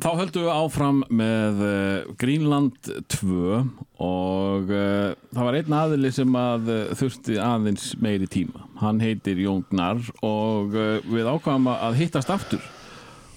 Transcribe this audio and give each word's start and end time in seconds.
Þá 0.00 0.08
höldum 0.16 0.44
við 0.46 0.50
áfram 0.54 1.00
með 1.12 1.58
uh, 1.66 2.10
Greenland 2.20 2.90
2 3.12 3.56
og 4.00 4.70
uh, 4.72 5.12
það 5.34 5.46
var 5.48 5.58
einn 5.58 5.76
aðili 5.76 6.12
sem 6.16 6.36
að 6.40 6.70
uh, 6.72 6.78
þurfti 6.96 7.36
aðeins 7.42 7.90
meiri 8.00 8.28
tíma. 8.32 8.64
Hann 8.80 9.02
heitir 9.04 9.40
Jón 9.42 9.64
Gnar 9.68 10.00
og 10.24 10.72
uh, 10.72 11.02
við 11.04 11.28
ákvæmum 11.28 11.68
að 11.74 11.98
hittast 12.00 12.32
aftur. 12.32 12.62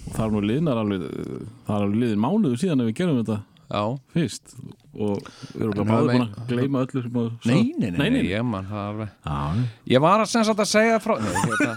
Og 0.06 0.14
það 0.16 0.24
er 0.24 0.32
nú 0.36 0.44
liðnar 0.44 0.80
alveg, 0.84 1.04
það 1.66 1.74
er 1.76 1.84
alveg 1.88 2.00
liðin 2.04 2.24
mánuðu 2.24 2.60
síðan 2.60 2.84
að 2.84 2.90
við 2.90 2.98
gerum 3.02 3.20
þetta 3.22 3.40
Já, 3.64 3.80
fyrst 4.12 4.56
og 4.94 5.22
við 5.56 5.62
erum 5.64 5.88
bara 5.88 5.94
það 5.96 6.08
búin 6.10 6.24
að 6.24 6.50
gleyma 6.50 6.82
öllu 6.84 7.00
sem 7.02 7.16
að 7.18 7.30
nei, 7.48 7.62
nei, 7.80 7.86
nei, 7.96 8.10
nei, 8.12 8.18
ég 8.28 8.44
man 8.46 8.66
það 8.68 8.82
alveg. 8.90 9.14
Já, 9.24 9.38
Ég 9.94 10.02
var 10.04 10.22
að 10.22 10.28
sem 10.30 10.44
sagt 10.46 10.60
að 10.62 10.68
segja 10.70 10.98
frá 11.02 11.14
Nei, 11.24 11.32
hérna, 11.40 11.72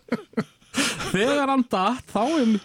þegar 1.12 1.52
hann 1.52 1.66
datt 1.70 2.10
þá 2.10 2.22
er 2.40 2.56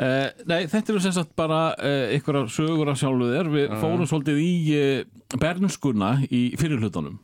uh, 0.00 0.28
Nei, 0.50 0.64
þetta 0.72 0.94
eru 0.94 1.02
sem 1.04 1.14
sagt 1.16 1.34
bara 1.38 1.62
uh, 1.76 2.06
ykkur 2.16 2.46
sögur 2.52 2.92
af 2.92 3.00
sjálfu 3.00 3.30
þér. 3.30 3.50
Við 3.54 3.74
fórum 3.82 4.08
svolítið 4.08 4.40
í 4.44 4.54
uh, 4.76 5.36
bernskuna 5.40 6.16
í 6.28 6.48
fyrirhlutunum 6.60 7.20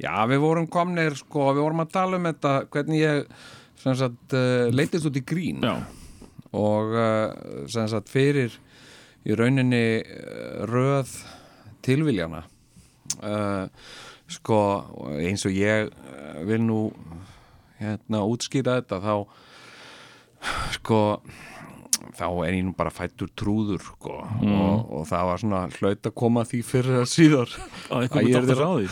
Já, 0.00 0.24
við 0.26 0.40
vorum 0.42 0.66
komnir 0.70 1.14
sko, 1.14 1.52
við 1.54 1.62
vorum 1.62 1.84
að 1.84 1.92
tala 1.94 2.18
um 2.18 2.26
þetta 2.26 2.54
hvernig 2.74 2.98
ég 2.98 3.28
sem 3.78 3.94
sagt 3.98 4.34
uh, 4.34 4.66
leitist 4.74 5.06
út 5.06 5.18
í 5.18 5.22
grín. 5.22 5.62
Já, 5.62 5.76
og 6.54 6.94
uh, 6.98 7.66
sem 7.70 7.86
sagt 7.90 8.10
fyrir 8.10 8.56
í 9.24 9.36
rauninni 9.38 10.02
uh, 10.02 10.64
röð 10.70 11.14
tilviljana. 11.86 12.42
Uh, 13.20 13.70
sko 14.30 14.58
eins 15.20 15.44
og 15.46 15.54
ég 15.54 15.92
uh, 15.92 16.42
vil 16.48 16.62
nú 16.64 16.80
hérna 17.78 18.24
útskýra 18.26 18.80
þetta 18.80 18.98
þá 19.04 19.14
sko 20.74 21.00
þá 22.16 22.26
er 22.46 22.56
ég 22.56 22.64
nú 22.66 22.72
bara 22.76 22.92
fættur 22.94 23.30
trúður 23.38 23.82
sko, 23.84 24.20
og, 24.24 24.92
og 24.98 25.02
það 25.10 25.28
var 25.30 25.42
svona 25.42 25.62
hlaut 25.78 26.08
að 26.10 26.14
koma 26.20 26.44
því 26.48 26.60
fyrir 26.66 27.00
að 27.02 27.08
síðar. 27.12 27.54
Að 27.88 28.06
eitthvað 28.06 28.22
ég 28.22 28.28
með 28.28 28.38
yrði 28.38 28.54
dóttar 28.54 28.62
ráði. 28.64 28.86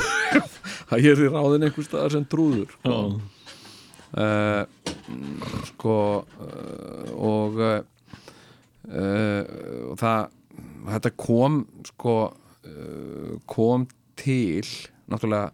Að 0.93 0.99
ég 1.07 1.11
er 1.17 1.23
í 1.25 1.31
ráðin 1.33 1.67
einhver 1.69 1.87
staðar 1.89 2.15
sem 2.17 2.27
trúður 2.33 2.71
sko. 2.77 2.99
Uh, 4.13 4.63
sko 5.71 5.97
uh, 6.21 7.13
og 7.17 7.61
uh, 7.63 7.81
og 9.89 9.97
það 10.01 10.21
þetta 10.93 11.13
kom 11.17 11.63
sko 11.89 12.17
kom 13.49 13.87
til 14.19 14.67
náttúrulega 15.11 15.53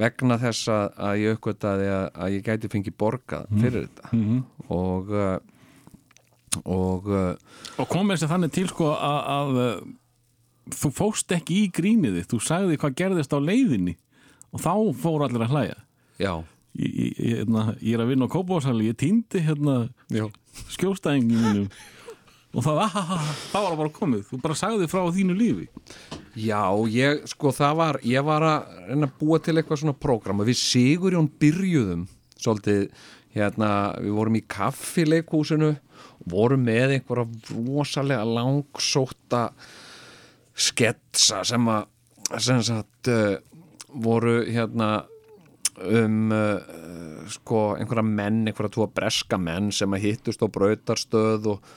vegna 0.00 0.36
þess 0.40 0.68
að, 0.70 0.84
að 1.02 1.20
ég 1.20 1.36
uppgötaði 1.36 1.88
að, 1.92 2.04
að 2.14 2.34
ég 2.36 2.44
gæti 2.46 2.70
fengið 2.72 2.96
borgað 3.00 3.48
fyrir 3.58 3.88
þetta. 3.88 4.10
Mhm. 4.16 4.38
og 4.70 5.10
uh, 5.12 5.38
og 6.64 7.06
uh, 7.08 7.34
Og 7.78 7.88
kom 7.90 8.10
þessi 8.12 8.28
þannig 8.30 8.52
til 8.56 8.66
sko 8.70 8.90
að, 8.96 9.20
að 9.34 9.60
uh, 9.64 9.74
þú 10.80 10.90
fóst 10.94 11.34
ekki 11.36 11.60
í 11.64 11.68
gríniði 11.74 12.24
þú 12.30 12.40
sagði 12.42 12.78
hvað 12.80 12.96
gerðist 13.02 13.34
á 13.34 13.38
leiðinni 13.42 13.96
og 14.50 14.64
þá 14.64 14.72
fóru 14.98 15.26
allir 15.28 15.46
að 15.46 15.54
hlæja. 15.54 15.78
Já, 16.20 16.34
Ég, 16.78 16.90
ég, 16.94 17.14
ég, 17.18 17.38
hérna, 17.40 17.62
ég 17.82 17.96
er 17.96 18.02
að 18.04 18.12
vinna 18.12 18.26
á 18.30 18.34
Kópásali 18.34 18.84
ég 18.86 18.94
týndi 18.98 19.40
hérna 19.42 19.72
já. 20.06 20.28
skjóstæðingin 20.70 21.40
mínum. 21.42 21.64
Og 22.54 22.62
það, 22.62 22.78
ahaha, 22.84 23.16
það 23.50 23.64
var 23.66 23.74
bara 23.78 23.92
komið 23.94 24.22
þú 24.28 24.38
bara 24.42 24.56
sagði 24.58 24.86
frá 24.90 25.02
þínu 25.14 25.34
lífi. 25.38 25.66
Já, 26.38 26.62
ég, 26.90 27.24
sko, 27.30 27.50
það 27.54 27.74
var, 27.78 27.98
ég 28.06 28.26
var 28.26 28.46
að 28.46 28.70
reyna 28.88 29.08
að 29.10 29.16
búa 29.18 29.38
til 29.42 29.56
eitthvað 29.58 29.82
svona 29.82 29.96
prógram 29.98 30.42
og 30.42 30.48
við 30.50 30.58
Sigurjón 30.62 31.28
byrjuðum 31.42 32.06
svolítið, 32.38 32.86
hérna, 33.34 33.70
við 34.02 34.16
vorum 34.18 34.38
í 34.38 34.44
kaffileikhúsinu 34.50 35.72
og 36.20 36.32
vorum 36.34 36.64
með 36.66 36.96
einhverja 36.98 37.54
rosalega 37.54 38.26
langsóta 38.28 39.46
sketsa 40.60 41.44
sem 41.48 41.70
að, 41.72 41.86
sem 42.38 42.60
sagt, 42.66 43.08
uh, 43.08 43.38
voru, 44.04 44.40
hérna, 44.46 44.90
um, 45.80 46.34
uh, 46.34 47.22
sko, 47.32 47.70
einhverja 47.78 48.04
menn, 48.06 48.42
einhverja 48.44 48.76
tvo 48.76 48.90
breska 48.94 49.40
menn 49.40 49.72
sem 49.74 49.96
að 49.96 50.04
hittust 50.08 50.44
á 50.44 50.48
brautarstöð 50.52 51.54
og 51.54 51.72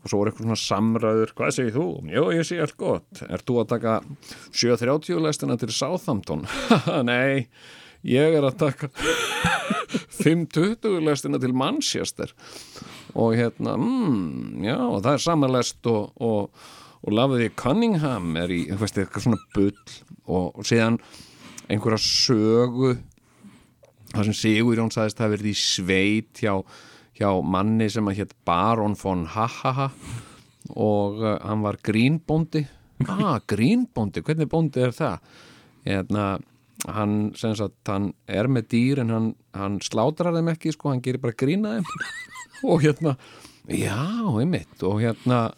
og 0.00 0.08
svo 0.08 0.18
voru 0.18 0.32
eitthvað 0.32 0.48
svona 0.48 0.60
samræður 0.62 1.32
hvað 1.36 1.54
segir 1.56 1.74
þú? 1.76 1.86
Jó, 2.10 2.22
ég 2.34 2.46
sé 2.48 2.58
allt 2.62 2.78
gott 2.80 3.22
Er 3.28 3.44
þú 3.44 3.58
að 3.62 3.70
taka 3.74 3.98
7.30 4.50 5.20
lestina 5.22 5.58
til 5.60 5.70
Southampton? 5.74 6.46
Nei, 7.10 7.46
ég 8.08 8.38
er 8.38 8.46
að 8.48 8.58
taka 8.64 8.90
5.20 10.22 10.98
lestina 11.06 11.40
til 11.42 11.54
Manchester 11.56 12.32
og 13.12 13.34
hérna, 13.36 13.76
mm, 13.76 14.62
já, 14.64 14.76
og 14.78 15.02
það 15.04 15.12
er 15.12 15.24
samanlest 15.26 15.90
og, 15.90 16.12
og, 16.22 16.64
og 17.02 17.16
lafiði 17.16 17.52
Cunningham 17.60 18.36
er 18.40 18.52
í, 18.54 18.62
þú 18.70 18.80
veist, 18.80 19.00
eitthvað 19.00 19.26
svona 19.26 19.42
bull 19.54 19.80
og, 20.26 20.46
og 20.56 20.68
síðan 20.68 20.98
einhverja 21.68 22.00
sögu 22.02 22.94
það 24.12 24.28
sem 24.28 24.38
Sigurjón 24.38 24.92
sagðist 24.92 25.18
að 25.18 25.24
það 25.24 25.34
verið 25.36 25.50
í 25.50 25.56
sveit 25.58 26.42
hjá, 26.42 26.54
hjá 27.18 27.28
manni 27.44 27.88
sem 27.92 28.08
að 28.08 28.22
hétt 28.22 28.36
Baron 28.48 28.96
von 29.00 29.26
Hahaha 29.32 29.90
og 30.72 31.20
uh, 31.20 31.36
hann 31.42 31.64
var 31.64 31.80
grínbóndi. 31.84 32.62
Ah, 33.10 33.40
grínbóndi, 33.50 34.22
hvernig 34.22 34.50
bóndi 34.50 34.84
er 34.84 34.92
það? 34.94 35.32
Hérna 35.82 36.26
hann, 36.88 37.16
sem 37.38 37.54
sagt, 37.58 37.80
hann 37.90 38.12
er 38.30 38.48
með 38.50 38.68
dýr 38.74 39.02
en 39.02 39.12
hann, 39.14 39.30
hann 39.56 39.80
slátrar 39.84 40.34
þeim 40.36 40.52
ekki 40.52 40.74
sko, 40.74 40.92
hann 40.92 41.02
gerir 41.04 41.22
bara 41.22 41.36
grína 41.38 41.76
þeim 41.76 41.88
og 42.62 42.82
hérna, 42.84 43.16
já, 43.68 43.98
einmitt. 44.40 44.82
Og 44.82 45.00
hérna 45.02 45.50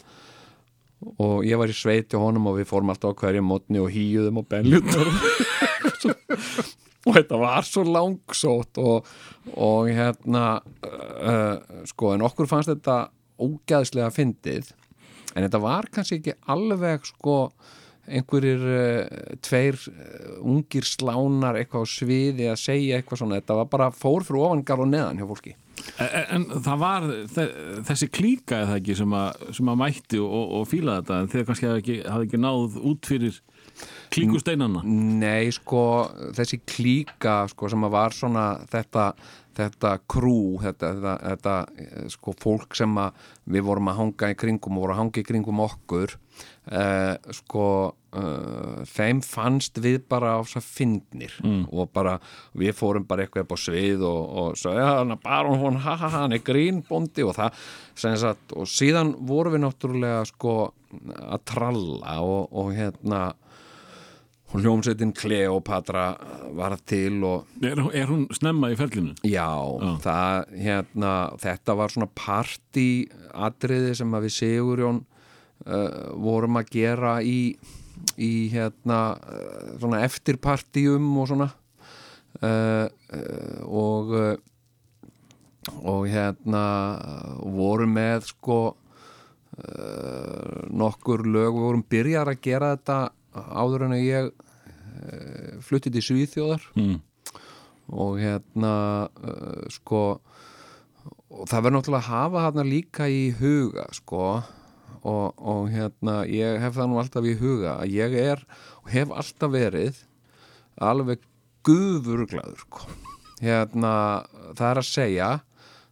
og 1.21 1.45
ég 1.45 1.59
var 1.61 1.71
í 1.71 1.77
sveit 1.77 2.13
hjá 2.13 2.21
honum 2.21 2.49
og 2.51 2.59
við 2.61 2.71
fórum 2.71 2.93
alltaf 2.93 3.13
á 3.13 3.19
hverju 3.21 3.45
mótni 3.45 3.83
og 3.83 3.93
hýjuðum 3.93 4.41
og 4.41 4.47
benljutnar 4.49 5.11
og 7.05 7.13
þetta 7.19 7.41
var 7.41 7.67
svo 7.69 7.85
langsótt 7.85 8.81
og, 8.81 9.09
og 9.53 9.91
hérna 9.93 10.45
uh, 10.61 11.85
sko 11.89 12.15
en 12.15 12.25
okkur 12.25 12.49
fannst 12.49 12.73
þetta 12.73 12.99
ógæðslega 13.45 14.13
fyndið. 14.15 14.71
En 15.35 15.43
þetta 15.43 15.61
var 15.61 15.89
kannski 15.93 16.21
ekki 16.21 16.37
alveg 16.55 17.09
sko 17.11 17.39
einhverjir 18.05 18.65
uh, 18.65 19.35
tveir 19.45 19.77
uh, 19.91 20.39
ungir 20.41 20.89
slánar 20.89 21.59
eitthvað 21.61 21.85
á 21.85 21.93
sviði 21.93 22.49
að 22.53 22.63
segja 22.63 23.01
eitthvað 23.01 23.21
svona. 23.21 23.43
Þetta 23.43 23.61
var 23.61 23.71
bara 23.73 23.93
fór 23.93 24.25
fyrir 24.25 24.47
ofangar 24.47 24.85
og 24.85 24.91
neðan 24.93 25.21
hjá 25.21 25.29
fólki 25.29 25.57
En, 26.01 26.25
en 26.37 26.45
það 26.65 26.79
var 26.81 27.05
þe- 27.35 27.51
þessi 27.89 28.09
klíka 28.15 28.61
eða 28.65 28.79
ekki 28.81 28.97
sem 28.99 29.15
að, 29.19 29.45
sem 29.59 29.71
að 29.73 29.81
mætti 29.83 30.21
og, 30.23 30.45
og 30.59 30.69
fíla 30.71 30.99
þetta? 31.01 31.21
En 31.23 31.31
þegar 31.33 31.49
kannski 31.51 31.69
hafði 31.71 31.83
ekki, 31.85 31.97
hafði 32.09 32.29
ekki 32.29 32.43
náð 32.45 32.79
út 32.91 33.11
fyrir 33.11 33.41
klíkusteinana? 34.15 34.83
Nei, 34.87 35.49
sko, 35.55 35.85
þessi 36.37 36.61
klíka 36.69 37.41
sko, 37.51 37.71
sem 37.73 37.87
að 37.87 37.95
var 37.97 38.15
svona 38.17 38.45
þetta, 38.71 39.09
þetta 39.59 39.95
krú 40.11 40.37
þetta, 40.63 40.93
þetta, 40.95 41.15
þetta 41.33 41.57
eh, 41.85 42.07
sko, 42.15 42.37
fólk 42.43 42.79
sem 42.79 42.95
að 43.03 43.27
við 43.57 43.67
vorum 43.67 43.91
að 43.91 44.01
hanga 44.03 44.31
í 44.35 44.39
kringum 44.39 44.79
og 44.79 44.87
voru 44.87 44.97
að 44.97 45.03
hanga 45.03 45.23
í 45.23 45.27
kringum 45.27 45.63
okkur 45.67 46.15
uh, 46.17 47.15
sko 47.35 47.67
uh, 48.15 48.85
þeim 48.89 49.21
fannst 49.27 49.79
við 49.83 50.01
bara 50.11 50.37
á 50.39 50.41
svo 50.49 50.63
fyndnir 50.65 51.35
og 51.71 51.91
bara 51.95 52.17
við 52.55 52.75
fórum 52.79 53.07
bara 53.09 53.25
eitthvað 53.27 53.47
upp 53.47 53.55
á 53.55 53.59
svið 53.65 54.07
og, 54.09 54.23
og 54.43 54.59
svo, 54.61 54.75
ja, 54.79 54.91
hann 55.01 55.17
bara 55.23 55.55
hún, 55.55 55.81
ha 55.85 55.97
ha 55.97 56.09
ha, 56.09 56.25
hann 56.25 56.37
er 56.37 56.45
grínbóndi 56.47 57.27
og 57.27 57.37
það, 57.37 57.63
sagt, 57.95 58.55
og 58.57 58.69
síðan 58.71 59.15
vorum 59.27 59.57
við 59.57 59.65
náttúrulega 59.67 60.25
sko 60.31 60.59
að 61.19 61.41
tralla 61.51 62.21
og, 62.23 62.53
og 62.55 62.75
hérna 62.77 63.25
og 64.55 64.63
hljómsveitin 64.63 65.13
Kleopatra 65.19 66.13
var 66.55 66.77
til 66.87 67.25
og 67.27 67.49
er, 67.65 67.81
er 67.91 68.07
hún 68.07 68.29
snemma 68.35 68.71
í 68.71 68.77
ferlinu? 68.79 69.17
já, 69.27 69.51
það, 70.05 70.53
hérna, 70.63 71.15
þetta 71.43 71.75
var 71.81 71.91
svona 71.91 72.11
partí 72.15 72.89
atriði 73.35 73.97
sem 73.99 74.15
að 74.15 74.29
við 74.29 74.37
Sigurjón 74.37 75.01
uh, 75.67 76.13
vorum 76.23 76.61
að 76.61 76.71
gera 76.77 77.17
í, 77.27 77.57
í 78.21 78.49
hérna, 78.53 79.01
uh, 79.17 79.75
svona 79.81 80.03
eftirpartíum 80.07 81.07
og 81.21 81.31
svona. 81.31 81.51
Uh, 82.43 82.89
uh, 83.15 83.61
og 83.65 84.19
og 85.81 86.03
hérna 86.13 86.63
vorum 87.41 87.95
með 87.97 88.27
sko 88.29 88.57
nokkur 90.77 91.23
lög, 91.25 91.55
við 91.55 91.63
vorum 91.63 91.85
byrjar 91.89 92.29
að 92.29 92.41
gera 92.45 92.73
þetta 92.75 92.97
áður 93.33 93.87
en 93.87 93.95
að 93.97 94.03
ég 94.03 94.29
uh, 94.29 95.55
flutti 95.65 95.93
til 95.95 96.03
Svíþjóðar. 96.05 96.67
Mm. 96.77 96.99
og 97.95 98.19
hérna 98.21 98.75
sko 99.73 100.03
og 101.35 101.49
það 101.51 101.65
verður 101.65 101.77
náttúrulega 101.79 102.03
að 102.03 102.13
hafa 102.13 102.45
þarna 102.47 102.65
líka 102.69 103.09
í 103.11 103.25
huga 103.39 103.87
sko 103.97 104.25
og, 105.05 105.35
og 105.39 105.69
hérna 105.73 106.23
ég 106.29 106.59
hef 106.63 106.77
það 106.79 106.91
nú 106.91 107.01
alltaf 107.03 107.29
í 107.29 107.35
huga 107.41 107.77
að 107.83 107.93
ég 107.95 108.17
er 108.25 108.45
og 108.83 108.91
hef 108.95 109.13
alltaf 109.13 109.53
verið 109.55 110.01
alveg 110.81 111.23
gufurglaður 111.65 112.61
sko. 112.65 112.87
hérna 113.45 113.93
það 114.57 114.69
er 114.71 114.81
að 114.83 114.89
segja 114.89 115.29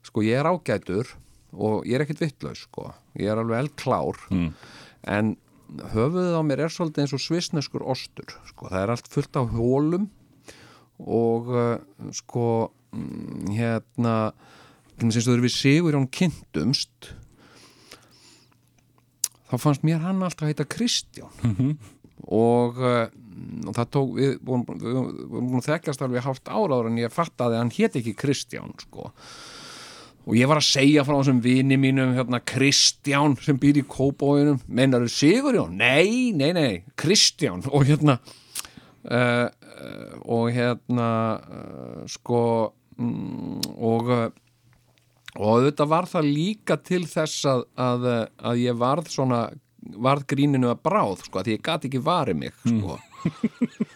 sko 0.06 0.24
ég 0.26 0.40
er 0.40 0.48
ágætur 0.50 1.12
og 1.52 1.84
ég 1.86 1.98
er 1.98 2.04
ekkit 2.06 2.22
vittlaus 2.24 2.64
sko, 2.66 2.88
ég 3.20 3.28
er 3.28 3.40
alveg 3.42 3.66
eldklár 3.66 4.18
Mm. 4.32 4.52
en 5.04 5.36
höfuðið 5.92 6.34
á 6.36 6.42
mér 6.44 6.60
er 6.64 6.72
svolítið 6.72 7.04
eins 7.04 7.14
og 7.16 7.20
svisneskur 7.24 7.84
ostur 7.88 8.28
sko, 8.48 8.68
það 8.68 8.82
er 8.82 8.90
allt 8.92 9.08
fullt 9.12 9.36
á 9.36 9.42
hólum 9.48 10.08
og 11.02 11.48
uh, 11.52 11.78
sko 12.12 12.72
mm, 12.92 13.52
hérna 13.56 14.16
sem 15.00 15.24
þú 15.24 15.32
eru 15.34 15.46
við 15.48 15.54
sigur 15.56 15.96
án 15.98 16.08
kynntumst 16.12 17.12
þá 19.52 19.56
fannst 19.60 19.84
mér 19.86 20.00
hann 20.02 20.22
alltaf 20.24 20.46
að 20.46 20.54
heita 20.54 20.68
Kristján. 20.72 21.76
Og, 22.32 22.78
uh, 22.78 23.08
og 23.66 23.74
það 23.76 23.88
tók 23.96 24.12
við 24.16 24.36
vorum 24.46 24.66
búin 24.68 25.58
að 25.60 25.72
þekkjast 25.72 26.04
alveg 26.04 26.24
hálft 26.24 26.48
áraður 26.48 26.92
en 26.92 27.00
ég 27.02 27.12
fattaði 27.12 27.58
að 27.58 27.62
hann 27.64 27.74
hét 27.76 27.98
ekki 28.00 28.14
Kristján 28.16 28.72
sko. 28.80 29.10
Og 30.22 30.36
ég 30.38 30.46
var 30.46 30.60
að 30.60 30.68
segja 30.68 31.02
frá 31.02 31.16
þessum 31.16 31.40
vini 31.42 31.76
mínum 31.82 32.12
hérna 32.14 32.38
Kristján 32.46 33.34
sem 33.42 33.58
býr 33.58 33.80
í 33.80 33.88
Kópóinum 33.90 34.60
mennar 34.70 35.02
þau 35.02 35.16
Sigurjón? 35.16 35.74
Nei, 35.80 36.30
nei, 36.30 36.52
nei 36.54 36.84
Kristján. 36.94 37.64
Og 37.74 37.88
hérna 37.90 38.20
uh, 39.10 39.48
og 40.22 40.52
hérna 40.54 41.08
uh, 41.42 41.98
sko 42.06 42.44
mm, 43.02 43.74
og 43.82 44.14
og 45.38 45.46
auðvitað 45.48 45.92
var 45.92 46.08
það 46.10 46.30
líka 46.36 46.76
til 46.84 47.02
þess 47.08 47.46
að, 47.48 47.64
að, 47.80 48.08
að 48.50 48.62
ég 48.62 48.80
varð 48.80 49.12
svona 49.12 49.42
varð 49.82 50.26
gríninu 50.30 50.70
að 50.70 50.82
bráð 50.86 51.24
sko, 51.26 51.40
að 51.40 51.54
ég 51.54 51.64
gat 51.64 51.86
ekki 51.88 52.02
varið 52.04 52.38
mig 52.38 52.54
sko. 52.60 52.98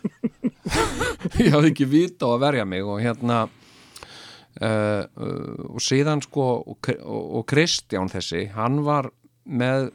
ég 1.44 1.52
hafði 1.54 1.70
ekki 1.70 1.86
vita 1.90 2.26
á 2.26 2.34
að 2.34 2.42
verja 2.42 2.66
mig 2.68 2.86
og 2.86 2.98
hérna 3.02 3.44
uh, 3.46 4.66
uh, 4.66 5.62
og 5.70 5.82
síðan 5.84 6.24
sko 6.24 6.48
og, 6.56 6.90
og, 6.96 7.22
og 7.40 7.46
Kristján 7.50 8.10
þessi 8.10 8.48
hann 8.56 8.82
var 8.86 9.10
með 9.46 9.90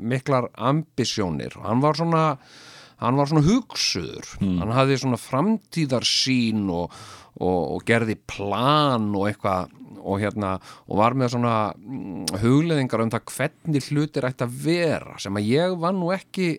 miklar 0.00 0.50
ambisjónir. 0.54 1.56
Og 1.58 1.66
hann 1.66 1.82
var 1.82 1.98
svona 1.98 2.24
hann 3.00 3.16
var 3.16 3.30
svona 3.30 3.46
hugsuður. 3.46 4.28
Hann 4.40 4.74
hafði 4.76 5.00
svona 5.00 5.18
framtíðarsýn 5.20 6.68
og, 6.74 6.94
og, 7.40 7.60
og 7.76 7.84
gerði 7.88 8.16
plan 8.28 9.10
og 9.16 9.28
eitthvað 9.30 9.76
og 10.00 10.20
hérna 10.22 10.54
og 10.88 11.00
var 11.00 11.16
með 11.18 11.34
svona 11.34 11.54
mm, 11.76 12.38
hugleðingar 12.40 13.04
um 13.04 13.12
það 13.12 13.32
hvernig 13.34 13.88
hlutir 13.90 14.26
ætti 14.28 14.46
að 14.46 14.60
vera 14.64 15.16
sem 15.20 15.36
að 15.36 15.50
ég 15.50 15.74
var 15.80 15.96
nú 15.96 16.12
ekki 16.14 16.54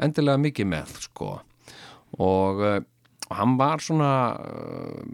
endilega 0.00 0.40
mikið 0.40 0.70
með 0.70 0.94
sko. 1.04 1.34
Og 2.18 2.62
uh, 2.64 2.78
hann 3.36 3.58
var 3.60 3.82
svona 3.84 4.14
uh, 4.40 5.04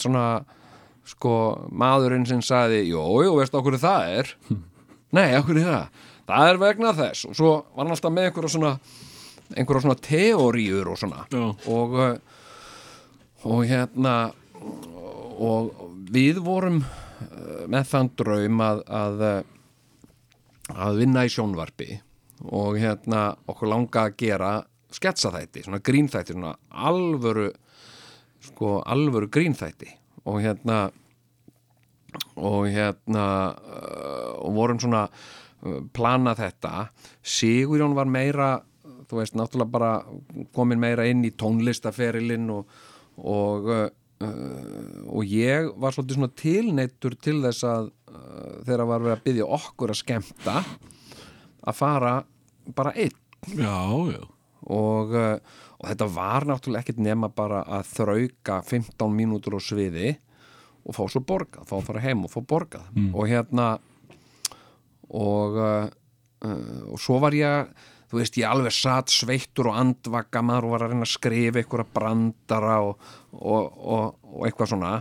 svona 0.00 0.24
sko 1.06 1.34
maðurinn 1.70 2.26
sem 2.28 2.42
sagði 2.44 2.84
jú, 2.90 3.02
jú, 3.24 3.36
veistu 3.38 3.60
okkur 3.60 3.78
það 3.80 4.16
er? 4.20 4.34
Nei, 5.16 5.28
okkur 5.38 5.62
það? 5.62 6.02
Það 6.30 6.48
er 6.48 6.60
vegna 6.62 6.90
þess. 6.94 7.24
Og 7.30 7.38
svo 7.38 7.54
var 7.74 7.84
hann 7.84 7.94
alltaf 7.94 8.14
með 8.14 8.28
einhverja 8.30 8.52
svona 8.54 8.74
einhverja 9.50 9.82
svona 9.82 10.02
teóriur 10.06 10.92
og 10.92 11.00
svona. 11.00 11.24
Já. 11.30 11.46
og 11.70 11.96
uh, 11.98 12.12
og 13.40 13.64
hérna 13.64 14.14
og 15.40 15.70
við 16.12 16.40
vorum 16.44 16.82
uh, 16.82 17.64
með 17.70 17.88
þann 17.92 18.12
draum 18.18 18.62
að 18.64 18.82
að, 19.00 19.24
uh, 19.24 20.76
að 20.76 21.00
vinna 21.00 21.24
í 21.24 21.32
sjónvarpi 21.32 21.90
og 22.50 22.78
hérna 22.80 23.30
okkur 23.50 23.70
langa 23.70 24.06
að 24.06 24.16
gera 24.20 24.52
sketsaþætti, 24.90 25.66
svona 25.66 25.82
grínþætti 25.84 26.34
svona 26.34 26.54
alvöru 26.70 27.50
sko 28.40 28.80
alvöru 28.88 29.28
grínþætti. 29.30 29.90
Og 30.28 30.40
hérna 30.44 30.88
og 32.40 32.66
hérna 32.72 33.26
uh, 33.54 34.32
og 34.40 34.56
vorum 34.56 34.80
svona 34.80 35.06
plana 35.92 36.32
þetta. 36.32 36.88
Sigurjón 37.20 37.94
var 37.94 38.08
meira 38.08 38.54
þú 39.10 39.18
veist, 39.18 39.34
náttúrulega 39.36 39.70
bara 39.74 39.92
komin 40.54 40.80
meira 40.80 41.04
inn 41.10 41.24
í 41.26 41.32
tónlistaferilinn 41.34 42.46
og, 42.54 42.68
og 43.18 43.70
uh, 44.24 45.06
og 45.10 45.24
ég 45.28 45.70
var 45.80 45.94
svolítið 45.94 46.18
svona 46.18 46.34
tilneittur 46.38 47.16
til 47.22 47.38
þess 47.44 47.66
að 47.68 47.90
uh, 47.90 48.54
þegar 48.66 48.86
var 48.90 49.04
verið 49.04 49.16
að 49.16 49.24
byggja 49.28 49.48
okkur 49.58 49.94
að 49.94 50.00
skemmta 50.00 50.56
að 51.60 51.76
fara 51.76 52.14
bara 52.76 52.94
einn. 52.94 53.18
Já, 53.56 53.80
já. 54.12 54.22
Og, 54.70 55.14
uh, 55.16 55.60
og 55.80 55.86
þetta 55.88 56.10
var 56.14 56.48
náttúrulega 56.48 56.84
ekkert 56.84 57.04
nema 57.04 57.30
bara 57.32 57.62
að 57.78 57.94
þrauka 57.94 58.60
15 58.68 59.16
mínútur 59.16 59.56
á 59.56 59.60
sviði 59.64 60.16
og 60.84 60.96
fá 60.96 61.04
svo 61.12 61.22
borgað, 61.24 61.64
fá 61.68 61.78
að 61.78 61.88
fara 61.88 62.04
heim 62.04 62.26
og 62.26 62.32
fá 62.32 62.40
borgað. 62.40 62.86
Og 63.12 63.26
hérna 63.28 63.70
og 65.10 65.56
og 66.40 66.96
svo 67.02 67.18
var 67.20 67.34
ég 67.36 67.66
þú 68.10 68.18
veist, 68.18 68.38
ég 68.40 68.50
alveg 68.50 68.74
satt 68.74 69.12
sveittur 69.14 69.70
og 69.70 69.78
andvaka 69.78 70.42
maður 70.42 70.66
og 70.66 70.74
var 70.74 70.84
að 70.84 70.94
reyna 70.94 71.06
að 71.06 71.12
skrifa 71.12 71.60
einhverja 71.62 71.86
brandara 71.94 72.78
og, 72.88 73.10
og, 73.38 73.70
og, 73.78 74.18
og 74.34 74.44
eitthvað 74.48 74.74
svona. 74.74 74.92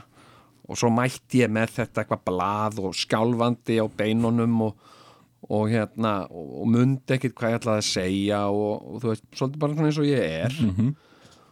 Og 0.70 0.78
svo 0.78 0.92
mætti 0.94 1.42
ég 1.42 1.52
með 1.54 1.80
þetta 1.80 2.04
eitthvað 2.04 2.26
blað 2.30 2.80
og 2.86 2.98
skjálfandi 2.98 3.80
á 3.82 3.86
beinunum 3.90 4.60
og, 4.68 4.90
og 5.50 5.70
hérna 5.72 6.14
og, 6.30 6.68
mundi 6.70 7.16
ekkit 7.16 7.34
hvað 7.38 7.56
ég 7.56 7.62
ætlaði 7.62 7.84
að 7.84 7.90
segja 7.90 8.42
og, 8.54 9.00
þú 9.02 9.12
veist, 9.14 9.26
svolítið 9.34 9.64
bara 9.64 9.88
eins 9.88 10.02
og 10.02 10.10
ég 10.10 10.22
er. 10.46 10.60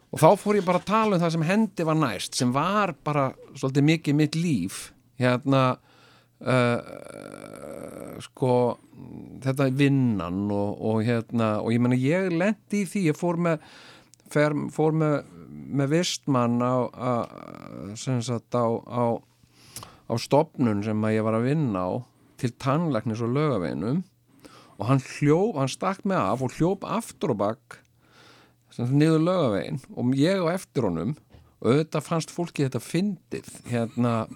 Og 0.07 0.21
þá 0.21 0.29
fór 0.39 0.59
ég 0.59 0.68
bara 0.68 0.79
að 0.79 0.88
tala 0.88 1.18
um 1.18 1.24
það 1.24 1.33
sem 1.35 1.47
hendi 1.50 1.88
var 1.88 1.97
næst 2.00 2.38
sem 2.39 2.53
var 2.56 2.94
bara 3.03 3.31
svolítið 3.57 3.89
mikið 3.89 4.19
mitt 4.21 4.38
líf. 4.39 4.75
Hérna 5.18 5.63
uh, 6.45 6.79
sko 8.24 8.53
þetta 9.44 9.68
er 9.68 9.77
vinnan 9.77 10.45
og, 10.53 10.77
og 10.77 11.03
hérna 11.06 11.57
og 11.62 11.74
ég 11.74 11.81
menna 11.83 11.97
ég 12.00 12.31
lendi 12.33 12.83
í 12.83 12.89
því 12.89 13.03
ég 13.09 13.18
fór 13.18 13.39
með 13.41 13.65
fer, 14.33 14.56
fór 14.74 14.95
með, 14.97 15.18
með 15.47 15.95
vistmann 15.95 16.59
á, 16.61 16.75
á 16.91 17.11
á, 17.95 19.05
á 20.07 20.13
stopnun 20.19 20.83
sem 20.85 21.09
ég 21.13 21.25
var 21.25 21.39
að 21.39 21.49
vinna 21.49 21.83
á 21.83 21.91
til 22.38 22.53
tannlæknis 22.61 23.23
og 23.25 23.33
lögaveginum 23.33 24.03
og 24.77 24.85
hann 24.85 25.01
hljóp, 25.01 25.57
hann 25.57 25.71
stakk 25.71 26.05
mig 26.05 26.17
af 26.17 26.44
og 26.45 26.53
hljóp 26.53 26.85
aftur 26.85 27.33
og 27.33 27.41
bakk 27.41 27.79
niður 28.85 29.23
lögavegin 29.25 29.79
og 29.95 30.13
ég 30.17 30.44
á 30.44 30.53
eftir 30.53 30.85
honum. 30.85 31.15
Og 31.57 31.71
auðvitað 31.71 32.05
fannst 32.05 32.33
fólki 32.33 32.67
þetta 32.67 32.81
fyndið 32.83 33.47
hérna 33.71 34.27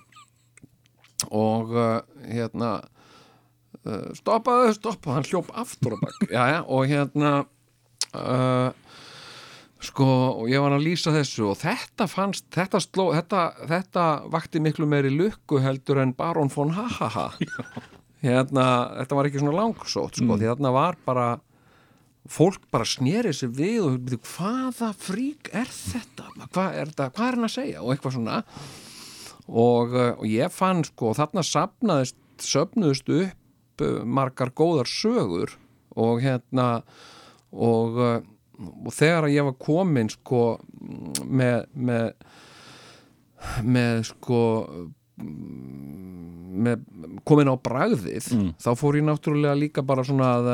og 1.29 1.73
uh, 1.75 1.99
hérna 2.25 2.79
uh, 3.85 4.09
stoppaðu, 4.17 4.71
stoppaðu, 4.79 5.13
hann 5.19 5.27
hljóp 5.29 5.51
aftur 5.53 5.97
og 5.97 6.01
bakk 6.01 6.31
já, 6.31 6.41
já, 6.49 6.59
og 6.65 6.87
hérna 6.89 7.33
uh, 8.17 8.71
sko, 9.81 10.07
og 10.41 10.49
ég 10.51 10.61
var 10.63 10.75
að 10.75 10.85
lýsa 10.85 11.13
þessu 11.15 11.49
og 11.51 11.59
þetta 11.61 12.07
fannst, 12.09 12.47
þetta 12.53 12.81
sló 12.83 13.07
þetta, 13.15 13.45
þetta 13.69 14.07
vakti 14.33 14.61
miklu 14.63 14.87
meiri 14.89 15.11
lukku 15.13 15.61
heldur 15.63 16.01
en 16.03 16.15
Baron 16.17 16.51
von 16.53 16.73
Hahaha. 16.77 17.31
Hérna, 18.21 18.65
þetta 18.99 19.17
var 19.17 19.27
ekki 19.29 19.41
svona 19.41 19.57
langsótt 19.57 20.19
sko, 20.19 20.35
því 20.37 20.51
þarna 20.51 20.73
var 20.75 20.99
bara 21.07 21.29
fólk 22.29 22.67
bara 22.71 22.85
sneri 22.85 23.33
sér 23.33 23.49
við 23.57 23.79
og 23.85 23.99
byrju, 24.05 24.21
hvaða 24.35 24.91
frík 24.97 25.49
er 25.57 25.69
þetta? 25.71 26.27
Hvað 26.51 26.77
er, 26.77 26.91
þetta, 26.91 27.07
hvað 27.15 27.27
er 27.27 27.37
hann 27.37 27.47
að 27.47 27.55
segja? 27.55 27.81
Og 27.81 27.93
eitthvað 27.93 28.17
svona. 28.17 28.41
Og, 29.49 29.95
uh, 29.95 30.11
og 30.19 30.27
ég 30.29 30.53
fann 30.53 30.83
sko 30.87 31.15
þarna 31.17 31.43
sapnaðist 31.45 32.19
söpnuðust 32.45 33.09
upp 33.15 33.83
uh, 33.83 34.03
margar 34.05 34.53
góðar 34.53 34.89
sögur 34.89 35.57
og 35.97 36.21
hérna 36.23 36.67
og, 37.51 37.97
uh, 37.97 38.21
og 38.61 38.93
þegar 38.95 39.27
að 39.27 39.35
ég 39.35 39.47
var 39.47 39.57
komin 39.61 40.09
sko 40.11 40.41
með 41.25 41.65
með, 41.73 42.13
með 43.63 44.03
sko 44.11 44.41
með, 45.21 46.85
komin 47.27 47.51
á 47.51 47.55
bragðið 47.61 48.31
þá 48.61 48.71
fór 48.77 48.99
ég 48.99 49.05
náttúrulega 49.07 49.57
líka 49.57 49.83
bara 49.85 50.05
svona 50.05 50.31
að 50.39 50.49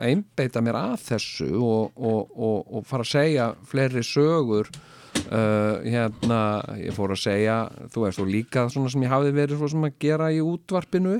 einbeita 0.00 0.62
mér 0.64 0.78
að 0.78 0.96
þessu 1.08 1.50
og, 1.56 1.92
og, 1.96 2.30
og, 2.36 2.58
og 2.78 2.86
fara 2.88 3.04
að 3.04 3.12
segja 3.12 3.50
fleiri 3.68 4.02
sögur 4.06 4.70
uh, 4.70 5.80
hérna, 5.84 6.40
ég 6.80 6.94
fór 6.96 7.14
að 7.14 7.22
segja 7.24 7.58
þú 7.92 8.06
veist, 8.06 8.22
og 8.22 8.30
líka 8.30 8.66
svona 8.72 8.92
sem 8.92 9.04
ég 9.06 9.12
hafði 9.12 9.34
verið 9.36 9.60
svo 9.60 9.70
sem 9.72 9.86
að 9.88 9.98
gera 10.02 10.30
í 10.32 10.40
útvarpinu 10.44 11.18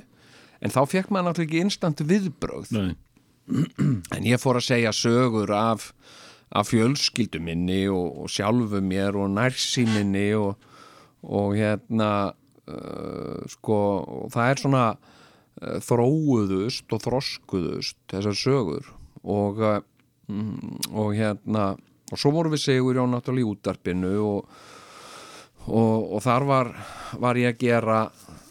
en 0.61 0.75
þá 0.75 0.81
fekk 0.89 1.13
maður 1.13 1.31
náttúrulega 1.31 1.49
ekki 1.49 1.65
instant 1.67 2.05
viðbrögð 2.05 2.75
Nei. 2.77 2.91
En 4.17 4.27
ég 4.27 4.41
fór 4.41 4.61
að 4.61 4.69
segja 4.69 4.93
sögur 4.97 5.53
af, 5.55 5.91
af 6.51 6.71
fjölskyldu 6.71 7.41
minni 7.43 7.85
og, 7.91 8.25
og 8.25 8.33
sjálfu 8.33 8.83
mér 8.85 9.19
og 9.19 9.31
nærsýninni 9.35 10.29
og, 10.39 10.57
og 11.27 11.57
hérna 11.59 12.11
uh, 12.31 13.47
sko, 13.51 13.79
og 14.25 14.33
það 14.35 14.55
er 14.55 14.65
svona 14.65 14.87
uh, 14.95 15.79
þróuðust 15.85 16.97
og 16.97 17.05
þroskuðust 17.05 18.01
þessar 18.13 18.39
sögur. 18.39 18.91
Og, 19.21 19.61
uh, 19.61 19.81
mm, 20.31 20.91
og 20.95 21.15
hérna 21.19 21.73
og 22.11 22.19
svo 22.19 22.33
vorum 22.35 22.57
við 22.57 22.65
segur 22.65 22.99
á 22.99 23.07
náttúrulega 23.07 23.47
í 23.47 23.51
útarpinu 23.55 24.15
og 25.71 26.19
þar 26.25 26.47
var, 26.49 26.71
var 27.23 27.39
ég 27.39 27.53
að 27.53 27.61
gera 27.61 27.99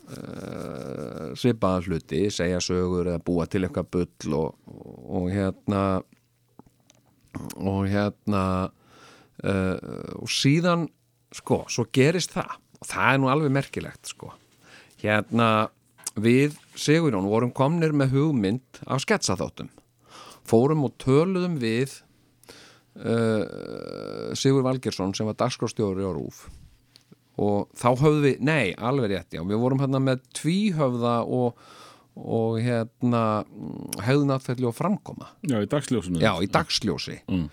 uh, 0.09 1.31
svipaða 1.37 1.83
hluti, 1.85 2.25
segja 2.33 2.59
sögur 2.63 3.09
eða 3.09 3.23
búa 3.23 3.47
til 3.49 3.63
eitthvað 3.65 3.91
bull 3.93 4.37
og, 4.39 4.55
og, 5.05 5.29
hérna 5.33 5.83
og 7.59 7.81
hérna 7.89 8.43
uh, 9.43 9.77
og 10.19 10.29
síðan 10.33 10.87
sko, 11.35 11.63
svo 11.69 11.87
gerist 11.93 12.35
það. 12.37 12.57
Og 12.79 12.87
það 12.87 13.13
er 13.13 13.19
nú 13.19 13.31
alveg 13.31 13.53
merkilegt 13.53 14.13
sko. 14.13 14.31
Hérna 15.01 15.69
við 16.19 16.55
Sigurjón 16.79 17.27
vorum 17.29 17.51
komnir 17.55 17.93
með 17.95 18.15
hugmynd 18.15 18.83
af 18.87 19.03
sketsaþáttum. 19.03 19.69
Fórum 20.47 20.87
og 20.87 20.95
töluðum 21.01 21.59
við 21.61 21.99
uh, 23.03 24.31
Sigur 24.37 24.65
Valgersson 24.65 25.13
sem 25.15 25.27
var 25.29 25.37
dagskrástjóri 25.39 26.07
á 26.07 26.11
Rúf 26.15 26.47
og 27.39 27.69
þá 27.79 27.87
höfðum 27.93 28.25
við, 28.25 28.41
nei, 28.43 28.73
alveg 28.75 29.13
rétt 29.13 29.37
já, 29.37 29.43
við 29.47 29.61
vorum 29.61 29.83
hérna 29.83 30.01
með 30.03 30.25
tvíhöfða 30.35 31.15
og, 31.39 31.61
og 32.19 32.59
hérna 32.63 33.23
hefðunatfelli 34.03 34.67
og 34.67 34.75
framkoma. 34.75 35.31
Já, 35.47 35.59
í 35.63 35.69
dagsljósinu. 35.71 36.21
Já, 36.23 36.33
í 36.43 36.51
dagsljósi. 36.51 37.21
Mm. 37.31 37.47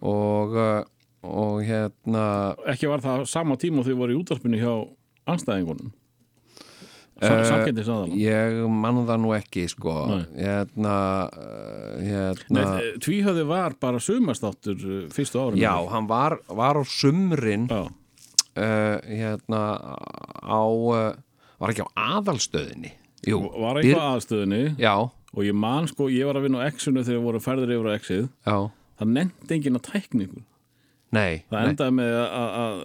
og 0.00 0.56
uh, 0.56 0.80
og 1.20 1.58
hérna 1.66 2.24
Ekki 2.72 2.88
var 2.88 3.02
það 3.04 3.26
sama 3.28 3.58
tíma 3.60 3.82
og 3.82 3.88
þið 3.90 3.98
voru 3.98 4.14
í 4.14 4.20
útvarpinu 4.22 4.60
hjá 4.60 4.70
anstæðingunum 5.28 5.90
Eh, 7.20 7.42
Samkendis 7.44 7.88
aðala 7.92 8.16
ég 8.16 8.62
mann 8.72 9.02
það 9.04 9.18
nú 9.20 9.32
ekki 9.36 9.66
sko. 9.68 9.92
Nei. 10.08 10.22
hérna 10.40 10.94
uh, 11.28 11.98
hérna 12.00 12.62
Nei, 12.78 12.86
tvíhöði 13.04 13.42
var 13.44 13.76
bara 13.80 14.00
sumastáttur 14.00 14.78
fyrstu 15.12 15.42
árum 15.42 15.60
já, 15.60 15.74
hann 15.92 16.08
var, 16.08 16.38
var 16.48 16.80
á 16.80 16.84
sumrin 16.88 17.66
Já, 17.68 17.90
hérna 18.56 19.60
á 20.42 20.62
uh, 20.64 21.14
var 21.60 21.72
ekki 21.72 21.86
á 21.86 21.90
aðalstöðinni? 22.18 22.92
Jú, 23.28 23.40
var 23.60 23.80
eitthvað 23.80 24.06
aðstöðinni 24.16 24.62
Já, 24.80 24.94
og 25.06 25.42
ég 25.44 25.56
man 25.56 25.88
sko, 25.90 26.08
ég 26.12 26.28
var 26.28 26.40
að 26.40 26.48
vinna 26.48 26.64
á 26.64 26.68
X-unu 26.72 27.04
þegar 27.06 27.26
voru 27.26 27.42
færður 27.44 27.74
yfir 27.76 27.90
á 27.90 27.96
X-ið 28.00 28.22
já, 28.24 28.56
það 29.00 29.12
nefndi 29.18 29.56
enginn 29.58 29.80
að 29.80 29.86
tækna 29.90 30.26
ykkur. 30.26 30.46
Nei, 31.10 31.42
það 31.50 31.58
nei. 31.58 31.68
endaði 31.72 31.96
með 31.98 32.16
að, 32.22 32.80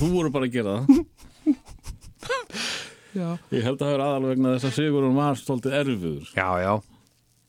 þú 0.00 0.10
voru 0.12 0.34
bara 0.34 0.48
að 0.48 0.54
gera 0.58 0.76
það. 0.78 1.02
Já. 3.16 3.38
ég 3.50 3.64
held 3.64 3.80
að 3.80 3.86
það 3.86 3.94
er 3.94 4.02
aðal 4.04 4.26
vegna 4.28 4.50
þess 4.54 4.68
að 4.68 4.74
Sigurinn 4.76 5.16
var 5.16 5.38
stoltið 5.40 5.76
erfiður 5.78 6.32
já, 6.36 6.48
já. 6.60 6.72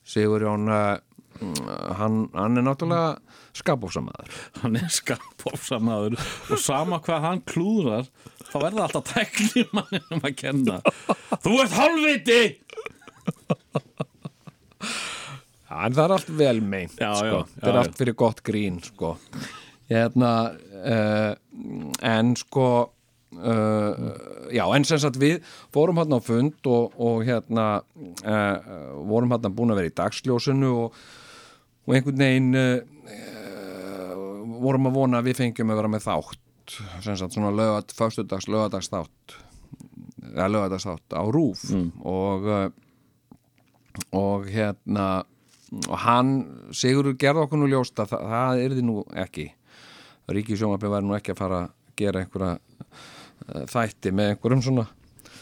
Sigurjón 0.08 0.72
uh, 0.72 0.96
hann, 2.00 2.25
hann 2.34 2.60
er 2.60 2.65
náttúrulega 2.65 3.19
skapofsamaður 3.58 4.34
hann 4.62 4.79
er 4.79 4.89
skapofsamaður 4.93 6.17
og 6.19 6.62
sama 6.62 7.00
hvað 7.05 7.25
hann 7.27 7.43
klúðrar 7.48 8.10
þá 8.50 8.58
verða 8.65 8.88
alltaf 8.88 9.13
tækni 9.13 9.65
manninum 9.75 10.25
að 10.25 10.36
kenna 10.41 10.79
þú 11.43 11.55
ert 11.63 11.77
hálfviti 11.77 12.41
en 15.69 15.96
það 15.96 16.03
er 16.05 16.15
allt 16.17 16.31
vel 16.41 16.60
meint 16.65 16.96
sko. 16.96 17.43
það 17.55 17.72
er 17.72 17.81
allt 17.84 18.00
fyrir 18.00 18.17
gott 18.19 18.43
grín 18.46 18.79
sko. 18.84 19.15
hérna 19.89 20.31
uh, 20.84 21.34
en 22.05 22.34
sko 22.39 22.67
uh, 23.38 23.93
já, 24.51 24.65
en 24.75 24.88
sem 24.88 25.01
sagt 25.01 25.19
við 25.22 25.39
fórum 25.74 26.01
hérna 26.01 26.19
á 26.19 26.22
fund 26.25 26.69
og, 26.69 26.98
og 26.98 27.24
hérna 27.27 27.69
uh, 27.79 28.58
vorum 29.10 29.36
hérna 29.36 29.53
búin 29.53 29.74
að 29.74 29.84
vera 29.84 29.93
í 29.93 29.98
dagsljósinu 30.01 30.74
og, 30.86 31.00
og 31.89 31.96
einhvern 31.98 32.22
veginn 32.22 32.53
uh, 32.53 32.79
vorum 34.62 34.89
að 34.89 34.98
vona 35.00 35.19
að 35.19 35.31
við 35.31 35.39
fengjum 35.41 35.74
að 35.74 35.79
vera 35.81 35.91
með 35.96 36.05
þátt 36.05 36.46
sem 37.01 37.15
sagt 37.17 37.34
svona 37.34 37.50
lögat, 37.50 37.96
föstudags 37.98 38.46
lögadags 38.46 38.91
þátt 38.93 39.39
eða 40.36 40.51
lögadags 40.53 40.86
þátt 40.86 41.17
á 41.17 41.24
rúf 41.34 41.65
og 42.05 42.46
uh, 42.46 42.69
og 44.15 44.46
hérna 44.53 45.08
og 45.89 45.98
hann, 46.01 46.29
Sigurður 46.74 47.17
gerði 47.19 47.43
okkur 47.46 47.62
nú 47.62 47.67
ljóst 47.69 48.00
að 48.01 48.13
það, 48.13 48.24
það 48.31 48.62
yrði 48.65 48.86
nú 48.86 49.01
ekki. 49.22 49.50
Ríkisjónvarpi 50.29 50.89
væri 50.93 51.10
nú 51.10 51.17
ekki 51.17 51.34
að 51.34 51.41
fara 51.41 51.60
að 51.63 51.75
gera 52.00 52.24
einhverja 52.24 52.55
uh, 52.55 53.67
þætti 53.69 54.13
með 54.15 54.34
einhverjum 54.34 54.63
svona 54.65 54.88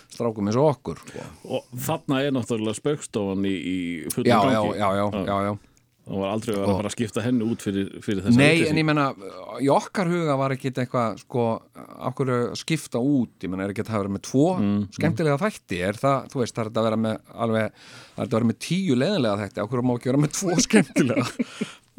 strákum 0.07 0.49
eins 0.49 0.59
og 0.59 0.69
okkur. 0.73 0.99
Og 1.47 1.71
þarna 1.87 2.21
er 2.25 2.35
náttúrulega 2.35 2.79
spaukstofan 2.79 3.47
í, 3.47 3.55
í 3.55 3.77
fullum 4.11 4.31
já, 4.31 4.37
já, 4.37 4.61
gangi 4.63 4.79
já, 4.79 4.89
já, 4.99 5.07
já, 5.27 5.39
já 5.47 5.66
það 6.07 6.21
var 6.21 6.29
aldrei 6.31 6.51
að 6.53 6.59
vera 6.61 6.71
að 6.71 6.77
fara 6.79 6.89
að 6.89 6.93
skipta 6.95 7.23
henni 7.25 7.47
út 7.51 7.63
fyrir, 7.67 7.87
fyrir 8.05 8.21
þessa 8.23 8.39
Nei, 8.39 8.45
vitleysu. 8.47 8.71
en 8.71 8.79
ég 8.81 8.87
menna, 8.87 9.05
í 9.59 9.69
okkar 9.73 10.11
huga 10.11 10.37
var 10.39 10.55
ekki 10.55 10.71
eitthvað, 10.71 11.17
sko, 11.23 11.45
okkur 12.09 12.31
skipta 12.61 13.01
út, 13.03 13.33
ég 13.43 13.51
menna, 13.51 13.67
er 13.67 13.73
ekki 13.73 13.83
að 13.83 13.91
hafa 13.93 14.03
verið 14.05 14.15
með 14.15 14.23
tvo 14.29 14.45
skemmtilega 14.95 15.39
þætti, 15.43 15.81
er 15.89 15.99
það, 15.99 16.29
þú 16.31 16.41
veist, 16.43 16.55
það 16.55 16.63
er 16.63 16.71
að 16.81 16.87
vera 16.87 17.01
með 17.07 17.33
alveg, 17.47 17.83
það 18.15 18.23
er 18.23 18.29
að 18.29 18.37
vera 18.37 18.49
með 18.51 18.59
tíu 18.67 18.97
leðinlega 19.01 19.41
þætti, 19.43 19.63
okkur 19.67 19.83
má 19.83 19.93
ekki 19.97 20.11
vera 20.13 20.23
með 20.23 20.35
tvo 20.39 20.57
skemmtilega? 20.67 21.27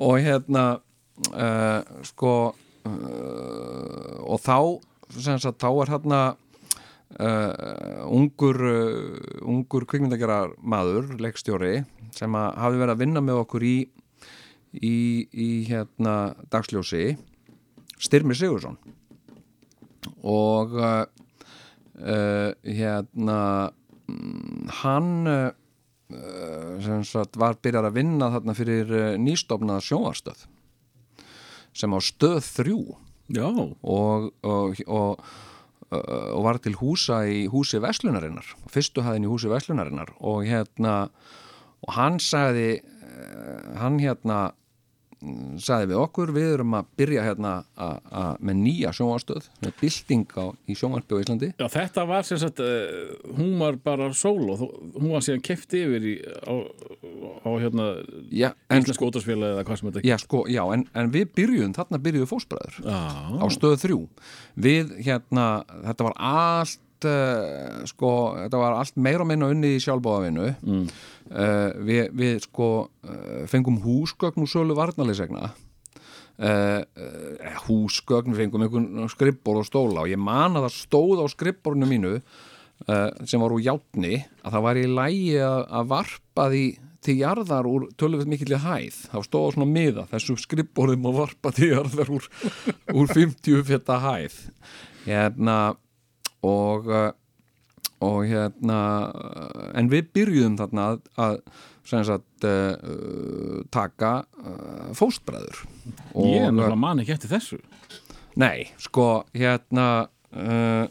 Og 0.09 0.19
hérna, 0.25 0.65
uh, 1.35 2.03
sko, 2.09 2.35
uh, 2.89 4.19
og 4.25 4.41
þá, 4.45 4.59
sem 5.19 5.41
sagt, 5.43 5.61
þá 5.61 5.69
er 5.85 5.95
hérna 5.97 6.23
uh, 7.17 8.05
ungur, 8.13 8.59
uh, 8.61 9.47
ungur 9.49 9.87
kvikmyndagerar 9.89 10.57
maður, 10.61 11.15
leikstjóri, 11.21 11.81
sem 12.17 12.37
hafi 12.37 12.81
verið 12.81 12.95
að 12.95 13.03
vinna 13.05 13.25
með 13.25 13.43
okkur 13.47 13.67
í 13.69 13.77
í, 14.73 15.29
í 15.33 15.49
hérna 15.69 16.35
dagsljósi 16.53 17.17
Styrmi 17.99 18.37
Sigursson 18.37 18.77
og 20.23 20.77
uh, 20.79 21.05
uh, 21.99 22.51
hérna 22.63 23.41
mm, 24.09 24.69
hann 24.83 25.11
uh, 25.31 25.51
sem 26.85 27.03
sagt 27.07 27.39
var 27.41 27.59
byrjar 27.63 27.89
að 27.91 27.99
vinna 27.99 28.31
þarna 28.37 28.57
fyrir 28.57 28.95
uh, 28.95 29.11
nýstofnað 29.21 29.85
sjónvarstöð 29.89 30.47
sem 31.79 31.93
á 31.95 31.99
stöð 32.03 32.41
þrjú. 32.43 32.81
Já, 33.29 33.45
og, 33.45 34.31
og, 34.41 34.79
og, 34.89 35.21
uh, 35.21 35.48
og 35.91 36.43
var 36.45 36.59
til 36.61 36.77
húsa 36.77 37.23
í 37.25 37.47
húsi 37.49 37.81
Veslunarinnar 37.81 38.49
fyrstu 38.69 39.05
hæðin 39.07 39.25
í 39.25 39.31
húsi 39.31 39.49
Veslunarinnar 39.49 40.13
og 40.21 40.45
hérna 40.45 41.09
og 41.85 41.95
hann 41.97 42.19
sagði 42.21 42.81
uh, 42.83 43.79
hann 43.81 44.01
hérna 44.03 44.51
sagði 45.59 45.89
við 45.91 45.99
okkur, 45.99 46.31
við 46.37 46.53
erum 46.55 46.75
að 46.79 46.89
byrja 47.01 47.25
hérna 47.27 47.53
með 48.39 48.59
nýja 48.61 48.93
sjónvarstöð 48.95 49.49
með 49.65 49.75
bylting 49.81 50.35
á, 50.39 50.45
í 50.71 50.77
sjónvarpi 50.79 51.19
á 51.19 51.23
Íslandi. 51.25 51.49
Já, 51.59 51.67
þetta 51.75 52.05
var 52.07 52.27
sem 52.29 52.39
sagt 52.39 52.63
uh, 52.63 53.11
hún 53.35 53.57
var 53.59 53.79
bara 53.83 54.11
solo 54.15 54.55
þó- 54.61 54.73
hún 54.95 55.11
var 55.17 55.27
síðan 55.27 55.43
kefti 55.49 55.83
yfir 55.89 56.07
í, 56.13 56.15
á, 56.23 56.55
á 57.43 57.51
hérna 57.59 57.89
já, 58.31 58.53
en, 58.71 58.83
íslensku 58.85 59.09
ótarsfélagi 59.11 59.57
eða 59.59 59.67
hvað 59.67 59.81
sem 59.83 59.91
þetta 59.91 60.07
já, 60.07 60.17
sko, 60.23 60.45
já, 60.55 60.63
en, 60.77 60.87
en 60.95 61.11
við 61.15 61.33
byrjuðum 61.39 61.75
þarna 61.79 62.03
byrjuðu 62.07 62.31
fósbræður 62.31 62.83
á 62.87 63.47
stöð 63.55 63.79
þrjú. 63.85 64.03
Við 64.69 64.95
hérna, 65.03 65.49
þetta 65.91 66.07
var 66.09 66.17
allt 66.31 67.09
uh, 67.11 67.85
sko, 67.91 68.13
þetta 68.45 68.63
var 68.63 68.79
allt 68.81 68.97
meira 68.99 69.23
og 69.27 69.31
minna 69.31 69.51
unni 69.53 69.75
í 69.77 69.83
sjálfbóðavinu 69.83 70.49
mm. 70.63 70.85
Við, 71.29 72.05
við 72.17 72.37
sko 72.47 72.69
uh, 72.89 73.43
fengum 73.51 73.81
húsgögn 73.83 74.45
úr 74.45 74.49
sölu 74.51 74.77
varnarleysegna 74.79 75.51
Uh, 76.39 76.85
uh, 76.95 77.55
húsgögn, 77.65 78.31
við 78.31 78.45
fengum 78.45 78.63
einhvern 78.63 79.09
skrippbor 79.11 79.57
og 79.59 79.65
stóla 79.67 80.05
og 80.05 80.13
ég 80.13 80.21
man 80.23 80.55
að 80.55 80.69
það 80.69 80.75
stóð 80.77 81.23
á 81.23 81.27
skrippborinu 81.33 81.89
mínu 81.91 82.13
uh, 82.15 83.09
sem 83.27 83.43
var 83.43 83.57
úr 83.57 83.65
játni 83.65 84.21
að 84.47 84.55
það 84.55 84.63
var 84.69 84.79
í 84.79 84.85
lægi 84.87 85.33
að, 85.43 85.65
að 85.81 85.89
varpa 85.91 86.45
því 86.53 86.63
til 87.09 87.17
jarðar 87.25 87.67
úr 87.67 87.89
tölvöld 87.99 88.31
mikilli 88.31 88.59
hæð. 88.63 89.01
Þá 89.11 89.19
stóð 89.27 89.49
á 89.51 89.55
svona 89.57 89.69
miða 89.73 90.07
þessu 90.13 90.39
skrippborðum 90.45 91.11
að 91.11 91.19
varpa 91.25 91.53
til 91.57 91.73
jarðar 91.73 92.15
úr, 92.21 92.31
úr 92.99 93.13
50 93.19 93.67
fjöta 93.73 93.99
hæð. 94.07 94.39
Hérna 95.09 95.59
og 96.47 96.87
uh, 96.87 97.11
og 98.05 98.29
hérna 98.29 98.79
en 99.75 99.91
við 99.91 100.13
byrjuðum 100.15 100.59
þarna 100.61 100.87
að, 100.93 101.01
að 101.19 101.41
sem 101.89 102.05
sagt 102.05 102.47
uh, 102.47 103.65
taka 103.73 104.13
uh, 104.43 104.91
fóstbræður. 104.97 105.63
Ég 106.21 106.45
er 106.45 106.53
náttúrulega 106.53 106.81
man 106.81 107.03
ekki 107.03 107.15
eftir 107.17 107.33
þessu. 107.33 107.61
Nei, 108.39 108.69
sko, 108.83 109.25
hérna 109.37 109.87
uh, 110.37 110.85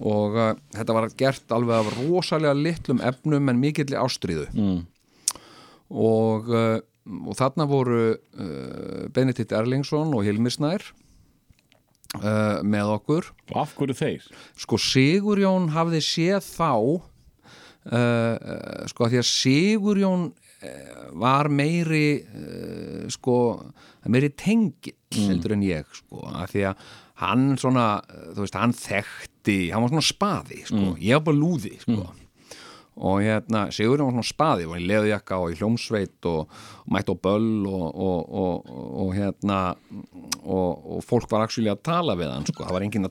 og 0.00 0.38
þetta 0.72 0.96
var 0.96 1.10
gert 1.20 1.52
alveg 1.52 1.76
af 1.76 1.98
rosalega 1.98 2.56
litlum 2.56 3.02
efnum 3.04 3.52
en 3.52 3.60
mikilli 3.60 3.98
ástríðu. 4.00 4.46
Mm. 4.56 4.78
og, 5.90 6.48
og 6.48 7.34
þarna 7.36 7.66
voru 7.68 8.14
Benedikt 9.12 9.52
Erlingsson 9.52 10.14
og 10.16 10.24
Hilmir 10.24 10.54
Snær 10.54 10.86
uh, 12.18 12.60
með 12.66 12.94
okkur. 12.96 13.30
Og 13.50 13.56
af 13.62 13.74
hverju 13.78 13.96
þeir? 13.98 14.28
Sko 14.58 14.78
Sigurjón 14.80 15.70
hafði 15.74 16.02
séð 16.04 16.40
þá 16.46 16.72
uh, 16.76 18.36
sko 18.90 19.06
að 19.06 19.14
því 19.14 19.20
að 19.22 19.28
Sigurjón 19.30 20.24
uh, 20.30 21.04
var 21.20 21.50
meiri 21.52 22.06
sko 23.10 23.36
meiri 24.10 24.30
tengill 24.38 24.96
heldur 25.26 25.56
en 25.56 25.64
ég 25.66 25.86
sko 26.00 26.26
að 26.30 26.52
því 26.54 26.66
að 26.70 26.84
hann 27.20 27.50
svona, 27.60 27.86
þú 28.32 28.44
veist, 28.46 28.56
hann 28.56 28.72
þekkti 28.72 29.56
hann 29.74 29.82
var 29.84 29.90
svona 29.92 30.06
spaði, 30.06 30.62
sko, 30.64 30.94
ég 31.04 31.18
var 31.18 31.26
bara 31.26 31.36
lúði 31.36 31.74
sko 31.82 32.06
og 33.00 33.22
hérna, 33.24 33.64
Sigurinn 33.72 34.10
var 34.10 34.16
svona 34.18 34.28
spaði 34.28 34.66
og 34.68 34.76
í 34.76 34.86
leðjakka 34.88 35.38
og 35.40 35.54
í 35.54 35.56
hljómsveit 35.56 36.26
og, 36.28 36.50
og 36.84 36.92
mætt 36.92 37.08
á 37.08 37.16
böll 37.16 37.64
og, 37.70 37.86
og, 37.96 38.68
og 39.04 39.14
hérna 39.16 39.60
og 40.44 41.00
fólk 41.06 41.30
var 41.32 41.46
actually 41.46 41.72
að 41.72 41.84
tala 41.88 42.16
við 42.20 42.34
hann 42.34 42.48
sko, 42.48 42.66
það 42.66 42.76
var 42.76 42.86
enginn 42.86 43.08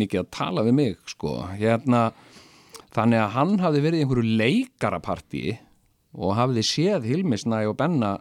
mikið 0.00 0.22
að 0.22 0.32
tala 0.32 0.64
við 0.64 0.78
mig 0.78 0.96
sko, 1.12 1.36
hérna 1.58 2.06
þannig 2.96 3.20
að 3.20 3.36
hann 3.36 3.54
hafði 3.60 3.84
verið 3.84 4.00
í 4.00 4.06
einhverju 4.06 4.36
leikarapartí 4.40 5.46
og 6.12 6.36
hafði 6.36 6.64
séð 6.66 7.08
Hilmisnæ 7.08 7.62
og 7.68 7.76
Benna 7.80 8.16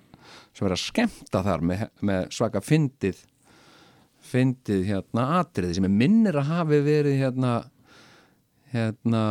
sem 0.51 0.65
verið 0.65 0.77
að 0.77 0.85
skemta 0.85 1.43
þar 1.45 1.67
með, 1.67 1.85
með 2.03 2.31
svaka 2.35 2.63
fyndið 2.63 3.27
fyndið 4.31 4.83
hérna 4.87 5.27
atriði 5.39 5.77
sem 5.77 5.87
er 5.87 5.99
minnir 6.03 6.37
að 6.39 6.51
hafi 6.51 6.81
verið 6.85 7.19
hérna 7.23 7.53
hérna 8.71 9.23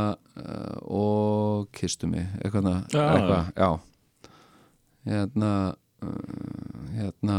og 0.87 1.70
kistu 1.76 2.11
mig 2.11 2.26
eitthvað, 2.40 2.70
eitthvað 2.92 3.50
já. 3.56 3.70
hérna 5.11 5.52
uh, 6.04 6.85
hérna, 6.97 7.38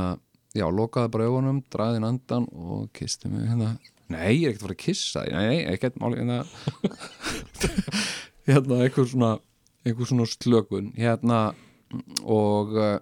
já, 0.58 0.66
lokaði 0.70 1.14
bara 1.14 1.30
augunum 1.30 1.62
draðin 1.74 2.08
andan 2.08 2.50
og 2.52 2.90
kistu 2.98 3.32
mig 3.32 3.48
hérna, 3.50 3.76
nei, 4.12 4.42
ég 4.42 4.50
er 4.50 4.56
ekkert 4.56 4.62
að 4.62 4.68
fara 4.68 4.78
að 4.78 4.84
kissa 4.86 5.26
nei, 5.32 5.62
ekkert 5.72 6.02
máli 6.02 6.22
hérna. 6.22 6.44
Hérna, 8.42 8.80
eitthvað 8.82 9.12
svona 9.12 9.36
eitthvað 9.86 10.12
svona 10.12 10.28
slökun 10.30 10.92
hérna. 10.98 11.40
Og 12.24 12.76
uh, 12.78 13.00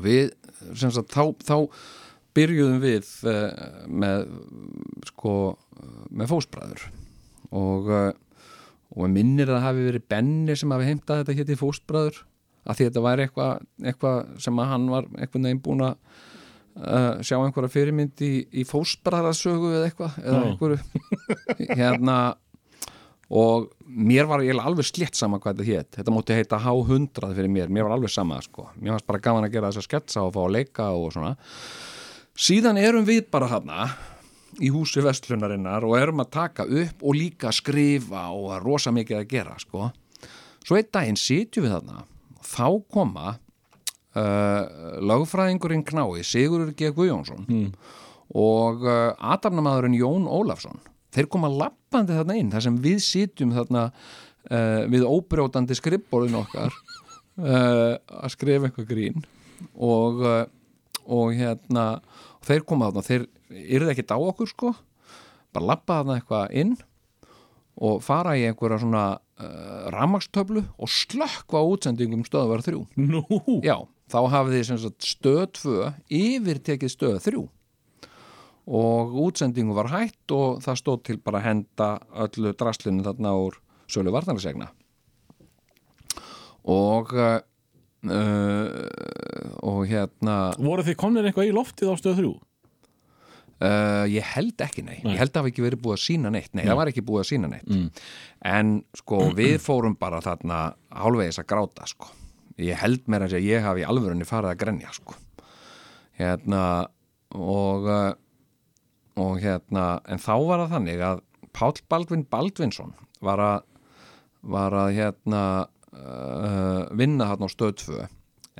við, 0.00 0.30
sem 0.78 0.92
sagt, 0.94 1.12
þá, 1.12 1.34
þá 1.44 1.56
byrjuðum 2.36 2.80
við 2.82 3.08
með 3.90 4.28
sko, 5.10 5.34
með 6.14 6.30
fósbræður. 6.30 6.86
Og, 7.50 7.90
og 8.96 9.12
minnir 9.12 9.48
að 9.48 9.56
það 9.56 9.66
hafi 9.68 9.86
verið 9.86 10.08
Benni 10.10 10.56
sem 10.58 10.74
hafi 10.74 10.88
heimtað 10.88 11.22
þetta 11.22 11.38
hétti 11.38 11.58
fóstbræður 11.60 12.20
að 12.66 12.76
því 12.76 12.88
þetta 12.88 13.04
væri 13.06 13.26
eitthvað 13.26 13.64
eitthva 13.92 14.12
sem 14.42 14.60
að 14.60 14.70
hann 14.74 14.90
var 14.90 15.08
eitthvað 15.16 15.44
nefn 15.46 15.62
búin 15.64 15.86
að 15.86 15.94
uh, 16.76 17.22
sjá 17.24 17.36
einhverja 17.38 17.72
fyrirmynd 17.72 18.22
í, 18.26 18.32
í 18.50 18.66
fóstbræðarsögu 18.68 19.72
eða 19.78 19.88
eitthvað 19.88 20.20
eða 20.24 20.42
einhverju. 20.50 20.80
Hérna 21.80 22.18
og 23.30 23.70
mér 23.86 24.26
var 24.26 24.42
ég 24.42 24.58
alveg 24.58 24.88
slett 24.88 25.18
sama 25.18 25.38
hvað 25.38 25.60
þetta 25.60 25.70
hétt 25.70 26.00
þetta 26.00 26.14
móti 26.14 26.36
heita 26.36 26.58
H100 26.64 27.34
fyrir 27.36 27.52
mér. 27.52 27.70
Mér 27.70 27.86
var 27.86 27.96
alveg 27.96 28.12
sama 28.12 28.40
sko, 28.44 28.68
mér 28.76 28.96
varst 28.96 29.08
bara 29.08 29.22
gaman 29.22 29.46
að 29.46 29.56
gera 29.56 29.70
þess 29.70 29.84
að 29.84 29.88
sketsa 29.88 30.26
og 30.26 30.34
fá 30.34 30.42
að 30.44 30.54
leika 30.58 30.90
og 30.98 31.12
svona. 31.14 31.36
Síðan 32.40 32.80
erum 32.80 33.06
við 33.06 33.28
bara 33.30 33.50
hana 33.50 33.90
í 34.60 34.70
húsi 34.72 35.02
vestlunarinnar 35.04 35.84
og 35.88 35.96
erum 35.98 36.22
að 36.24 36.32
taka 36.36 36.66
upp 36.66 37.02
og 37.02 37.16
líka 37.16 37.52
skrifa 37.54 38.28
og 38.34 38.50
að 38.56 38.64
rosa 38.66 38.92
mikið 38.94 39.20
að 39.20 39.28
gera 39.30 39.56
sko. 39.60 39.90
Svo 40.60 40.76
einn 40.76 40.90
daginn 40.92 41.20
sitjum 41.20 41.66
við 41.66 41.76
þarna 41.78 42.02
og 42.36 42.44
þá 42.46 42.66
koma 42.92 43.32
uh, 43.34 44.62
lagfræðingurinn 45.00 45.84
knái 45.88 46.24
Sigurur 46.26 46.74
G. 46.76 46.92
Guðjónsson 46.96 47.46
mm. 47.48 47.68
og 48.36 48.84
uh, 48.86 49.12
atarnamadurinn 49.32 49.98
Jón 49.98 50.28
Ólafsson 50.28 50.80
þeir 51.14 51.30
koma 51.32 51.50
lappandi 51.50 52.16
þarna 52.16 52.38
inn 52.38 52.52
þar 52.52 52.66
sem 52.68 52.78
við 52.84 53.02
sitjum 53.04 53.54
þarna 53.56 53.88
uh, 53.90 54.86
við 54.92 55.08
óbrjótandi 55.08 55.76
skrippborðin 55.78 56.40
okkar 56.42 56.70
uh, 57.40 57.96
að 57.96 58.32
skrifa 58.36 58.68
eitthvað 58.68 58.90
grín 58.92 59.24
og, 59.74 60.22
uh, 60.24 60.44
og 61.08 61.36
hérna 61.36 61.86
þeir 62.46 62.66
koma 62.68 62.90
þarna, 62.90 63.06
þeir 63.08 63.28
yrði 63.50 63.94
ekkert 63.94 64.14
á 64.14 64.18
okkur 64.18 64.50
sko. 64.50 64.72
Bara 65.54 65.72
lappa 65.72 66.00
þarna 66.00 66.18
eitthvað 66.20 66.56
inn 66.62 66.74
og 67.80 68.02
fara 68.04 68.36
í 68.38 68.44
einhverja 68.48 68.80
svona 68.82 69.04
uh, 69.16 69.86
ramagstöflu 69.94 70.62
og 70.76 70.90
slökkva 70.90 71.62
útsendingum 71.72 72.26
stöðvar 72.26 72.62
þrjú. 72.66 72.84
Nú, 73.00 73.22
já, 73.64 73.78
þá 74.10 74.20
hafið 74.34 74.66
sagt 74.68 75.06
stöð 75.06 75.46
2 75.62 75.88
yfir 76.20 76.60
tekið 76.66 76.92
stöð 76.92 77.18
3 77.30 77.46
og 78.70 79.14
útsendingu 79.24 79.74
var 79.74 79.90
hætt 79.90 80.34
og 80.34 80.60
það 80.64 80.78
stóð 80.78 81.00
til 81.08 81.18
bara 81.24 81.40
að 81.40 81.46
henda 81.48 81.88
öllu 82.26 82.52
draslinu 82.54 83.06
þarna 83.06 83.32
úr 83.40 83.56
sölu 83.90 84.12
vartanlegsegna 84.14 84.68
og 86.70 87.14
uh, 87.16 87.40
og 89.60 89.80
hérna 89.90 90.36
voru 90.60 90.84
þið 90.86 90.96
komnir 91.00 91.26
eitthvað 91.28 91.50
í 91.50 91.56
loftið 91.56 91.92
á 91.92 91.94
stöð 91.98 92.22
3? 92.22 92.30
Uh, 93.60 94.06
ég 94.08 94.24
held 94.24 94.62
ekki 94.64 94.80
nei. 94.86 95.02
Nei. 95.04 95.12
ég 95.12 95.18
held 95.20 95.28
að 95.28 95.34
það 95.34 95.42
hafi 95.42 95.50
ekki 95.52 95.62
verið 95.66 95.80
búið 95.84 95.96
að 95.98 96.02
sína 96.06 96.30
neitt 96.32 96.54
nei, 96.54 96.62
Nei. 96.62 96.68
það 96.70 96.78
var 96.78 96.90
ekki 96.94 97.02
búið 97.04 97.20
að 97.20 97.26
sína 97.28 97.48
neitt 97.52 97.66
Mm. 97.68 97.88
en 98.48 98.70
sko 98.96 99.18
við 99.36 99.56
fórum 99.60 99.96
bara 100.00 100.20
þarna 100.24 100.60
hálfvegis 100.96 101.38
að 101.42 101.48
gráta 101.52 101.86
sko 101.90 102.08
ég 102.56 102.80
held 102.80 103.02
mér 103.12 103.26
að 103.26 103.36
ég 103.44 103.60
hafi 103.66 103.82
í 103.82 103.84
alvörunni 103.84 104.24
farið 104.24 104.54
að 104.54 104.60
grenja 104.62 104.94
sko 104.96 105.12
hérna 106.16 106.62
og 107.36 107.84
uh, 107.90 108.12
og 109.20 109.36
hérna, 109.42 109.84
en 110.08 110.18
þá 110.22 110.32
var 110.48 110.62
það 110.64 110.72
þannig 110.78 111.04
að 111.10 111.20
Páll 111.52 111.80
Baldvin 111.92 112.24
Baldvinsson 112.30 112.94
var 113.20 113.42
að 113.44 113.58
var 114.40 114.72
að 114.86 114.94
hérna 114.96 115.42
uh, 115.92 116.86
vinna 116.96 117.26
þarna 117.28 117.44
á 117.50 117.52
stöð 117.52 117.74
2 117.84 117.98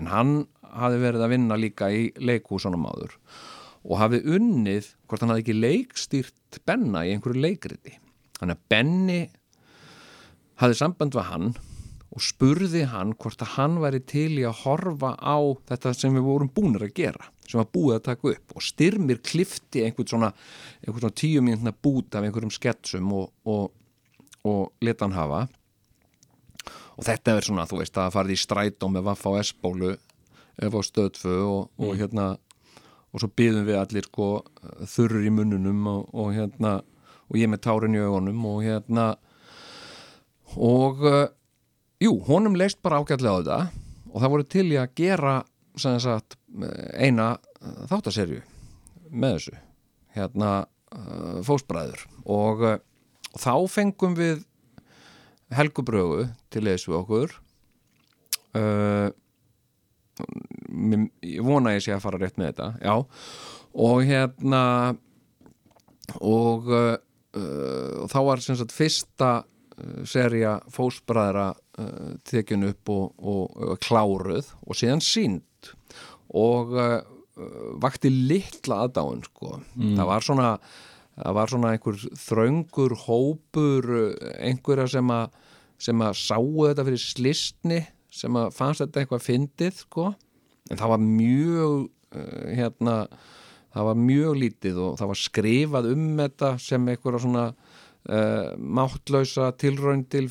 en 0.01 0.11
hann 0.13 0.35
hafi 0.77 1.01
verið 1.01 1.25
að 1.25 1.33
vinna 1.33 1.57
líka 1.57 1.89
í 1.89 2.11
leikhúsunum 2.21 2.85
áður 2.91 3.17
og 3.17 3.50
hafi 4.01 4.21
unnið 4.37 4.93
hvort 5.09 5.25
hann 5.25 5.33
hafi 5.33 5.45
ekki 5.45 5.57
leikstýrt 5.57 6.61
Benna 6.67 7.05
í 7.07 7.15
einhverju 7.15 7.41
leikriti. 7.41 7.97
Þannig 8.39 8.57
að 8.57 8.65
Benni 8.73 9.21
hafi 10.61 10.77
samband 10.77 11.17
við 11.17 11.29
hann 11.31 11.53
og 12.11 12.25
spurði 12.27 12.85
hann 12.91 13.15
hvort 13.21 13.43
að 13.45 13.55
hann 13.57 13.79
væri 13.83 14.01
til 14.03 14.33
í 14.41 14.47
að 14.49 14.65
horfa 14.65 15.15
á 15.17 15.39
þetta 15.71 15.93
sem 15.97 16.17
við 16.17 16.27
vorum 16.27 16.51
búinir 16.53 16.89
að 16.89 16.97
gera 16.99 17.31
sem 17.51 17.59
var 17.59 17.71
búið 17.71 17.97
að 17.97 18.05
taka 18.09 18.33
upp. 18.35 18.55
Og 18.55 18.65
styrmir 18.65 19.23
klifti 19.27 19.85
einhvern 19.87 20.11
svona, 20.11 20.33
einhvern 20.85 21.07
svona 21.07 21.19
tíu 21.19 21.43
mínutna 21.43 21.73
bút 21.75 22.15
af 22.15 22.27
einhverjum 22.27 22.53
sketsum 22.55 23.11
og, 23.17 23.33
og, 23.49 23.73
og 24.47 24.85
leta 24.85 25.07
hann 25.07 25.17
hafa. 25.17 25.41
Og 26.99 27.07
þetta 27.07 27.35
er 27.35 27.47
svona, 27.47 27.67
þú 27.67 27.81
veist, 27.81 27.99
að 27.99 28.15
farið 28.15 28.37
í 28.37 28.43
strætó 28.43 28.91
með 28.93 29.09
Vaffa 29.09 29.33
og 29.33 29.43
S-bólu 29.43 29.95
ef 30.61 30.77
á 30.77 30.81
stöðfu 30.85 31.37
og, 31.49 31.71
og 31.81 31.95
hérna 31.99 32.35
og 33.11 33.23
svo 33.23 33.31
byðum 33.41 33.67
við 33.67 33.79
allir 33.81 34.07
sko 34.07 34.29
þurrur 34.87 35.27
í 35.27 35.33
munnunum 35.35 35.87
og, 35.91 36.09
og 36.15 36.33
hérna 36.37 36.79
og 37.31 37.39
ég 37.39 37.51
með 37.51 37.63
tárin 37.67 37.95
í 37.95 38.03
augunum 38.03 38.45
og 38.51 38.63
hérna 38.67 39.07
og 40.59 41.03
uh, 41.07 41.27
jú, 42.03 42.17
honum 42.27 42.57
leist 42.59 42.81
bara 42.83 42.99
ágætlega 42.99 43.35
á 43.35 43.41
þetta. 43.41 43.59
Og 44.11 44.19
það 44.19 44.33
voru 44.33 44.47
til 44.51 44.67
í 44.73 44.79
að 44.81 44.95
gera 44.99 45.35
sagt, 45.79 46.35
eina 46.99 47.37
þáttaserju 47.91 48.41
með 49.11 49.37
þessu. 49.37 49.59
Hérna 50.17 50.51
uh, 50.65 51.39
fósbræður 51.47 52.03
og, 52.27 52.65
uh, 52.67 52.79
og 53.31 53.39
þá 53.39 53.55
fengum 53.71 54.19
við 54.19 54.43
helgubrögu 55.55 56.29
til 56.51 56.67
þessu 56.67 56.95
okkur 56.99 57.33
mér- 58.55 59.15
ég 61.27 61.45
vona 61.45 61.75
ég 61.77 61.85
sé 61.85 61.95
að 61.95 62.05
fara 62.05 62.21
rétt 62.21 62.39
með 62.41 62.53
þetta 62.53 62.69
já, 62.83 62.95
og 63.87 64.03
hérna 64.07 64.65
og 66.19 66.69
uh, 66.71 66.97
uh, 67.37 68.09
þá 68.11 68.19
var 68.27 68.43
sem 68.43 68.59
sagt 68.59 68.75
fyrsta 68.75 69.31
uh, 69.43 70.03
serja 70.09 70.59
fósbræðra 70.73 71.51
uh, 71.55 72.13
tekin 72.27 72.67
upp 72.71 72.93
og, 72.93 73.15
og, 73.19 73.57
og 73.75 73.81
kláruð 73.85 74.53
og 74.67 74.79
síðan 74.79 75.05
sínd 75.05 75.47
og 76.31 76.77
vakti 77.83 78.11
litla 78.13 78.85
aðdáun 78.85 79.23
sko. 79.25 79.57
það 79.75 80.07
var 80.07 80.23
svona 80.23 80.51
það 81.17 81.37
var 81.39 81.51
svona 81.51 81.71
einhver 81.75 82.03
þröngur 82.21 82.95
hópur 83.07 83.89
einhverja 84.39 84.87
sem 84.93 85.11
að 85.15 85.33
sem 85.81 86.05
að 86.05 86.19
sáu 86.21 86.69
þetta 86.69 86.85
fyrir 86.87 87.03
slistni 87.03 87.81
sem 88.11 88.39
að 88.39 88.55
fannst 88.57 88.85
þetta 88.85 89.03
eitthvað 89.03 89.27
fyndið 89.27 89.85
sko. 89.85 90.11
en 90.71 90.79
það 90.79 90.93
var 90.93 91.05
mjög 91.05 91.77
uh, 91.87 92.49
hérna 92.51 92.97
það 93.71 93.87
var 93.91 94.01
mjög 94.07 94.41
lítið 94.45 94.81
og 94.83 94.97
það 94.99 95.13
var 95.13 95.21
skrifað 95.21 95.93
um 95.93 96.09
þetta 96.19 96.51
sem 96.63 96.89
einhverja 96.91 97.23
svona 97.25 97.45
uh, 97.51 98.49
máttlausa 98.59 99.51
tilraun 99.61 100.05
til, 100.11 100.27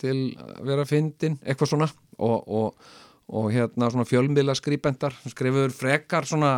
til 0.00 0.18
vera 0.66 0.86
fyndin, 0.88 1.38
eitthvað 1.42 1.74
svona 1.74 1.88
og, 2.18 2.48
og, 2.48 2.88
og 3.32 3.52
hérna 3.54 3.90
svona 3.92 4.08
fjölmiðla 4.08 4.56
skrifbendar, 4.58 5.14
skrifuður 5.30 5.74
frekar 5.74 6.26
svona, 6.28 6.56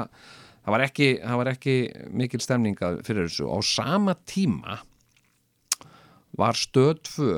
það 0.65 0.77
var 0.77 0.87
ekki, 0.89 1.11
það 1.21 1.43
var 1.43 1.53
ekki 1.53 1.77
mikil 2.23 2.43
stemninga 2.45 2.97
fyrir 3.07 3.29
þessu 3.29 3.51
á 3.53 3.59
sama 3.69 4.17
tíma 4.29 4.81
var 6.35 6.59
stöð 6.59 6.97
2 7.13 7.29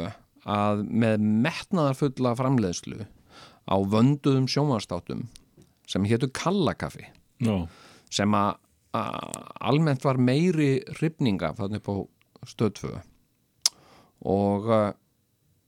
að 0.47 0.87
með 0.87 1.27
metnaðarfulla 1.43 2.37
framleiðslu 2.39 3.03
á 3.67 3.77
vönduðum 3.77 4.47
sjónvastátum 4.51 5.27
sem 5.87 6.07
hétu 6.09 6.31
Kallakaffi 6.35 7.07
Já, 7.43 7.67
sem 8.11 8.33
að 8.39 8.57
almennt 9.61 10.05
var 10.07 10.17
meiri 10.17 10.79
hrifninga 10.97 11.53
þannig 11.59 11.83
på 11.85 11.99
stöð 12.49 12.79
2 12.81 12.93
og 14.27 14.71
uh, 14.73 14.93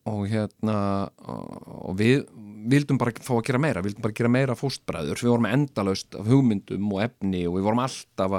og 0.09 0.25
hérna 0.31 0.79
og 1.19 1.97
við 1.99 2.23
vildum 2.69 2.99
bara 3.01 3.15
fá 3.23 3.35
að 3.37 3.47
gera 3.49 3.61
meira 3.63 3.85
vildum 3.85 4.05
bara 4.05 4.17
gera 4.17 4.33
meira 4.33 4.57
fóstbræður. 4.59 5.23
Við 5.23 5.33
vorum 5.33 5.49
endalaust 5.51 6.19
af 6.19 6.29
hugmyndum 6.29 6.93
og 6.95 7.03
efni 7.05 7.45
og 7.49 7.59
við 7.59 7.69
vorum 7.69 7.85
alltaf 7.85 8.39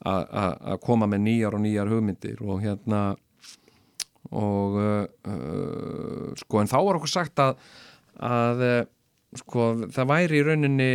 að 0.00 0.76
koma 0.84 1.08
með 1.10 1.24
nýjar 1.26 1.56
og 1.56 1.64
nýjar 1.64 1.90
hugmyndir 1.92 2.40
og 2.44 2.62
hérna 2.64 3.02
og 4.30 4.76
uh, 4.78 6.34
sko 6.38 6.60
en 6.60 6.70
þá 6.70 6.78
var 6.78 7.00
okkur 7.00 7.10
sagt 7.10 7.40
að 7.42 7.56
að 8.26 8.64
uh, 8.66 8.80
sko 9.40 9.70
það 9.94 10.10
væri 10.10 10.40
í 10.40 10.44
rauninni 10.46 10.90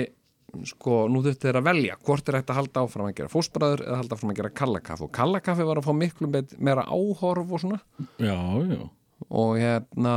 sko 0.69 1.05
nú 1.11 1.21
þurfti 1.23 1.49
þeir 1.49 1.59
að 1.59 1.67
velja 1.67 1.97
hvort 2.05 2.29
er 2.29 2.37
þetta 2.39 2.53
að 2.53 2.59
halda 2.61 2.83
áfram 2.85 3.09
að 3.09 3.17
gera 3.17 3.31
fósbræður 3.33 3.83
eða 3.85 3.97
halda 4.01 4.17
áfram 4.17 4.31
að 4.31 4.37
gera 4.39 4.53
kallakaffi 4.61 5.05
og 5.07 5.11
kallakaffi 5.15 5.67
var 5.67 5.81
að 5.81 5.87
fá 5.87 5.93
miklu 5.99 6.29
meira 6.31 6.85
áhorf 6.85 7.51
og 7.57 7.63
svona 7.63 7.79
já, 8.21 8.37
já. 8.69 8.81
og 9.27 9.51
hérna 9.59 10.15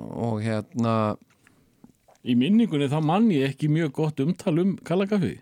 og 0.00 0.40
hérna 0.44 0.94
í 2.24 2.36
minningunni 2.38 2.88
þá 2.92 2.98
mann 3.04 3.30
ég 3.32 3.52
ekki 3.52 3.70
mjög 3.72 3.94
gott 4.00 4.24
umtal 4.24 4.56
um 4.62 4.74
kallakaffi 4.86 5.38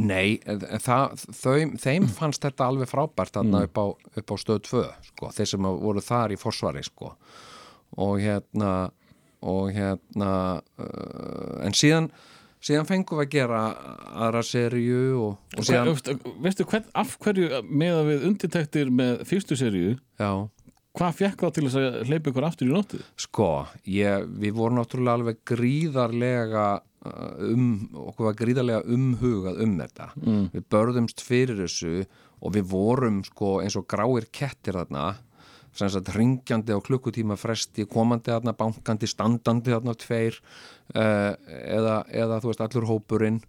Nei, 0.00 0.38
það, 0.80 1.18
þau, 1.36 1.58
þeim 1.78 2.06
fannst 2.10 2.42
þetta 2.42 2.70
alveg 2.70 2.88
frábært 2.90 3.34
þarna 3.36 3.60
mm. 3.60 3.66
upp, 3.68 3.78
á, 3.78 3.86
upp 4.22 4.32
á 4.32 4.36
stöð 4.40 4.60
2 4.64 4.84
sko, 5.10 5.30
þeir 5.36 5.50
sem 5.50 5.68
voru 5.82 6.02
þar 6.02 6.34
í 6.34 6.38
forsvari 6.40 6.82
sko. 6.86 7.12
og 8.00 8.14
hérna 8.22 8.70
og 9.44 9.70
hérna 9.74 10.32
uh, 10.80 11.64
en 11.66 11.76
síðan 11.76 12.10
síðan 12.64 12.88
fengum 12.88 13.20
við 13.20 13.28
að 13.28 13.34
gera 13.36 13.62
aðra 14.26 14.42
serju 14.46 15.02
og, 15.22 15.34
og 15.54 15.66
síðan 15.66 15.92
Veistu 16.42 16.66
hvern, 16.66 16.88
af 16.98 17.14
hverju 17.22 17.62
með 17.70 18.00
að 18.00 18.08
við 18.12 18.28
undirtæktir 18.32 18.94
með 18.94 19.26
fyrstu 19.30 19.58
serju 19.58 19.96
Já 20.18 20.48
Hvað 20.98 21.14
fekk 21.14 21.42
þá 21.42 21.50
til 21.54 21.64
þess 21.66 21.78
að 21.78 21.96
hleypa 22.08 22.30
ykkur 22.32 22.46
aftur 22.48 22.66
í 22.66 22.72
nóttu? 22.72 22.98
Sko, 23.20 23.48
ég, 23.86 24.24
við 24.40 24.56
vorum 24.56 24.80
náttúrulega 24.80 25.18
alveg 25.20 25.42
gríðarlega 25.46 26.64
uh, 26.80 27.28
um, 27.52 27.68
okkur 28.08 28.26
var 28.26 28.38
gríðarlega 28.40 28.96
umhugað 28.96 29.60
um 29.62 29.76
þetta. 29.78 30.08
Mm. 30.24 30.40
Við 30.56 30.66
börðumst 30.74 31.22
fyrir 31.22 31.60
þessu 31.62 32.02
og 32.38 32.54
við 32.56 32.66
vorum 32.72 33.20
sko 33.26 33.58
eins 33.62 33.78
og 33.78 33.86
gráir 33.90 34.26
kettir 34.34 34.80
þarna 34.80 35.04
ringjandi 36.14 36.74
á 36.74 36.80
klukkutíma 36.80 37.36
fresti, 37.38 37.86
komandi 37.86 38.32
þarna, 38.32 38.54
bankandi, 38.56 39.08
standandi 39.10 39.74
þarna 39.74 39.94
tveir 39.98 40.38
uh, 40.94 41.34
eða, 41.46 42.02
eða 42.08 42.40
þú 42.42 42.52
veist 42.52 42.64
allur 42.64 42.88
hópurinn. 42.88 43.40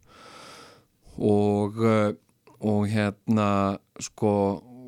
Og, 1.20 1.80
uh, 1.84 2.12
og 2.60 2.88
hérna 2.92 3.78
sko 4.00 4.32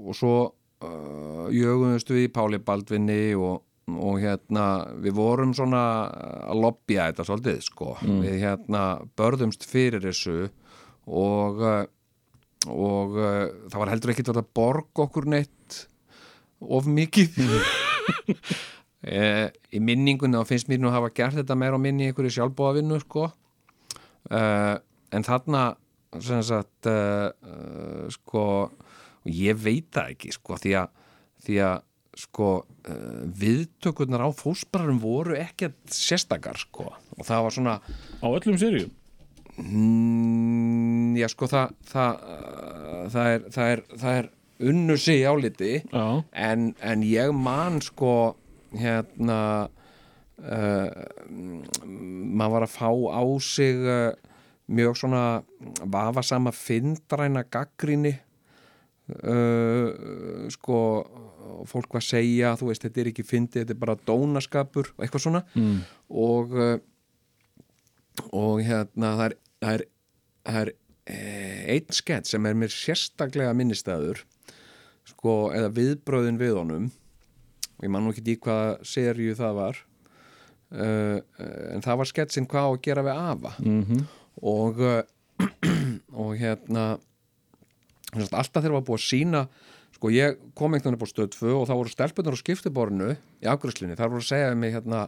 og 0.02 0.16
svo 0.18 0.36
uh, 0.48 1.48
jögumstu 1.54 2.16
við 2.18 2.30
í 2.30 2.34
Páli 2.34 2.60
Baldvinni 2.64 3.36
og, 3.36 3.62
og 3.92 4.20
hérna 4.22 4.88
við 5.04 5.18
vorum 5.20 5.56
svona 5.56 5.84
að 6.48 6.62
lobbya 6.66 7.10
þetta 7.12 7.28
svolítið 7.28 7.64
sko. 7.68 7.96
Mm. 8.02 8.22
við 8.26 8.38
hérna 8.46 8.84
börðumst 9.20 9.68
fyrir 9.68 10.04
þessu 10.04 10.52
og 11.12 11.60
og 12.70 13.18
uh, 13.18 13.48
það 13.72 13.80
var 13.82 13.92
heldur 13.94 14.14
ekkit 14.14 14.32
að 14.34 14.44
borga 14.54 15.06
okkur 15.08 15.28
neitt 15.34 15.86
of 16.62 16.90
mikið. 16.90 17.42
E, 19.02 19.50
í 19.74 19.80
minningunni 19.82 20.38
þá 20.38 20.46
finnst 20.46 20.68
mér 20.70 20.78
nú 20.78 20.92
að 20.92 21.00
hafa 21.00 21.08
gert 21.18 21.34
þetta 21.40 21.56
meira 21.58 21.74
á 21.74 21.82
minni 21.82 22.12
í 22.12 22.34
sjálfbóðavinnu 22.36 23.00
sko. 23.02 23.32
E, 24.30 24.42
en 25.10 25.26
þarna 25.26 25.62
sem 26.22 26.44
sagt 26.46 26.86
e, 26.86 26.94
sko 28.14 28.44
og 28.70 29.26
ég 29.26 29.58
veit 29.58 29.90
það 29.90 30.14
ekki 30.14 30.36
sko 30.38 30.60
því 30.62 30.76
að, 30.84 30.94
því 31.48 31.58
að 31.66 31.82
sko 32.22 32.52
viðtökurnar 33.42 34.22
á 34.22 34.30
fósbræðurum 34.38 35.02
voru 35.02 35.40
ekkert 35.42 35.82
sérstakar 35.90 36.62
sko. 36.62 36.92
Og 37.18 37.26
það 37.26 37.46
var 37.48 37.58
svona 37.58 37.78
á 37.82 38.28
öllum 38.30 38.62
sérium 38.62 38.94
mm, 39.58 41.18
já 41.20 41.28
sko 41.32 41.50
það 41.50 41.74
það, 41.90 42.22
það 43.14 43.32
er 43.34 43.44
það 43.56 43.74
er, 43.74 43.84
það 44.04 44.20
er 44.20 44.30
unnu 44.70 44.98
sig 44.98 45.26
áliti 45.26 45.82
en, 45.92 46.72
en 46.82 47.06
ég 47.06 47.32
man 47.36 47.82
sko 47.82 48.36
hérna 48.78 49.70
uh, 50.40 50.90
maður 51.68 52.54
var 52.56 52.68
að 52.68 52.76
fá 52.76 52.90
á 52.90 53.24
sig 53.44 53.80
uh, 53.86 54.12
mjög 54.72 55.00
svona 55.02 55.24
vafasama 55.84 56.54
fyndræna 56.56 57.48
gaggríni 57.50 58.18
Uh, 59.12 60.48
sko 60.54 60.78
fólk 61.68 61.92
var 61.92 62.00
að 62.00 62.06
segja, 62.06 62.54
þú 62.56 62.70
veist, 62.70 62.86
þetta 62.86 63.02
er 63.02 63.10
ekki 63.10 63.26
fyndið, 63.28 63.66
þetta 63.66 63.74
er 63.74 63.80
bara 63.82 63.96
dónaskapur 64.08 64.88
og 64.94 65.02
eitthvað 65.04 65.24
svona. 65.26 65.42
Mm. 65.52 65.82
og 66.22 66.54
og 68.30 68.62
hérna 68.66 69.14
það 69.18 69.26
er, 69.26 69.36
það 69.62 69.74
er, 69.74 69.84
það 70.48 70.62
er 70.62 70.72
eh, 71.16 71.62
einn 71.76 71.96
skett 71.96 72.30
sem 72.30 72.48
er 72.48 72.58
mér 72.58 72.74
sérstaklega 72.74 73.56
minnistæður 73.58 74.24
sko, 75.12 75.36
eða 75.56 75.72
viðbröðin 75.76 76.42
við 76.42 76.58
honum 76.58 76.90
og 77.78 77.86
ég 77.86 77.94
man 77.94 78.06
nú 78.06 78.14
ekki 78.14 78.36
í 78.36 78.40
hvaða 78.42 78.74
serju 78.86 79.38
það 79.38 79.58
var 79.58 79.80
uh, 80.78 81.18
en 81.76 81.86
það 81.86 82.02
var 82.02 82.12
sketsin 82.12 82.50
hvað 82.50 82.72
að 82.72 82.82
gera 82.88 83.06
við 83.06 83.22
afa. 83.22 83.54
Mm 83.60 83.84
-hmm. 83.86 84.04
og 84.42 84.84
og 86.22 86.36
hérna 86.38 86.86
alltaf 88.20 88.62
þegar 88.62 88.80
var 88.80 88.88
búið 88.88 89.00
að 89.00 89.08
sína 89.08 89.46
sko 90.02 90.10
ég 90.10 90.40
kom 90.58 90.74
einhvern 90.74 90.96
veginn 90.96 90.98
upp 90.98 91.06
á 91.06 91.14
stöð 91.14 91.30
2 91.38 91.54
og 91.60 91.68
þá 91.70 91.74
voru 91.78 91.94
stelpunar 91.94 92.34
á 92.34 92.42
skiptiborinu 92.42 93.10
í 93.14 93.46
ágrúslinni, 93.46 93.98
þar 94.00 94.10
voru 94.10 94.24
að 94.24 94.32
segja 94.32 94.56
mig 94.58 94.74
hérna, 94.74 95.04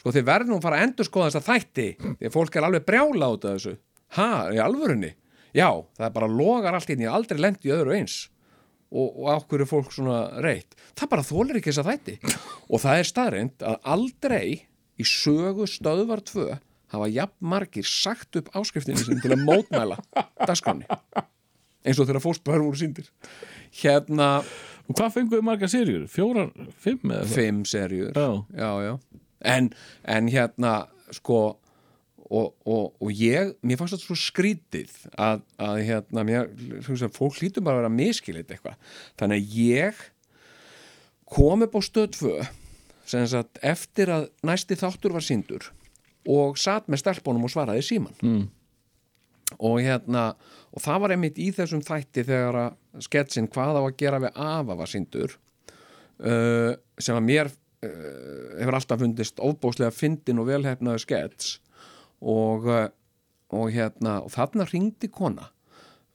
sko 0.00 0.10
þið 0.10 0.26
verðum 0.26 0.58
að 0.58 0.64
fara 0.66 0.80
að 0.80 0.86
endur 0.88 1.06
skoða 1.06 1.28
þess 1.30 1.40
að 1.40 1.48
þætti, 1.50 1.88
því 2.18 2.28
að 2.28 2.34
fólk 2.34 2.56
er 2.58 2.66
alveg 2.66 2.86
brjála 2.88 3.30
át 3.30 3.46
af 3.46 3.54
þessu, 3.54 3.74
ha, 4.18 4.30
í 4.50 4.58
alvörunni? 4.58 5.12
Já, 5.54 5.68
það 5.94 6.08
er 6.08 6.14
bara 6.16 6.30
logar 6.30 6.74
allt 6.74 6.90
inn 6.90 7.04
ég 7.04 7.14
aldrei 7.14 7.38
lendi 7.38 7.70
í 7.70 7.74
öðru 7.76 7.94
eins 7.94 8.16
og, 8.94 9.08
og 9.18 9.26
ákveður 9.34 9.70
fólk 9.70 9.94
svona 9.94 10.20
reitt 10.44 10.76
það 10.94 11.10
bara 11.14 11.26
þólir 11.26 11.58
ekki 11.60 11.72
þess 11.72 11.82
að 11.82 11.90
þætti 11.90 12.36
og 12.70 12.84
það 12.84 13.00
er 13.00 13.10
staðrind 13.10 13.66
að 13.72 13.90
aldrei 13.94 14.46
í 14.94 15.08
sögu 15.08 15.66
stöðvar 15.70 16.22
2 16.30 16.46
hafa 16.94 17.08
jafn 17.10 17.48
margir 17.54 17.88
sagt 17.88 18.38
upp 18.38 18.52
áskriftinu 18.54 19.02
sin 19.02 19.22
til 19.22 19.34
að 19.34 19.42
mótmæla 19.48 19.98
dagskráni 20.44 20.86
eins 21.84 21.98
og 21.98 22.06
þegar 22.06 22.22
fóstbæður 22.24 22.68
voru 22.68 22.80
síndir 22.80 23.10
hérna 23.82 24.30
og 24.84 24.94
hvað 24.98 25.14
fenguðu 25.18 25.44
marga 25.46 25.68
serjur? 25.70 26.06
fjórar, 26.12 26.52
fimm 26.78 27.10
eða 27.10 27.24
hvað? 27.24 27.34
fimm 27.34 27.60
serjur 27.68 28.12
já. 28.14 28.28
Já, 28.54 28.70
já. 28.84 28.94
En, 29.44 29.70
en 30.08 30.30
hérna 30.32 30.74
sko 31.12 31.58
og, 32.34 32.50
og, 32.66 32.90
og 32.98 33.12
ég, 33.14 33.54
mér 33.62 33.78
fannst 33.78 33.96
þetta 33.96 34.08
svo 34.08 34.18
skrítið 34.18 34.96
að, 35.20 35.44
að 35.62 35.78
hérna 35.90 36.24
mér, 36.26 36.50
fólk 37.14 37.38
hlýtum 37.38 37.66
bara 37.66 37.78
að 37.78 37.84
vera 37.84 37.94
miskilit 37.94 38.50
eitthvað, 38.50 38.76
þannig 39.20 39.42
að 39.42 39.56
ég 39.60 40.02
kom 41.34 41.64
upp 41.66 41.78
á 41.78 41.80
stöð 41.84 42.10
2 42.18 42.34
sem 43.08 43.24
sagt 43.28 43.60
eftir 43.64 44.12
að 44.12 44.28
næsti 44.46 44.78
þáttur 44.80 45.14
var 45.16 45.24
síndur 45.24 45.70
og 46.30 46.58
satt 46.60 46.88
með 46.88 47.02
stelpunum 47.02 47.44
og 47.46 47.52
svaraði 47.52 47.84
síman 47.84 48.20
mm. 48.24 48.44
Og 49.60 49.76
hérna 49.84 50.32
og 50.74 50.82
það 50.82 51.02
var 51.02 51.12
einmitt 51.14 51.36
í 51.38 51.50
þessum 51.54 51.82
þætti 51.84 52.24
þegar 52.26 52.56
að 52.58 53.04
sketsin 53.04 53.46
hvað 53.52 53.76
á 53.78 53.82
að 53.84 53.98
gera 54.00 54.22
við 54.24 54.40
afa 54.40 54.76
var 54.80 54.90
sindur 54.90 55.36
uh, 55.36 56.72
sem 56.98 57.18
að 57.18 57.26
mér 57.28 57.50
uh, 57.52 58.56
hefur 58.58 58.78
alltaf 58.80 59.02
fundist 59.04 59.42
óbóslega 59.44 59.94
fyndin 59.94 60.40
og 60.42 60.48
velhefnaðu 60.48 61.04
skets 61.04 61.58
og, 62.24 62.68
uh, 62.70 62.86
og 63.54 63.68
hérna 63.74 64.20
og 64.24 64.32
þarna 64.34 64.66
ringdi 64.70 65.10
kona 65.12 65.50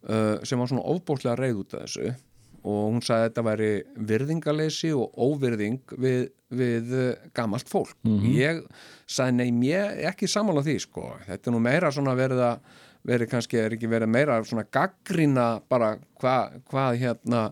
uh, 0.10 0.42
sem 0.44 0.60
var 0.60 0.72
svona 0.72 0.88
óbóslega 0.90 1.38
reyð 1.40 1.64
út 1.64 1.78
af 1.78 1.86
þessu. 1.86 2.16
Og 2.60 2.82
hún 2.90 3.00
sagði 3.06 3.24
að 3.24 3.30
þetta 3.30 3.44
væri 3.48 3.70
virðingaleysi 4.10 4.90
og 4.92 5.16
óvirðing 5.16 5.94
við, 5.96 6.28
við 6.52 6.94
uh, 6.98 7.30
gamalt 7.36 7.72
fólk. 7.72 7.96
Mm 8.04 8.20
-hmm. 8.20 8.36
ég 8.36 8.62
sagði 9.08 9.38
nei, 9.38 9.52
mér 9.52 10.04
ekki 10.12 10.28
samála 10.28 10.66
því 10.66 10.80
sko, 10.84 11.14
þetta 11.28 11.50
er 11.50 11.56
nú 11.56 11.60
meira 11.64 11.92
svona 11.92 12.16
verið 12.20 12.44
að 12.52 12.60
verið 13.08 13.30
kannski, 13.32 13.60
er 13.60 13.76
ekki 13.76 13.90
verið 13.90 14.12
meira 14.12 14.40
svona 14.44 14.66
gaggrina 14.72 15.62
bara 15.70 15.94
hvað 16.20 16.58
hva, 16.72 16.88
hérna 17.00 17.44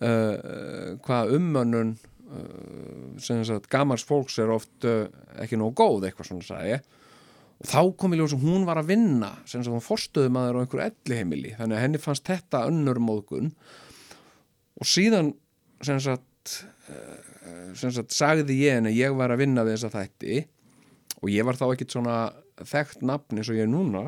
uh, 0.00 0.98
hvað 1.04 1.36
ummönnun 1.38 1.94
uh, 1.94 3.14
sem 3.18 3.40
þess 3.40 3.56
að 3.56 3.70
gamars 3.72 4.04
fólks 4.04 4.38
er 4.42 4.52
oft 4.54 4.88
uh, 4.88 5.06
ekki 5.40 5.58
nógu 5.60 5.76
góð 5.80 6.08
eitthvað 6.08 6.30
svona 6.30 6.48
sagði 6.48 6.78
og 7.62 7.70
þá 7.70 7.80
kom 8.00 8.14
í 8.14 8.18
ljóð 8.18 8.34
sem 8.34 8.42
hún 8.42 8.66
var 8.68 8.80
að 8.80 8.90
vinna 8.90 9.30
sem 9.48 9.62
að 9.62 9.76
hún 9.76 9.84
forstuði 9.84 10.32
maður 10.34 10.58
á 10.58 10.62
einhverju 10.64 10.86
elliheimili. 10.88 11.54
Þannig 11.58 11.78
að 11.78 11.84
henni 11.84 12.00
fannst 12.02 12.26
þetta 12.28 12.64
önnur 12.68 13.00
móðgun. 13.02 13.52
Og 14.80 14.88
síðan 14.90 15.30
sem 15.84 16.00
sagt 16.02 16.56
uh, 16.90 17.70
sem 17.78 17.94
sagt 17.94 18.14
sagði 18.14 18.58
ég 18.64 18.78
henni 18.78 18.92
að 18.92 19.00
ég 19.00 19.16
var 19.16 19.32
að 19.32 19.44
vinna 19.44 19.64
við 19.66 19.78
þessa 19.78 19.94
þætti. 19.94 20.42
Og 21.22 21.32
ég 21.32 21.46
var 21.46 21.58
þá 21.60 21.66
ekkit 21.70 21.94
svona 21.94 22.18
þekkt 22.60 23.06
nafn 23.06 23.40
eins 23.40 23.50
og 23.50 23.58
ég 23.58 23.68
er 23.68 23.72
núna. 23.72 24.04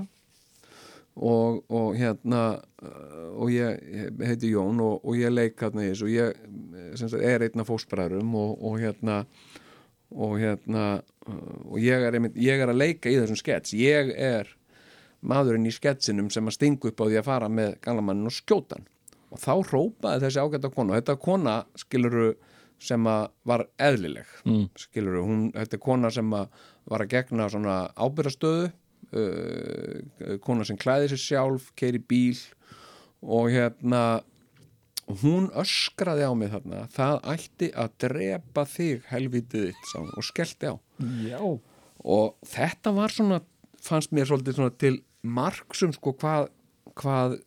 Og, 1.17 1.63
og 1.73 1.95
hérna 1.97 2.43
uh, 2.59 3.29
og 3.39 3.53
ég, 3.55 3.79
heiti 4.21 4.51
Jón 4.53 4.83
og, 4.85 4.99
og 5.07 5.17
ég 5.17 5.33
leik 5.33 5.63
hérna 5.63 5.87
í 5.87 5.93
þessu. 5.95 6.11
Og 6.11 6.17
ég 6.17 6.99
sagt, 6.99 7.17
er 7.23 7.47
einn 7.47 7.63
af 7.63 7.71
fósbræðurum 7.71 8.35
og, 8.37 8.59
og 8.59 8.83
hérna 8.83 9.23
og 10.15 10.37
hérna 10.41 10.85
uh, 11.01 11.73
og 11.73 11.81
ég 11.83 12.07
er, 12.07 12.15
einmitt, 12.15 12.37
ég 12.39 12.63
er 12.63 12.71
að 12.71 12.81
leika 12.83 13.11
í 13.11 13.19
þessum 13.19 13.41
skets 13.41 13.75
ég 13.77 14.13
er 14.15 14.53
maðurinn 15.27 15.67
í 15.67 15.75
sketsinum 15.75 16.29
sem 16.31 16.47
að 16.47 16.59
stingu 16.59 16.93
upp 16.93 17.03
á 17.03 17.07
því 17.09 17.19
að 17.21 17.29
fara 17.29 17.49
með 17.51 17.79
gamlamannin 17.85 18.31
og 18.31 18.37
skjóta 18.37 18.79
hann. 18.79 18.87
Og 19.35 19.41
þá 19.43 19.53
hrópaði 19.71 20.23
þessi 20.23 20.43
ágæta 20.43 20.71
kona 20.73 20.93
og 20.93 21.01
þetta 21.01 21.17
kona 21.25 21.57
skiluru 21.81 22.29
sem 22.87 23.09
að 23.09 23.25
var 23.49 23.65
eðlileg. 23.81 24.33
Mm. 24.45 24.67
skiluru, 24.79 25.23
hún, 25.25 25.45
þetta 25.55 25.81
kona 25.83 26.11
sem 26.13 26.35
að 26.37 26.65
var 26.87 27.03
að 27.03 27.13
gegna 27.15 27.49
svona 27.51 27.77
ábyrrastöðu 27.97 28.69
uh, 28.69 30.37
kona 30.45 30.67
sem 30.69 30.79
klæði 30.79 31.11
sér 31.13 31.23
sjálf, 31.23 31.71
keiri 31.79 32.03
bíl 32.03 32.39
og 33.25 33.51
hérna 33.51 34.03
hún 35.07 35.51
öskraði 35.55 36.27
á 36.27 36.33
mig 36.35 36.51
þarna 36.51 36.85
það 36.95 37.17
ætti 37.35 37.71
að 37.79 37.97
drepa 38.03 38.65
þig 38.67 39.05
helvitið 39.13 39.69
þitt 39.69 39.91
sá, 39.93 39.99
og 40.03 40.27
skellti 40.27 40.73
á 40.73 40.75
Já. 41.23 41.39
og 42.03 42.49
þetta 42.51 42.95
var 42.97 43.15
svona 43.15 43.41
fannst 43.87 44.15
mér 44.17 44.27
svolítið 44.27 44.59
svona 44.59 44.75
til 44.83 44.95
marksum 45.27 45.95
sko 45.95 46.15
hvað, 46.19 46.49
hvað 46.99 47.39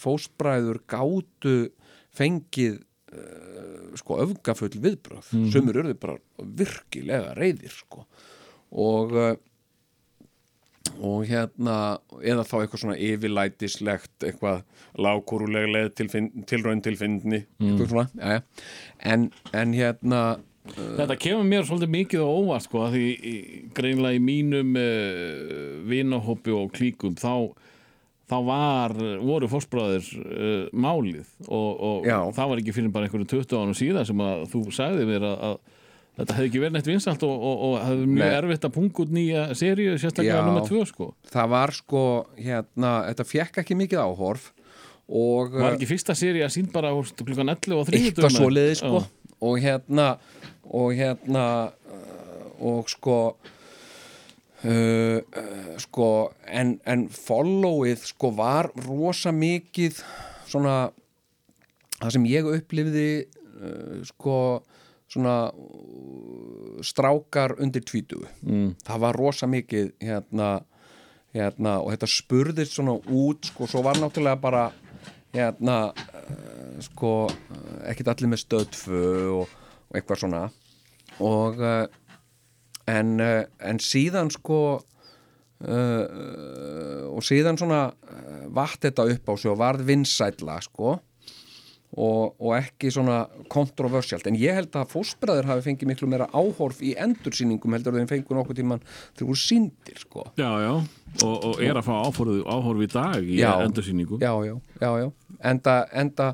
fósbræður 0.00 0.80
gátu 0.90 1.54
fengið 2.16 2.80
uh, 3.14 3.94
sko 4.00 4.18
öfgafull 4.24 4.72
viðbröð 4.74 5.30
mm. 5.36 5.46
sumur 5.54 5.80
urði 5.84 5.96
bara 6.00 6.18
virkilega 6.40 7.36
reyðir 7.38 7.74
sko 7.74 8.06
og 8.70 9.14
uh, 9.14 9.32
og 11.00 11.24
hérna 11.28 11.76
eða 12.20 12.44
þá 12.44 12.54
eitthvað 12.60 12.82
svona 12.84 12.98
yfirlætislegt 13.00 14.26
eitthvað 14.28 14.62
til 15.96 16.10
tilraun 16.50 16.84
til 16.84 16.96
fyndni 17.00 17.42
mm. 17.60 17.82
svona, 17.86 18.06
ja. 18.20 18.40
en, 19.00 19.30
en 19.56 19.74
hérna 19.76 20.22
Þetta 20.70 21.16
kemur 21.18 21.46
mér 21.48 21.64
svolítið 21.66 21.90
mikið 21.94 22.20
á 22.22 22.28
óvart 22.28 22.66
sko, 22.66 22.82
því 22.92 23.04
greinlega 23.74 24.18
í 24.18 24.22
mínum 24.22 24.76
uh, 24.76 25.80
vinahópi 25.88 26.52
og 26.54 26.68
klíkum 26.76 27.16
þá, 27.18 27.48
þá 28.30 28.36
var, 28.46 28.94
voru 29.24 29.48
fórsbráðir 29.50 30.06
uh, 30.20 30.68
málið 30.70 31.26
og, 31.48 31.80
og 31.80 32.08
það 32.36 32.52
var 32.52 32.62
ekki 32.62 32.76
fyrir 32.76 32.92
bara 32.94 33.08
einhverju 33.08 33.30
20 33.32 33.56
ánum 33.56 33.78
síðan 33.80 34.06
sem 34.12 34.22
að 34.22 34.44
þú 34.52 34.62
sagði 34.76 35.08
mér 35.08 35.26
að, 35.32 35.46
að 35.48 35.79
þetta 36.20 36.36
hefði 36.38 36.50
ekki 36.50 36.62
verið 36.62 36.76
neitt 36.76 36.90
vinsalt 36.90 37.26
og, 37.26 37.34
og, 37.34 37.66
og 37.66 37.74
hefði 37.82 38.06
mjög 38.06 38.22
Nei. 38.22 38.38
erfitt 38.38 38.66
að 38.68 38.74
punga 38.76 39.04
út 39.04 39.12
nýja 39.16 39.44
seríu, 39.58 39.98
sérstaklega 40.00 40.46
nummer 40.46 40.66
2 40.68 40.86
sko. 40.90 41.10
Það 41.32 41.52
var 41.56 41.74
sko, 41.76 42.02
hérna, 42.38 42.94
þetta 43.10 43.28
fjekk 43.28 43.62
ekki 43.64 43.78
mikið 43.80 44.02
áhorf 44.04 44.50
og 45.10 45.56
Var 45.56 45.74
ekki 45.74 45.88
fyrsta 45.90 46.14
seríu 46.14 46.44
að 46.46 46.54
sín 46.54 46.68
bara 46.70 46.92
klukkan 46.94 47.50
11 47.50 47.74
og 47.80 47.88
30 47.88 48.10
Eitthvað 48.10 48.36
svo 48.36 48.50
leiði 48.52 48.76
sko 48.78 49.00
og 49.40 49.56
hérna 49.58 50.06
og 50.70 50.92
hérna 50.94 51.44
uh, 51.90 52.46
og 52.60 52.90
sko 52.92 53.16
uh, 53.34 54.68
uh, 54.68 55.74
sko 55.80 56.08
en, 56.46 56.76
en 56.84 57.06
followið 57.10 58.04
sko 58.12 58.32
var 58.36 58.70
rosa 58.86 59.32
mikið 59.34 60.02
svona 60.50 60.90
það 62.00 62.14
sem 62.16 62.28
ég 62.30 62.50
upplifði 62.54 63.08
uh, 63.24 64.04
sko 64.12 64.36
svona 65.10 65.36
uh, 65.50 66.80
strákar 66.86 67.56
undir 67.60 67.84
tvítu 67.86 68.22
mm. 68.42 68.76
það 68.86 69.02
var 69.04 69.18
rosa 69.18 69.48
mikið 69.50 69.92
hérna, 70.02 70.50
hérna 71.34 71.78
og 71.82 71.92
þetta 71.94 72.10
spurðist 72.10 72.76
svona 72.76 72.96
út 73.00 73.50
sko 73.50 73.68
svo 73.70 73.82
var 73.86 74.00
náttúrulega 74.00 74.40
bara 74.40 74.68
hérna 75.34 75.78
uh, 75.90 76.78
sko 76.84 77.14
ekkert 77.90 78.14
allir 78.14 78.32
með 78.32 78.44
stöðfu 78.44 79.02
og, 79.40 79.56
og 79.90 79.98
eitthvað 79.98 80.22
svona. 80.24 80.44
Og 81.20 81.60
uh, 81.60 81.84
en, 82.90 83.18
uh, 83.20 83.42
en 83.66 83.82
síðan 83.82 84.30
sko 84.32 84.60
uh, 84.78 86.04
og 87.10 87.22
síðan 87.26 87.58
svona 87.60 87.88
vatt 88.54 88.80
þetta 88.86 89.08
upp 89.14 89.30
á 89.30 89.34
sig 89.36 89.50
og 89.52 89.60
varð 89.60 89.86
vinsætla 89.90 90.60
sko 90.64 90.98
og, 91.90 92.36
og 92.38 92.54
ekki 92.54 92.92
svona 92.94 93.24
kontroversialt 93.50 94.28
en 94.30 94.38
ég 94.38 94.54
held 94.54 94.76
að 94.78 94.92
fósbræður 94.92 95.48
hafi 95.50 95.64
fengið 95.66 95.90
miklu 95.90 96.08
meira 96.10 96.28
áhorf 96.30 96.78
í 96.86 96.92
endursýningum 97.02 97.74
heldur 97.74 97.98
þeim 97.98 98.10
fengur 98.10 98.38
nokkuð 98.38 98.60
tíman 98.60 98.82
þegar 98.86 99.32
þú 99.32 99.38
síndir 99.42 99.98
sko. 99.98 100.24
Já, 100.38 100.50
já, 100.62 100.72
og, 101.26 101.36
og 101.50 101.62
er 101.66 101.80
að 101.80 101.88
fá 101.88 101.94
áhorf, 101.98 102.34
áhorf 102.46 102.86
í 102.86 102.90
dag 102.94 103.26
í 103.26 103.40
endursýningu. 103.42 104.20
Já, 104.22 104.32
já, 104.46 104.54
já, 104.78 104.90
já, 105.02 105.08
enda, 105.50 105.76
enda 106.04 106.32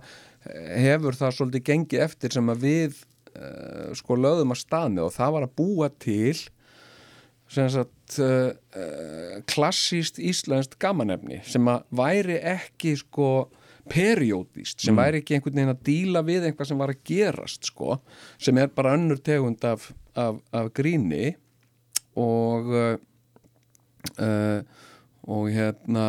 hefur 0.77 1.17
það 1.17 1.39
svolítið 1.39 1.67
gengið 1.71 2.05
eftir 2.05 2.37
sem 2.37 2.53
að 2.53 2.67
við 2.67 3.01
uh, 3.01 3.95
sko 3.97 4.19
lögðum 4.21 4.55
að 4.55 4.63
stað 4.63 4.93
með 4.93 5.09
og 5.09 5.17
það 5.17 5.35
var 5.37 5.49
að 5.49 5.57
búa 5.63 5.91
til 6.03 6.37
sagt, 7.47 8.19
uh, 8.21 9.41
klassíst 9.49 10.21
íslenskt 10.21 10.77
gamanefni 10.83 11.41
sem 11.47 11.67
að 11.71 11.87
væri 11.97 12.41
ekki 12.43 12.97
sko 13.01 13.31
periódist, 13.89 14.81
sem 14.81 14.95
mm. 14.95 15.01
væri 15.03 15.21
ekki 15.23 15.37
einhvern 15.37 15.59
veginn 15.59 15.75
að 15.75 15.85
díla 15.87 16.23
við 16.27 16.49
einhvað 16.49 16.71
sem 16.71 16.81
var 16.81 16.93
að 16.93 17.03
gerast 17.07 17.69
sko, 17.71 17.99
sem 18.39 18.59
er 18.59 18.73
bara 18.75 18.95
önnur 18.99 19.21
tegund 19.23 19.65
af, 19.65 19.91
af, 20.19 20.41
af 20.53 20.73
gríni 20.77 21.37
og 22.17 22.73
uh, 24.21 24.61
og 25.27 25.49
hérna 25.51 26.07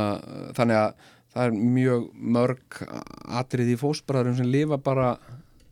þannig 0.58 0.78
að 0.78 1.08
það 1.34 1.44
er 1.44 1.58
mjög 1.78 2.06
mörg 2.38 2.80
atrið 3.40 3.74
í 3.74 3.80
fósbræðurum 3.82 4.38
sem 4.40 4.50
lifa 4.50 4.78
bara 4.82 5.16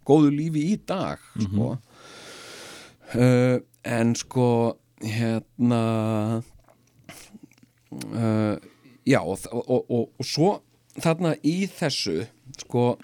góðu 0.05 0.31
lífi 0.33 0.65
í 0.73 0.75
dag 0.85 1.21
sko. 1.33 1.45
mm 1.45 1.77
-hmm. 3.13 3.21
uh, 3.21 3.57
en 3.83 4.15
sko 4.15 4.77
hérna 5.01 5.81
uh, 8.13 8.55
já 9.05 9.21
og, 9.21 9.39
og, 9.51 9.85
og, 9.89 10.09
og 10.19 10.25
svo 10.25 10.61
þarna 11.01 11.35
í 11.43 11.57
þessu 11.71 12.25
sko 12.61 12.95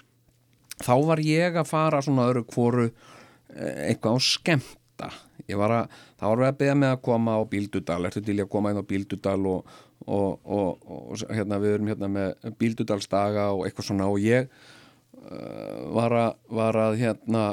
þá 0.82 0.94
var 1.06 1.22
ég 1.24 1.58
að 1.58 1.68
fara 1.68 2.02
svona 2.04 2.28
öru 2.30 2.44
kvoru 2.48 2.88
eh, 2.88 3.90
eitthvað 3.90 4.16
á 4.16 4.20
skemta 4.24 5.10
ég 5.50 5.58
var 5.58 5.74
að, 5.74 5.96
þá 6.20 6.24
var 6.26 6.42
við 6.42 6.48
að 6.48 6.60
beða 6.60 6.76
með 6.78 6.94
að 6.94 7.02
koma 7.08 7.34
á 7.38 7.40
Bíldudal, 7.52 7.98
ertu 8.08 8.22
til 8.24 8.38
að 8.38 8.50
koma 8.52 8.72
inn 8.72 8.80
á 8.82 8.90
Bíldudal 8.92 9.40
og, 9.50 9.74
og, 10.06 10.28
og, 10.44 10.86
og 10.86 11.24
hérna 11.32 11.58
við 11.62 11.76
erum 11.76 11.90
hérna 11.92 12.10
með 12.12 12.54
Bíldudalsdaga 12.60 13.48
og 13.56 13.66
eitthvað 13.66 13.88
svona 13.90 14.08
og 14.12 14.22
ég 14.22 14.48
uh, 14.48 15.82
var, 15.96 16.16
að, 16.18 16.32
var 16.60 16.80
að 16.86 16.98
hérna 17.02 17.44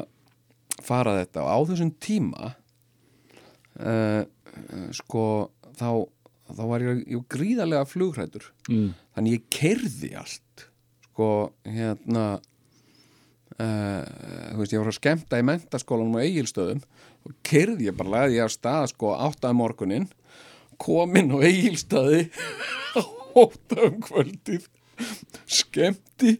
fara 0.85 1.17
þetta. 1.19 1.43
Og 1.43 1.49
á 1.49 1.59
þessum 1.71 1.91
tíma 2.01 2.53
uh, 3.79 4.21
sko 4.95 5.25
þá, 5.79 5.89
þá 6.53 6.63
var 6.71 6.85
ég, 6.85 7.03
ég 7.15 7.27
gríðarlega 7.31 7.89
flugrætur. 7.89 8.51
Mm. 8.69 8.91
Þannig 9.19 9.35
ég 9.35 9.47
kerði 9.51 10.13
allt 10.15 10.61
sko 11.09 11.29
hérna 11.67 12.25
uh, 13.59 14.03
þú 14.53 14.61
veist 14.61 14.75
ég 14.75 14.79
var 14.79 14.91
að 14.93 14.95
skemta 14.95 15.41
í 15.41 15.47
mentaskólanum 15.49 16.15
á 16.15 16.23
eigilstöðum 16.23 16.79
og 17.27 17.33
kerði 17.43 17.89
ég 17.89 17.97
bara 17.99 18.13
leði 18.13 18.39
ég 18.39 18.47
á 18.47 18.55
stað 18.55 18.93
sko 18.93 19.11
áttaði 19.19 19.59
morgunin 19.59 20.07
komin 20.79 21.35
á 21.35 21.37
eigilstöði 21.43 22.29
áttaðum 22.95 23.99
kvöldið 24.07 24.69
skemti 25.43 26.37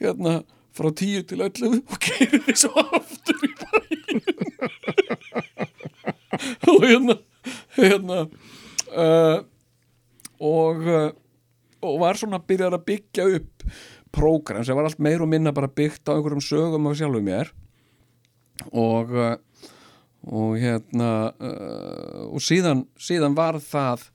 hérna 0.00 0.40
frá 0.72 0.88
tíu 0.96 1.20
til 1.28 1.42
öllu 1.44 1.74
og 1.76 2.00
kerði 2.08 2.56
svo 2.56 2.88
aftur 2.88 3.44
í 3.44 3.52
bæin 3.60 4.24
og 6.72 6.84
hérna 6.88 7.20
hérna 7.76 8.24
uh, 8.96 9.40
og 10.40 10.86
uh, 10.88 11.08
og 11.84 12.00
var 12.02 12.18
svona 12.18 12.40
að 12.40 12.48
byrja 12.50 12.70
að 12.72 12.84
byggja 12.88 13.26
upp 13.38 13.66
prógram 14.14 14.64
sem 14.64 14.76
var 14.76 14.88
allt 14.88 15.02
meir 15.02 15.22
og 15.22 15.30
minna 15.30 15.52
bara 15.54 15.70
byggt 15.70 16.08
á 16.08 16.16
einhverjum 16.16 16.42
sögum 16.44 16.88
af 16.90 16.96
sjálfu 16.98 17.22
mér 17.24 17.52
og 18.72 19.12
uh, 19.14 19.36
og 20.28 20.56
hérna 20.58 21.10
uh, 21.30 22.24
og 22.34 22.42
síðan, 22.42 22.82
síðan 22.98 23.36
var 23.38 23.60
það 23.62 24.08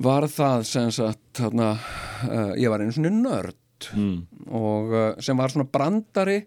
var 0.00 0.28
það 0.30 0.62
sem 0.68 0.92
sagt 0.94 1.40
hérna, 1.42 1.74
ég 2.56 2.70
var 2.72 2.80
einu 2.80 2.94
svona 2.94 3.10
nörd 3.12 3.88
mm. 3.92 4.46
og 4.56 4.94
sem 5.20 5.36
var 5.36 5.52
svona 5.52 5.68
brandari 5.68 6.38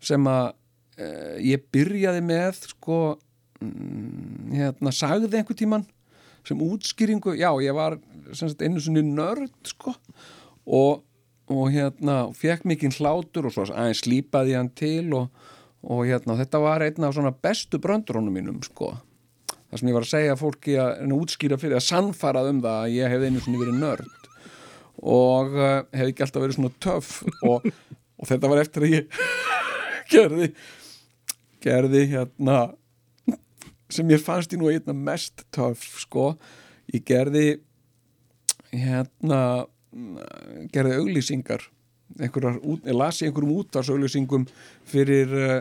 sem 0.00 0.22
að 0.30 0.54
ég 1.44 1.66
byrjaði 1.74 2.22
með 2.24 2.62
sko 2.70 3.00
mm, 3.60 4.54
hérna, 4.54 4.94
sagði 4.96 5.28
einhver 5.34 5.58
tíman 5.58 5.84
sem 6.46 6.62
útskýringu, 6.62 7.34
já 7.36 7.50
ég 7.60 7.74
var 7.74 7.98
sagt, 8.34 8.62
einu 8.62 8.82
svona 8.82 9.04
nörd 9.06 9.70
sko. 9.70 9.94
Og, 10.66 11.02
og 11.52 11.66
hérna 11.74 12.24
fekk 12.34 12.66
mikinn 12.66 12.94
hlátur 12.96 13.48
og 13.48 13.54
svo 13.54 13.66
aðeins 13.70 14.02
slípaði 14.04 14.56
hann 14.58 14.72
til 14.74 15.12
og, 15.16 15.28
og 15.86 16.06
hérna 16.08 16.38
þetta 16.40 16.62
var 16.62 16.86
einn 16.86 17.06
af 17.06 17.14
svona 17.16 17.34
bestu 17.34 17.80
bröndurónum 17.82 18.34
mínum 18.34 18.62
sko. 18.66 18.94
Það 19.66 19.80
sem 19.80 19.90
ég 19.90 19.98
var 19.98 20.06
að 20.06 20.14
segja 20.14 20.38
fólki 20.38 20.78
að 20.78 21.12
útskýra 21.16 21.58
fyrir 21.60 21.80
að 21.80 21.88
sannfarað 21.88 22.52
um 22.52 22.62
það 22.64 22.80
að 22.80 22.96
ég 22.96 23.12
hef 23.12 23.26
einu 23.26 23.42
svona 23.42 23.62
verið 23.62 23.78
nörd. 23.82 24.32
Og 25.06 25.54
uh, 25.58 25.78
hef 25.92 26.10
ekki 26.10 26.24
alltaf 26.24 26.42
verið 26.42 26.58
svona 26.58 26.74
töff. 26.80 27.12
Og, 27.44 27.66
og 28.16 28.28
þetta 28.30 28.50
var 28.50 28.62
eftir 28.62 28.86
að 28.86 28.94
ég 28.94 29.22
gerði 30.14 30.50
gerði 31.66 32.02
hérna 32.12 32.58
sem 33.92 34.08
ég 34.10 34.22
fannst 34.22 34.54
í 34.54 34.58
nú 34.58 34.70
einna 34.70 34.94
mest 34.94 35.44
töff 35.54 35.84
sko. 36.02 36.34
Ég 36.92 37.04
gerði 37.06 37.46
hérna 38.80 39.40
gerði 40.72 41.00
auglýsingar 41.00 41.64
ég 42.20 42.94
las 42.94 43.20
í 43.20 43.26
einhverjum 43.26 43.56
útarsauglýsingum 43.56 44.46
fyrir 44.86 45.32
uh, 45.34 45.56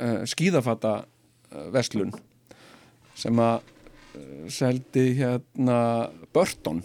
uh, 0.00 0.22
skíðafata 0.28 1.00
uh, 1.04 1.68
verslun 1.74 2.12
sem 3.18 3.36
að 3.42 3.60
seldi 4.50 5.12
hérna 5.20 6.10
Burton, 6.34 6.80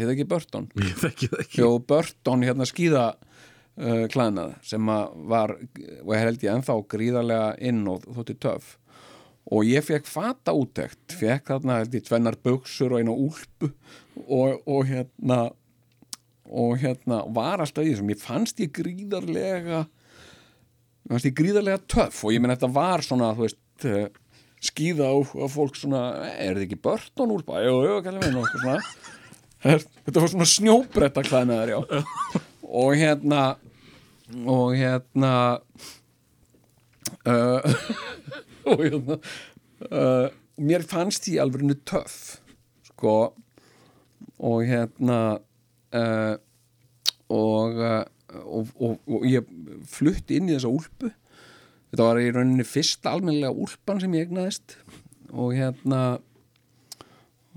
hefði 0.00 0.14
ekki 0.14 0.26
Burton. 0.30 0.68
Ég 0.80 0.94
þekki 0.96 1.28
það 1.28 1.42
ekki. 1.42 1.60
Jó, 1.60 1.68
Burton 1.92 2.44
hérna 2.46 2.66
skíða 2.68 3.06
uh, 3.76 4.54
sem 4.66 4.92
að 4.92 5.16
var 5.30 5.56
og 5.58 6.14
ég 6.14 6.22
held 6.24 6.46
ég 6.46 6.54
ennþá 6.54 6.76
gríðarlega 6.94 7.50
inn 7.68 7.82
og 7.90 8.06
þótti 8.08 8.38
töff. 8.40 8.76
Og 9.50 9.66
ég 9.66 9.84
fekk 9.84 10.06
fata 10.06 10.54
útekt 10.54 11.16
fekk 11.18 11.52
þarna 11.52 11.80
held 11.80 11.96
ég 11.96 12.06
tvennar 12.06 12.38
buksur 12.44 12.94
og 12.94 13.02
eina 13.02 13.12
úlpu 13.12 13.72
og, 14.26 14.62
og 14.66 14.86
hérna 14.88 15.40
og 16.50 16.80
hérna 16.82 17.22
var 17.30 17.62
alltaf 17.62 17.86
í 17.86 17.92
þessum 17.92 18.10
ég 18.10 18.22
fannst 18.22 18.60
ég 18.62 18.72
gríðarlega 18.74 19.84
fannst 21.08 21.28
ég 21.28 21.36
gríðarlega 21.38 21.82
töff 21.90 22.24
og 22.24 22.34
ég 22.34 22.42
menn 22.42 22.54
þetta 22.54 22.72
var 22.74 23.04
svona 23.06 23.30
þú 23.36 23.46
veist 23.46 23.86
eh, 23.86 24.08
skíða 24.60 25.08
á, 25.08 25.16
fólk 25.48 25.78
svona 25.78 26.02
er 26.36 26.58
þið 26.58 26.66
ekki 26.66 26.80
Burton 26.84 27.32
úlpa? 27.32 27.62
Jú, 27.64 27.80
jú, 27.86 27.96
kallið 28.04 28.36
og 28.36 28.44
eitthvað 28.44 28.64
svona. 28.64 28.78
Þetta 30.04 30.22
var 30.22 30.32
svona 30.32 30.48
snjóbretta 30.48 31.24
klæðnaður 31.24 31.72
já. 31.72 31.78
Og 32.70 32.92
hérna 33.00 33.40
og 34.46 34.76
hérna 34.78 35.32
uh, 37.26 37.78
og 38.70 38.84
hérna 38.84 39.18
uh, 39.88 40.28
mér 40.60 40.84
fannst 40.86 41.26
því 41.26 41.40
alveg 41.42 41.72
töff 41.88 42.38
sko 42.92 43.16
og 44.40 44.64
hérna 44.68 45.20
uh, 45.38 46.34
og, 47.30 47.76
uh, 47.76 48.04
og, 48.40 48.72
og, 48.80 48.96
og 49.06 49.26
ég 49.28 49.46
flutti 49.90 50.38
inn 50.38 50.50
í 50.50 50.56
þessa 50.56 50.72
úlpu. 50.72 51.12
Þetta 51.90 52.06
var 52.06 52.20
í 52.22 52.30
rauninni 52.34 52.66
fyrsta 52.66 53.14
almennilega 53.14 53.54
úlpan 53.54 54.00
sem 54.02 54.14
ég 54.16 54.28
egnaðist 54.28 54.76
og 55.30 55.54
hérna 55.58 56.02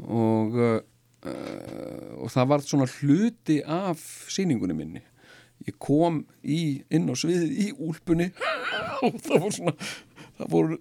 og 0.04 0.58
uh, 0.60 0.82
og 1.24 2.32
það 2.34 2.48
var 2.52 2.64
svona 2.68 2.88
hluti 3.00 3.62
af 3.64 4.02
sýningunni 4.28 4.76
minni. 4.76 5.04
Ég 5.64 5.78
kom 5.80 6.26
í, 6.44 6.84
inn 6.92 7.08
á 7.08 7.16
sviðið 7.16 7.54
í 7.64 7.68
úlpunni. 7.80 8.28
Og 9.08 9.16
það 9.24 9.38
voru 9.46 9.54
svona 9.56 9.74
það 10.38 10.50
voru, 10.52 10.78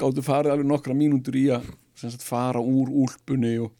gáttu 0.00 0.24
farið 0.24 0.54
alveg 0.54 0.68
nokkra 0.70 0.96
mínútur 0.96 1.36
í 1.36 1.44
að 1.52 1.68
sagt, 1.98 2.24
fara 2.24 2.62
úr 2.62 2.88
úlpunni 3.04 3.58
og 3.60 3.74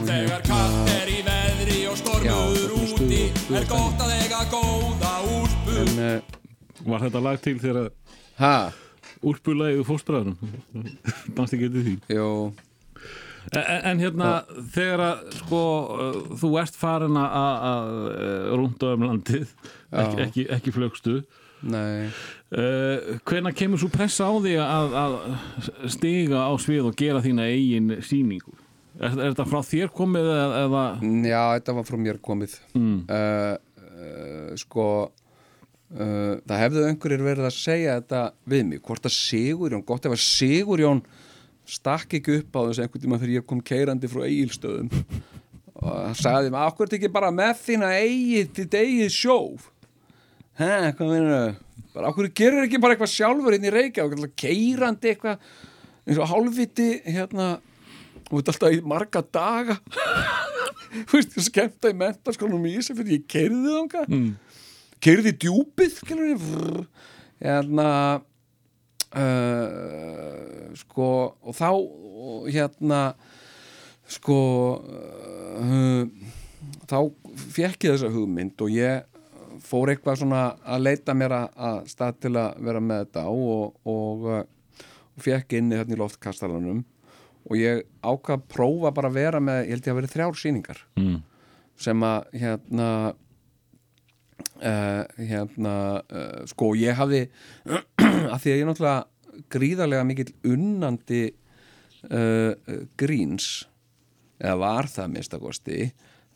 Þegar 0.00 0.42
katt 0.46 0.90
er 0.94 1.10
í 1.12 1.18
veðri 1.26 1.78
og 1.90 1.98
stormur 2.00 2.72
úti 2.80 3.20
Er 3.54 3.66
gott 3.70 4.02
að 4.04 4.14
eiga 4.16 4.40
góða 4.52 5.12
úlpu. 5.36 5.76
En, 5.82 5.92
uh, 5.98 6.38
Var 6.90 7.02
þetta 7.06 7.20
lag 7.26 7.40
til 7.44 7.56
þegar 7.60 7.90
ha, 8.40 8.54
úlpulægið 9.26 9.82
fóstbræðurum 9.88 10.36
Danst 11.36 11.54
ekki 11.56 11.68
eftir 11.68 11.86
því? 11.86 11.94
Jú 12.16 12.28
En, 13.56 13.62
en 13.88 14.00
hérna, 14.02 14.26
þegar 14.74 15.00
að 15.02 15.20
sko, 15.40 15.60
uh, 15.96 16.16
þú 16.38 16.50
ert 16.60 16.74
farin 16.76 17.16
að- 17.16 17.32
að 17.40 17.62
að 17.70 18.50
rúnda 18.60 18.90
um 18.94 19.06
landið 19.08 19.46
ekki, 19.90 20.18
ekki, 20.26 20.44
ekki 20.58 20.74
flögstu 20.76 21.14
nei, 21.64 22.10
uh, 22.52 23.16
hvenær 23.26 23.56
kemur 23.56 23.80
svo 23.80 23.88
pressa 23.92 24.28
á 24.28 24.32
því 24.44 24.52
að, 24.60 24.94
að 25.02 25.16
stiga 25.96 26.44
á 26.46 26.52
svið 26.60 26.90
og 26.92 26.98
gera 27.00 27.24
þína 27.24 27.48
eigin 27.48 27.90
sýningu 28.04 28.54
er, 29.00 29.14
er 29.14 29.32
þetta 29.32 29.48
frá 29.48 29.62
þér 29.66 29.94
komið 29.96 30.28
eða, 30.34 30.84
já, 31.24 31.40
þetta 31.56 31.76
var 31.78 31.88
frá 31.88 31.98
mér 32.00 32.20
komið. 32.24 32.58
Mm, 32.76 33.00
uh, 33.08 33.56
uh, 33.88 34.52
sko 34.60 34.86
uh, 35.08 36.36
það 36.44 36.62
hefðu 36.64 36.84
einhverjir 36.88 37.26
verið 37.26 37.48
að 37.48 37.56
segja 37.56 37.96
þetta 38.00 38.22
við 38.52 38.68
mig, 38.68 38.84
hvort 38.86 39.08
að 39.08 39.16
Sigurjón 39.16 39.86
gott 39.88 40.08
ef 40.08 40.16
að 40.16 40.24
Sigurjón 40.26 41.02
stakk 41.70 42.18
ekki 42.18 42.40
upp 42.40 42.56
á 42.58 42.60
þessu 42.68 42.84
einhvern 42.84 43.04
tíma 43.04 43.20
þegar 43.20 43.36
ég 43.36 43.48
kom 43.48 43.60
keirandi 43.62 44.10
frá 44.10 44.24
eigilstöðum 44.26 44.90
og 45.80 45.88
það 45.88 46.16
sagði 46.18 46.52
mig, 46.52 46.62
akkur 46.66 46.88
er 46.88 46.96
ekki 46.98 47.12
bara 47.14 47.32
með 47.32 47.60
þína 47.62 47.90
eigið 47.96 48.48
til 48.56 48.66
eigið 48.74 49.12
sjóf? 49.14 49.68
Hæ, 50.60 50.90
hvað 50.98 51.12
meina 51.14 51.40
bara 51.94 52.10
akkur 52.10 52.28
gerir 52.36 52.66
ekki 52.66 52.80
bara 52.82 52.96
eitthvað 52.96 53.14
sjálfur 53.14 53.56
inn 53.56 53.66
í 53.66 53.72
reykja 53.72 54.06
keirandi 54.38 55.12
eitthvað 55.14 55.40
eins 56.06 56.20
og 56.20 56.30
hálfviti 56.30 56.88
hérna 57.06 57.52
og 58.30 58.38
þetta 58.38 58.54
alltaf 58.54 58.76
í 58.76 58.80
marga 58.86 59.22
daga. 59.34 59.76
Þú 60.90 61.18
veist, 61.18 61.36
ég 61.38 61.46
skemmta 61.46 61.90
í 61.90 61.98
mentaskólanum 61.98 62.66
í 62.66 62.76
Ísafjörði, 62.80 63.20
ég 63.20 63.28
keirði 63.30 63.76
þanga 63.76 64.02
mm. 64.08 64.30
keirði 65.02 65.34
í 65.34 65.38
djúpið 65.44 66.00
hérna 67.40 67.86
uh, 69.16 70.74
sko 70.76 71.08
og 71.40 71.56
þá 71.56 71.70
og 71.70 72.50
hérna 72.50 73.00
sko 74.10 74.40
uh, 74.80 76.04
þá 76.90 76.98
fekk 77.54 77.86
ég 77.86 77.94
þessa 77.94 78.12
hugmynd 78.12 78.60
og 78.60 78.74
ég 78.74 79.06
fór 79.64 79.92
eitthvað 79.92 80.22
svona 80.22 80.44
að 80.64 80.86
leita 80.88 81.14
mér 81.16 81.36
að, 81.36 81.50
að 81.56 81.82
stað 81.92 82.22
til 82.24 82.34
að 82.40 82.62
vera 82.66 82.82
með 82.82 83.04
þetta 83.04 83.26
og, 83.30 83.76
og, 83.88 84.26
uh, 84.26 84.86
og 85.14 85.24
fekk 85.24 85.58
inni 85.60 85.78
hérna 85.78 85.96
í 85.96 86.00
loftkastalanum 86.00 86.84
og 87.50 87.58
ég 87.58 87.82
ákvað 88.06 88.36
að 88.36 88.46
prófa 88.54 88.92
bara 88.94 89.10
að 89.10 89.18
vera 89.18 89.40
með, 89.42 89.64
ég 89.64 89.74
held 89.74 89.88
ég 89.88 89.92
að 89.92 89.98
vera 90.00 90.12
þrjár 90.14 90.38
sýningar. 90.38 90.84
Mm, 91.00 91.16
sem 91.80 92.06
að 92.06 92.28
hérna 92.42 92.88
uh, 94.60 95.04
hérna 95.18 95.74
uh, 96.04 96.42
sko 96.50 96.72
ég 96.78 96.96
hafði 96.98 97.24
að 97.66 98.38
því 98.42 98.54
að 98.54 98.60
ég 98.60 98.68
náttúrulega 98.68 99.46
gríðarlega 99.50 100.06
mikill 100.08 100.30
unnandi 100.52 101.22
uh, 102.10 102.52
gríns 103.00 103.50
eða 104.40 104.58
var 104.62 104.90
það 104.90 105.14
minnstakosti 105.14 105.80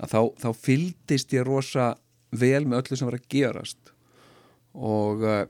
að 0.02 0.14
þá, 0.14 0.20
þá 0.42 0.48
fylgdist 0.66 1.34
ég 1.36 1.46
rosa 1.46 1.92
vel 2.34 2.64
með 2.66 2.82
öllu 2.82 2.98
sem 2.98 3.08
var 3.08 3.18
að 3.20 3.28
gerast. 3.30 3.92
Og 4.74 5.22
uh, 5.22 5.44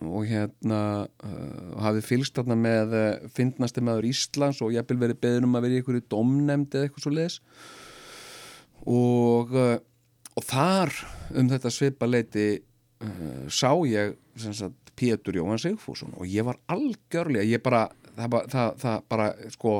og 0.00 0.24
hérna 0.28 0.80
uh, 1.04 1.76
hafði 1.84 2.02
fylgst 2.06 2.38
þarna 2.38 2.56
með 2.56 2.96
uh, 2.96 3.28
fyndnasti 3.36 3.82
maður 3.84 4.08
Íslands 4.08 4.62
og 4.64 4.72
ég 4.72 4.80
hafði 4.80 4.98
verið 5.02 5.20
beðin 5.20 5.48
um 5.48 5.58
að 5.58 5.66
vera 5.66 5.76
í 5.76 5.80
einhverju 5.82 6.04
domnemnd 6.12 6.74
eða 6.74 6.88
eitthvað 6.88 7.04
svo 7.04 7.12
leiðis 7.12 7.38
og, 8.88 9.52
uh, 9.52 9.76
og 10.40 10.46
þar 10.48 10.94
um 11.36 11.50
þetta 11.52 11.74
svipa 11.74 12.08
leiti 12.08 12.46
uh, 12.56 13.46
sá 13.52 13.72
ég 13.88 14.16
sagt, 14.40 14.94
Pétur 14.96 15.36
Jóhann 15.36 15.60
Sigfússon 15.60 16.16
og 16.16 16.28
ég 16.28 16.48
var 16.48 16.60
algjörlega 16.72 17.44
ég 17.48 17.64
bara, 17.64 17.86
það, 18.16 18.38
það, 18.52 18.70
það 18.80 19.02
bara 19.12 19.28
sko, 19.52 19.74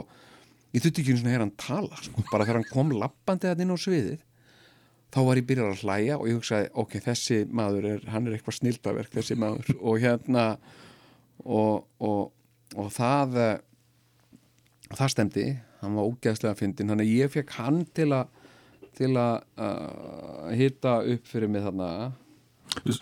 ég 0.75 0.85
þurfti 0.85 1.05
ekki 1.05 1.17
svona 1.17 1.33
að 1.33 1.37
heyra 1.37 1.47
hann 1.47 1.57
tala 1.61 2.03
sko, 2.05 2.27
bara 2.29 2.45
þegar 2.45 2.61
hann 2.61 2.73
kom 2.73 2.93
lappandi 2.97 3.49
þetta 3.49 3.65
inn 3.65 3.73
á 3.73 3.79
sviðið 3.81 4.21
þá 5.11 5.21
var 5.27 5.41
ég 5.41 5.49
byrjar 5.49 5.73
að 5.73 5.85
hlæja 5.85 6.19
og 6.19 6.29
ég 6.29 6.39
hugsaði 6.39 6.69
ok, 6.83 6.99
þessi 7.07 7.41
maður 7.61 7.89
er, 7.95 8.05
hann 8.13 8.29
er 8.29 8.37
eitthvað 8.37 8.59
snildaverk 8.61 9.15
þessi 9.15 9.39
maður. 9.41 9.73
Og 9.81 10.03
hérna 10.03 10.45
og, 11.45 11.87
og, 11.99 12.31
og 12.77 12.93
það 12.95 13.41
eh, 13.41 13.57
það 14.95 15.15
stemdi. 15.17 15.49
Hann 15.81 15.97
var 15.97 16.11
ógeðslega 16.11 16.59
fyndin, 16.59 16.93
þannig 16.93 17.09
að 17.09 17.19
ég 17.23 17.33
fekk 17.33 17.57
hann 17.57 17.83
til 17.97 18.11
að 18.13 18.37
til 19.01 19.15
að 19.17 19.37
uh, 19.57 20.51
hita 20.57 20.99
upp 21.15 21.29
fyrir 21.31 21.49
mig 21.49 21.65
þarna. 21.65 22.11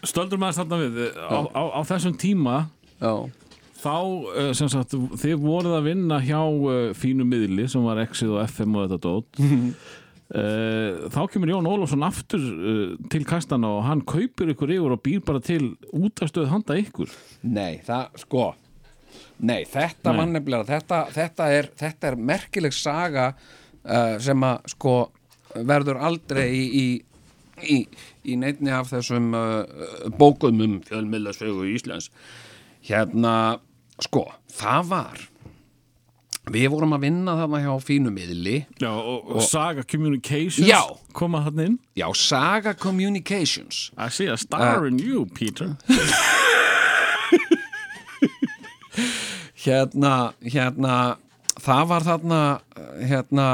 Stöldur 0.07 0.41
maður 0.41 0.61
þarna 0.63 0.81
við 0.85 0.99
á, 1.19 1.39
á, 1.53 1.63
á 1.75 1.81
þessum 1.89 2.15
tíma 2.21 2.55
já, 3.01 3.13
þá, 3.83 3.97
sem 4.57 4.71
sagt, 4.73 4.95
þið 5.21 5.43
voruð 5.43 5.75
að 5.77 5.89
vinna 5.91 6.21
hjá 6.25 6.41
fínu 6.97 7.27
miðli 7.29 7.67
sem 7.69 7.85
var 7.85 8.01
Exið 8.05 8.37
og 8.37 8.45
FM 8.47 8.79
og 8.79 8.87
þetta 8.87 9.01
dót. 9.05 9.43
uh, 9.43 9.69
þá 10.29 11.23
kemur 11.33 11.49
Jón 11.49 11.69
Ólafsson 11.71 12.05
aftur 12.05 12.43
uh, 12.43 12.97
til 13.09 13.25
kastana 13.25 13.71
og 13.79 13.87
hann 13.87 14.03
kaupir 14.05 14.53
ykkur 14.53 14.75
yfir 14.75 14.93
og 14.93 15.01
býr 15.01 15.23
bara 15.25 15.41
til 15.41 15.71
útastöð 15.97 16.51
handa 16.53 16.77
ykkur 16.77 17.09
nei, 17.49 17.79
það, 17.87 18.19
sko 18.25 18.51
nei, 19.41 19.63
þetta 19.65 20.13
Nei. 20.13 20.19
var 20.19 20.29
nefnilega 20.35 20.69
þetta, 20.69 20.99
þetta, 21.15 21.49
er, 21.57 21.71
þetta 21.81 22.11
er 22.11 22.21
merkileg 22.33 22.77
saga 22.77 23.31
uh, 23.33 24.19
sem 24.21 24.45
að 24.45 24.69
sko 24.75 24.97
verður 25.65 26.03
aldrei 26.05 26.45
í, 26.53 26.65
í 26.69 26.87
í, 27.65 27.79
í 28.29 28.37
neittni 28.39 28.73
af 28.75 28.93
þessum 28.93 29.33
uh, 29.37 29.65
bókum 30.19 30.61
um 30.65 30.77
fjölmiðlasögu 30.87 31.67
Íslands 31.73 32.11
hérna, 32.89 33.59
sko, 34.03 34.27
það 34.53 34.93
var 34.93 35.28
við 36.55 36.69
vorum 36.73 36.95
að 36.97 37.05
vinna 37.07 37.35
þarna 37.39 37.61
hjá 37.65 37.73
fínu 37.85 38.13
miðli. 38.15 38.57
Já, 38.81 38.91
og, 38.91 39.31
og 39.35 39.45
Saga 39.47 39.85
Communications 39.89 40.69
Já. 40.69 40.83
koma 41.17 41.43
hann 41.47 41.63
inn. 41.65 41.79
Já, 41.99 42.09
Saga 42.17 42.75
Communications. 42.75 43.91
I 43.97 44.09
see 44.09 44.29
a 44.29 44.37
star 44.37 44.87
in 44.87 44.99
you, 44.99 45.27
Peter. 45.27 45.77
Hérna, 49.59 50.33
hérna 50.47 51.19
það 51.61 51.89
var 51.91 52.05
þarna 52.07 52.41
hérna 53.03 53.47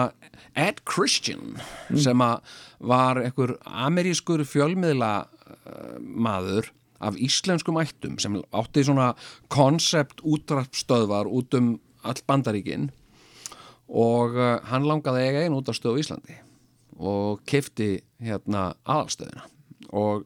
Ed 0.55 0.83
Christian 0.87 1.57
sem 1.99 2.21
að 2.23 2.59
var 2.85 3.19
einhver 3.23 3.57
amerískur 3.65 4.45
fjölmiðla 4.47 5.13
uh, 5.25 5.97
maður 5.99 6.69
af 7.05 7.17
íslenskum 7.21 7.81
ættum 7.81 8.19
sem 8.23 8.37
átti 8.55 8.85
svona 8.87 9.13
koncept 9.53 10.23
útdraftstöðvar 10.23 11.29
út 11.29 11.57
um 11.59 11.75
all 12.05 12.21
bandaríkin 12.29 12.91
og 13.89 14.37
uh, 14.39 14.59
hann 14.71 14.87
langaði 14.89 15.23
að 15.23 15.29
eiga 15.29 15.45
einu 15.45 15.61
útdraftstöð 15.61 15.99
á 15.99 16.01
Íslandi 16.03 16.39
og 16.95 17.43
kefti 17.49 17.89
hérna 18.23 18.73
aðalstöðina 18.87 19.47
og, 19.95 20.25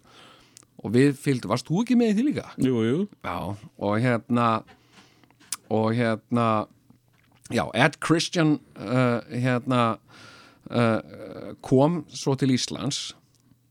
og 0.79 0.95
við 0.95 1.15
fylgdu, 1.19 1.51
varst 1.51 1.69
þú 1.69 1.83
ekki 1.83 1.99
með 1.99 2.19
því 2.19 2.27
líka? 2.29 2.49
Jú, 2.63 2.83
jú 2.87 2.99
Já, 3.25 3.39
og 3.57 3.95
hérna 4.05 4.49
og 5.69 5.93
hérna 5.97 6.49
já, 7.53 7.65
Ed 7.75 7.99
Christian 8.05 8.59
uh, 8.77 9.21
hérna 9.33 9.99
uh, 10.71 11.55
kom 11.65 12.03
svo 12.13 12.37
til 12.39 12.55
Íslands 12.57 13.13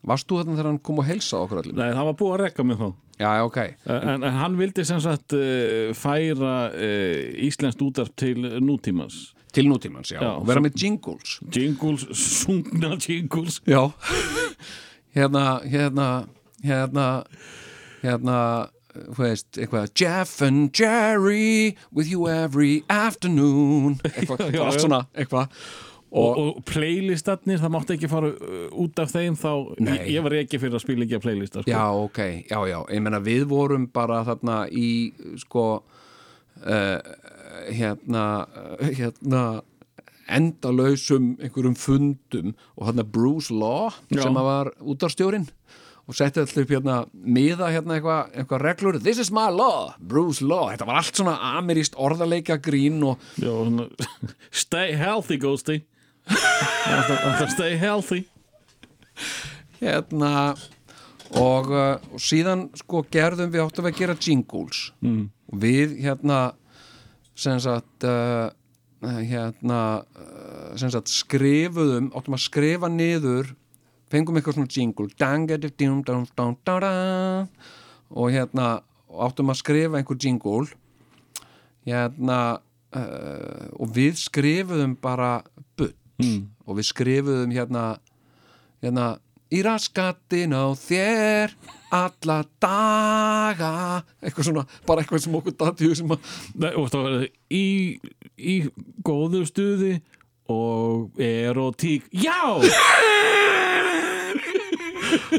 Varst 0.07 0.27
þú 0.29 0.39
þarna 0.39 0.55
þegar 0.55 0.69
hann 0.69 0.83
kom 0.87 1.01
og 1.01 1.07
heilsa 1.07 1.39
okkur 1.41 1.59
allir? 1.59 1.75
Nei, 1.75 1.91
það 1.91 2.05
var 2.07 2.17
búið 2.19 2.33
að 2.33 2.41
rekka 2.45 2.63
mig 2.63 2.77
þá 2.79 2.89
Já, 3.17 3.31
ok. 3.43 3.57
En, 3.89 4.23
en 4.23 4.37
hann 4.37 4.57
vildi 4.59 4.85
sem 4.85 4.99
sagt 5.01 5.33
uh, 5.33 5.89
færa 5.97 6.55
uh, 6.69 7.45
Íslenskt 7.47 7.81
útarp 7.81 8.13
til 8.19 8.45
nútímans. 8.61 9.33
Til 9.53 9.69
nútímans, 9.71 10.11
já, 10.11 10.19
Já, 10.21 10.35
og 10.37 10.47
vera 10.47 10.61
með 10.61 10.75
jingles. 10.77 11.39
Jingles, 11.55 12.05
sungna 12.41 12.97
jingles. 13.01 13.61
Já. 13.65 13.87
Hérna, 15.17 15.59
hérna, 15.65 16.09
hérna 16.61 17.07
hérna 18.03 18.39
þú 18.97 19.23
veist, 19.23 19.47
eitthvað 19.57 19.91
Jeff 19.97 20.41
and 20.45 20.71
Jerry 20.77 21.75
with 21.91 22.09
you 22.11 22.27
every 22.29 22.83
afternoon. 22.89 23.99
Eitthvað, 24.03 24.47
Já, 24.55 24.63
allt 24.65 24.83
svona, 24.83 25.03
eitthvað 25.17 25.51
og, 26.17 26.41
og 26.41 26.63
playlistatnir, 26.67 27.61
það 27.61 27.73
mátti 27.75 27.97
ekki 27.97 28.09
fara 28.11 28.33
uh, 28.33 28.65
út 28.83 28.99
af 29.03 29.13
þeim 29.13 29.37
þá 29.39 29.51
ég, 29.85 30.03
ég 30.15 30.25
var 30.25 30.37
ekki 30.41 30.61
fyrir 30.61 30.79
að 30.79 30.83
spila 30.85 31.07
ekki 31.07 31.19
að 31.19 31.23
playlista 31.27 31.63
sko. 31.63 31.71
Já, 31.71 31.85
ok, 32.07 32.19
já, 32.49 32.59
já, 32.71 32.79
ég 32.95 33.05
meina 33.05 33.21
við 33.23 33.47
vorum 33.51 33.87
bara 33.93 34.23
þarna 34.27 34.59
í 34.71 34.89
sko 35.43 35.65
uh, 35.77 36.99
hérna 37.71 38.27
uh, 38.47 38.85
hérna 38.87 39.43
endalausum 40.27 41.35
einhverjum 41.39 41.75
fundum 41.79 42.53
og 42.75 42.89
þarna 42.89 43.05
Bruce 43.07 43.53
Law 43.53 43.93
Já. 44.11 44.23
sem 44.25 44.39
var 44.47 44.73
útdarstjórin 44.83 45.47
og 46.07 46.15
setti 46.15 46.39
alltaf 46.39 46.63
upp 46.63 46.71
hérna 46.71 46.97
miða 47.11 47.69
hérna 47.71 47.97
eitthvað 47.97 48.35
eitthva 48.41 48.59
reglur, 48.63 48.99
this 49.03 49.19
is 49.23 49.31
my 49.31 49.47
law 49.51 49.93
Bruce 49.99 50.43
Law, 50.43 50.69
þetta 50.71 50.87
var 50.87 51.01
allt 51.01 51.19
svona 51.19 51.37
ameríst 51.57 51.95
orðaleika 51.99 52.59
grín 52.63 52.99
og 53.07 53.23
Já, 53.39 53.55
stay 54.65 54.95
healthy, 54.99 55.39
Ghosty 55.39 55.81
Alltaf 56.27 57.53
stay 57.53 57.77
healthy. 57.79 58.23
Hérna 59.79 60.55
og, 61.35 61.71
uh, 61.71 61.97
og 62.13 62.21
síðan 62.23 62.67
sko 62.77 63.03
gerðum 63.11 63.51
við 63.51 63.65
áttum 63.65 63.87
við 63.87 63.93
að 63.93 63.99
gera 63.99 64.15
jingles 64.21 64.81
mm. 65.03 65.25
við 65.59 65.97
hérna 66.05 66.39
sem 67.37 67.59
sagt 67.61 68.07
uh, 68.07 68.47
hérna 69.03 69.81
uh, 70.17 70.71
sem 70.79 70.91
sagt 70.93 71.11
skrifuðum 71.11 72.11
áttum 72.15 72.37
að 72.37 72.45
skrifa 72.45 72.89
niður 72.91 73.51
fengum 74.11 74.39
eitthvað 74.39 74.57
svona 74.57 74.71
jingle 74.71 75.09
Dangadidum, 75.19 76.01
dum, 76.07 76.23
dum, 76.31 76.55
dum, 76.63 76.81
dum. 76.85 77.51
og 78.15 78.31
hérna 78.31 78.69
áttum 79.27 79.51
að 79.51 79.61
skrifa 79.61 79.99
einhver 79.99 80.19
jingle 80.21 80.71
hérna 81.87 82.39
uh, 82.95 83.67
og 83.75 83.91
við 83.95 84.15
skrifuðum 84.23 84.95
bara 85.01 85.41
bull 85.75 85.93
mm. 86.21 86.43
og 86.65 86.79
við 86.79 86.91
skrifuðum 86.91 87.55
hérna 87.55 87.85
hérna 88.83 89.15
í 89.53 89.61
raskatin 89.63 90.51
á 90.51 90.67
þér 90.75 91.53
alla 91.93 92.41
daga 92.59 93.71
eitthvað 94.19 94.49
svona, 94.49 94.65
bara 94.87 95.03
eitthvað 95.03 95.23
sem 95.23 95.37
okkur 95.39 95.55
dati 95.55 95.91
sem 95.95 96.11
að, 96.11 96.25
Nei, 96.59 96.71
og 96.75 96.89
það 96.91 97.05
var 97.05 97.27
í, 97.55 97.67
í 98.35 98.55
góðu 99.07 99.45
stuði 99.47 99.93
og 100.51 101.15
erotík 101.21 102.09
Já! 102.11 102.59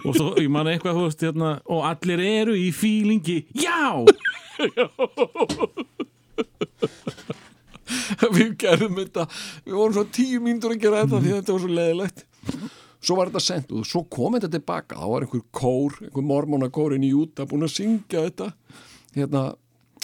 og 0.05 0.17
svo, 0.17 0.33
ég 0.41 0.49
man 0.53 0.69
eitthvað 0.73 1.03
veist, 1.03 1.23
hérna, 1.25 1.59
og 1.69 1.85
allir 1.89 2.21
eru 2.25 2.57
í 2.57 2.71
fílingi 2.73 3.43
Já! 3.57 4.05
við 8.37 8.53
gerðum 8.65 8.99
þetta. 9.01 9.29
Við 9.67 9.79
vorum 9.79 9.97
svo 9.99 10.05
tíu 10.19 10.43
mínútur 10.45 10.75
að 10.77 10.83
gera 10.85 11.05
þetta 11.05 11.23
því 11.25 11.33
að 11.33 11.39
þetta 11.41 11.57
var 11.57 11.65
svo 11.65 11.73
leðilegt 11.79 12.27
svo 12.99 13.15
var 13.15 13.29
þetta 13.31 13.43
sendt 13.45 13.73
og 13.79 13.87
svo 13.87 14.03
kom 14.11 14.35
þetta 14.35 14.51
tilbaka. 14.57 14.99
Þá 14.99 15.07
var 15.13 15.25
einhver 15.27 15.45
kór, 15.55 15.99
einhver 16.03 16.25
mormónakór 16.27 16.97
inn 16.97 17.07
í 17.07 17.13
Júta 17.13 17.47
búin 17.49 17.67
að 17.67 17.77
syngja 17.77 18.25
þetta. 18.27 18.49
Hérna 19.15 19.43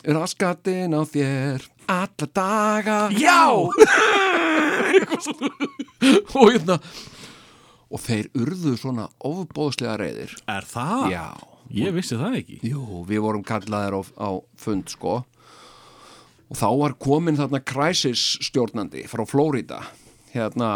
raskatin 0.05 0.95
á 0.95 1.03
þér 1.09 1.65
alla 1.91 2.29
daga. 2.39 2.99
Já! 3.19 3.41
Og 6.35 6.51
hérna 6.53 6.79
og 7.95 8.01
þeir 8.03 8.27
urðu 8.35 8.73
svona 8.81 9.05
ofbóðslega 9.23 9.95
reyðir 10.01 10.33
Er 10.51 10.65
það? 10.67 11.05
já. 11.13 11.27
Ég 11.75 11.95
vissi 11.97 12.17
það 12.19 12.35
ekki. 12.41 12.57
Jú, 12.69 12.83
við 13.09 13.23
vorum 13.25 13.45
kallaðir 13.47 13.95
á, 13.97 14.01
á 14.21 14.31
fund 14.61 14.91
sko 14.93 15.21
og 16.55 16.61
þá 16.61 16.69
var 16.79 16.95
komin 17.03 17.39
þarna 17.39 17.59
crisis 17.67 18.37
stjórnandi 18.47 19.09
frá 19.11 19.25
Florida 19.27 19.81
hérna 20.31 20.69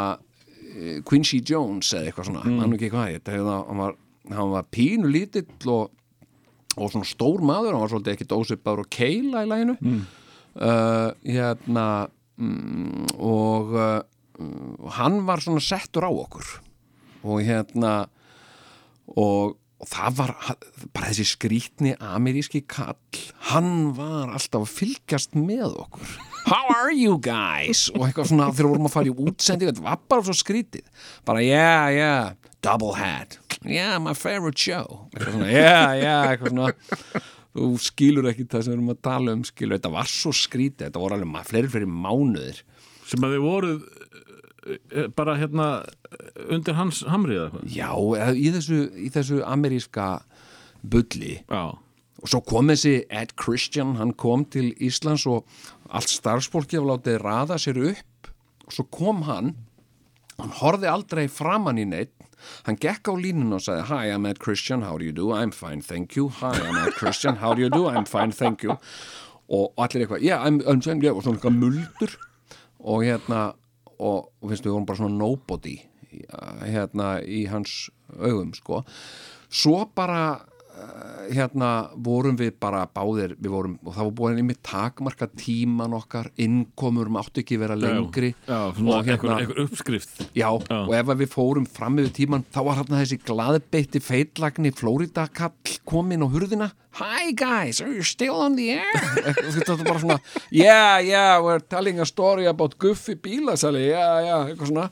eh, 0.75 0.99
Quincy 1.07 1.39
Jones 1.47 1.93
eða 1.95 2.11
eitthvað 2.11 2.31
svona, 2.33 2.43
mm. 2.43 2.59
hann 2.65 2.75
ekki 2.75 2.91
hvað 2.91 3.13
þetta 3.15 3.37
hérna, 3.37 3.57
hann 3.69 3.83
var, 3.85 3.95
hann 4.33 4.53
var 4.57 4.69
pínu 4.75 5.13
lítill 5.15 5.71
og, 5.71 5.93
og 6.75 6.93
svona 6.93 7.07
stór 7.07 7.45
maður. 7.47 7.77
Hann 7.77 7.85
var 7.85 7.93
svolítið 7.95 8.17
ekki 8.17 8.29
dósipaður 8.33 8.85
og 8.85 8.91
keila 8.95 9.45
í 9.47 9.51
læginu 9.53 9.77
mm. 9.79 10.03
hérna 11.29 11.87
mm, 12.39 13.15
og 13.23 13.75
uh, 13.79 14.01
hann 14.99 15.23
var 15.31 15.43
svona 15.43 15.63
settur 15.63 16.07
á 16.07 16.11
okkur. 16.11 16.51
Og 17.23 17.43
hérna 17.47 17.95
og, 19.15 19.55
og 19.79 19.87
það 19.87 20.17
var 20.19 20.33
bara 20.95 21.11
þessi 21.11 21.27
skrítni 21.33 21.93
ameríski 22.03 22.65
kall 22.67 22.99
hann 23.53 23.93
var 23.97 24.33
alltaf 24.35 24.65
að 24.65 24.73
fylgjast 24.75 25.37
með 25.39 25.77
okkur. 25.85 26.17
How 26.49 26.71
are 26.75 26.95
you 26.95 27.19
guys? 27.23 27.87
og 27.95 28.07
eitthvað 28.07 28.31
svona 28.33 28.49
þegar 28.51 28.67
við 28.67 28.73
vorum 28.73 28.89
að 28.89 28.95
fara 28.97 29.11
í 29.11 29.15
útsending 29.15 29.71
þetta 29.71 29.85
var 29.85 30.01
bara 30.11 30.27
svo 30.27 30.37
skrítið 30.39 31.07
bara 31.29 31.45
yeah, 31.45 31.91
yeah, 31.95 32.51
double 32.65 32.95
hat. 32.99 33.39
Yeah, 33.63 33.99
my 34.03 34.15
favorite 34.19 34.59
show. 34.59 35.07
Eitthvað 35.13 35.37
svona, 35.37 35.51
yeah, 35.53 35.95
yeah, 35.99 36.31
eitthvað 36.33 36.55
svona. 36.55 37.23
Þú 37.59 37.71
skilur 37.83 38.29
ekki 38.31 38.47
það 38.47 38.65
sem 38.65 38.73
við 38.73 38.77
erum 38.77 38.93
að 38.93 39.01
tala 39.09 39.35
um 39.35 39.47
skilur, 39.47 39.79
þetta 39.79 39.95
var 39.95 40.11
svo 40.11 40.35
skrítið 40.37 40.89
þetta 40.89 41.03
voru 41.03 41.17
alveg 41.19 41.49
fleiri 41.49 41.73
fleiri 41.73 41.89
mánuðir. 41.91 42.61
Sem 43.09 43.25
að 43.25 43.35
þið 43.35 43.47
voruð 43.47 43.81
bara 45.17 45.37
hérna 45.39 45.69
undir 46.49 46.77
hans 46.79 47.03
hamrið 47.09 47.41
eða 47.41 47.49
eitthvað? 47.49 47.77
Já, 47.77 47.91
í 48.35 48.49
þessu, 48.57 48.81
í 48.99 49.11
þessu 49.15 49.43
ameríska 49.47 50.09
bulli. 50.83 51.39
Já, 51.49 51.79
og 52.19 52.31
svo 52.33 52.41
kom 52.43 52.71
þessi 52.73 52.97
Ed 53.15 53.37
Christian 53.39 53.95
hann 54.01 54.13
kom 54.19 54.45
til 54.51 54.73
Íslands 54.83 55.27
og 55.31 55.47
allt 55.95 56.11
starfsfólki 56.11 56.81
af 56.81 56.89
látið 56.89 57.21
raða 57.23 57.59
sér 57.63 57.79
upp. 57.93 58.33
Og 58.67 58.75
svo 58.75 58.87
kom 58.93 59.23
hann 59.29 59.55
hann 60.39 60.55
horfði 60.61 60.91
aldrei 60.91 61.27
framann 61.31 61.81
í 61.83 61.87
neitt 61.89 62.15
hann 62.67 62.79
gekk 62.79 63.11
á 63.11 63.15
línuna 63.19 63.59
og 63.59 63.65
sagði 63.65 63.87
Hi, 63.91 64.11
I'm 64.15 64.27
Ed 64.29 64.39
Christian, 64.43 64.83
how 64.83 64.99
do 64.99 65.05
you 65.05 65.13
do? 65.13 65.33
I'm 65.35 65.51
fine, 65.51 65.83
thank 65.83 66.17
you. 66.17 66.29
Hi, 66.41 66.55
I'm 66.55 66.79
Ed 66.87 66.95
Christian, 66.99 67.37
how 67.37 67.55
do 67.55 67.63
you 67.63 67.71
do? 67.71 67.89
I'm 67.89 68.07
fine, 68.07 68.33
thank 68.33 68.63
you. 68.63 68.79
Og 69.49 69.73
allir 69.81 70.05
eitthvað, 70.05 70.23
yeah, 70.23 70.45
I'm, 70.45 70.61
I'm 70.63 70.83
yeah, 71.03 71.15
og 71.15 71.25
svona 71.25 71.39
eitthvað 71.39 71.59
muldur. 71.59 72.17
Og 72.79 73.03
hérna 73.07 73.43
og, 73.99 74.31
finnst 74.51 74.67
við 74.67 74.75
vorum 74.75 74.89
bara 74.89 75.01
svona 75.03 75.19
nobody 75.19 75.77
hérna 76.65 77.19
í 77.21 77.45
hans 77.51 77.89
augum 78.17 78.55
sko. 78.57 78.83
Svo 79.49 79.83
bara 79.97 80.41
hérna 81.35 81.71
vorum 82.05 82.37
við 82.39 82.55
bara 82.61 82.85
báðir 82.95 83.35
við 83.37 83.51
vorum, 83.53 83.77
og 83.85 83.95
það 83.97 84.09
var 84.09 84.15
búin 84.21 84.41
einmitt 84.41 84.61
takmarka 84.67 85.29
tíman 85.39 85.95
okkar, 85.97 86.31
innkomur 86.41 87.11
máttu 87.13 87.43
ekki 87.43 87.59
vera 87.61 87.77
lengri 87.79 88.33
Já, 88.47 88.73
svona 88.77 88.99
og 88.99 89.09
hérna, 89.09 89.13
einhver, 89.13 89.35
einhver 89.43 89.63
uppskrift. 89.67 90.23
Já, 90.37 90.49
og 90.55 90.95
ef 90.97 91.13
við 91.21 91.33
fórum 91.33 91.69
fram 91.69 91.99
yfir 92.01 92.15
tíman 92.21 92.47
þá 92.55 92.61
var 92.69 92.81
hérna 92.81 93.03
þessi 93.03 93.21
glaðbeitti 93.29 94.03
feitlagni 94.05 94.73
Florida 94.77 95.29
kall 95.29 95.79
komin 95.89 96.25
á 96.25 96.29
hurðina. 96.33 96.71
Hi 96.99 97.33
guys, 97.37 97.83
are 97.85 97.93
you 97.93 98.03
still 98.03 98.41
on 98.43 98.57
the 98.57 98.73
air? 98.79 99.03
þetta 99.55 99.77
var 99.77 99.85
bara 99.85 100.03
svona 100.03 100.19
Yeah, 100.51 100.99
yeah, 101.05 101.39
we're 101.45 101.61
telling 101.61 102.01
a 102.01 102.07
story 102.09 102.49
about 102.51 102.79
Guffi 102.81 103.15
bílasali, 103.15 103.89
yeah, 103.93 104.23
yeah, 104.25 104.49
eitthvað 104.49 104.73
svona. 104.73 104.89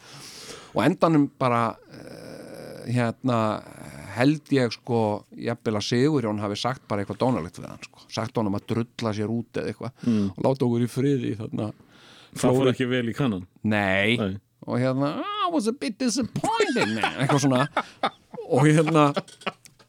Og 0.76 0.84
endanum 0.84 1.30
bara 1.40 1.70
uh, 1.72 2.84
hérna 2.92 3.40
held 4.16 4.52
ég 4.54 4.74
sko 4.74 5.00
jafnvel 5.48 5.78
að 5.78 5.86
Sigurjón 5.88 6.40
hafi 6.42 6.58
sagt 6.60 6.86
bara 6.88 7.02
eitthvað 7.02 7.20
dónalegt 7.22 7.60
við 7.60 7.68
hann 7.70 7.84
sko. 7.84 8.06
sagt 8.12 8.38
honum 8.38 8.56
að 8.58 8.66
drulla 8.72 9.12
sér 9.16 9.32
út 9.32 9.60
eða 9.60 9.72
eitthvað 9.72 10.06
mm. 10.06 10.24
og 10.32 10.46
láta 10.46 10.66
okkur 10.68 10.86
í 10.86 10.90
friði 10.90 11.34
þarna 11.40 11.72
Það 12.36 12.58
fór 12.58 12.70
ekki 12.72 12.88
vel 12.90 13.04
í 13.08 13.14
kannan 13.16 13.46
Nei, 13.64 14.16
Nei. 14.20 14.34
og 14.66 14.80
hérna 14.82 15.12
I 15.24 15.50
was 15.52 15.68
a 15.70 15.72
bit 15.72 15.98
disappointed 16.00 16.90
man 16.92 17.20
eitthvað 17.22 17.46
svona 17.46 17.62
og 18.46 18.66
hérna 18.66 19.06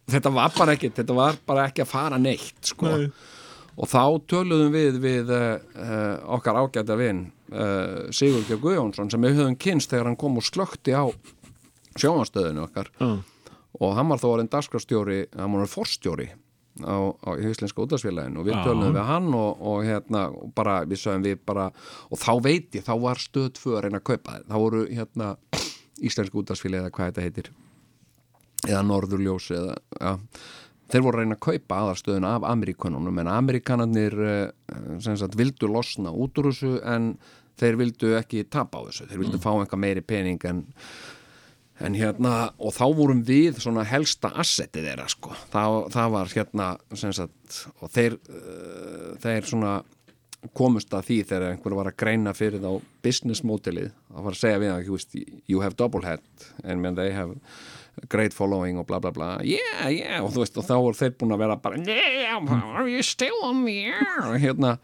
þetta 0.07 0.31
var 0.33 0.53
bara 0.55 0.77
ekki, 0.77 0.91
þetta 0.95 1.17
var 1.17 1.39
bara 1.47 1.67
ekki 1.67 1.83
að 1.83 1.91
fara 1.91 2.19
neitt 2.21 2.71
sko 2.71 2.91
Nei. 2.93 3.09
og 3.77 3.91
þá 3.91 4.03
töluðum 4.31 4.75
við 4.75 5.01
við 5.03 5.33
uh, 5.35 5.57
okkar 6.37 6.61
ágæta 6.61 6.97
vin 6.99 7.25
uh, 7.51 8.07
Sigurgeir 8.15 8.61
Guðjónsson 8.63 9.11
sem 9.11 9.27
við 9.27 9.41
höfum 9.41 9.59
kynst 9.59 9.91
þegar 9.91 10.11
hann 10.11 10.19
kom 10.19 10.39
og 10.39 10.47
slökti 10.47 10.95
á 10.95 11.05
sjónastöðinu 11.97 12.67
okkar 12.67 12.91
Já, 12.97 13.17
og 13.79 13.95
hann 13.97 14.09
var 14.11 14.21
þó 14.21 14.27
orðin 14.33 14.51
dagskrafstjóri 14.53 15.21
hann 15.35 15.55
var 15.57 15.71
forstjóri 15.71 16.29
á, 16.83 16.97
á 17.13 17.29
Íslenska 17.41 17.83
útdagsfélaginu 17.83 18.41
og 18.41 18.49
við 18.49 18.59
tölum 18.65 18.93
við 18.95 19.07
hann 19.07 19.31
og, 19.33 19.61
og 19.61 19.85
hérna 19.87 20.27
og 20.31 20.51
bara 20.57 20.81
við 20.85 21.01
sögum 21.03 21.25
við 21.25 21.39
bara 21.45 21.69
og 22.09 22.21
þá 22.21 22.31
veit 22.43 22.77
ég, 22.77 22.85
þá 22.85 22.93
var 23.01 23.21
stöð 23.21 23.49
tvö 23.57 23.77
að 23.77 23.87
reyna 23.87 24.01
að 24.01 24.09
kaupa 24.11 24.37
þeir 24.37 24.45
þá 24.51 24.57
voru 24.57 24.83
hérna 24.91 25.31
Íslenska 25.97 26.39
útdagsfélagi 26.43 26.85
eða 26.85 26.93
hvað 26.93 27.11
þetta 27.11 27.25
heitir 27.25 27.51
eða 28.67 28.85
Norðurljós 28.85 29.49
eða, 29.53 29.75
ja, 30.01 30.13
þeir 30.91 31.03
voru 31.05 31.17
að 31.17 31.23
reyna 31.23 31.37
að 31.37 31.43
kaupa 31.47 31.81
aðarstöðuna 31.81 32.35
af 32.37 32.47
Amerikanunum 32.51 33.21
en 33.21 33.31
Amerikanarnir 33.31 34.15
eh, 34.27 34.47
sem 35.03 35.17
sagt 35.19 35.37
vildu 35.39 35.69
losna 35.71 36.13
út 36.13 36.37
úr 36.39 36.51
þessu 36.51 36.77
en 36.87 37.13
þeir 37.57 37.79
vildu 37.79 38.13
ekki 38.19 38.45
tapa 38.53 38.81
á 38.81 38.85
þessu. 38.87 39.07
Þeir 39.09 39.21
vildu 39.23 39.41
fá 39.41 39.51
eitthvað 39.55 39.83
meiri 39.83 40.03
pening 40.05 40.43
en 40.47 40.63
En 41.85 41.93
hérna, 41.93 42.31
og 42.57 42.73
þá 42.73 42.85
vorum 42.97 43.19
við 43.25 43.59
svona 43.61 43.83
helsta 43.85 44.31
assetið 44.41 44.87
þeirra 44.89 45.05
sko. 45.13 45.35
Það, 45.53 45.75
það 45.93 46.15
var 46.15 46.31
hérna, 46.33 46.69
sem 46.97 47.13
sagt, 47.13 47.59
og 47.77 47.91
þeir, 47.93 48.17
uh, 48.33 49.11
þeir 49.21 49.45
svona 49.45 49.75
komust 50.57 50.93
að 50.93 51.07
því 51.07 51.17
þegar 51.29 51.47
einhver 51.51 51.75
var 51.77 51.89
að 51.91 51.97
greina 52.01 52.33
fyrir 52.37 52.61
þá 52.63 52.71
business 53.05 53.43
modelið. 53.45 53.91
Það 54.09 54.27
var 54.27 54.37
að 54.37 54.41
segja 54.41 54.61
við 54.61 54.73
það, 54.73 54.87
you, 54.87 55.41
you 55.53 55.61
have 55.65 55.77
double 55.77 56.03
head 56.05 56.23
and 56.63 56.81
when 56.81 56.97
they 56.97 57.13
have 57.13 57.35
great 58.09 58.33
following 58.33 58.77
og 58.77 58.87
bla 58.89 58.99
bla 59.01 59.11
bla. 59.11 59.29
Yeah, 59.45 59.87
yeah, 59.89 60.19
og 60.23 60.33
þú 60.35 60.43
veist, 60.43 60.57
og 60.57 60.67
þá 60.67 60.75
voru 60.77 60.97
þeir 60.97 61.15
búin 61.17 61.33
að 61.33 61.43
vera 61.45 61.57
bara, 61.61 61.81
yeah, 61.85 62.53
are 62.77 62.87
you 62.89 63.05
still 63.05 63.37
on 63.45 63.65
the 63.65 63.77
air? 63.89 64.21
Og 64.27 64.37
hérna, 64.41 64.77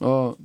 og 0.00 0.38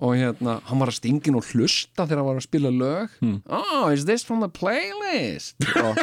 og 0.00 0.16
hérna, 0.16 0.58
hann 0.64 0.80
var 0.80 0.88
að 0.88 0.96
stingin 0.96 1.36
og 1.36 1.44
hlusta 1.52 2.06
þegar 2.06 2.22
hann 2.22 2.30
var 2.30 2.40
að 2.40 2.46
spila 2.46 2.72
lög. 2.72 3.18
Oh, 3.52 3.88
is 3.92 4.06
this 4.08 4.24
from 4.24 4.40
the 4.40 4.48
playlist? 4.48 5.60
Og, 5.76 6.00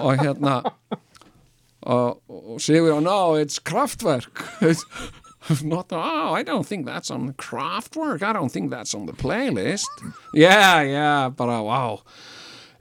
og 0.00 0.22
hérna 0.22 0.62
og, 1.88 2.22
og 2.28 2.60
Sigur, 2.60 2.92
oh, 2.96 3.00
no, 3.00 3.34
it's 3.36 3.58
Kraftwerk. 3.58 4.42
Not, 5.64 5.92
oh, 5.92 6.32
I 6.34 6.42
don't 6.42 6.66
think 6.66 6.86
that's 6.86 7.10
on 7.10 7.32
Kraftwerk. 7.34 8.22
I 8.22 8.32
don't 8.32 8.52
think 8.52 8.70
that's 8.70 8.94
on 8.94 9.06
the 9.06 9.12
playlist. 9.12 9.88
Yeah, 10.34 10.82
yeah, 10.82 11.28
bara, 11.28 11.62
wow. 11.62 12.00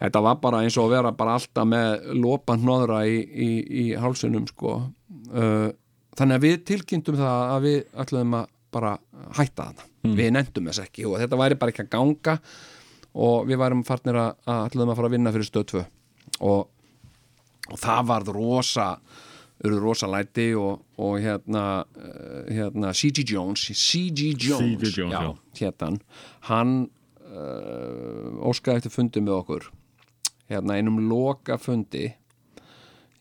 Þetta 0.01 0.21
var 0.21 0.39
bara 0.41 0.61
eins 0.65 0.75
og 0.77 0.89
að 0.89 0.97
vera 0.97 1.11
bara 1.17 1.37
alltaf 1.39 1.65
með 1.65 2.09
lopa 2.21 2.57
hnóðra 2.59 3.01
í, 3.09 3.17
í, 3.17 3.49
í 3.65 3.85
hálsunum 3.97 4.45
sko. 4.49 4.75
Uh, 5.31 5.71
þannig 6.17 6.37
að 6.37 6.45
við 6.45 6.57
tilkynntum 6.69 7.17
það 7.17 7.53
að 7.55 7.65
við 7.65 7.79
ætluðum 8.03 8.35
að 8.41 8.51
bara 8.77 8.91
hætta 9.37 9.71
þarna 10.07 10.21
við 10.21 10.33
nefndum 10.35 10.71
þess 10.71 10.83
ekki 10.83 11.05
og 11.07 11.19
þetta 11.21 11.39
væri 11.39 11.59
bara 11.59 11.73
ekki 11.73 11.85
að 11.85 11.93
ganga 11.93 12.37
og 13.17 13.47
við 13.49 13.61
værum 13.61 13.85
farnir 13.87 14.19
að, 14.21 14.35
að 14.45 14.65
ætluðum 14.67 14.91
að 14.91 14.99
fara 14.99 15.09
að 15.09 15.15
vinna 15.15 15.33
fyrir 15.35 15.47
stöð 15.47 15.65
2 15.73 15.85
og, 16.47 16.67
og 17.71 17.81
það 17.81 18.03
varð 18.11 18.33
rosa 18.35 18.89
urðu 19.65 19.79
rosa 19.81 20.09
læti 20.11 20.51
og, 20.57 20.83
og 21.01 21.17
hérna, 21.23 21.63
uh, 21.97 22.43
hérna 22.45 22.93
C.G. 22.93 23.23
Jones 23.25 23.63
C.G. 23.73 24.35
Jones. 24.37 24.93
Jones, 24.93 25.15
já. 25.15 25.33
hérna 25.63 25.97
hann 26.51 26.75
uh, 27.25 28.37
óskaði 28.45 28.83
eftir 28.83 28.93
fundi 28.93 29.23
með 29.23 29.39
okkur 29.39 29.71
hérna 30.51 30.77
einum 30.77 31.01
loka 31.09 31.57
fundi 31.57 32.11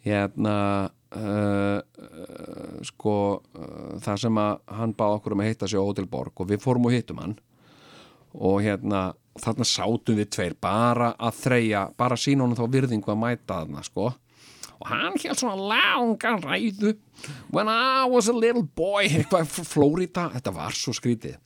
hérna 0.05 0.91
uh, 1.17 1.81
uh, 1.81 2.79
sko 2.87 3.17
uh, 3.37 3.97
það 4.03 4.23
sem 4.25 4.41
að 4.43 4.59
hann 4.79 4.95
báði 4.97 5.19
okkur 5.21 5.37
um 5.37 5.43
að 5.45 5.51
hitta 5.51 5.69
sig 5.71 5.81
á 5.81 5.89
Hotel 5.89 6.09
Borg 6.11 6.43
og 6.43 6.51
við 6.51 6.63
fórum 6.63 6.89
og 6.89 6.97
hittum 6.97 7.23
hann. 7.23 7.37
Og 8.37 8.61
hérna 8.65 9.09
þarna 9.41 9.67
sátum 9.69 10.19
við 10.19 10.31
tveir 10.37 10.55
bara 10.61 11.15
að 11.17 11.41
þreja 11.41 11.87
bara 11.97 12.19
sína 12.21 12.45
honum 12.45 12.59
þá 12.59 12.67
virðingu 12.77 13.13
að 13.13 13.21
mæta 13.23 13.61
þarna 13.63 13.85
sko. 13.87 14.13
Og 14.77 14.89
hann 14.91 15.17
hélt 15.23 15.41
svona 15.41 15.57
langan 15.57 16.43
ræðu. 16.45 16.97
When 17.51 17.69
I 17.69 18.05
was 18.13 18.29
a 18.29 18.37
little 18.37 18.67
boy 18.77 19.09
eitthvað 19.09 19.49
frá 19.49 19.69
Flórida, 19.73 20.29
þetta 20.35 20.53
var 20.57 20.77
svo 20.77 20.93
skrítið. 20.97 21.39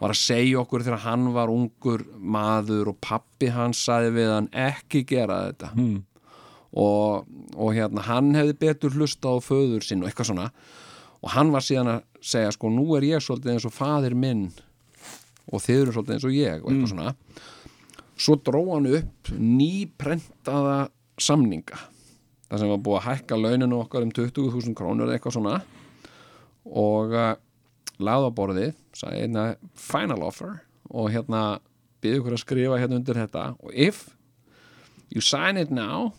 Var 0.00 0.10
að 0.10 0.18
segja 0.18 0.58
okkur 0.64 0.82
þegar 0.82 1.04
hann 1.04 1.28
var 1.36 1.52
ungur 1.52 2.02
maður 2.18 2.90
og 2.94 2.98
pappi 3.04 3.52
hans 3.54 3.84
saði 3.86 4.10
við 4.16 4.32
hann 4.32 4.50
ekki 4.50 5.04
gera 5.06 5.44
þetta. 5.48 5.70
Hmm. 5.76 6.02
Og, 6.74 7.28
og 7.54 7.72
hérna 7.76 8.04
hann 8.08 8.34
hefði 8.36 8.58
betur 8.66 8.98
hlusta 8.98 9.30
á 9.30 9.38
föður 9.44 9.86
sinn 9.86 10.02
og 10.02 10.10
eitthvað 10.10 10.32
svona. 10.32 10.50
Og 11.24 11.32
hann 11.32 11.54
var 11.54 11.64
síðan 11.64 11.92
að 11.94 12.04
segja 12.24 12.52
sko 12.52 12.70
nú 12.72 12.88
er 12.98 13.06
ég 13.08 13.24
svolítið 13.24 13.54
eins 13.54 13.68
og 13.68 13.74
faðir 13.76 14.16
minn 14.18 14.48
og 15.52 15.62
þið 15.62 15.80
eru 15.80 15.96
svolítið 15.96 16.16
eins 16.16 16.28
og 16.28 16.36
ég 16.36 16.60
og 16.60 16.70
eitthvað 16.72 16.92
svona. 16.92 17.16
Svo 18.14 18.38
dró 18.42 18.62
hann 18.74 18.90
upp 18.90 19.34
nýprentaða 19.38 20.78
samninga 21.22 21.80
það 22.54 22.62
sem 22.62 22.70
var 22.70 22.82
búið 22.86 22.98
að 23.00 23.06
hækka 23.08 23.38
launinu 23.40 23.78
okkar 23.82 24.04
um 24.06 24.12
20.000 24.14 24.76
krónur 24.78 25.12
eitthvað 25.12 25.38
svona. 25.38 25.60
Og 26.64 27.14
uh, 27.14 27.34
lagði 27.98 28.30
á 28.30 28.36
borðið 28.38 28.74
sagði 28.96 29.22
hérna 29.24 29.46
final 29.78 30.26
offer. 30.26 30.58
Og 30.94 31.10
hérna 31.14 31.44
byggði 32.04 32.20
ykkur 32.20 32.36
að 32.36 32.44
skrifa 32.44 32.80
hérna 32.82 33.00
undir 33.00 33.20
þetta. 33.24 33.46
Og 33.64 33.74
if 33.74 34.06
you 35.10 35.24
sign 35.24 35.58
it 35.60 35.72
now 35.74 36.12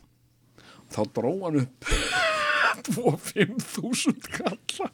þá 0.96 1.02
dró 1.16 1.34
hann 1.44 1.62
upp 1.64 1.90
25.000 2.86 4.32
kalla 4.36 4.92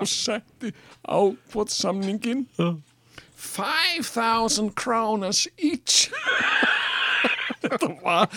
og 0.00 0.08
setti 0.08 0.72
á 1.06 1.18
hvort 1.52 1.72
samningin 1.72 2.46
5.000 3.40 4.74
krónas 4.76 5.46
each. 5.56 6.10
Þetta 7.62 7.90
var 8.02 8.28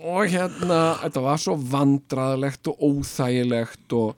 og 0.00 0.32
hérna 0.32 0.78
þetta 1.02 1.22
var 1.24 1.40
svo 1.40 1.56
vandraðlegt 1.60 2.70
og 2.72 2.84
óþægilegt 2.86 3.92
og 3.96 4.14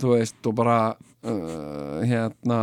þú 0.00 0.10
veist 0.12 0.48
og 0.50 0.56
bara 0.58 0.78
uh, 0.92 2.00
hérna 2.04 2.58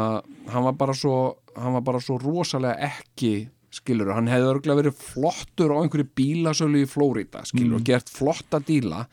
hann 0.51 0.67
var 0.67 0.75
bara 0.77 0.95
svo 0.97 1.15
hann 1.55 1.73
var 1.79 1.85
bara 1.87 2.01
svo 2.03 2.19
rosalega 2.21 2.91
ekki 2.91 3.49
skilur, 3.71 4.11
hann 4.15 4.29
hefði 4.31 4.49
örgulega 4.51 4.81
verið 4.81 4.99
flottur 4.99 5.73
á 5.75 5.81
einhverju 5.81 6.09
bílasölu 6.17 6.83
í 6.83 6.89
Flórida 6.89 7.45
skilur, 7.47 7.79
og 7.79 7.87
gert 7.87 8.11
flotta 8.11 8.59
díla 8.67 9.05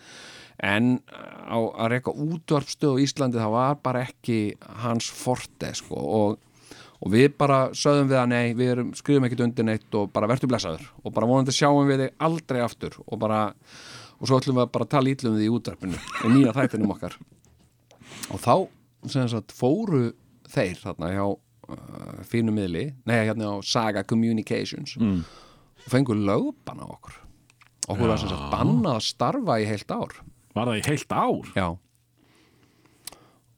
en 0.58 0.98
á 1.46 1.58
að 1.58 1.92
reyka 1.94 2.14
útvarpstöð 2.14 2.98
á 2.98 3.02
Íslandi 3.04 3.38
það 3.38 3.54
var 3.54 3.78
bara 3.84 4.04
ekki 4.08 4.38
hans 4.82 5.06
forte 5.14 5.70
sko 5.78 6.00
og, 6.18 6.40
og 6.98 7.12
við 7.14 7.36
bara 7.38 7.68
sögðum 7.70 8.10
við 8.10 8.18
að 8.18 8.32
nei, 8.32 8.46
við 8.58 8.72
erum, 8.74 8.90
skrifum 8.98 9.28
ekkit 9.28 9.44
undir 9.46 9.68
neitt 9.68 9.94
og 9.94 10.10
bara 10.14 10.30
verður 10.30 10.50
blessaður 10.50 10.90
og 11.04 11.14
bara 11.14 11.30
vonandi 11.30 11.54
sjáum 11.54 11.86
við 11.86 12.04
þig 12.04 12.26
aldrei 12.26 12.60
aftur 12.64 12.98
og 13.06 13.22
bara 13.22 13.44
og 14.18 14.26
svo 14.26 14.38
ætlum 14.40 14.58
við 14.58 14.64
að 14.66 14.72
bara 14.74 14.90
tala 14.90 15.12
ítlum 15.12 15.36
við 15.36 15.46
í 15.46 15.52
útvarpinu 15.54 15.98
í 16.26 16.32
nýja 16.32 16.54
þættinum 16.56 16.94
okkar. 16.94 17.14
Og 18.34 18.42
þá 18.42 18.54
sem 19.12 19.28
sagt 19.30 19.54
fóru 19.54 20.08
þeir 20.50 20.80
þarna 20.82 21.12
hjá 21.14 21.26
uh, 21.72 22.22
fínu 22.28 22.54
miðli, 22.54 22.88
nei 23.08 23.18
hérna 23.20 23.52
á 23.52 23.64
Saga 23.64 24.04
Communications 24.08 24.96
mm. 24.98 25.20
og 25.84 25.92
fengur 25.92 26.18
lögban 26.18 26.82
á 26.82 26.86
okkur. 26.86 27.20
Okkur 27.88 28.10
var 28.10 28.20
sem 28.20 28.32
sagt 28.32 28.50
bannað 28.52 28.98
að 28.98 29.06
starfa 29.08 29.60
í 29.62 29.68
heilt 29.68 29.92
ár. 29.94 30.18
Var 30.56 30.72
það 30.72 30.80
í 30.80 30.86
heilt 30.88 31.14
ár? 31.14 31.52
já. 31.56 31.68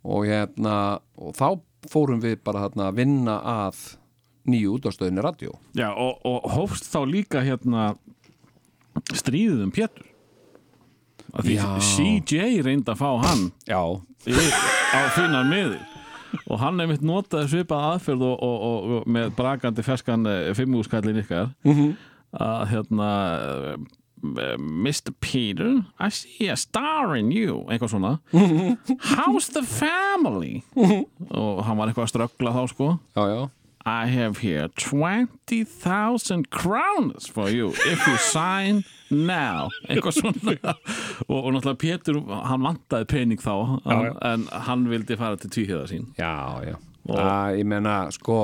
Og 0.01 0.25
hérna 0.25 0.77
og 1.21 1.35
þá 1.37 1.49
fórum 1.91 2.21
við 2.23 2.39
bara 2.45 2.67
þarna 2.67 2.87
að 2.89 3.01
vinna 3.01 3.41
að 3.45 3.81
nýju 4.51 4.77
útastöðinni 4.79 5.25
radio. 5.25 5.53
Já, 5.77 5.91
og, 5.93 6.23
og 6.25 6.47
hófst 6.55 6.89
þá 6.89 7.03
líka 7.09 7.43
hérna 7.45 7.93
stríðið 9.13 9.67
um 9.67 9.75
Pétur? 9.75 10.07
Af 11.31 11.47
því 11.47 11.57
Já. 11.61 11.67
CJ 11.79 12.63
reyndi 12.67 12.91
að 12.91 12.99
fá 12.99 13.11
hann 13.23 13.45
Já, 13.69 13.79
á 13.79 14.99
finnar 15.15 15.47
miður 15.47 15.79
og 16.47 16.61
hann 16.63 16.81
einmitt 16.83 17.05
notaði 17.07 17.49
svipað 17.53 17.87
aðferð 17.95 18.27
og, 18.29 18.37
og, 18.47 18.59
og, 18.71 18.91
og 19.01 19.09
með 19.17 19.33
brakandi 19.39 19.85
ferskan 19.87 20.29
fimmúskallin 20.59 21.23
ykkar. 21.23 21.53
Að 22.31 22.67
hérna 22.71 23.09
uh, 23.41 23.89
Mr. 24.23 25.15
Peter 25.21 25.81
I 25.99 26.11
see 26.13 26.51
a 26.53 26.57
star 26.61 27.17
in 27.17 27.33
you 27.33 27.65
eitthvað 27.71 27.95
svona. 27.95 28.13
How's 29.15 29.49
the 29.55 29.63
family? 29.65 30.61
Og 30.77 31.65
hann 31.67 31.81
var 31.81 31.89
eitthvað 31.91 32.07
að 32.07 32.13
ströggla 32.15 32.53
þá 32.55 32.63
sko. 32.75 32.93
Já, 33.17 33.25
já 33.33 33.41
I 33.87 34.07
have 34.07 34.39
here 34.39 34.69
20,000 34.77 36.51
crowns 36.51 37.27
for 37.27 37.49
you 37.49 37.69
if 37.71 38.07
you 38.07 38.17
sign 38.19 38.85
now. 39.11 39.71
Eitthvað 39.89 40.19
svona. 40.19 40.75
Og, 41.27 41.39
og 41.39 41.49
náttúrulega 41.55 41.81
Pétur, 41.81 42.21
hann 42.45 42.67
vantaði 42.67 43.09
pening 43.09 43.41
þá 43.41 43.55
já. 43.81 44.13
en 44.33 44.45
hann 44.69 44.85
vildi 44.91 45.17
fara 45.17 45.41
til 45.41 45.53
tvíhjöða 45.57 45.89
sín. 45.89 46.07
Já, 46.21 46.61
já. 46.67 46.77
Það, 47.09 47.57
ég 47.63 47.71
meina, 47.73 47.97
sko 48.13 48.39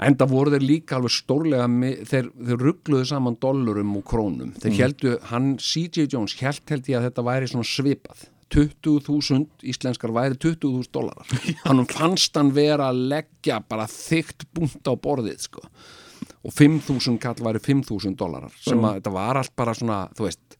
enda 0.00 0.26
voru 0.26 0.56
þeir 0.56 0.66
líka 0.66 0.98
alveg 0.98 1.14
stórlega 1.14 1.68
þeir, 2.10 2.32
þeir 2.34 2.66
ruggluðu 2.66 3.06
saman 3.12 3.38
dollurum 3.40 3.94
og 4.00 4.04
krónum. 4.10 4.52
Þeir 4.58 4.76
heldu, 4.80 5.16
hann 5.30 5.54
CJ 5.62 6.10
Jones 6.10 6.34
held 6.40 6.74
held 6.74 6.90
ég 6.90 6.98
að 6.98 7.10
þetta 7.10 7.26
væri 7.30 7.50
svona 7.52 7.68
svipað 7.68 8.26
20.000 8.50 9.66
íslenskar 9.70 10.12
væri 10.14 10.38
20.000 10.40 10.90
dólarar 10.94 11.26
hann 11.64 11.84
fannst 11.90 12.36
hann 12.38 12.52
vera 12.56 12.90
að 12.90 13.02
leggja 13.14 13.60
bara 13.68 13.88
þygt 13.90 14.48
búnt 14.54 14.86
á 14.86 14.94
borðið 14.94 15.44
sko. 15.46 15.64
Og 16.40 16.54
5.000 16.56 17.20
kall 17.20 17.42
væri 17.44 17.60
5.000 17.62 18.16
dólarar 18.18 18.54
sem 18.60 18.80
að 18.80 19.00
þetta 19.00 19.14
var 19.14 19.40
allt 19.40 19.54
bara 19.58 19.76
svona 19.76 20.00
þú 20.16 20.26
veist, 20.26 20.58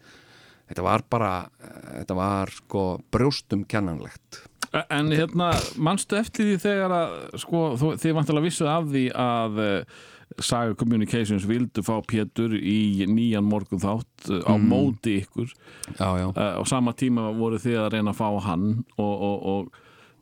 þetta 0.69 0.87
var 0.87 1.05
bara 1.11 1.33
þetta 1.65 2.19
var 2.19 2.55
sko 2.61 2.85
brjóstum 3.13 3.67
kennanlegt 3.69 4.45
En 4.71 5.11
hérna, 5.11 5.51
manstu 5.83 6.15
eftir 6.15 6.47
því 6.47 6.59
þegar 6.63 6.93
að 6.95 7.15
sko, 7.43 7.61
þið 7.99 8.13
vantilega 8.15 8.45
vissuð 8.45 8.69
af 8.71 8.85
því 8.93 9.05
að 9.19 9.57
uh, 9.65 10.03
Saga 10.41 10.75
Communications 10.79 11.45
vildu 11.49 11.83
fá 11.87 11.97
Pétur 12.09 12.55
í 12.57 13.05
nýjan 13.09 13.47
morgun 13.49 13.81
þátt 13.83 14.31
uh, 14.33 14.41
á 14.49 14.55
móti 14.61 15.19
ykkur. 15.23 15.53
Já, 15.99 16.09
já. 16.21 16.27
Uh, 16.33 16.61
á 16.61 16.63
sama 16.69 16.95
tíma 16.97 17.29
voru 17.37 17.61
þið 17.61 17.79
að 17.85 17.93
reyna 17.97 18.15
að 18.15 18.21
fá 18.23 18.29
hann 18.49 18.67
og, 18.97 19.15
og, 19.29 19.37
og 19.53 19.81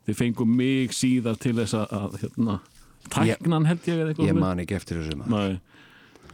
þið 0.08 0.18
fengu 0.22 0.46
mig 0.48 0.94
síðar 0.96 1.38
til 1.40 1.54
þess 1.60 1.76
að, 1.78 1.94
að 2.00 2.18
hérna, 2.24 2.58
tæknan 3.12 3.68
held 3.68 3.88
ég 3.88 4.02
eða 4.02 4.12
eitthvað 4.12 4.26
Ég 4.28 4.34
svoleiðis. 4.34 4.46
man 4.46 4.64
ekki 4.64 4.78
eftir 4.78 5.02
þessu 5.02 5.20
maður. 5.24 5.58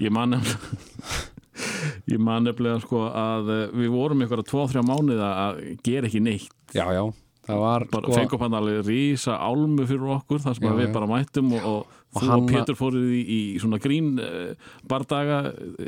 Ég 0.05 0.15
man 0.15 0.39
ég 2.15 2.19
man 2.19 2.49
nefnilega 2.49 2.81
sko 2.83 3.05
að 3.11 3.51
uh, 3.53 3.61
við 3.79 3.93
vorum 3.95 4.25
ykkur 4.27 4.43
að 4.43 4.49
2-3 4.51 4.87
mánuða 4.89 5.29
að 5.45 5.61
gera 5.87 6.09
ekki 6.11 6.23
neitt. 6.25 6.51
Já, 6.75 6.87
já, 6.97 7.05
það 7.47 7.61
var 7.61 7.85
bara 7.93 8.09
sko, 8.09 8.17
fengum 8.19 8.43
hann 8.45 8.57
alveg 8.61 8.87
rísa 8.89 9.37
álmu 9.41 9.87
fyrir 9.89 10.11
okkur 10.17 10.43
þar 10.45 10.57
sem 10.59 10.67
Já, 10.69 10.75
við 10.81 10.93
bara 10.97 11.11
mættum 11.11 11.53
og, 11.59 11.69
og, 11.71 12.01
Og 12.15 12.23
þú 12.23 12.31
hann- 12.31 12.45
og 12.45 12.51
Pétur 12.53 12.79
fóruð 12.79 13.09
í, 13.11 13.23
í 13.27 13.39
svona 13.63 13.81
grín 13.83 14.13
uh, 14.23 14.53
bardaga 14.87 15.39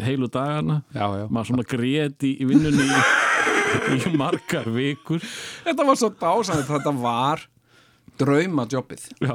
heilu 0.03 0.27
dagana. 0.33 0.81
Já, 0.91 1.07
já. 1.23 1.27
Maður 1.31 1.53
svona 1.53 1.67
grét 1.71 2.27
í, 2.27 2.33
vinnunni 2.51 2.87
í, 2.87 3.99
í 4.11 4.15
margar 4.19 4.67
vikur. 4.75 5.23
Þetta 5.67 5.87
var 5.87 6.01
svo 6.01 6.11
dásanlega, 6.19 6.67
þetta 6.73 6.95
var 7.05 7.47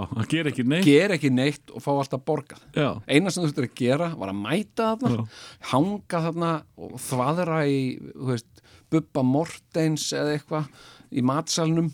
það 0.10 0.28
ger 0.32 0.48
Ger 0.86 1.14
ekki 1.16 1.30
neitt 1.34 1.72
og 1.74 1.84
fá 1.84 1.92
alltaf 1.94 2.24
borgað. 2.26 2.62
Já, 2.76 2.88
Eina 3.08 3.30
sem 3.32 3.44
þú 3.44 3.50
þurftir 3.52 3.68
að 3.68 3.76
gera 3.78 4.08
var 4.18 4.32
að 4.34 4.40
mæta 4.42 4.88
þarna 5.02 5.12
Já. 5.20 5.44
hanga 5.72 6.22
þarna 6.26 6.50
og 6.82 6.96
þvaðra 7.06 7.60
í, 7.70 7.82
þú 8.16 8.32
veist, 8.32 8.64
Bubba 8.92 9.24
Mortens 9.24 10.10
eða 10.18 10.34
eitthvað 10.36 10.66
í 11.12 11.24
matsalnum 11.26 11.90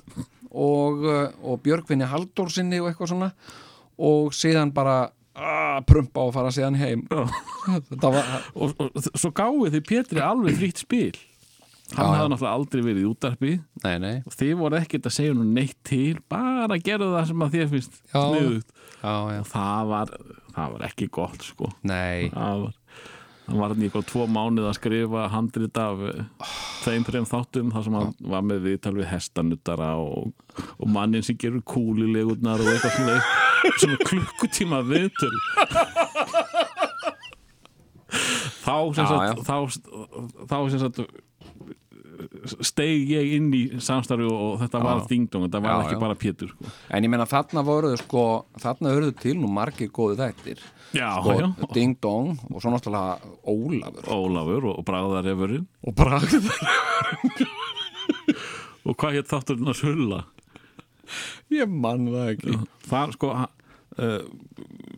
og, 0.51 1.05
uh, 1.05 1.29
og 1.43 1.61
Björgvinni 1.65 2.07
Halldórsinni 2.09 2.81
og 2.81 2.91
eitthvað 2.91 3.13
svona. 3.13 3.31
Og 3.97 4.33
síðan 4.37 4.73
bara 4.75 5.07
að 5.37 5.85
prumpa 5.89 6.25
og 6.27 6.35
fara 6.35 6.51
síðan 6.53 6.77
heim. 6.81 7.07
Var, 7.09 8.21
Og, 8.55 8.71
og 8.79 8.93
þ- 8.95 9.17
svo 9.19 9.31
gáði 9.35 9.73
þið 9.75 9.83
Pétri 9.89 10.23
alveg 10.23 10.57
frítt 10.61 10.81
spil. 10.81 11.17
Hann 11.95 12.11
hafði 12.17 12.31
náttúrulega 12.33 12.55
aldrei 12.57 12.81
verið 12.83 13.03
í 13.05 13.07
útarpi 13.07 13.51
nei, 13.85 13.93
nei. 14.03 14.15
Og 14.27 14.33
þið 14.35 14.49
voru 14.59 14.75
ekkert 14.81 15.05
að 15.07 15.13
segja 15.15 15.35
nú 15.37 15.45
neitt 15.47 15.77
til 15.87 16.17
bara 16.27 16.75
gerðu 16.83 17.13
það 17.13 17.29
sem 17.29 17.45
að 17.45 17.53
þér 17.53 17.69
finnst 17.71 18.01
sniðugt. 18.11 18.73
Og 19.07 19.45
það 19.53 19.91
var, 19.93 20.11
það 20.57 20.73
var 20.73 20.83
ekki 20.89 21.07
gott 21.15 21.45
sko. 21.47 21.69
Nei. 21.87 22.27
Það 22.33 22.65
var 22.65 22.75
hann 23.47 23.61
var 23.61 23.75
í 23.77 23.87
eitthvað 23.87 24.09
tvo 24.09 24.25
mánuð 24.27 24.67
að 24.67 24.75
skrifa 24.81 25.27
handrit 25.31 25.79
af 25.79 26.01
oh. 26.03 26.57
Þeim 26.87 27.05
þreim 27.07 27.27
þáttum 27.27 27.73
þar 27.75 27.85
sem 27.85 27.97
hann 27.99 28.15
var 28.33 28.47
með 28.47 28.63
viðtal 28.69 28.95
við 28.97 29.09
hestanuttara 29.11 29.91
og, 30.01 30.31
og 30.79 30.87
mannin 30.89 31.25
sem 31.25 31.37
gerur 31.39 31.63
kúlilegurnar 31.67 32.63
og 32.63 32.71
eitthvað 32.71 32.97
svona 32.97 33.19
svona 33.77 33.97
klukkutíma 34.07 34.81
viðtöl. 34.87 35.33
Þá 38.67 38.75
sem 38.95 39.07
sagt 39.07 39.41
þá, 39.47 39.57
þá 40.47 40.57
sem 40.71 40.79
sagt 40.81 40.99
steig 42.65 43.09
ég 43.11 43.33
inn 43.37 43.47
í 43.55 43.61
samstarfi 43.83 44.25
og, 44.27 44.37
og 44.47 44.55
þetta 44.63 44.81
var 44.83 45.01
Já. 45.01 45.05
dingdong, 45.11 45.45
þetta 45.47 45.61
var 45.63 45.71
Já, 45.73 45.77
ekki 45.85 45.95
já. 45.97 46.01
bara 46.01 46.17
Pétur 46.21 46.51
sko. 46.53 46.71
En 46.93 47.07
ég 47.07 47.11
meina 47.13 47.27
þarna 47.29 47.63
voru 47.67 47.91
sko, 47.99 48.23
þarna 48.63 48.93
voru 48.95 49.11
til 49.21 49.35
nú 49.41 49.51
margir 49.51 49.91
góðu 49.93 50.17
þættir. 50.21 50.63
Sko, 50.87 51.35
já, 51.35 51.47
Ding 51.75 51.97
Dong 52.01 52.37
og 52.47 52.61
svo 52.63 52.71
náttúrulega 52.71 53.17
Ólafur. 53.51 54.07
Ólafur 54.15 54.69
og, 54.71 54.83
Bragðarefurinn 54.87 55.65
og 55.83 55.97
Bragð 55.99 56.37
og 58.87 58.95
hvað 58.95 59.17
hétt 59.19 59.31
þátturinn 59.31 59.71
að 59.73 59.79
sulla? 59.81 60.21
Ég 61.53 61.67
mann 61.71 62.07
það 62.11 62.31
ekki. 62.33 62.55
Það 62.87 63.15
sko 63.17 63.33
uh, 63.35 64.21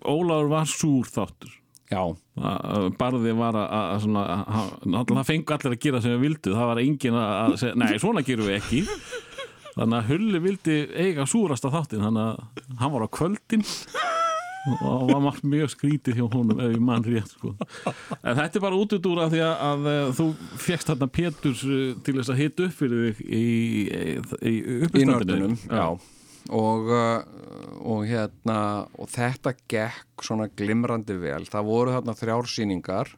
Ólafur 0.06 0.52
var 0.54 0.70
súr 0.70 1.10
þáttur 1.10 1.59
barði 3.00 3.34
var 3.38 3.58
að, 3.58 3.72
að 3.80 4.04
svona, 4.06 4.26
að, 4.36 4.76
að, 4.92 5.16
það 5.16 5.26
fengu 5.32 5.56
allir 5.56 5.76
að 5.76 5.82
gera 5.86 6.04
sem 6.04 6.14
við 6.14 6.26
vildu. 6.28 6.54
Það 6.54 6.70
var 6.72 6.84
engin 6.84 7.18
að, 7.18 7.32
að 7.40 7.56
segja, 7.64 7.80
nei 7.82 7.98
svona 8.02 8.24
gerum 8.28 8.50
við 8.50 8.60
ekki. 8.60 8.84
Þannig 9.80 9.98
að 9.98 10.12
Hulli 10.12 10.44
vildi 10.44 10.78
eiga 11.00 11.26
súrasta 11.30 11.72
þáttin 11.74 12.04
þannig 12.04 12.24
að 12.26 12.78
hann 12.82 12.94
var 12.96 13.06
á 13.06 13.10
kvöldin. 13.16 13.66
Og 14.84 15.08
var 15.08 15.22
margt 15.24 15.46
mjög 15.48 15.72
skrítið 15.72 16.20
hjá 16.20 16.26
honum 16.34 16.60
ef 16.60 16.74
ég 16.74 16.82
mann 16.84 17.06
rétt 17.06 17.32
sko. 17.32 17.54
en 18.20 18.36
þetta 18.38 18.60
er 18.60 18.64
bara 18.66 18.78
útudúra 18.78 19.30
því 19.32 19.40
að, 19.46 19.54
að 19.70 19.88
eh, 19.94 20.10
þú 20.20 20.26
fegst 20.60 20.92
þarna 20.92 21.08
Péturs 21.16 21.64
eh, 21.64 21.94
til 22.04 22.18
þess 22.20 22.34
að 22.34 22.42
hita 22.44 22.68
upp 22.68 22.76
fyrir 22.76 23.06
þig 23.08 23.24
í, 23.24 23.40
í, 23.40 24.04
í 24.20 24.54
í 24.54 24.80
uppistandinu. 24.84 25.16
nördunum 25.16 25.56
Já 25.72 26.19
Og, 26.50 26.88
uh, 26.90 27.80
og 27.84 28.06
hérna 28.10 28.60
og 28.98 29.10
þetta 29.12 29.54
gekk 29.70 30.26
svona 30.26 30.50
glimrandi 30.50 31.18
vel. 31.20 31.44
Það 31.50 31.68
voru 31.68 31.96
þarna 31.98 32.16
þrjár 32.18 32.50
sýningar. 32.50 33.16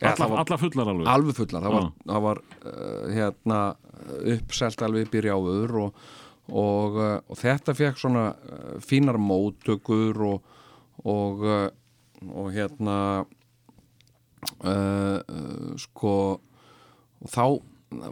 Ja, 0.00 0.14
alla, 0.14 0.30
var 0.32 0.42
alla 0.44 0.58
fullar 0.60 0.90
alveg? 0.90 1.10
Alveg 1.12 1.36
fullar. 1.36 1.64
Það 1.66 1.76
var, 1.76 1.90
það 2.10 2.24
var 2.26 2.42
uh, 2.64 3.04
hérna 3.14 3.60
uppselt 4.34 4.84
alveg 4.84 5.06
upp 5.06 5.16
í 5.16 5.22
rjáður 5.26 5.76
og, 5.84 6.04
og, 6.50 6.96
uh, 6.98 7.18
og 7.30 7.40
þetta 7.40 7.76
fekk 7.76 8.00
svona 8.00 8.30
uh, 8.32 8.78
fínar 8.84 9.20
móttökur 9.20 10.24
og 10.30 10.56
og, 11.04 11.44
uh, 11.44 11.68
og 12.28 12.52
hérna 12.52 13.24
uh, 14.64 15.76
sko 15.80 16.14
og 17.20 17.32
þá 17.32 17.44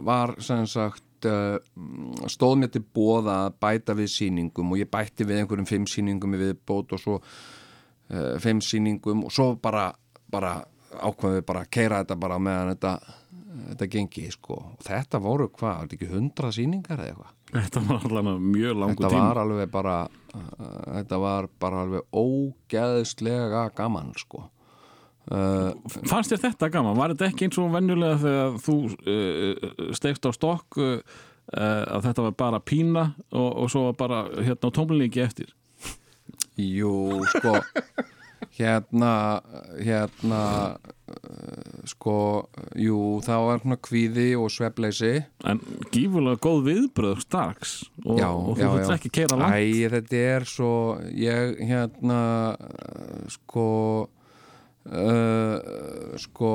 var 0.05 0.35
sem 0.43 0.65
sagt 0.69 1.03
uh, 1.27 2.27
stóð 2.31 2.57
mér 2.61 2.73
til 2.73 2.83
bóða 2.83 3.37
að 3.45 3.55
bæta 3.63 3.95
við 3.97 4.11
sýningum 4.13 4.73
og 4.73 4.81
ég 4.81 4.91
bætti 4.91 5.27
við 5.27 5.41
einhverjum 5.41 5.69
fimm 5.69 5.87
sýningum 5.89 6.35
í 6.37 6.41
viðbót 6.43 6.95
og 6.95 7.01
svo 7.01 7.15
uh, 7.19 8.35
fimm 8.43 8.61
sýningum 8.63 9.25
og 9.27 9.33
svo 9.33 9.53
bara, 9.61 9.89
bara 10.31 10.59
ákveðum 10.99 11.39
við 11.39 11.47
bara 11.49 11.65
að 11.65 11.73
keira 11.75 12.03
þetta 12.03 12.19
bara 12.19 12.39
meðan 12.41 12.71
þetta, 12.73 12.93
þetta 13.71 13.89
gengi 13.95 14.29
sko. 14.33 14.61
og 14.77 14.85
þetta 14.87 15.23
voru 15.23 15.49
hvað, 15.49 15.73
var 15.73 15.89
þetta 15.89 15.99
ekki 15.99 16.13
hundra 16.13 16.53
sýningar 16.55 17.03
eða 17.03 17.09
eitthvað? 17.13 17.35
Þetta 17.49 17.81
var 17.87 18.05
allavega 18.05 18.45
mjög 18.45 18.79
langu 18.83 18.95
þetta 18.95 19.09
tíma 19.15 19.25
var 19.25 19.41
alveg 19.43 19.73
bara 19.73 19.97
uh, 20.05 20.79
þetta 20.99 21.21
var 21.25 21.49
bara 21.59 21.83
alveg 21.85 22.23
ógeðslega 22.23 23.67
gaman 23.77 24.13
sko 24.17 24.45
Fannst 25.29 26.33
þér 26.33 26.43
þetta 26.47 26.69
gaman? 26.73 26.97
Var 26.97 27.13
þetta 27.13 27.29
ekki 27.29 27.47
eins 27.47 27.59
og 27.61 27.73
venjulega 27.75 28.19
þegar 28.23 28.55
þú 28.65 28.77
uh, 28.89 29.67
stegst 29.97 30.25
á 30.25 30.31
stokk 30.33 30.79
uh, 30.81 31.01
að 31.53 32.07
þetta 32.07 32.25
var 32.27 32.37
bara 32.39 32.61
pína 32.61 33.09
og, 33.29 33.49
og 33.65 33.73
svo 33.73 33.89
bara 33.97 34.23
hérna 34.37 34.73
á 34.73 34.75
tómlingi 34.75 35.21
eftir? 35.25 35.53
Jú, 36.59 37.21
sko 37.35 37.59
hérna 38.59 39.11
hérna 39.79 40.41
sko, 41.89 42.15
jú, 42.79 42.99
það 43.25 43.45
var 43.47 43.61
svona 43.63 43.77
kvíði 43.85 44.27
og 44.39 44.51
svefleysi 44.53 45.13
En 45.47 45.61
gífulega 45.93 46.39
góð 46.43 46.61
viðbröð 46.67 47.23
strax 47.23 47.75
og, 48.03 48.19
og 48.19 48.53
þú 48.59 48.69
þurft 48.73 48.95
ekki 48.97 49.11
keira 49.19 49.39
langt. 49.39 49.57
Æ, 49.57 49.89
þetta 49.95 50.23
er 50.35 50.47
svo 50.49 50.71
ég 51.15 51.59
hérna 51.69 52.21
uh, 54.91 56.15
sko 56.19 56.51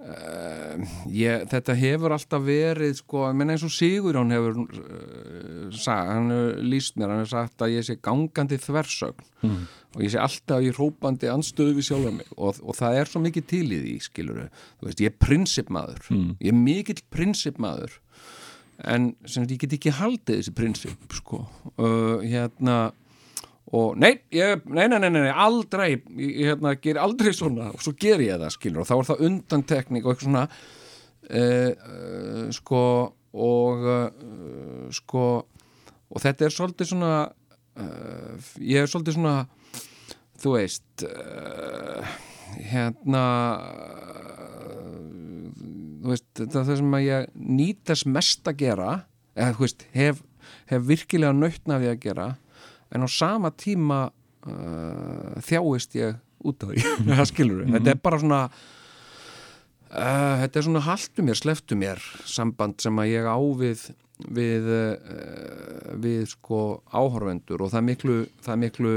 uh, 0.00 0.84
ég, 1.12 1.46
þetta 1.50 1.76
hefur 1.78 2.14
alltaf 2.16 2.44
verið 2.46 2.94
sko, 3.00 3.24
menn 3.36 3.52
eins 3.54 3.64
og 3.66 3.72
Sigur 3.74 4.18
hann 4.20 4.34
hefur 4.34 4.54
uh, 4.64 5.66
sag, 5.74 6.12
hann 6.12 6.30
líst 6.68 6.98
mér, 6.98 7.10
hann 7.12 7.24
hefur 7.24 7.34
sagt 7.34 7.64
að 7.64 7.76
ég 7.78 7.88
sé 7.88 7.94
gangandi 7.98 8.58
þversögn 8.62 9.26
mm. 9.42 9.60
og 9.96 10.00
ég 10.04 10.14
sé 10.14 10.22
alltaf 10.22 10.64
í 10.64 10.72
hrópandi 10.76 11.30
anstöðu 11.32 11.72
við 11.78 11.88
sjálfur 11.90 12.18
mig 12.20 12.28
og, 12.36 12.60
og 12.62 12.74
það 12.78 13.00
er 13.00 13.12
svo 13.12 13.24
mikið 13.24 13.44
til 13.52 13.66
í 13.68 13.82
því 13.84 13.94
skilur 14.08 14.42
þú 14.50 14.90
veist, 14.90 15.04
ég 15.04 15.12
er 15.12 15.20
prinsipmaður 15.26 16.02
mm. 16.12 16.28
ég 16.40 16.52
er 16.52 16.60
mikill 16.60 17.00
prinsipmaður 17.14 18.00
en 18.84 19.14
sem 19.24 19.46
ég 19.48 19.60
get 19.62 19.72
ekki 19.78 19.94
haldið 19.96 20.42
þessi 20.42 20.54
prinsip 20.56 21.16
sko 21.16 21.46
uh, 21.80 22.20
hérna 22.20 22.90
og 23.74 23.96
nei, 23.98 24.12
ég, 24.34 24.62
nei, 24.70 24.86
nei, 24.86 25.00
nei, 25.02 25.10
nei, 25.10 25.30
aldrei 25.30 25.88
ég 25.96 26.52
hérna, 26.52 26.76
ger 26.78 27.00
aldrei 27.02 27.32
svona. 27.34 27.72
Og 27.74 27.82
svo 27.82 27.96
ger 27.98 28.22
ég 28.22 28.38
það, 28.38 28.52
skilur, 28.54 28.84
og 28.84 28.88
þá 28.88 28.94
er 28.96 29.08
það 29.10 29.24
undantekning 29.30 30.06
og 30.06 30.12
eitthvað 30.12 30.28
svona 30.28 30.44
uh, 30.46 31.72
uh, 31.72 32.44
sko 32.54 32.82
og 33.36 33.88
uh, 33.90 34.86
sko 34.94 35.26
og 36.06 36.22
þetta 36.22 36.46
er 36.46 36.54
svolítið 36.54 36.92
svona 36.92 37.16
ég 38.62 38.80
er 38.80 38.88
svolítið 38.88 39.18
svona 39.18 39.34
þú 40.40 40.52
veist 40.54 41.02
hérna 42.70 43.24
þú 46.06 46.12
veist, 46.14 46.28
þetta 46.38 46.60
er 46.60 46.68
það 46.70 46.80
sem 46.80 46.96
að 46.96 47.04
ég 47.04 47.28
nýtast 47.58 48.08
mest 48.14 48.48
að 48.48 48.58
gera 48.62 48.90
eða 49.34 49.52
þú 49.58 49.64
veist, 49.66 49.84
hef, 49.96 50.22
hef 50.70 50.86
virkilega 50.86 51.34
nautna 51.36 51.80
við 51.82 51.92
að 51.92 52.02
gera 52.06 52.28
en 52.94 53.06
á 53.06 53.08
sama 53.10 53.50
tíma 53.54 54.06
uh, 54.10 55.36
þjáist 55.42 55.96
ég 55.98 56.16
út 56.46 56.62
á 56.62 56.66
því. 56.70 56.82
Það 57.18 57.28
skilur 57.32 57.62
við, 57.62 57.76
þetta 57.76 57.92
er 57.92 58.00
bara 58.04 58.20
svona 58.22 58.40
uh, 59.90 60.34
þetta 60.42 60.60
er 60.60 60.66
svona 60.68 60.84
haltu 60.86 61.26
mér, 61.26 61.40
sleftu 61.40 61.78
mér 61.78 62.02
samband 62.28 62.80
sem 62.84 63.02
að 63.02 63.12
ég 63.12 63.28
á 63.28 63.38
við 64.36 64.70
uh, 64.72 64.94
við 66.02 66.24
sko 66.32 66.62
áhorfendur. 66.92 67.66
Og 67.66 67.72
það 67.74 67.82
er 67.82 67.88
miklu 67.90 68.18
það 68.40 68.54
er 68.54 68.62
miklu 68.64 68.96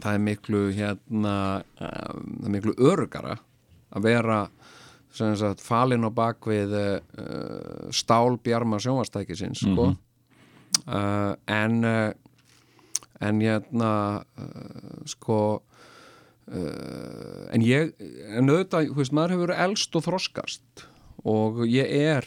það 0.00 0.12
er 0.14 0.24
miklu 0.24 0.64
hérna 0.76 1.36
uh, 1.60 2.12
það 2.14 2.48
er 2.48 2.56
miklu 2.56 2.76
örugara 2.90 3.38
að 3.90 4.06
vera 4.06 4.44
sagt 5.10 5.62
falinn 5.64 6.06
á 6.06 6.10
bakvið 6.14 6.74
uh, 6.78 7.00
stálbjarma 7.90 8.78
sjónvastækisins 8.78 9.64
sko 9.66 9.90
uh, 10.86 11.34
en 11.50 11.84
uh, 11.84 12.12
en 13.20 13.42
hérna 13.44 13.92
uh, 14.40 15.02
sko 15.08 15.40
en 16.50 17.62
ég 17.62 17.92
en 18.34 18.50
auðvitað, 18.50 18.88
þú 18.90 18.96
veist, 18.96 19.12
maður 19.14 19.34
hefur 19.36 19.44
verið 19.44 19.60
elst 19.68 19.94
og 19.94 20.02
þroskast. 20.02 20.82
Og 21.30 21.60
ég 21.70 21.86
er 21.86 22.26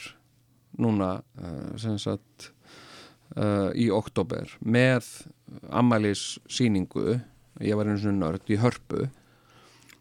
núna 0.80 1.10
sem 1.76 1.98
sagt 2.00 2.46
í 3.76 3.90
oktober 3.92 4.48
með 4.64 5.10
ammælis 5.76 6.38
síningu 6.48 7.18
ég 7.62 7.78
var 7.78 7.90
einu 7.90 8.00
svona 8.02 8.30
nörd 8.30 8.50
í 8.50 8.58
hörpu. 8.62 9.08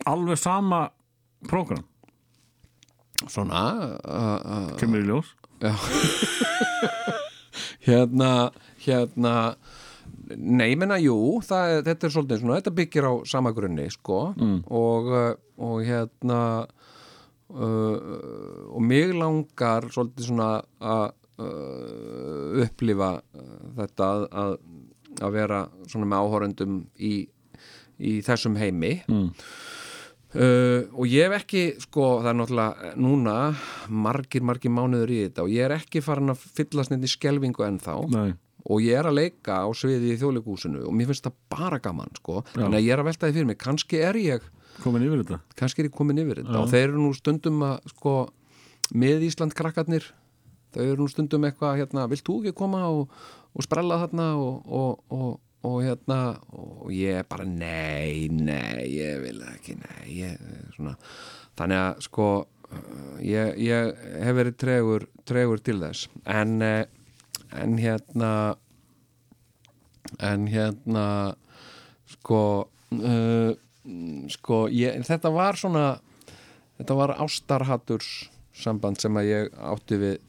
Alveg 0.08 0.38
sama 0.40 0.86
prógram? 1.48 1.84
Svona 3.30 3.62
uh, 4.02 4.38
uh, 4.40 4.70
kemur 4.80 5.02
í 5.02 5.06
ljós 5.06 5.28
hérna 7.86 8.50
hérna 8.86 9.34
nei, 10.36 10.74
menna, 10.78 10.98
jú, 11.02 11.16
það, 11.44 11.82
þetta 11.86 12.06
er 12.06 12.14
svolítið 12.14 12.40
svona, 12.42 12.58
þetta 12.60 12.76
byggir 12.78 13.08
á 13.08 13.12
sama 13.28 13.52
grunni 13.54 13.88
sko, 13.92 14.20
og, 14.72 15.10
uh, 15.12 15.34
og 15.62 15.82
hérna 15.86 16.38
uh, 17.52 17.96
og 18.72 18.80
mig 18.86 19.12
langar 19.16 19.88
svolítið 19.92 20.30
svona 20.30 20.50
að 20.80 21.04
uh, 21.42 22.62
upplifa 22.64 23.12
þetta 23.78 24.10
að, 24.44 24.56
að, 25.20 25.30
vera 25.36 25.62
svona 25.86 26.08
með 26.08 26.26
áhorendum 26.26 26.80
í, 26.98 27.14
í 27.98 28.18
þessum 28.24 28.56
heimi 28.60 28.98
Uh, 30.32 30.88
og 30.96 31.10
ég 31.10 31.28
hef 31.28 31.42
ekki, 31.42 31.64
sko, 31.82 32.06
það 32.22 32.30
er 32.30 32.38
náttúrulega 32.38 32.92
núna 33.04 33.34
margir, 33.92 34.44
margir 34.48 34.72
mánuður 34.72 35.12
í 35.12 35.18
þetta 35.26 35.44
og 35.44 35.52
ég 35.52 35.66
er 35.66 35.76
ekki 35.76 36.00
farin 36.04 36.32
að 36.32 36.46
fyllast 36.56 36.94
í 36.96 37.10
skelvingu 37.12 37.66
ennþá. 37.66 37.98
Nei. 38.14 38.32
og 38.62 38.78
ég 38.80 38.94
er 38.94 39.08
að 39.10 39.18
leika 39.18 39.58
á 39.66 39.68
sviði 39.74 40.12
í 40.14 40.18
þjóðleikúsinu 40.20 40.84
og 40.86 40.94
mér 40.94 41.10
finnst 41.10 41.26
það 41.26 41.38
bara 41.50 41.80
gaman, 41.82 42.12
sko. 42.20 42.44
Þannig 42.54 42.78
að 42.78 42.84
ég 42.86 42.94
er 42.94 43.02
að 43.02 43.08
velta 43.10 43.28
því 43.28 43.36
fyrir 43.36 43.48
mig, 43.50 43.58
kannski 43.60 44.02
er 44.06 44.18
ég 44.22 44.44
komin 44.82 45.04
yfir 45.06 45.24
þetta? 45.24 45.38
Kannski 45.58 45.82
er 45.82 45.88
ég 45.88 45.96
komin 45.96 46.22
yfir 46.22 46.40
þetta. 46.40 46.60
Og 46.62 46.70
þeir 46.70 46.86
eru 46.86 47.02
nú 47.02 47.10
stundum 47.18 47.64
að, 47.66 47.90
sko 47.92 48.14
með 48.94 49.26
Ísland 49.28 49.56
krakkarnir 49.58 50.06
þau 50.72 50.82
eru 50.84 50.98
nú 51.02 51.08
stundum 51.10 51.46
eitthvað, 51.48 51.80
hérna, 51.82 52.06
vilt 52.10 52.24
þú 52.26 52.38
ekki 52.40 52.56
koma 52.62 52.84
og, 52.88 53.12
og 53.52 53.66
sprella 53.66 54.00
þarna 54.04 54.28
og, 54.40 54.70
og, 54.72 55.02
og, 55.12 55.34
og 55.62 55.82
hérna 55.84 56.18
og 56.58 56.90
ég 56.94 57.26
bara, 57.30 57.46
nei, 57.46 58.26
nei 58.32 58.88
ég 58.90 59.22
vil 59.22 59.42
ekki, 59.52 59.76
nei 59.78 60.16
ég, 60.16 60.40
svona, 60.76 60.96
þannig 61.58 61.82
að, 61.84 62.02
sko 62.08 62.28
ég, 63.22 63.54
ég 63.62 64.02
hef 64.24 64.36
verið 64.38 64.58
tregur, 64.60 65.06
tregur 65.28 65.62
til 65.62 65.78
þess. 65.82 66.08
En, 66.24 66.58
eh, 66.64 66.84
en 67.58 67.76
hérna 67.78 68.32
en 70.20 70.46
hérna 70.50 71.06
sko 72.10 72.42
uh, 72.66 73.52
sko, 74.30 74.66
ég, 74.70 75.00
þetta 75.06 75.32
var 75.34 75.58
svona 75.58 75.86
þetta 76.78 76.98
var 76.98 77.14
ástarhatturs 77.22 78.10
samband 78.56 79.00
sem 79.00 79.16
að 79.18 79.30
ég 79.30 79.56
átti 79.72 79.98
við 80.00 80.20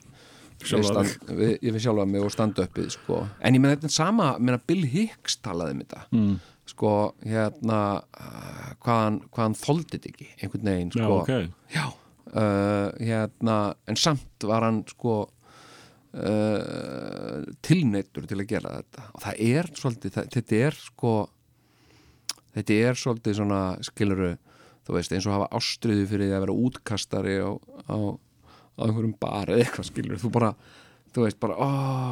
stand, 0.69 1.27
við, 1.29 1.53
við 1.61 1.79
sjálfa 1.83 2.05
mig 2.09 2.25
og 2.25 2.31
standa 2.33 2.65
uppið 2.67 2.89
sko. 2.95 3.19
en 3.39 3.57
ég 3.57 3.63
meina 3.63 3.75
þetta 3.75 3.89
er 3.89 3.95
sama 3.97 4.29
ég 4.37 4.47
meina 4.47 4.61
Bill 4.71 4.85
Hicks 4.93 5.37
talaði 5.43 5.75
um 5.75 5.83
þetta. 5.83 6.01
Mm. 6.13 6.33
sko 6.73 6.93
hérna 7.27 7.79
uh, 7.99 8.71
hvaðan, 8.85 9.21
hvaðan 9.35 9.59
þetta 9.59 10.11
ekki 10.13 10.29
einhvern 10.39 10.71
veginn 10.71 10.91
Já, 10.93 11.03
sko. 11.03 11.13
ok. 11.21 11.31
Já, 11.75 11.85
uh, 12.33 12.89
hérna, 12.99 13.57
en 13.87 13.99
samt 13.99 14.47
var 14.49 14.61
hann 14.67 14.81
sko 14.89 15.15
uh, 16.13 17.39
tilneittur 17.61 18.27
til 18.29 18.39
að 18.39 18.49
gera 18.49 18.77
þetta. 18.81 19.01
Og 19.13 19.23
það 19.27 19.45
er 19.49 19.71
svolítið, 19.77 20.17
það, 20.17 20.33
þetta 20.37 20.61
er 20.67 20.73
sko 20.79 21.13
þetta 22.53 22.79
er 22.89 22.99
svolítið 22.99 23.39
svona 23.39 23.61
skiluru, 23.85 24.33
þú 24.85 24.97
veist, 24.97 25.15
eins 25.15 25.27
og 25.27 25.37
hafa 25.37 25.49
ástriðu 25.57 26.05
fyrir 26.11 26.29
því 26.29 26.37
að 26.37 26.45
vera 26.45 26.57
útkastari 26.67 27.37
á, 27.41 27.51
á, 27.89 27.97
á 28.73 28.81
einhverjum 28.85 29.17
bar 29.21 29.51
eða 29.51 29.65
eitthvað 29.65 29.89
skiluru, 29.89 30.21
þú 30.21 30.33
bara 30.33 30.53
þú 31.13 31.27
veist 31.27 31.37
bara, 31.41 31.55
ó, 31.61 31.69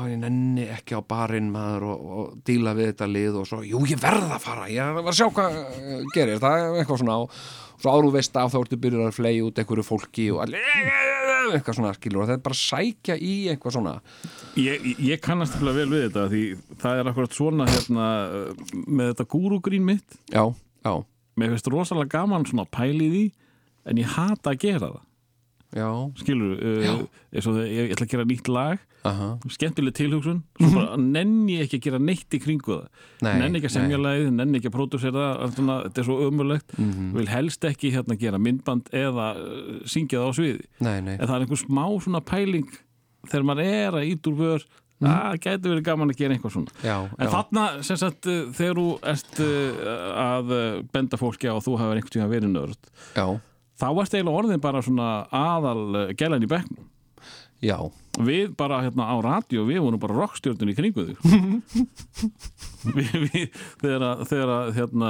ég 0.09 0.19
nenni 0.21 0.67
ekki 0.69 0.93
á 0.93 1.01
barinn 1.01 1.49
maður 1.53 1.87
og, 1.89 2.01
og 2.21 2.33
díla 2.45 2.75
við 2.77 2.91
þetta 2.91 3.07
lið 3.09 3.39
og 3.41 3.47
svo, 3.49 3.61
jú, 3.65 3.81
ég 3.89 4.01
verð 4.01 4.29
að 4.29 4.43
fara 4.43 4.67
ég 4.69 4.93
var 4.99 5.09
að 5.09 5.17
sjá 5.17 5.27
hvað 5.33 5.57
uh, 5.57 6.03
gerir, 6.13 6.41
það 6.41 6.65
eitthvað 6.83 7.01
svona 7.01 7.17
og 7.23 7.33
svo 7.81 7.95
áru 7.95 8.11
veist 8.13 8.37
af 8.37 8.53
þá 8.53 8.59
ertu 8.61 8.79
byrjur 8.83 9.07
að 9.07 9.17
flegi 9.17 9.41
út 9.47 9.61
einhverju 9.61 9.87
fólki 9.87 10.27
og 10.35 10.43
allir 10.45 10.61
eitthvað 11.49 11.79
svona 11.79 11.95
skilur 11.97 12.21
og 12.21 12.29
það 12.29 12.37
er 12.37 12.43
bara 12.45 12.57
að 12.57 12.61
sækja 12.61 13.15
í 13.17 13.33
eitthvað 13.51 13.73
svona. 13.75 13.93
Ég, 14.61 14.85
ég 15.01 15.21
kannast 15.23 15.57
vel 15.57 15.73
vel 15.73 15.87
við 15.89 16.03
þetta 16.05 16.25
því 16.31 16.43
það 16.83 17.01
er 17.01 17.09
akkurat 17.11 17.37
svona 17.37 17.67
hérna 17.71 18.09
með 18.85 19.13
þetta 19.13 19.29
gúrugrín 19.33 19.87
mitt. 19.87 20.19
Já, 20.29 20.43
já, 20.85 20.93
mér 21.41 21.55
finnst 21.55 21.71
rosalega 21.73 22.19
gaman 22.19 22.45
svona 22.45 22.67
pæla 22.69 23.07
í 23.07 23.09
því 23.15 23.23
en 23.89 24.03
ég 24.03 24.13
hata 24.13 24.53
að 24.53 24.61
gera 24.61 24.91
það 24.91 25.07
skilur, 26.19 26.55
uh, 26.59 26.95
og 27.03 27.43
þegar 27.45 27.67
ég, 27.67 27.85
ég 27.85 27.93
ætla 27.95 28.07
að 28.07 28.13
gera 28.15 28.27
nýtt 28.27 28.49
lag 28.51 28.87
aha. 29.07 29.29
skemmtileg 29.49 29.95
tilhugsun 29.97 30.41
svo 30.59 30.69
bara 30.75 30.97
nenni 30.99 31.57
ekki 31.63 31.79
að 31.79 31.85
gera 31.87 32.01
neitt 32.01 32.35
í 32.35 32.41
kringu 32.41 32.75
það. 32.75 33.05
Nei, 33.25 33.31
nenni 33.41 33.61
ekki 33.61 33.69
að 33.71 33.75
semja 33.77 34.01
lagið, 34.01 34.29
nenni 34.37 34.59
ekki 34.59 34.71
að 34.71 34.77
svona, 35.55 35.77
þetta 35.87 36.03
er 36.03 36.07
svo 36.07 36.17
ömulegt 36.27 36.75
vil 37.15 37.31
helst 37.31 37.65
ekki 37.67 37.93
hérna 37.95 38.17
gera 38.19 38.41
myndband 38.41 38.91
eða 38.93 39.31
uh, 39.39 39.81
syngja 39.89 40.21
það 40.21 40.29
á 40.29 40.37
sviði. 40.37 40.69
Nei, 40.79 40.97
nei, 41.07 41.15
en 41.17 41.25
það 41.25 41.35
er 41.35 41.47
einhver 41.47 41.63
smá 41.63 41.85
svona 42.03 42.23
pæling 42.25 42.69
þegar 43.27 43.49
maður 43.49 43.73
er 43.73 43.99
að 43.99 44.07
ít 44.11 44.31
úr 44.31 44.39
vör 44.39 44.69
það 45.01 45.37
gæti 45.41 45.65
verið 45.65 45.85
gaman 45.85 46.13
að 46.13 46.19
gera 46.19 46.35
eitthvað 46.35 46.51
svona. 46.53 46.73
Já, 46.85 46.97
en 47.01 47.25
já, 47.25 47.31
þarna, 47.33 47.63
sem 47.87 47.97
sagt, 47.97 48.27
uh, 48.29 48.41
þegar 48.57 48.81
þú 48.81 48.89
ert 49.13 49.39
uh, 49.45 49.95
að 50.25 50.51
benda 50.93 51.21
fólki 51.21 51.49
á 51.49 51.55
að 51.55 51.63
þú 51.69 51.79
hefur 51.81 52.01
einhvern 52.01 52.17
tíma 52.17 52.29
verið 52.29 52.53
nörd 52.53 52.91
já, 53.17 53.25
þá 53.81 53.87
varst 53.97 54.15
eiginlega 54.15 54.43
orðin 54.43 54.63
bara 54.63 54.83
svona 54.85 55.09
aðal 55.33 55.81
uh, 55.89 56.13
gælan 56.17 56.45
í 56.45 56.51
bekknum. 56.51 56.87
Já. 57.61 57.77
Við 58.17 58.55
bara 58.57 58.81
hérna 58.81 59.05
á 59.05 59.15
radíu 59.21 59.65
við 59.67 59.83
vorum 59.83 60.01
bara 60.01 60.17
rockstjörnun 60.17 60.71
í 60.73 60.77
kringu 60.77 61.11
þig. 61.11 61.17
Við, 62.81 63.11
við, 63.27 63.59
þegar 63.77 64.03
að, 64.07 64.21
þegar 64.25 64.51
að 64.55 64.69
hérna 64.73 65.09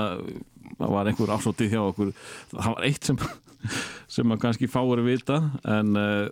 það 0.75 0.91
var 0.91 1.09
einhver 1.09 1.31
ásótið 1.31 1.71
hjá 1.71 1.79
okkur 1.85 2.09
það 2.51 2.73
var 2.73 2.87
eitt 2.89 3.07
sem 3.07 3.21
sem 4.11 4.33
að 4.33 4.41
kannski 4.41 4.69
fáir 4.71 5.03
vita 5.05 5.37
en 5.69 5.95
uh, 5.95 6.27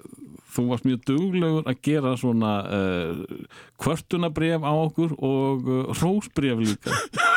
þú 0.49 0.65
varst 0.71 0.87
mjög 0.87 1.03
duglegur 1.07 1.69
að 1.69 1.81
gera 1.85 2.15
svona 2.19 2.53
uh, 2.65 3.49
kvörtunabref 3.81 4.65
á 4.65 4.73
okkur 4.73 5.13
og 5.15 5.69
uh, 5.69 5.91
rósbref 6.01 6.63
líka 6.65 6.95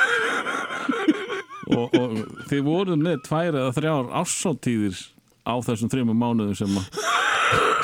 og, 1.76 1.96
og 1.98 2.16
þið 2.50 2.62
voruð 2.66 3.02
með 3.02 3.22
tvær 3.28 3.58
eða 3.60 3.74
þrjár 3.78 4.12
ásóttíðir 4.22 5.00
á 5.42 5.54
þessum 5.66 5.90
þreymum 5.92 6.20
mánuðum 6.22 6.56
sem 6.58 6.76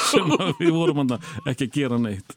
sem 0.09 0.31
við 0.61 0.71
vorum 0.73 1.03
hann 1.03 1.17
ekki 1.51 1.67
að 1.69 1.75
gera 1.75 1.99
neitt. 2.01 2.35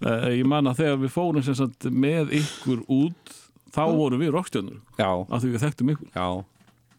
Uh, 0.00 0.30
ég 0.32 0.46
man 0.48 0.70
að 0.70 0.78
þegar 0.84 1.00
við 1.02 1.12
fórum 1.12 1.44
sagt 1.44 1.88
með 1.92 2.32
ykkur 2.40 2.84
út 2.88 3.34
þá 3.74 3.82
vorum 3.94 4.22
við 4.22 4.32
rockstjörnur. 4.34 4.78
Já, 4.98 5.10
af 5.10 5.42
því 5.42 5.50
við 5.54 5.64
þekktum 5.66 5.92
ykkur. 5.94 6.08
Já, 6.14 6.28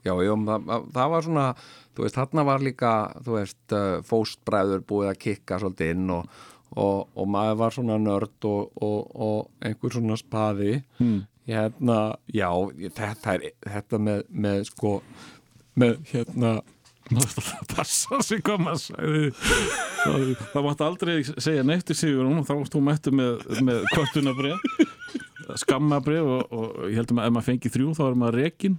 já, 0.06 0.14
já 0.28 0.34
það, 0.52 0.70
það- 0.94 1.12
var 1.16 1.26
svona, 1.28 1.48
þú 1.96 2.06
veist, 2.06 2.20
þarna 2.20 2.46
var 2.52 2.66
líka, 2.68 2.94
þú 3.26 3.38
veist, 3.40 3.60
uh, 3.74 3.98
fóstbræður 4.08 4.86
búið 4.92 5.12
að 5.14 5.22
kikka 5.26 5.60
svolítið 5.64 5.96
inn 5.96 6.14
og, 6.20 6.30
og, 6.76 7.08
og 7.16 7.32
maður 7.34 7.60
var 7.64 7.76
svona 7.80 7.98
nörd 8.02 8.48
og, 8.52 8.72
og, 8.84 9.12
og 9.16 9.66
einhver 9.66 9.98
svona 9.98 10.20
spaði. 10.20 10.82
Hmm. 11.02 11.24
Hérna, 11.50 11.98
já, 12.34 12.50
þetta, 12.98 13.38
er, 13.38 13.48
þetta 13.66 14.02
með, 14.02 14.22
með 14.30 14.68
sko, 14.70 15.00
með 15.80 15.98
hérna, 16.12 16.60
Það 17.12 17.18
er 17.18 17.26
alltaf 17.26 17.48
að 17.52 17.72
passa 17.74 18.18
sig 18.24 18.42
hvað 18.46 18.62
maður 18.64 18.82
sagði. 18.86 19.30
Það, 19.42 20.22
það 20.54 20.64
mátti 20.64 20.86
aldrei 20.86 21.16
segja 21.28 21.64
neitt 21.68 21.90
sigur 21.98 22.30
og 22.30 22.46
þá 22.48 22.54
varst 22.54 22.76
þú 22.78 22.82
mættu 22.86 23.12
með, 23.12 23.42
með 23.68 23.82
kvörtunabrið 23.92 24.62
skammabrið 25.60 26.30
og, 26.38 26.54
og 26.56 26.80
ég 26.88 27.02
heldum 27.02 27.20
að 27.22 27.28
ef 27.28 27.36
maður 27.36 27.48
fengi 27.50 27.72
þrjú 27.74 27.96
þá 27.98 28.02
er 28.06 28.18
maður 28.22 28.40
rekin 28.40 28.78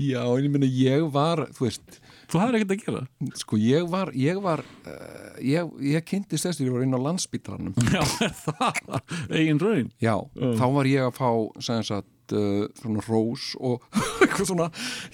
já, 0.00 0.22
en 0.24 0.44
ég 0.44 0.52
meina, 0.52 0.68
ég 0.68 1.06
var, 1.14 1.46
þú 1.56 1.66
veist, 1.66 2.00
þú 2.30 2.40
hafðir 2.42 2.58
ekkert 2.60 2.72
að 2.76 2.84
gera? 2.84 3.02
Sko, 3.40 3.58
ég 3.60 3.88
var, 3.90 4.10
ég 4.14 4.38
var, 4.44 4.62
uh, 4.86 5.34
ég, 5.42 5.72
ég 5.90 6.04
kynntist 6.06 6.46
þess 6.46 6.60
að 6.60 6.66
ég 6.68 6.74
var 6.76 6.84
inn 6.86 6.94
á 6.96 7.00
landsbítaranum 7.02 7.74
Já, 7.96 8.02
það 8.46 9.34
eigin 9.34 9.60
raun? 9.62 9.90
Já, 10.02 10.14
Mm. 10.36 10.54
þá 10.60 10.64
var 10.76 10.88
ég 10.90 11.06
að 11.08 11.16
fá 11.18 11.30
sem 11.66 11.82
sagt, 11.86 12.34
uh, 12.36 12.66
svona 12.80 13.02
rós 13.08 13.50
og 13.60 13.82
eitthvað 14.22 14.50
svona 14.52 14.68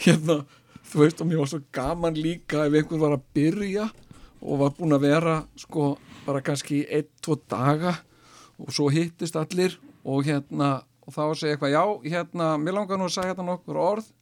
hérna, 0.04 0.36
þú 0.90 1.00
veist, 1.04 1.20
og 1.24 1.30
mér 1.30 1.40
var 1.42 1.50
svo 1.54 1.62
gaman 1.74 2.18
líka 2.20 2.66
ef 2.68 2.76
einhver 2.80 3.00
var 3.02 3.16
að 3.16 3.24
byrja 3.36 3.88
og 4.46 4.60
var 4.60 4.74
búin 4.76 4.94
að 4.94 5.06
vera 5.08 5.36
sko 5.58 5.94
bara 6.26 6.42
kannski 6.44 6.82
einn, 6.92 7.08
tvo 7.24 7.38
daga 7.50 7.96
og 8.60 8.68
svo 8.74 8.88
hittist 8.92 9.36
allir 9.40 9.74
og 10.06 10.22
hérna, 10.28 10.82
og 11.06 11.14
þá 11.16 11.22
að 11.24 11.34
segja 11.40 11.56
eitthvað 11.56 11.74
já, 11.74 11.82
hérna, 12.12 12.52
mér 12.60 12.76
langar 12.78 12.98
nú 13.00 13.08
að 13.08 13.14
segja 13.16 13.32
hérna 13.32 13.46
nokkur 13.48 13.78
orð 13.82 14.12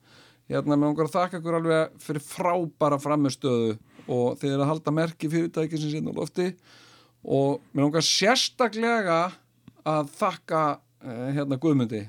hérna, 0.50 0.76
mér 0.76 0.90
langar 0.90 1.08
að 1.08 1.14
þakka 1.14 1.40
ykkur 1.40 1.58
alveg 1.58 1.94
fyrir 2.04 2.24
frábæra 2.24 2.98
framistöðu 3.00 3.76
og 4.04 4.36
þeir 4.40 4.52
eru 4.52 4.64
að 4.64 4.70
halda 4.72 4.94
merki 4.94 5.30
fyrirtæki 5.32 5.80
sem 5.80 5.92
sinna 5.94 6.12
á 6.12 6.18
lofti. 6.18 6.50
Og 7.24 7.62
mér 7.72 7.86
langar 7.86 8.04
sérstaklega 8.04 9.20
að 9.88 10.12
þakka 10.18 10.62
uh, 10.76 11.28
hérna 11.32 11.60
Guðmundi. 11.60 12.02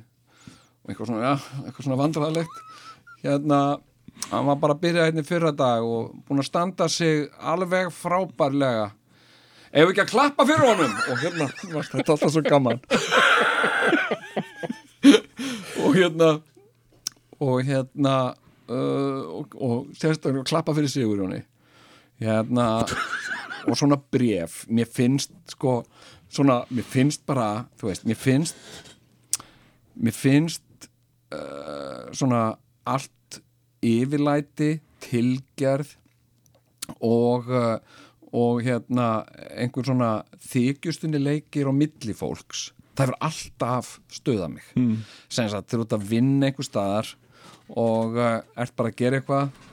Og 0.84 0.92
eitthvað 0.92 1.10
svona, 1.12 1.24
ja, 1.24 1.36
eitthvað 1.64 1.88
svona 1.88 2.02
vandræðalegt. 2.02 2.58
Hérna, 3.24 3.60
hann 4.30 4.50
var 4.50 4.60
bara 4.62 4.76
að 4.76 4.84
byrja 4.84 5.08
hérna 5.08 5.24
fyrra 5.26 5.52
dag 5.56 5.88
og 5.88 6.12
búin 6.28 6.44
að 6.44 6.50
standa 6.50 6.90
sig 6.92 7.30
alveg 7.40 7.94
frábærlega. 7.96 8.90
Ef 9.76 9.90
ekki 9.92 10.04
að 10.06 10.12
klappa 10.12 10.46
fyrir 10.48 10.68
honum? 10.70 10.94
Og 11.12 11.24
hérna, 11.24 11.48
þetta 11.96 12.12
alltaf 12.16 12.32
svo 12.36 12.44
gaman? 12.46 12.84
Og 15.86 15.94
hérna 15.94 16.30
og 17.44 17.62
hérna 17.68 18.16
uh, 18.70 19.22
og, 19.40 19.56
og 19.56 19.88
sérstaklega 19.98 20.46
klappa 20.48 20.76
fyrir 20.76 20.92
Sigurjóni. 20.92 21.42
Hérna 22.22 22.86
og 23.68 23.78
svona 23.78 23.98
bref 23.98 24.64
mér 24.70 24.90
finnst 24.92 25.34
sko 25.50 25.82
svona, 26.30 26.62
mér 26.70 26.86
finnst 26.88 27.26
bara 27.26 27.66
þú 27.80 27.90
veist, 27.90 28.06
mér 28.06 28.20
finnst 28.20 28.56
mér 29.96 30.16
finnst 30.16 30.90
uh, 31.34 32.12
svona 32.14 32.56
allt 32.86 33.42
yfirlæti 33.86 34.80
tilgerð 35.06 35.96
og 37.02 37.50
uh, 37.50 37.78
og 38.36 38.64
hérna 38.66 39.24
einhver 39.56 39.86
svona 39.88 40.10
þykjustunni 40.50 41.22
leikir 41.22 41.70
á 41.72 41.74
milli 41.76 42.16
fólks. 42.16 42.72
Það 42.96 43.06
hefur 43.06 43.18
alltaf 43.28 43.92
stöðað 44.12 44.50
mig. 44.58 44.66
Mm. 44.76 44.98
sem 45.30 45.48
þeir 45.48 45.78
eru 45.78 45.86
út 45.86 45.96
að 45.96 46.10
vinna 46.10 46.50
einhver 46.50 46.68
staðar 46.68 47.14
og 47.70 48.20
uh, 48.20 48.42
ert 48.62 48.76
bara 48.78 48.92
að 48.92 49.00
gera 49.00 49.22
eitthvað. 49.22 49.64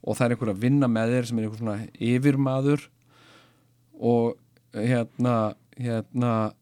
Og 0.00 0.16
það 0.16 0.26
er 0.26 0.34
einhver 0.34 0.52
að 0.54 0.62
vinna 0.62 0.88
með 0.88 1.14
þér 1.14 1.28
sem 1.28 1.38
er 1.38 1.46
einhver 1.46 1.60
svona 1.60 1.78
yfirmaður. 2.10 2.86
Og 4.00 4.38
hérna 4.74 5.34
hérna 5.80 6.52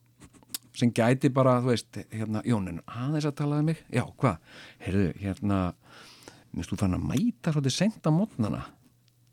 sem 0.78 0.90
gæti 0.94 1.30
bara, 1.34 1.58
þú 1.62 1.72
veist, 1.72 2.00
hérna 2.14 2.42
Jónin, 2.46 2.82
aðeins 2.86 3.26
að 3.26 3.38
talaði 3.40 3.66
mig, 3.66 3.80
já, 3.90 4.04
hvað? 4.20 4.36
Heyrðu, 4.84 5.08
hérna 5.18 5.60
minnst 6.54 6.72
þú 6.72 6.78
fann 6.80 6.96
að 6.96 7.06
mæta 7.08 7.54
svolítið 7.54 7.74
sent 7.74 8.06
á 8.06 8.10
mótnana 8.14 8.62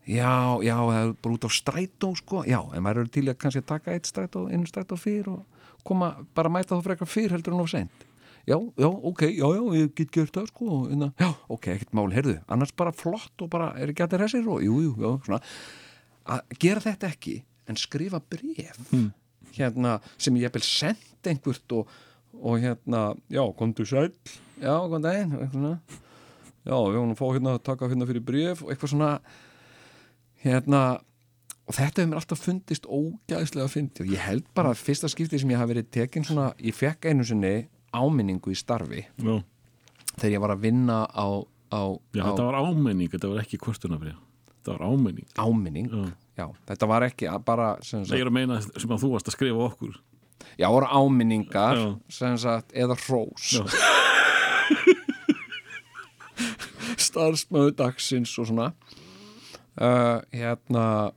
já, 0.06 0.58
já, 0.62 0.74
það 0.76 0.98
er 1.00 1.12
bara 1.22 1.36
út 1.36 1.46
á 1.46 1.50
strætó 1.54 2.10
sko, 2.18 2.42
já, 2.46 2.58
en 2.74 2.84
maður 2.84 3.04
eru 3.04 3.14
til 3.14 3.24
að 3.30 3.38
kannski 3.42 3.62
taka 3.66 3.94
eitt 3.94 4.10
strætó, 4.10 4.46
einu 4.50 4.68
strætó 4.68 4.98
fyrr 5.00 5.30
og 5.32 5.64
koma, 5.86 6.12
bara 6.36 6.52
mæta 6.52 6.76
þá 6.76 6.90
frekar 6.90 7.10
fyrr 7.10 7.36
heldur 7.36 7.56
en 7.56 7.62
of 7.62 7.72
sent 7.72 8.05
já, 8.46 8.56
já, 8.78 8.86
ok, 9.10 9.22
já, 9.34 9.46
já, 9.56 9.62
ég 9.80 9.92
get 9.98 10.12
gert 10.14 10.32
það 10.36 10.48
sko, 10.52 10.78
en 10.94 11.06
að, 11.08 11.12
já, 11.24 11.28
ok, 11.56 11.68
ekkert 11.74 11.94
mál, 11.98 12.08
heyrðu 12.14 12.36
annars 12.54 12.72
bara 12.78 12.92
flott 12.94 13.42
og 13.44 13.50
bara, 13.52 13.72
er 13.80 13.90
ekki 13.92 14.04
að 14.04 14.10
þetta 14.12 14.22
resir 14.22 14.48
og, 14.48 14.62
jú, 14.64 14.78
jú, 14.84 14.94
já, 15.02 15.10
svona. 15.26 15.40
Að 16.36 16.56
gera 16.62 16.82
þetta 16.86 17.10
ekki, 17.12 17.36
en 17.66 17.78
skrifa 17.80 18.20
bref 18.22 18.80
Hmm. 18.92 19.08
hérna, 19.56 19.96
sem 20.18 20.36
ég 20.38 20.50
hef 20.52 20.62
sendt 20.66 21.26
einhvert 21.26 21.72
og, 21.72 21.88
og 22.38 22.58
hérna, 22.62 23.14
já, 23.32 23.42
komdu 23.58 23.86
sæl 23.88 24.10
já, 24.60 24.74
kom 24.88 25.02
daginn 25.02 25.32
og 25.34 25.42
eitthvað 25.42 25.58
svona. 25.58 25.74
Já, 26.66 26.74
við 26.74 26.96
vorum 26.98 27.12
að 27.14 27.18
fá 27.20 27.26
hérna 27.36 27.58
taka 27.62 27.88
hérna 27.90 28.06
fyrir 28.08 28.24
bref 28.26 28.62
og 28.62 28.70
eitthvað 28.72 28.90
svona 28.90 29.10
hérna 30.42 30.80
og 31.66 31.74
þetta 31.74 32.02
hefur 32.02 32.10
mér 32.10 32.20
alltaf 32.20 32.42
fundist 32.42 32.86
ógæðslega 32.86 33.66
að 33.66 33.72
fyndi 33.74 34.04
og 34.04 34.10
ég 34.12 34.22
held 34.26 34.48
bara 34.54 34.72
að 34.74 34.82
fyrsta 34.86 35.10
skipti 35.10 35.40
sem 35.42 35.50
ég 35.50 35.58
hafi 35.60 35.72
verið 35.74 35.88
tekin 35.94 36.26
svona, 36.26 36.52
ég 36.62 36.74
fekk 36.76 37.08
einu 37.10 37.26
sinni 37.26 37.54
áminningu 37.96 38.52
í 38.52 38.58
starfi. 38.58 39.04
Já, 39.22 39.36
þegar 40.16 40.34
ég 40.34 40.44
var 40.44 40.54
að 40.56 40.64
vinna 40.66 40.98
á, 41.06 41.26
á, 41.72 41.82
Já 42.16 42.22
á 42.24 42.28
þetta 42.30 42.48
var 42.48 42.60
ámenning, 42.62 43.10
þetta 43.12 43.32
var 43.32 43.42
ekki 43.44 43.60
kvörtunabrið 43.62 44.16
Þetta 44.56 44.76
var 44.76 44.86
ámenning 44.90 45.28
áminning? 45.38 45.90
Já. 45.92 46.06
já, 46.42 46.46
þetta 46.70 46.90
var 46.90 47.06
ekki 47.06 47.30
bara 47.46 47.72
sagt, 47.86 48.10
er 48.18 48.30
að 48.30 48.36
meina 48.38 48.60
sem 48.66 48.90
að 48.90 49.04
þú 49.04 49.12
varst 49.14 49.30
að 49.30 49.36
skrifa 49.38 49.68
okkur. 49.70 50.00
Já, 50.56 50.66
voru 50.72 50.88
áminningar 50.90 51.84
sagt, 52.10 52.74
eða 52.74 52.98
hrós. 53.06 53.52
Já. 53.56 53.64
starfsmöðu 57.06 57.74
dagsins 57.76 58.34
og 58.40 58.50
svona. 58.50 58.70
Uh, 59.76 60.24
hérna 60.32 61.12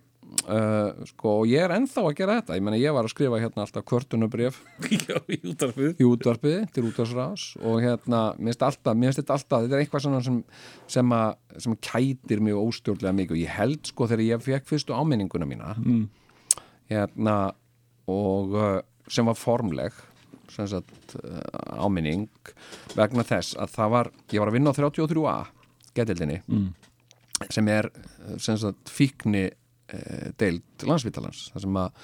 uh, 0.49 1.05
sko, 1.09 1.33
og 1.41 1.49
ég 1.49 1.63
er 1.63 1.73
ennþá 1.75 2.03
að 2.05 2.15
gera 2.17 2.37
þetta 2.39 2.57
ég 2.57 2.65
meina, 2.65 2.79
ég 2.79 2.95
var 2.95 3.07
að 3.07 3.13
skrifa 3.13 3.39
hérna 3.41 3.65
alltaf 3.65 3.85
kvörtunabrif 3.89 4.59
Já, 4.89 5.17
í 5.35 5.39
útarfið 5.51 6.01
í 6.01 6.07
útvarpið 6.07 6.59
til 6.75 6.85
útvarsrás 6.89 7.45
og 7.59 7.79
hérna, 7.83 8.21
mér 8.37 8.53
finnst 8.53 8.65
alltaf, 8.69 8.97
mér 8.97 9.11
finnst 9.11 9.21
þetta 9.23 9.37
alltaf 9.37 9.65
þetta 9.65 9.77
er 9.77 9.85
eitthvað 9.85 10.05
svona 10.05 10.21
sem, 10.25 10.41
sem, 10.97 11.15
að, 11.19 11.31
sem 11.65 11.77
kætir 11.89 12.43
mig 12.45 12.59
óstjórnlega 12.59 13.15
mikið 13.21 13.37
og 13.37 13.41
ég 13.43 13.55
held 13.59 13.91
sko 13.91 14.09
þegar 14.11 14.25
ég 14.27 14.45
fekk 14.45 14.69
fyrstu 14.69 14.97
áminninguna 14.97 15.49
mína 15.49 15.73
mm. 15.77 16.03
hérna 16.93 17.37
og 18.09 18.57
uh, 18.57 18.75
sem 19.09 19.29
var 19.29 19.39
formleg 19.39 20.03
sem 20.49 20.67
sagt 20.69 21.15
uh, 21.21 21.83
áminning 21.85 22.27
vegna 22.97 23.25
þess 23.27 23.57
að 23.59 23.73
það 23.77 23.95
var 23.95 24.11
ég 24.33 24.41
var 24.41 24.51
að 24.51 24.59
vinna 24.59 24.73
á 24.73 24.77
33A 24.77 25.39
getildinni 25.97 26.41
mm. 26.45 26.67
sem 27.49 27.71
er 27.71 27.89
sem 28.41 28.57
sagt 28.59 28.91
fíkni 28.93 29.47
deild 30.39 30.85
landsvítalans 30.85 31.47
það 31.53 31.65
sem 31.65 31.79
að 31.81 32.03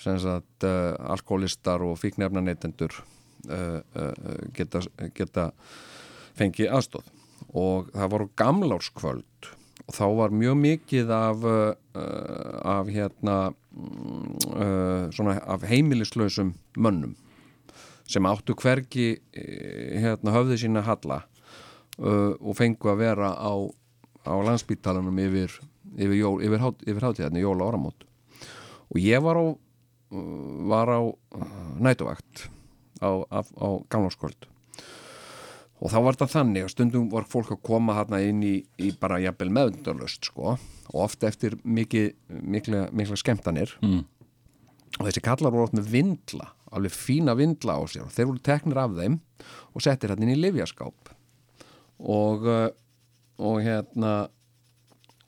sagt 0.00 0.64
uh, 0.64 0.96
alkoholistar 1.12 1.82
og 1.84 1.98
fíknefna 2.00 2.42
neytendur 2.44 2.92
uh, 3.48 3.80
uh, 3.80 4.12
geta, 4.56 4.82
geta 5.16 5.50
fengið 6.38 6.72
aðstóð 6.72 7.10
og 7.56 7.90
það 7.94 8.12
voru 8.14 8.28
gamlárskvöld 8.38 9.50
og 9.86 9.96
þá 9.96 10.04
var 10.20 10.34
mjög 10.36 10.58
mikið 10.60 11.10
af 11.10 11.46
af 12.70 12.90
hérna 12.92 13.36
mm, 13.72 15.24
af 15.26 15.64
heimilislausum 15.66 16.52
mönnum 16.76 17.16
sem 18.06 18.26
áttu 18.28 18.54
hvergi 18.54 19.16
eh, 19.32 19.98
hérna 20.04 20.34
höfði 20.36 20.60
sína 20.62 20.84
halla 20.86 21.24
og 21.98 22.54
fengu 22.56 22.92
að 22.92 23.00
vera 23.02 23.32
á, 23.34 23.52
á 24.24 24.34
landsbítalanum 24.46 25.18
yfir 25.20 25.58
yfir, 25.96 26.16
jól, 26.18 26.38
yfir, 26.44 26.62
hát, 26.62 26.86
yfir 26.86 27.06
hátíðarni, 27.08 27.42
jóla 27.42 27.70
áramót. 27.70 28.06
Og 28.90 28.98
ég 29.02 29.22
var 29.22 29.38
á 29.38 29.46
var 30.10 30.90
á 30.90 31.00
uh, 31.06 31.16
nætuvakt 31.78 32.50
á, 32.98 33.22
á, 33.30 33.38
á 33.46 33.68
gamlarskvöld 33.86 34.48
og 35.80 35.88
þá 35.88 35.98
var 36.02 36.16
þetta 36.16 36.34
þannig 36.34 36.66
að 36.66 36.72
stundum 36.74 37.06
var 37.12 37.28
fólk 37.30 37.52
að 37.54 37.62
koma 37.64 37.94
hérna 37.96 38.18
inn 38.26 38.42
í, 38.44 38.56
í 38.82 38.90
bara 39.00 39.20
jafnvel 39.22 39.48
meðundalöst 39.56 40.28
sko. 40.28 40.58
Og 40.92 40.98
ofta 41.06 41.30
eftir 41.30 41.54
mikið, 41.64 42.10
mikla, 42.28 42.82
mikla 42.92 43.16
skemmtanir. 43.16 43.72
Mm. 43.80 44.02
og 44.98 45.06
þessi 45.06 45.22
kallar 45.24 45.54
voru 45.54 45.68
oft 45.68 45.76
með 45.78 45.88
vindla 45.94 46.50
alveg 46.74 46.92
fína 46.92 47.32
vindla 47.38 47.78
á 47.78 47.82
sér. 47.88 48.04
Og 48.04 48.12
þeir 48.12 48.28
voru 48.28 48.42
teknir 48.44 48.82
af 48.82 48.98
þeim 48.98 49.16
og 49.72 49.86
settir 49.86 50.12
hérna 50.12 50.26
inn 50.26 50.34
í 50.34 50.42
livjaskáp 50.42 51.14
og 52.00 52.44
uh, 52.44 52.68
og 53.40 53.62
hérna 53.64 54.12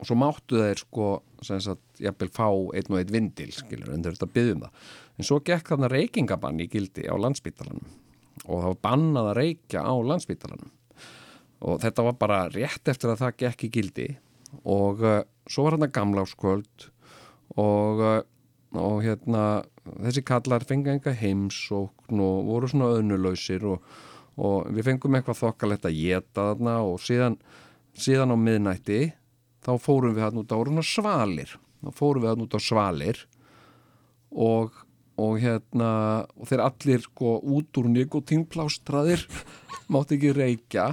og 0.03 0.09
svo 0.09 0.18
máttu 0.18 0.59
þeir 0.59 0.80
sko 0.82 1.09
sagt, 1.46 1.82
jafnvel 2.03 2.30
fá 2.34 2.48
einn 2.50 2.90
og 2.90 2.98
einn 2.98 3.12
vindil 3.14 3.53
skilur, 3.55 3.92
en 3.94 4.03
þeir 4.03 4.16
eru 4.16 4.26
að 4.26 4.32
byggja 4.34 4.55
um 4.57 4.64
það. 4.64 4.86
En 5.14 5.28
svo 5.28 5.38
gekk 5.46 5.70
þarna 5.70 5.90
reykingabann 5.92 6.62
í 6.64 6.66
gildi 6.72 7.07
á 7.07 7.14
landsbítalanum 7.14 7.86
og 8.42 8.57
það 8.57 8.66
var 8.66 8.80
bannað 8.82 9.28
að 9.30 9.36
reykja 9.38 9.84
á 9.86 9.94
landsbítalanum 10.09 10.72
og 11.62 11.78
þetta 11.84 12.07
var 12.09 12.18
bara 12.18 12.40
rétt 12.50 12.90
eftir 12.90 13.12
að 13.12 13.20
það 13.22 13.36
gekk 13.44 13.64
í 13.68 13.72
gildi. 13.76 14.09
Og 14.66 15.05
uh, 15.07 15.20
svo 15.46 15.68
var 15.68 15.76
hann 15.76 15.94
gamla 15.94 16.26
áskvöld 16.26 16.88
og, 17.55 18.03
uh, 18.03 18.18
og 18.74 18.98
hérna 19.07 19.44
þessi 20.03 20.24
kallar 20.26 20.66
fengi 20.66 20.90
enga 20.96 21.14
heimsókn 21.14 22.22
og 22.22 22.50
voru 22.50 22.70
svona 22.72 22.90
öðnulausir 22.96 23.62
og, 23.70 23.86
og 24.34 24.66
við 24.74 24.90
fengum 24.90 25.14
eitthvað 25.14 25.44
þokkalegt 25.44 25.86
að 25.86 25.98
geta 26.03 26.50
þarna 26.50 26.80
og 26.88 26.98
síðan, 27.07 27.38
síðan 27.94 28.34
á 28.34 28.36
miðnætti 28.42 29.03
þá 29.63 29.73
fórum 29.83 30.17
við 30.17 30.27
hann 30.27 30.41
út 30.43 30.55
á 30.55 30.59
svalir. 30.87 31.55
Þá 31.83 31.91
fórum 31.99 32.25
við 32.25 32.33
hann 32.33 32.45
út 32.47 32.57
á 32.57 32.61
svalir 32.63 33.23
og, 34.33 34.75
og 35.21 35.39
hérna 35.43 35.93
og 36.37 36.51
þeir 36.51 36.65
allir 36.67 37.07
sko 37.07 37.39
út 37.41 37.81
úr 37.81 37.89
nikotínplástraðir 37.93 39.27
mátti 39.93 40.19
ekki 40.19 40.35
reykja 40.37 40.93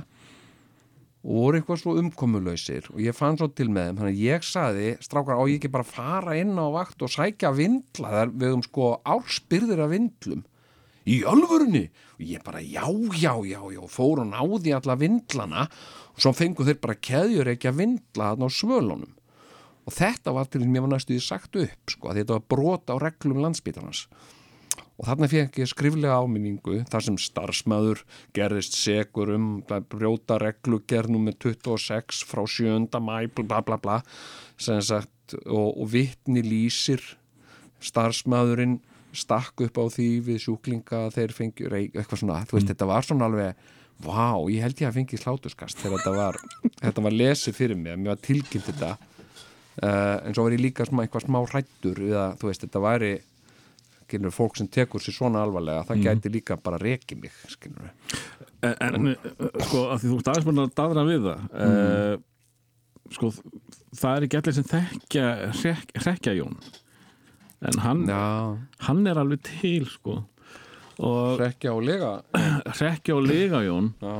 og 1.19 1.35
voru 1.35 1.59
eitthvað 1.59 1.81
svo 1.81 1.93
umkomulausir 1.99 2.85
og 2.93 3.01
ég 3.03 3.15
fann 3.15 3.37
svo 3.39 3.49
til 3.51 3.67
með 3.67 3.89
þeim. 3.89 3.97
Þannig 3.99 4.13
að 4.13 4.23
ég 4.23 4.45
saði, 4.47 4.91
strákar 5.03 5.39
á 5.39 5.43
ég 5.49 5.59
ekki 5.59 5.73
bara 5.73 5.87
fara 5.87 6.37
inn 6.39 6.55
á 6.55 6.67
vakt 6.73 7.03
og 7.03 7.11
sækja 7.11 7.51
vindla? 7.55 8.13
Þar 8.13 8.33
við 8.39 8.55
um 8.55 8.63
sko 8.65 8.93
árspyrðir 9.03 9.83
af 9.83 9.93
vindlum 9.93 10.45
í 11.09 11.19
alvörunni 11.27 11.85
og 12.17 12.25
ég 12.25 12.43
bara 12.45 12.61
já, 12.63 12.85
já, 13.17 13.33
já, 13.47 13.61
já 13.73 13.83
fór 13.89 14.23
og 14.23 14.31
náði 14.31 14.75
alla 14.77 14.97
vindlana 14.99 15.67
og 16.13 16.19
svo 16.21 16.33
fengu 16.35 16.67
þeir 16.67 16.81
bara 16.83 16.99
keðjur 17.09 17.53
ekki 17.53 17.71
að 17.71 17.79
vindla 17.83 18.33
þarna 18.33 18.49
á 18.49 18.57
svölunum 18.59 19.15
og 19.89 19.95
þetta 19.95 20.33
var 20.35 20.49
til 20.49 20.61
því 20.61 20.73
mér 20.73 20.85
var 20.85 20.93
næstuði 20.95 21.23
sagt 21.25 21.55
upp 21.57 21.93
sko, 21.95 22.13
þetta 22.13 22.35
var 22.37 22.49
brot 22.51 22.93
á 22.93 22.95
reglum 23.01 23.41
landsbítarnas 23.41 24.05
og 24.99 25.07
þarna 25.07 25.29
fekk 25.31 25.61
ég 25.61 25.69
skriflega 25.71 26.17
áminningu 26.19 26.81
þar 26.91 27.05
sem 27.05 27.17
starfsmæður 27.23 28.03
gerðist 28.35 28.75
segur 28.75 29.31
um 29.37 29.47
brjóta 29.63 30.37
reglugerð 30.41 31.15
með 31.15 31.39
26 31.47 32.25
frá 32.27 32.43
7. 32.43 32.99
mæ 32.99 33.15
bla 33.39 33.61
bla 33.63 33.79
bla 33.79 34.01
sagt, 34.59 35.37
og, 35.47 35.79
og 35.79 35.87
vittni 35.93 36.43
lýsir 36.43 37.01
starfsmæðurinn 37.79 38.81
stakk 39.15 39.65
upp 39.65 39.81
á 39.81 39.85
því 39.89 40.07
við 40.27 40.41
sjúklinga 40.45 41.03
þeir 41.15 41.35
fengi 41.35 41.67
eitthvað 41.69 42.23
svona, 42.23 42.41
þú 42.49 42.59
veist, 42.59 42.71
þetta 42.71 42.89
var 42.89 43.07
svona 43.07 43.29
alveg 43.29 43.69
vá, 43.99 44.27
ég 44.51 44.63
held 44.63 44.79
ég 44.79 44.89
að 44.89 44.99
fengi 44.99 45.19
slátuskast 45.19 45.81
þegar 45.81 45.99
þetta 45.99 46.15
var, 46.15 46.41
þetta 46.83 47.05
var 47.07 47.15
lesið 47.15 47.57
fyrir 47.57 47.79
mig, 47.79 47.97
mér 47.97 48.13
var 48.13 48.21
tilkynnt 48.23 48.69
þetta. 48.69 48.93
Uh, 49.79 50.15
en 50.27 50.35
svo 50.35 50.43
var 50.45 50.55
ég 50.55 50.63
líka 50.63 50.85
smá, 50.87 51.05
eitthvað 51.05 51.25
smá 51.25 51.39
hrættur 51.45 51.99
við 52.03 52.15
að, 52.19 52.37
þú 52.41 52.49
veist, 52.49 52.63
þetta 52.65 52.83
væri 52.83 53.13
skilur, 54.09 54.33
fólk 54.33 54.57
sem 54.57 54.69
tekur 54.71 55.03
sér 55.03 55.15
svona 55.15 55.43
alvarlega 55.45 55.85
það 55.87 56.03
gæti 56.07 56.31
líka 56.33 56.57
bara 56.61 56.81
rekið 56.81 57.23
mig 57.23 57.41
skilur 57.53 57.91
En, 58.59 58.73
en 58.83 59.13
sko, 59.63 59.85
að 59.93 60.01
því 60.01 60.09
þú 60.09 60.15
ert 60.17 60.29
aðeins 60.31 60.47
búin 60.49 60.61
að 60.65 60.73
dadra 60.75 61.03
við 61.07 61.27
það 61.27 61.43
mm. 61.63 62.23
sko, 63.15 63.29
það 64.01 64.15
er 64.15 64.25
ekki 64.27 64.39
allir 64.41 64.57
sem 64.57 64.69
þekkja 64.73 65.27
hrekja 66.03 66.33
Jón 66.35 66.57
en 67.65 67.81
hann, 67.83 68.03
hann 68.87 69.07
er 69.07 69.19
alveg 69.19 69.43
til 69.47 69.87
sko. 69.89 70.21
Rekja 71.39 71.73
og 71.75 71.83
lega. 71.87 72.17
Hrekja 72.77 73.15
og 73.15 73.27
lega 73.27 73.63
Jón. 73.63 73.93
Já, 74.03 74.15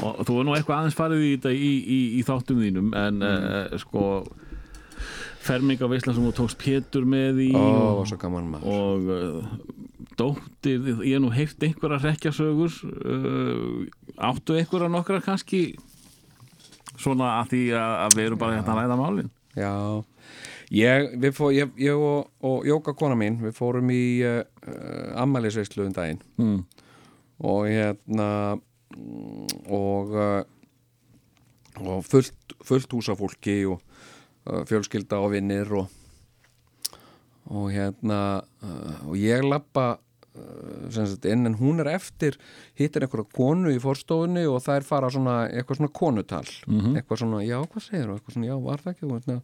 og 0.00 0.22
þú 0.24 0.36
er 0.40 0.46
nú 0.46 0.54
eitthvað 0.56 0.78
aðeins 0.78 0.96
farið 0.96 1.24
í 1.26 1.32
þetta 1.34 1.52
í, 1.52 1.72
í, 1.80 1.98
í 2.20 2.22
þáttum 2.24 2.62
þínum 2.62 2.94
en 2.96 3.18
mm. 3.20 3.80
sko 3.82 4.04
fermingaveislan 5.40 6.16
sem 6.16 6.26
þú 6.28 6.32
tókst 6.36 6.58
Pétur 6.60 7.06
með 7.08 7.42
í 7.46 7.50
ó, 7.56 7.60
og, 8.00 8.02
svo 8.08 8.18
gaman 8.20 8.50
maður. 8.52 8.74
og 8.76 9.10
uh, 9.14 10.08
dóttir, 10.18 10.84
ég 11.00 11.16
hef 11.16 11.22
nú 11.24 11.30
heyrt 11.32 11.64
einhverja 11.64 12.00
hrekkjasögur 12.04 12.76
uh, 12.84 14.20
áttu 14.30 14.58
einhverja 14.58 14.90
nokkra 14.92 15.20
kannski? 15.24 15.64
Svona 17.00 17.38
að 17.40 17.54
því 17.54 17.62
að, 17.80 17.94
að 18.04 18.16
við 18.18 18.26
erum 18.28 18.40
bara 18.40 18.58
hérna 18.58 18.74
að 18.74 18.82
ræða 18.82 18.96
málin. 19.00 19.30
Já, 19.56 19.72
ég, 20.74 21.10
við 21.22 21.36
fó, 21.36 21.48
ég, 21.54 21.72
ég 21.80 21.98
og, 21.98 22.30
og 22.46 22.66
Jóka 22.68 22.94
kona 22.98 23.18
mín, 23.18 23.40
við 23.42 23.56
fórum 23.58 23.90
í 23.94 24.02
uh, 24.26 24.42
ammælisveislu 25.20 25.86
um 25.88 25.94
daginn. 25.96 26.22
Mm. 26.40 26.64
og 27.40 27.68
hérna 27.70 28.58
mm, 28.96 29.70
og 29.72 30.16
uh, 30.16 30.42
og 31.80 32.04
fullt, 32.04 32.54
fullt 32.66 32.92
hús 32.92 33.08
af 33.08 33.20
fólki 33.22 33.62
og 33.70 33.80
uh, 34.50 34.62
fjölskylda 34.68 35.22
og 35.22 35.32
vinnir 35.36 35.72
og 35.72 35.88
og 37.50 37.72
hérna 37.74 38.44
og 39.08 39.16
ég 39.18 39.42
lappa 39.42 39.98
inn 41.26 41.48
en 41.48 41.56
hún 41.58 41.82
er 41.82 41.90
eftir 41.96 42.36
hittir 42.78 43.02
einhverja 43.02 43.26
konu 43.34 43.72
í 43.72 43.80
forstofunni 43.82 44.44
og 44.46 44.62
þær 44.62 44.86
fara 44.86 45.10
svona 45.10 45.36
eitthvað 45.48 45.80
svona 45.80 45.92
konutal. 45.92 46.46
Eitthvað 46.94 47.22
svona, 47.24 47.42
já 47.42 47.58
hvað 47.58 47.84
segir 47.84 48.06
þú 48.06 48.16
eitthvað 48.16 48.36
svona, 48.36 48.46
já 48.46 48.56
var 48.62 48.84
það 48.84 48.92
ekki? 48.92 49.08
Og, 49.08 49.12
hérna, 49.18 49.40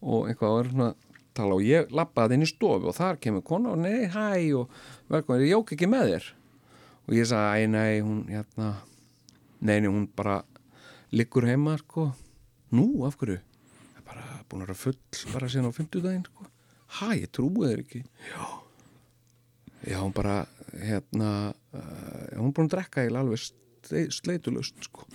og 0.00 0.28
eitthvað 0.30 0.54
og 0.54 0.60
er 0.60 0.70
svona 0.72 0.90
tala 1.36 1.56
og 1.56 1.64
ég 1.64 1.90
lappaði 1.94 2.36
inn 2.36 2.46
í 2.46 2.50
stofu 2.50 2.90
og 2.90 2.96
þar 2.96 3.18
kemur 3.22 3.44
kona 3.46 3.74
og 3.74 3.82
nei, 3.82 4.08
hæ 4.10 4.30
og 4.58 4.70
velkomin, 5.10 5.44
ég 5.46 5.54
jók 5.54 5.74
ekki 5.76 5.88
með 5.90 6.14
þér. 6.14 6.30
Og 7.08 7.16
ég 7.16 7.28
sagði, 7.30 7.66
æ, 7.66 7.70
nei, 7.70 8.00
hún 8.06 8.24
hérna, 8.30 8.70
nei, 9.60 9.76
nei, 9.82 9.90
hún 9.90 10.06
bara 10.16 10.40
liggur 11.14 11.46
heima, 11.48 11.76
sko. 11.80 12.10
Nú, 12.76 12.86
af 13.06 13.18
hverju? 13.18 13.40
Það 13.40 14.00
er 14.00 14.06
bara 14.06 14.26
búin 14.50 14.64
að 14.64 14.70
vera 14.70 14.78
full 14.78 14.98
bara 15.34 15.50
síðan 15.50 15.70
á 15.70 15.78
50 15.78 16.04
daginn, 16.06 16.26
sko. 16.28 16.50
Hæ, 17.00 17.08
ég 17.18 17.32
trúi 17.34 17.70
þér 17.70 17.84
ekki. 17.84 18.02
Já, 18.30 18.44
já, 19.86 19.98
hún 20.02 20.14
bara 20.14 20.36
hérna, 20.74 21.32
uh, 21.74 22.28
hún 22.38 22.54
búin 22.54 22.70
að 22.70 22.76
drekka 22.76 23.06
alveg 23.10 23.42
slei, 23.42 24.06
sleitulust, 24.14 24.78
sko. 24.90 25.06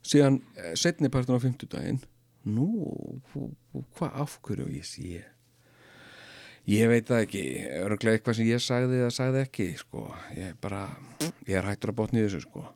Síðan 0.00 0.38
eh, 0.56 0.72
setni 0.80 1.10
partin 1.12 1.36
á 1.36 1.40
50 1.40 1.68
daginn 1.74 1.98
nú, 2.48 2.70
hvað 3.98 4.16
af 4.24 4.38
hverju 4.44 4.66
og 4.68 4.72
ég 4.74 4.86
sé 4.88 5.20
Ég 6.70 6.90
veit 6.90 7.08
það 7.08 7.22
ekki, 7.24 7.42
örgulega 7.80 8.18
eitthvað 8.18 8.36
sem 8.36 8.48
ég 8.50 8.62
sagði 8.62 8.98
eða 9.00 9.12
sagði 9.14 9.40
ekki, 9.46 9.66
sko. 9.80 10.02
Ég 10.36 10.50
er 10.52 10.58
bara, 10.60 10.82
ég 11.48 11.56
er 11.56 11.66
hættur 11.66 11.94
að 11.94 11.96
botni 12.02 12.22
þessu, 12.22 12.42
sko. 12.44 12.66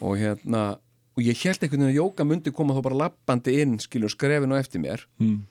Og 0.00 0.16
hérna, 0.18 0.62
og 1.14 1.22
ég 1.22 1.38
held 1.44 1.60
einhvern 1.60 1.84
veginn 1.84 1.92
að 1.92 1.98
Jóka 1.98 2.26
myndi 2.26 2.54
koma 2.56 2.74
þá 2.74 2.80
bara 2.88 3.00
lappandi 3.02 3.58
inn, 3.62 3.76
skilur, 3.84 4.10
skrefin 4.10 4.56
og 4.56 4.62
eftir 4.62 4.82
mér. 4.82 5.04
Mm. 5.20 5.42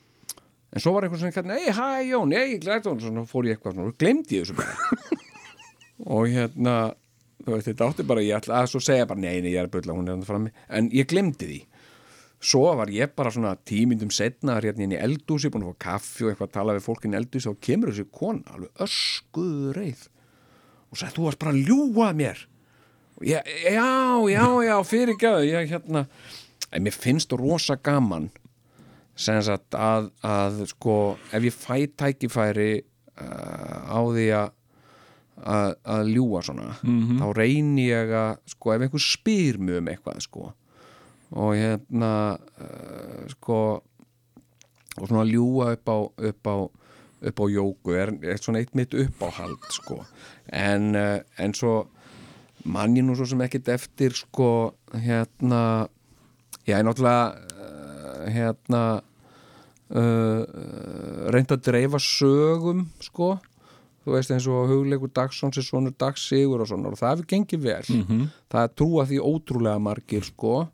En 0.70 0.82
svo 0.82 0.92
var 0.94 1.06
eitthvað 1.06 1.22
svona, 1.22 1.46
nei, 1.54 1.70
hæ, 1.70 1.86
Jón, 2.10 2.34
nei, 2.34 2.42
ég 2.56 2.64
glæði 2.64 2.84
það, 2.88 3.06
svona 3.06 3.26
fór 3.30 3.48
ég 3.48 3.56
eitthvað 3.56 3.78
svona, 3.78 3.94
og 3.94 4.02
glemdi 4.02 4.36
ég 4.36 4.44
þessu 4.44 4.58
bara. 4.58 5.24
og 6.18 6.28
hérna, 6.34 6.76
þú 7.40 7.54
veist, 7.54 7.70
þetta 7.70 7.88
átti 7.88 8.08
bara, 8.10 8.26
ég 8.26 8.42
ætla 8.42 8.60
að 8.60 8.70
svo 8.74 8.82
segja 8.84 9.08
bara, 9.10 9.22
nei, 9.22 9.38
nei, 9.40 9.54
ég 9.54 9.62
er 9.62 9.70
að 9.70 9.78
bulla, 9.78 9.96
hún 9.96 10.10
er 10.10 10.18
hann 10.18 10.28
frammi, 10.28 10.52
en 10.68 10.90
ég 10.94 11.08
glemdi 11.10 11.48
því. 11.48 11.60
Svo 12.40 12.70
var 12.78 12.88
ég 12.88 13.12
bara 13.12 13.32
svona 13.32 13.52
tímyndum 13.68 14.08
setna 14.14 14.56
hérna 14.64 14.86
inn 14.86 14.94
í 14.96 15.00
eldúsi, 15.00 15.50
búin 15.52 15.66
að 15.66 15.74
fá 15.74 15.82
kaffi 15.90 16.24
og 16.24 16.30
eitthvað 16.30 16.48
að 16.48 16.54
tala 16.54 16.76
við 16.76 16.86
fólkin 16.86 17.12
í 17.12 17.18
eldúsi 17.18 17.50
og 17.50 17.58
kemur 17.60 17.92
þessi 17.92 18.06
kona 18.16 18.54
alveg 18.54 18.84
öskuðu 18.86 19.74
reið 19.76 20.06
og 20.90 20.98
sagði, 20.98 21.14
þú 21.16 21.26
varst 21.26 21.40
bara 21.42 21.52
að 21.52 21.60
ljúga 21.68 22.06
að 22.08 22.20
mér. 22.20 22.44
Og 23.20 23.26
ég, 23.28 23.50
já, 23.74 23.90
já, 24.32 24.44
já, 24.66 24.76
fyrirgjöðu 24.88 25.50
ég 25.50 25.74
hérna, 25.74 26.04
en 26.72 26.86
mér 26.86 26.96
finnst 26.96 27.34
rosa 27.36 27.76
gaman 27.76 28.30
sem 29.20 29.42
sagt 29.44 29.76
að, 29.76 30.08
að 30.24 30.62
sko, 30.70 30.96
ef 31.36 31.44
ég 31.44 31.52
fæ 31.52 31.76
tækifæri 32.00 32.70
uh, 33.20 33.92
á 33.92 34.00
því 34.00 34.26
að 34.38 34.56
að, 35.40 35.74
að 35.88 36.10
ljúga 36.14 36.42
svona 36.44 36.72
þá 37.20 37.26
reyni 37.36 37.86
ég 37.88 38.10
að, 38.12 38.40
sko, 38.52 38.74
ef 38.74 38.84
einhver 38.84 39.04
spyr 39.04 39.60
mjög 39.60 39.80
um 39.80 39.90
eitthvað, 39.92 40.18
sko 40.26 40.50
og 41.30 41.54
hérna 41.54 42.12
uh, 42.58 43.22
sko 43.30 43.60
og 44.98 45.06
svona 45.06 45.24
ljúa 45.28 45.72
upp 45.76 45.88
á 45.88 45.98
upp 46.30 46.46
á, 46.50 46.56
upp 47.28 47.40
á 47.40 47.44
jóku 47.46 47.94
er, 47.94 48.12
er 48.22 48.40
svona 48.42 48.58
eitt 48.58 48.74
mitt 48.74 48.94
uppáhald 48.94 49.62
sko. 49.70 50.02
En, 50.46 50.94
uh, 50.96 51.20
en 51.38 51.54
svo 51.54 51.86
mann 52.64 52.96
ég 52.96 53.06
nú 53.06 53.14
svo 53.14 53.28
sem 53.28 53.40
ekkert 53.46 53.70
eftir 53.76 54.16
sko 54.16 54.74
hérna 54.92 55.88
ég 56.66 56.74
er 56.76 56.84
náttúrulega 56.84 57.30
uh, 57.36 58.26
hérna 58.34 58.82
uh, 59.94 60.42
reynd 61.30 61.54
að 61.54 61.62
dreifa 61.70 62.02
sögum 62.02 62.88
sko. 63.00 63.36
Þú 64.00 64.14
veist 64.16 64.32
eins 64.32 64.46
og 64.48 64.70
hugleikur 64.70 65.10
Dagsson 65.14 65.52
sem 65.52 65.62
svonur 65.62 65.92
Dagsigur 65.94 66.62
og 66.64 66.68
svona 66.70 66.88
og 66.88 66.98
það 66.98 67.10
hefur 67.12 67.26
gengið 67.30 67.62
vel. 67.62 67.84
-hmm. 67.86 68.28
það 68.50 68.74
trúa 68.74 69.04
því 69.06 69.18
ótrúlega 69.20 69.78
margir 69.78 70.24
sko 70.24 70.68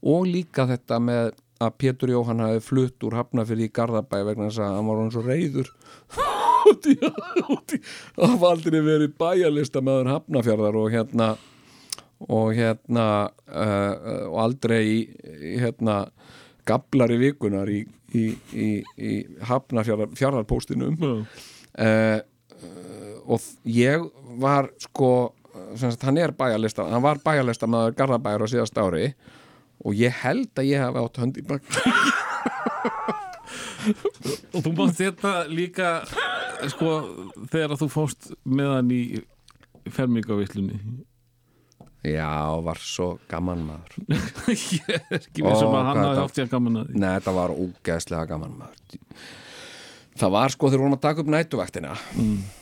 og 0.00 0.26
líka 0.28 0.66
þetta 0.70 1.00
með 1.02 1.32
að 1.60 1.76
Pétur 1.76 2.12
Jóhann 2.14 2.40
hafi 2.40 2.62
flutt 2.64 3.04
úr 3.04 3.18
Hafnafyrði 3.18 3.68
í 3.68 3.72
Garðabæ 3.76 4.22
vegna 4.30 4.48
þess 4.48 4.62
að 4.64 4.76
hann 4.78 4.88
var 4.88 5.00
hann 5.02 5.12
svo 5.12 5.24
reyður 5.26 5.68
það 8.16 8.36
var 8.40 8.54
aldrei 8.54 8.80
verið 8.80 9.16
bæjarlista 9.20 9.82
með 9.84 10.00
hann 10.00 10.12
Hafnafjörðar 10.14 10.78
og 10.80 10.94
hérna 10.94 11.34
og 12.28 12.52
hérna 12.56 13.06
uh, 13.48 14.28
og 14.28 14.38
aldrei 14.44 14.84
hérna 15.60 16.02
gablari 16.68 17.16
vikunar 17.20 17.68
í, 17.72 17.80
í, 18.12 18.24
í, 18.52 18.70
í 18.96 19.12
hafnafjarðarpóstinum 19.48 20.98
uh, 21.00 22.18
og 23.24 23.40
ég 23.64 24.04
var 24.40 24.68
sko 24.80 25.12
sagt, 25.80 26.04
hann 26.04 26.20
er 26.20 26.36
bæjarlista 26.36 26.88
hann 26.88 27.04
var 27.04 27.20
bæjarlista 27.24 27.68
maður 27.70 27.96
Garðabæjar 28.00 28.44
á 28.44 28.52
síðast 28.52 28.80
ári. 28.80 29.12
og 29.12 29.39
ég 29.96 30.12
held 30.22 30.52
að 30.60 30.68
ég 30.70 30.82
hafi 30.84 31.04
átt 31.04 31.20
hönd 31.22 31.40
í 31.40 31.46
bak 31.48 31.62
Og 34.54 34.60
þú 34.60 34.72
mátt 34.76 34.98
þetta 34.98 35.30
líka 35.48 35.90
sko 36.68 36.88
þegar 37.48 37.74
að 37.74 37.80
þú 37.84 37.88
fórst 37.92 38.32
með 38.44 38.74
hann 38.74 38.90
í 38.92 39.02
fermingavislunni 39.90 40.80
já, 42.04 42.28
var 42.64 42.80
svo 42.80 43.14
gaman 43.28 43.66
maður. 43.68 43.96
Ég 44.80 44.88
er 44.88 45.18
ekki 45.18 45.44
við 45.44 45.56
sem 45.60 45.68
Ó, 45.68 45.76
að 45.76 45.88
hann 45.90 46.00
hafi 46.00 46.22
oft 46.24 46.40
ég 46.40 46.50
gaman 46.52 46.80
að 46.80 46.88
því. 46.90 47.00
Nei, 47.02 47.10
þetta 47.18 47.34
var 47.36 47.52
ógeðslega 47.52 48.30
gaman 48.30 48.54
maður. 48.60 49.02
Það 50.20 50.32
var 50.36 50.54
sko 50.54 50.68
þegar 50.68 50.76
við 50.80 50.84
vorum 50.84 50.96
að 50.96 51.04
taka 51.06 51.22
upp 51.22 51.30
nætuvaktina 51.32 51.92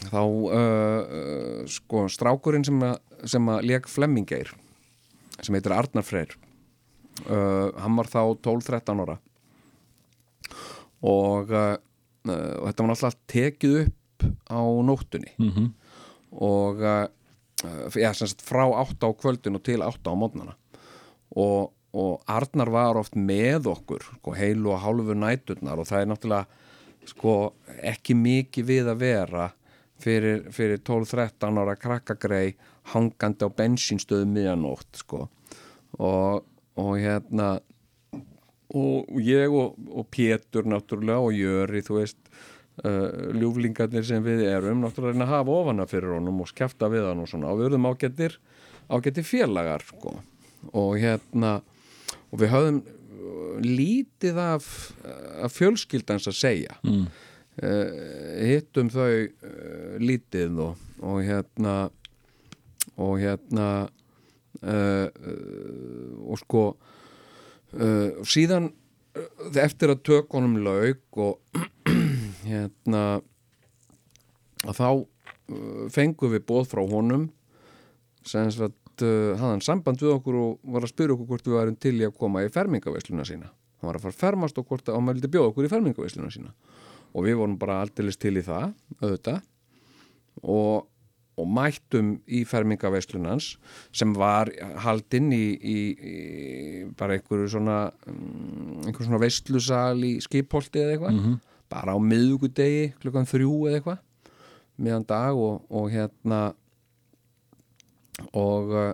þá 0.09 0.21
uh, 0.23 0.59
uh, 0.59 1.62
sko 1.71 2.05
strákurinn 2.12 2.66
sem 2.66 2.83
að, 2.87 2.99
að 3.39 3.64
leik 3.66 3.89
Flemmingeir 3.91 4.53
sem 5.43 5.57
heitir 5.57 5.75
Arnar 5.75 6.07
Freyr 6.07 6.37
uh, 7.27 7.73
hann 7.81 7.97
var 7.99 8.07
þá 8.07 8.21
12-13 8.45 9.03
ára 9.05 9.19
og, 11.03 11.51
uh, 11.51 11.77
uh, 12.29 12.55
og 12.61 12.66
þetta 12.69 12.85
var 12.85 12.91
náttúrulega 12.93 13.33
tekið 13.33 13.77
upp 13.85 14.27
á 14.51 14.61
nóttunni 14.85 15.33
Mhm. 15.39 15.73
og 16.33 16.81
uh, 16.83 17.07
já, 17.95 18.12
sagt, 18.14 18.43
frá 18.43 18.64
8 18.66 19.07
á 19.07 19.11
kvöldin 19.14 19.55
og 19.59 19.62
til 19.66 19.83
8 19.83 20.11
á 20.11 20.14
mótnana 20.14 20.55
og, 21.37 21.73
og 21.95 22.23
Arnar 22.27 22.71
var 22.71 22.97
oft 22.99 23.14
með 23.16 23.66
okkur 23.71 24.03
sko, 24.03 24.35
heilu 24.35 24.73
og 24.75 24.83
hálfu 24.83 25.14
næturnar 25.14 25.79
og 25.79 25.87
það 25.87 26.01
er 26.03 26.11
náttúrulega 26.12 26.47
sko, 27.09 27.53
ekki 27.83 28.14
mikið 28.14 28.64
við 28.69 28.91
að 28.93 28.99
vera 29.01 29.47
fyrir, 29.99 30.45
fyrir 30.53 30.79
12-13 30.85 31.59
ára 31.59 31.75
krakkagrei 31.77 32.55
hangandi 32.93 33.45
á 33.47 33.51
bensínstöðu 33.51 34.27
miðanótt 34.29 35.01
sko. 35.03 35.29
og, 35.99 36.45
og 36.79 36.95
hérna 37.01 37.59
og 38.68 39.20
ég 39.24 39.49
og, 39.49 39.79
og 39.89 40.07
Pétur 40.12 40.68
náttúrulega 40.68 41.22
og 41.24 41.33
Jöri 41.33 41.81
þú 41.85 42.01
veist 42.03 42.18
uh, 42.85 43.33
ljúflingarnir 43.37 44.05
sem 44.05 44.24
við 44.24 44.45
erum 44.51 44.83
náttúrulega 44.85 45.24
að 45.24 45.33
hafa 45.33 45.57
ofana 45.62 45.89
fyrir 45.89 46.18
honum 46.18 46.43
og 46.45 46.51
skefta 46.51 46.91
við 46.93 47.09
hann 47.09 47.24
og 47.24 47.31
svona 47.31 47.53
og 47.53 47.62
við 47.62 47.70
erum 47.70 47.89
ágættir 47.89 48.37
ágættir 48.89 49.26
félagar 49.26 49.85
sko. 49.87 50.18
og 50.72 50.99
hérna 51.01 51.59
og 52.29 52.43
við 52.43 52.53
höfðum 52.53 52.83
uh, 52.85 53.57
lítið 53.64 54.43
af, 54.43 54.68
af 55.41 55.57
fjölskyldans 55.57 56.29
að 56.29 56.37
segja 56.39 56.76
mm. 56.85 57.07
hittum 58.45 58.93
þau 58.93 59.09
uh, 59.09 59.97
lítið 60.03 60.61
og, 60.68 60.85
og 61.01 61.22
hérna 61.24 61.79
og 62.99 63.16
hérna 63.22 63.70
uh, 63.87 63.89
uh, 63.89 64.08
og 64.59 66.41
sko 66.41 66.63
uh, 66.75 68.11
síðan 68.27 68.71
uh, 68.73 69.61
eftir 69.63 69.93
að 69.95 70.03
tökunum 70.09 70.59
lauk 70.65 71.21
og 71.23 71.61
hérna 72.49 73.05
að 74.67 74.75
þá 74.75 74.89
fengum 75.95 76.35
við 76.35 76.43
bóð 76.49 76.67
frá 76.69 76.83
honum 76.85 77.29
sem 78.27 78.51
hafði 78.51 79.39
hann 79.41 79.63
samband 79.65 80.01
við 80.03 80.17
okkur 80.17 80.37
og 80.37 80.73
var 80.75 80.85
að 80.85 80.93
spyrja 80.93 81.15
okkur 81.15 81.29
hvort 81.31 81.47
við 81.47 81.57
varum 81.57 81.79
til 81.79 81.95
í 82.01 82.07
að 82.07 82.17
koma 82.19 82.43
í 82.45 82.51
fermingavisluna 82.53 83.25
sína. 83.25 83.51
Hann 83.79 83.89
var 83.89 83.99
að 83.99 84.07
fara 84.07 84.15
að 84.17 84.23
fermast 84.23 84.59
og 84.59 84.67
hvort 84.67 84.89
að 84.89 84.99
hann 84.99 85.11
vildi 85.13 85.31
bjóða 85.31 85.53
okkur 85.53 85.69
í 85.69 85.71
fermingavisluna 85.73 86.33
sína. 86.35 86.53
Og 87.15 87.25
við 87.25 87.39
vorum 87.39 87.59
bara 87.61 87.81
aldeilis 87.85 88.19
til 88.21 88.35
í 88.37 88.45
það 88.45 88.73
auðvitað. 88.99 89.39
Og, 90.43 90.89
og 91.39 91.49
mættum 91.55 92.16
í 92.26 92.43
fermingavislunans 92.49 93.53
sem 93.95 94.12
var 94.18 94.51
haldinn 94.84 95.30
í, 95.32 95.45
í, 95.55 95.78
í 95.95 96.16
bara 96.99 97.18
einhverju 97.18 97.53
svona 97.55 97.78
mm, 98.07 98.89
einhverju 98.89 99.07
svona 99.07 99.22
veislusal 99.22 100.03
í 100.05 100.16
skipholti 100.24 100.82
eða 100.82 100.97
eitthvað. 100.97 101.22
Bara 101.68 101.95
á 101.95 101.99
miðugudegi 102.01 102.93
klukkan 103.03 103.28
þrjú 103.28 103.55
eða 103.68 103.80
eitthvað 103.80 104.05
miðan 104.78 105.07
dag 105.09 105.39
og, 105.39 105.64
og 105.74 105.91
hérna 105.91 106.41
og, 108.32 108.72
uh, 108.72 108.93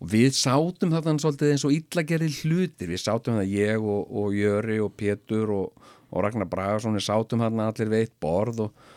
og 0.00 0.12
við 0.12 0.32
sátum 0.36 0.94
þarna 0.94 1.20
svolítið 1.20 1.54
eins 1.54 1.66
og 1.68 1.74
illa 1.76 2.04
gerir 2.08 2.38
hlutir. 2.42 2.88
Við 2.92 3.02
sátum 3.02 3.40
það 3.40 3.52
ég 3.52 3.84
og, 3.84 4.06
og 4.08 4.36
Jöri 4.36 4.80
og 4.80 4.94
Pétur 4.96 5.52
og, 5.56 5.90
og 6.10 6.24
Ragnar 6.24 6.48
Bragason 6.50 6.96
við 6.96 7.06
sátum 7.08 7.44
þarna 7.44 7.68
allir 7.70 7.92
við 7.92 8.06
eitt 8.06 8.16
borð 8.22 8.64
og, 8.66 8.88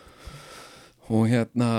og 1.12 1.28
hérna 1.32 1.70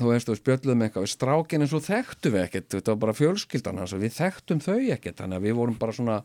þú 0.00 0.12
veist, 0.12 0.30
við 0.30 0.40
spjöldum 0.40 0.84
eitthvað 0.84 1.06
við 1.06 1.12
strákin 1.14 1.64
en 1.64 1.70
svo 1.70 1.80
þekktum 1.84 2.34
við 2.34 2.44
ekkert, 2.44 2.68
þetta 2.74 2.94
var 2.94 3.00
bara 3.06 3.16
fjölskyldan 3.18 3.80
hans 3.82 3.94
og 3.96 4.02
við 4.02 4.14
þekktum 4.18 4.62
þau 4.64 4.78
ekkert. 4.94 5.18
Þannig 5.20 5.40
að 5.40 5.48
við 5.48 5.58
vorum 5.58 5.78
bara 5.80 5.96
svona 5.96 6.18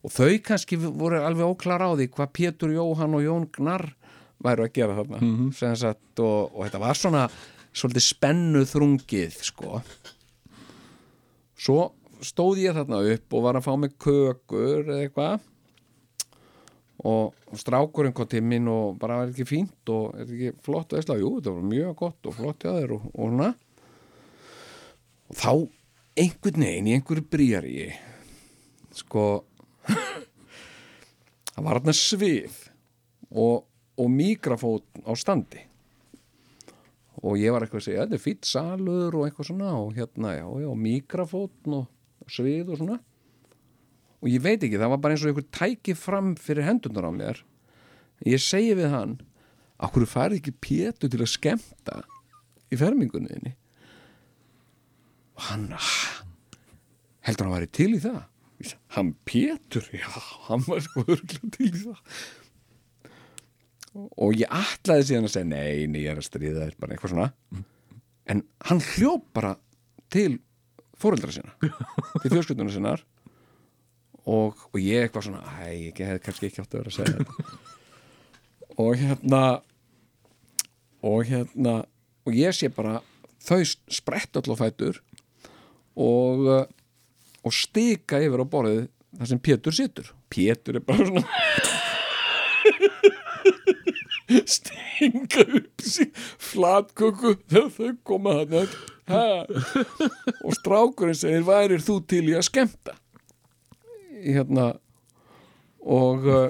og 0.00 0.14
þau 0.14 0.40
kannski 0.44 0.78
voru 0.80 1.20
alveg 1.20 1.54
óklar 1.54 1.84
á 1.84 1.90
því 1.92 2.08
hvað 2.14 2.34
Pétur 2.36 2.74
Jóhann 2.74 3.16
og 3.18 3.24
Jón 3.24 3.48
Gnarr 3.56 3.90
væru 4.40 4.64
að 4.64 4.74
gera 4.78 4.96
þarna 4.96 5.20
mm 5.20 5.50
sagt, 5.76 6.20
og, 6.20 6.54
og 6.54 6.64
þetta 6.64 6.80
var 6.80 6.96
svona 6.96 7.26
svolítið 7.72 8.06
spennu 8.06 8.64
þrungið 8.66 9.36
sko. 9.46 9.82
Svo 11.60 11.92
stóð 12.24 12.64
ég 12.64 12.76
þarna 12.76 13.02
upp 13.14 13.36
og 13.36 13.44
var 13.44 13.58
að 13.58 13.66
fá 13.66 13.72
mig 13.76 13.96
kökur 14.00 14.88
eða 14.88 15.04
eitthvað 15.04 15.49
og, 17.00 17.32
og 17.48 17.60
strákurinn 17.60 18.14
kom 18.16 18.28
til 18.28 18.44
mín 18.44 18.68
og 18.68 18.98
bara 19.00 19.22
var 19.22 19.32
ekki 19.32 19.46
fínt 19.48 19.92
og 19.92 20.16
er 20.20 20.26
ekki 20.26 20.50
flott 20.64 20.92
veistla, 20.92 21.16
jú, 21.20 21.38
þetta 21.38 21.54
var 21.56 21.68
mjög 21.70 21.94
gott 22.02 22.28
og 22.28 22.36
flott 22.36 22.66
hjá 22.66 22.74
þér 22.76 22.96
og, 22.96 23.06
og 23.14 23.30
svona. 23.30 23.50
Og 25.30 25.38
þá 25.40 25.52
einhvern 26.20 26.66
veginn 26.66 26.90
í 26.90 26.96
einhverju 26.98 27.26
brýjar 27.32 27.68
sko 29.00 29.24
það 31.54 31.64
var 31.64 31.80
þarna 31.80 31.96
svið 31.96 32.62
og, 33.30 33.64
og 33.96 34.08
mikrafón 34.12 35.06
á 35.06 35.12
standi. 35.16 35.64
Og 37.20 37.36
ég 37.36 37.52
var 37.52 37.64
eitthvað 37.64 37.82
að 37.82 37.86
segja, 37.86 38.04
þetta 38.04 38.16
er 38.16 38.24
fýtt 38.24 38.48
salur 38.48 39.16
og 39.16 39.26
eitthvað 39.26 39.50
svona 39.50 39.72
og 39.76 39.94
hérna, 39.96 40.34
já, 40.36 40.46
já, 40.64 40.70
mikrafón 40.84 41.78
og 41.80 42.32
svið 42.32 42.74
og 42.74 42.80
svona 42.80 43.00
og 44.20 44.28
ég 44.28 44.42
veit 44.44 44.60
ekki, 44.62 44.78
það 44.80 44.92
var 44.94 45.00
bara 45.02 45.14
eins 45.16 45.24
og 45.24 45.30
einhver 45.32 45.46
tæki 45.56 45.94
fram 45.96 46.34
fyrir 46.36 46.66
hendunar 46.66 47.08
á 47.08 47.12
mér. 47.14 47.40
Ég 48.28 48.40
segi 48.42 48.74
við 48.76 48.90
hann 48.92 49.14
okkur 49.80 50.04
farið 50.08 50.40
ekki 50.42 50.52
pétu 50.60 51.08
til 51.08 51.22
að 51.24 51.30
skemmta 51.32 52.02
í 52.70 52.76
fermingunni 52.80 53.32
þinni? 53.32 53.54
Og 55.40 55.46
hann 55.48 55.70
"Ah, 55.72 56.20
heldur 57.24 57.46
hann 57.48 57.54
að 57.54 57.58
væri 57.60 57.72
til 57.72 57.94
í 57.96 58.02
það? 58.04 58.20
Hann 58.92 59.14
Pétur, 59.24 59.86
já, 59.96 60.04
hann 60.50 60.60
var 60.66 60.80
sko 60.84 61.04
til 61.16 61.64
í 61.64 61.70
það. 61.72 61.96
Og 64.20 64.34
ég 64.36 64.52
ætlaði 64.52 65.06
síðan 65.08 65.24
að 65.26 65.32
segja 65.32 65.48
nei, 65.48 65.86
nei, 65.90 66.02
ég 66.04 66.12
er 66.12 66.20
að 66.20 66.26
stríða 66.28 66.66
þér 66.66 66.76
bara 66.78 66.94
eitthvað 66.94 67.14
svona. 67.14 67.32
En 68.30 68.42
hann 68.68 68.82
hljóp 68.92 69.24
bara 69.32 69.54
til 70.12 70.38
fóreldra 71.00 71.32
sinna 71.32 71.56
til 72.20 72.30
fjölskylduna 72.34 72.70
sinnar 72.74 73.02
og, 74.30 74.62
og 74.70 74.78
ég 74.78 75.06
eitthvað 75.06 75.26
svona 75.26 75.42
æ, 75.58 75.90
ég 75.90 76.00
hef 76.06 76.22
kannski 76.24 76.50
ekki 76.50 76.62
átt 76.62 76.74
að 76.74 76.80
vera 76.82 76.92
að 76.92 76.96
segja 76.98 77.16
þetta. 77.18 77.34
Og 78.80 78.94
hérna 78.96 79.42
og 81.04 81.24
hérna 81.28 81.72
og 82.28 82.36
ég 82.36 82.54
sé 82.56 82.68
bara 82.72 83.00
þau 83.44 83.60
sprett 83.90 84.36
öll 84.38 84.52
á 84.54 84.56
fætur 84.56 85.00
og 86.00 86.46
uh, 86.46 86.64
og 87.44 87.52
stika 87.56 88.20
yfir 88.20 88.44
á 88.44 88.46
borðið 88.52 88.82
þar 89.18 89.30
sem 89.32 89.40
Pétur 89.42 89.74
situr. 89.74 90.06
Pétur 90.32 90.78
er 90.78 90.84
bara 90.86 91.08
svona 91.08 91.24
stinga 94.54 95.44
upp 95.58 95.82
sig 95.82 96.12
flatköku 96.38 97.34
þegar 97.50 97.70
þau 97.76 97.92
koma 98.06 98.36
hann 98.40 98.68
og 99.10 100.54
strákurinn 100.60 101.18
segir 101.18 101.46
værir 101.48 101.82
þú 101.82 101.96
til 102.06 102.28
í 102.30 102.36
að 102.38 102.46
skemmta 102.46 102.94
hérna 104.24 104.72
og 105.80 106.26
uh, 106.28 106.48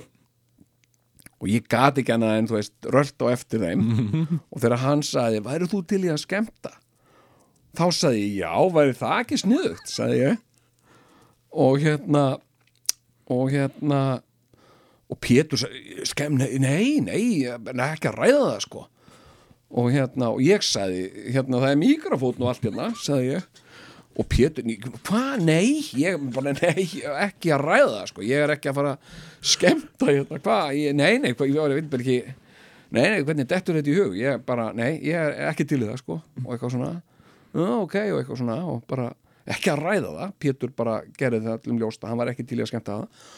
og 1.40 1.48
ég 1.48 1.64
gat 1.72 1.96
ekki 1.96 2.12
annað 2.12 2.36
en 2.36 2.48
þú 2.50 2.56
veist 2.58 2.88
rölt 2.92 3.24
á 3.24 3.26
eftir 3.32 3.62
þeim. 3.64 3.84
Og 4.52 4.60
þegar 4.60 4.82
hann 4.84 5.02
sagði 5.06 5.40
værir 5.46 5.70
þú 5.72 5.82
til 5.88 6.02
í 6.04 6.12
að 6.12 6.22
skemmta? 6.26 6.74
Þá 7.78 7.84
sagði 7.96 8.24
ég 8.26 8.42
já, 8.42 8.52
væri 8.76 8.96
það 8.98 9.22
ekki 9.22 9.38
sniðugt? 9.40 9.88
sagði 9.88 10.18
ég. 10.20 10.42
Og 11.50 11.80
hérna 11.80 12.24
og 13.30 13.54
hérna 13.54 14.00
og 15.10 15.18
Pétur 15.22 15.58
sagði, 15.58 16.04
skemm, 16.06 16.36
nei, 16.38 17.00
nei, 17.02 17.22
ekki 17.48 18.10
að 18.10 18.20
ræða 18.20 18.44
það 18.44 18.60
sko. 18.66 18.84
Og 19.80 19.88
hérna, 19.94 20.32
og 20.34 20.42
ég 20.42 20.62
sagði 20.66 21.08
hérna, 21.30 21.62
það 21.62 21.72
er 21.72 21.80
mikrofótn 21.80 22.44
og 22.44 22.52
allt 22.52 22.66
hérna, 22.66 22.90
sagði 22.98 23.36
ég 23.36 23.64
og 24.18 24.26
Pétur, 24.30 24.66
hvað, 25.06 25.44
nei 25.46 25.80
ég 25.96 26.18
bara, 26.34 26.52
nei, 26.58 26.86
ekki 27.26 27.52
að 27.54 27.62
ræða 27.62 28.04
sko. 28.10 28.24
ég 28.26 28.44
er 28.44 28.54
ekki 28.56 28.72
að 28.72 28.80
fara 28.80 28.94
að 28.96 29.18
skemmta 29.52 30.10
hérna, 30.10 30.40
hvað, 30.42 30.80
nei, 30.98 31.12
nei, 31.22 31.32
hvað, 31.38 31.52
ég, 31.54 31.76
veit 31.78 31.90
bara 31.92 32.06
ekki 32.06 32.18
nei, 32.90 33.04
nei, 33.04 33.22
hvernig 33.22 33.48
dettur 33.50 33.78
þetta 33.78 33.92
í 33.92 33.96
hug? 34.00 34.18
Ég 34.18 34.44
bara, 34.46 34.70
nei, 34.76 34.92
ég 35.06 35.14
er 35.14 35.50
ekki 35.52 35.68
til 35.70 35.82
í 35.84 35.86
það 35.86 36.02
sko, 36.02 36.18
og 36.42 36.50
eitthvað 36.54 36.74
svona, 36.74 36.92
ok 37.54 37.96
og 38.02 38.18
eitthvað 38.18 38.40
svona, 38.42 38.58
og 38.66 38.82
bara 38.90 39.12
ekki 39.50 39.72
að 39.72 39.84
ræða 39.84 40.14
það. 40.16 40.34
Pétur 40.42 40.74
bara 40.76 40.96
gerði 41.18 41.44
það 41.46 41.56
allum 41.58 41.80
ljósta 41.80 42.10
hann 42.10 42.20
var 42.20 42.32
ekki 42.32 42.46
til 42.48 42.60
í 42.60 42.64
að 42.64 42.72
skemmta 42.72 42.98
það. 42.98 43.28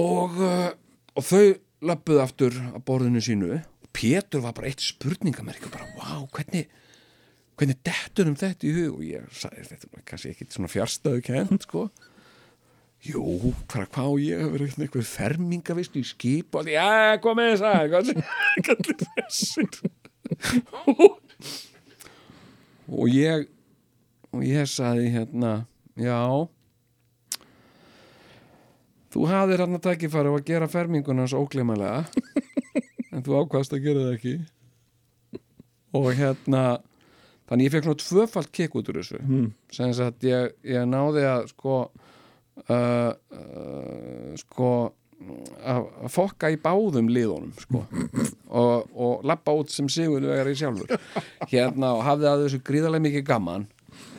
Og, 0.00 0.38
uh, 0.38 0.68
og 1.18 1.26
þau 1.26 1.44
löppuðu 1.90 2.22
aftur 2.22 2.58
að 2.70 2.84
borðinu 2.86 3.22
sínu. 3.24 3.60
Pétur 3.96 4.44
var 4.44 4.54
bara 4.56 4.70
eitt 4.70 4.84
spurningamerk 4.84 5.66
bara, 5.72 5.88
wow, 5.98 6.26
hvernig 6.34 6.70
hvernig 7.60 7.80
dettur 7.84 8.30
um 8.30 8.38
þetta 8.40 8.66
í 8.66 8.72
hug? 8.78 8.94
Og 8.96 9.04
ég 9.04 9.26
sagði 9.36 9.66
þetta 9.68 9.90
er 9.90 10.06
kannski 10.08 10.32
ekki 10.32 10.48
svona 10.48 10.72
fjarstöðu 10.72 11.24
kent 11.26 11.66
sko? 11.68 11.86
Jú, 13.04 13.22
hvað 13.70 13.86
hvað 13.94 14.14
ég? 14.20 14.42
Að 14.44 14.54
vera 14.54 14.68
eitthvað 14.68 15.08
fermingavist 15.08 15.94
í 15.96 16.02
skip 16.04 16.56
og 16.56 16.66
því, 16.66 16.74
já, 16.76 17.16
komið 17.24 17.54
þess 17.54 17.64
að 17.64 17.76
er 18.74 18.90
þessir 19.06 19.68
og 22.90 23.06
ég 23.08 23.46
og 24.34 24.42
ég 24.44 24.68
sagði 24.68 25.10
hérna 25.14 25.52
já. 25.98 26.18
Þú 29.10 29.26
hafðir 29.26 29.64
hann 29.64 29.78
að 29.78 29.86
tækifæri 29.88 30.30
á 30.30 30.34
að 30.34 30.46
gera 30.46 30.70
fermingunans 30.70 31.34
óglemalega 31.34 32.04
en 33.10 33.24
þú 33.26 33.40
ákvaðst 33.40 33.74
að 33.74 33.86
gera 33.88 34.04
það 34.06 34.16
ekki. 34.18 34.34
Og 35.98 36.12
hérna 36.14 36.62
þannig 37.50 37.66
ég 37.66 37.74
fekk 37.74 37.88
svona 37.88 38.02
tvöfalt 38.04 38.52
kikk 38.54 38.78
út 38.78 38.92
úr 38.92 39.00
þessu. 39.00 39.20
Mm. 39.26 39.50
sem 39.74 39.92
sagt 39.96 40.24
ég, 40.26 40.54
ég 40.66 40.86
náði 40.88 41.26
að 41.28 41.50
sko 41.52 41.76
uh, 41.90 43.10
uh, 43.10 44.32
sko 44.40 44.70
að 45.60 45.82
að 46.00 46.12
fokka 46.14 46.48
í 46.48 46.56
báðum 46.60 47.10
liðunum 47.12 47.52
sko 47.60 47.82
og, 48.48 48.86
og 48.94 49.26
lappa 49.28 49.52
út 49.52 49.72
sem 49.72 49.90
sigur 49.92 50.24
vegari 50.24 50.56
sjálfur. 50.56 50.94
Hérna 51.50 51.92
og 51.98 52.06
hafði 52.06 52.30
að 52.30 52.46
þessu 52.46 52.62
gríðarlega 52.64 53.06
mikið 53.08 53.26
gaman 53.28 53.68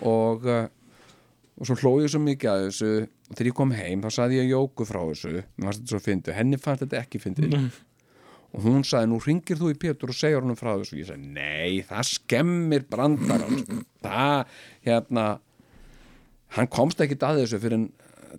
og 0.05 0.45
uh, 0.45 0.67
og 1.61 1.69
svo 1.69 1.77
hlóði 1.77 2.07
ég 2.07 2.13
svo 2.13 2.21
mikið 2.25 2.51
að 2.51 2.63
þessu. 2.67 2.91
Og 3.31 3.37
þegar 3.37 3.49
ég 3.51 3.57
kom 3.57 3.73
heim 3.77 4.03
þá 4.03 4.09
saði 4.15 4.39
ég 4.39 4.51
Jóku 4.51 4.85
frá 4.89 4.99
þessu. 5.05 5.43
Henni 6.35 6.59
fannst 6.61 6.85
þetta 6.85 7.01
ekki 7.03 7.21
fyndið 7.21 7.53
og 8.51 8.65
hún 8.65 8.83
sagði 8.87 9.11
nú 9.11 9.19
ringir 9.23 9.59
þú 9.59 9.71
í 9.71 9.77
Pétur 9.79 10.11
og 10.11 10.17
segjar 10.17 10.43
honum 10.43 10.59
frá 10.59 10.73
þessu. 10.73 10.97
Og 10.97 11.01
ég 11.01 11.09
sagði 11.09 11.31
nei, 11.37 11.81
það 11.87 12.07
skemmir 12.09 12.85
brandar 12.91 13.45
það, 14.03 14.55
hérna 14.87 15.25
hann 16.57 16.71
komst 16.71 17.01
ekki 17.03 17.19
að 17.23 17.43
þessu 17.43 17.61
fyrir 17.63 17.79
en 17.79 17.87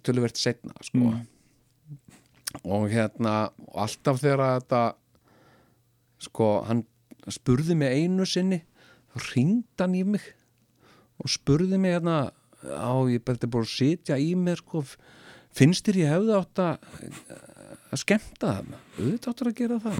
töluvert 0.04 0.40
setna 0.40 0.74
sko. 0.84 1.12
og 2.68 2.90
hérna 2.92 3.52
og 3.68 3.78
alltaf 3.86 4.20
þegar 4.20 4.60
þetta 4.60 4.82
sko, 6.22 6.50
hann 6.68 6.84
spurði 7.32 7.76
mig 7.78 7.96
einu 8.02 8.26
sinni 8.28 8.60
þá 9.12 9.32
ringd 9.32 9.80
hann 9.80 9.96
í 9.96 10.04
mig 10.14 10.28
og 11.22 11.32
spurði 11.32 11.80
mig 11.80 11.96
hérna 11.96 12.18
á, 12.62 12.92
ég 13.10 13.22
er 13.22 13.48
búin 13.48 13.64
að 13.64 13.72
sitja 13.72 14.18
í 14.20 14.34
mér 14.38 14.60
sko, 14.60 14.84
finnst 15.52 15.88
þér 15.88 16.00
ég 16.02 16.12
hefði 16.12 16.36
átt 16.38 16.62
að 16.62 16.76
að 17.92 18.00
skemmta 18.02 18.46
það 18.56 18.72
auðvitað 18.98 19.30
áttur 19.32 19.50
að 19.50 19.58
gera 19.60 19.76
það. 19.84 19.98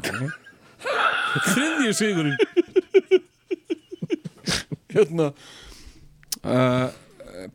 Þriðji 1.52 1.93
sigurinn. 1.98 2.40
Hérna 4.93 5.27
uh, 6.44 6.89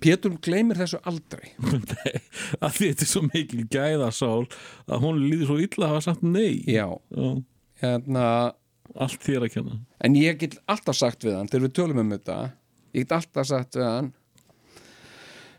Pétur 0.04 0.34
gleymir 0.44 0.80
þessu 0.82 0.98
aldrei. 1.08 1.52
Að 2.64 2.72
því 2.76 2.88
þetta 2.90 3.04
er 3.06 3.12
svo 3.12 3.22
mikil 3.28 3.64
gæðasál 3.72 4.46
að 4.90 5.04
hún 5.06 5.20
líður 5.22 5.48
svo 5.52 5.58
illa 5.64 5.86
að 5.86 5.92
hafa 5.94 6.06
sagt 6.10 6.24
nei. 6.26 6.56
Já, 6.68 6.88
Já, 7.14 7.28
hérna 7.84 8.24
allt 8.98 9.22
þér 9.22 9.46
að 9.46 9.54
kenna. 9.54 9.76
en 10.02 10.16
ég 10.18 10.40
get 10.42 10.56
alltaf 10.72 10.96
sagt 10.98 11.22
við 11.28 11.36
hann 11.38 11.50
þegar 11.52 11.66
við 11.68 11.74
tölum 11.78 12.00
um 12.02 12.14
þetta 12.16 12.38
ég 12.98 13.04
get 13.06 13.14
alltaf 13.20 13.46
sagt 13.52 13.76
við 13.78 13.86
hann 13.86 14.08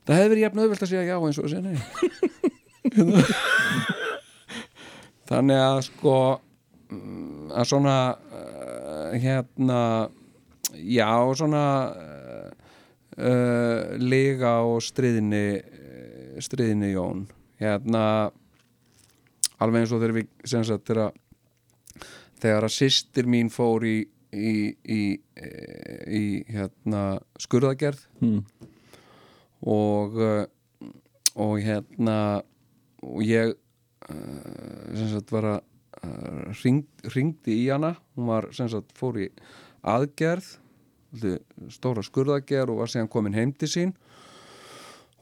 það 0.09 0.17
hefði 0.19 0.31
verið 0.33 0.43
jafn 0.43 0.61
auðvelt 0.65 0.83
að 0.83 0.91
segja 0.91 1.05
já 1.07 1.17
eins 1.21 1.39
og 1.39 1.45
að 1.47 1.53
segja 1.53 1.63
nei 1.69 1.79
þannig 5.29 5.61
að 5.63 5.81
sko 5.89 6.17
mm, 6.91 7.51
að 7.53 7.69
svona 7.73 7.97
uh, 8.17 9.11
hérna 9.21 9.81
já 10.79 11.11
svona 11.39 11.65
uh, 11.93 12.51
uh, 13.19 13.97
lega 14.01 14.59
og 14.67 14.83
stríðinni 14.85 15.47
stríðinni 16.45 16.93
Jón 16.93 17.27
hérna 17.59 18.03
alveg 19.59 19.83
eins 19.83 19.95
og 19.95 20.03
þegar 20.03 20.19
við 20.21 20.29
sagt 20.47 20.87
þegar 20.87 21.17
þegar 22.39 22.69
að 22.69 22.77
systir 22.77 23.27
mín 23.27 23.51
fór 23.51 23.87
í 23.89 23.99
í, 24.29 24.77
í, 24.85 25.03
eh, 25.41 26.03
í 26.13 26.25
hérna 26.53 27.19
skurðagerð 27.41 28.05
Hmm. 28.21 28.43
og 29.65 30.19
og 31.39 31.55
hérna 31.65 32.43
og 33.03 33.23
ég 33.25 33.55
sem 34.07 35.11
sagt 35.11 35.33
var 35.35 35.51
að 35.55 35.59
uh, 36.05 36.55
ring, 36.63 36.85
ringdi 37.15 37.59
í 37.65 37.69
hana. 37.73 37.97
Hún 38.17 38.31
var 38.31 38.51
sem 38.57 38.71
sagt 38.73 38.95
fór 38.99 39.21
í 39.25 39.29
aðgerð 39.83 40.57
stóra 41.73 42.05
skurðagerð 42.05 42.75
og 42.75 42.83
var 42.83 42.93
síðan 42.93 43.11
komin 43.11 43.37
heim 43.37 43.53
til 43.57 43.71
sín. 43.73 43.95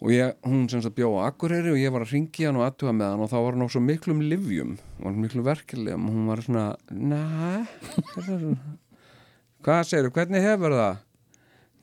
Og 0.02 0.12
ég, 0.12 0.34
hún 0.44 0.66
sem 0.68 0.82
sagt 0.84 0.96
bjó 0.98 1.08
á 1.16 1.30
Akureyri 1.30 1.70
og 1.72 1.80
ég 1.80 1.92
var 1.94 2.04
að 2.04 2.12
ringi 2.12 2.44
hann 2.44 2.58
og 2.58 2.66
aðtuga 2.66 2.92
með 2.92 3.14
hann 3.14 3.22
og 3.24 3.30
þá 3.32 3.36
var 3.38 3.54
hann 3.54 3.64
á 3.64 3.72
svo 3.72 3.80
miklum 3.80 4.20
livjum 4.28 4.74
var 5.00 5.14
miklu 5.16 5.44
verkilegum 5.46 6.10
og 6.10 6.18
hún 6.18 6.26
var 6.28 6.42
svona 6.44 6.64
næ 6.92 7.22
hvað 9.64 9.80
segir 9.88 10.12
hvernig 10.12 10.44
hefur 10.44 10.76
það? 10.76 11.00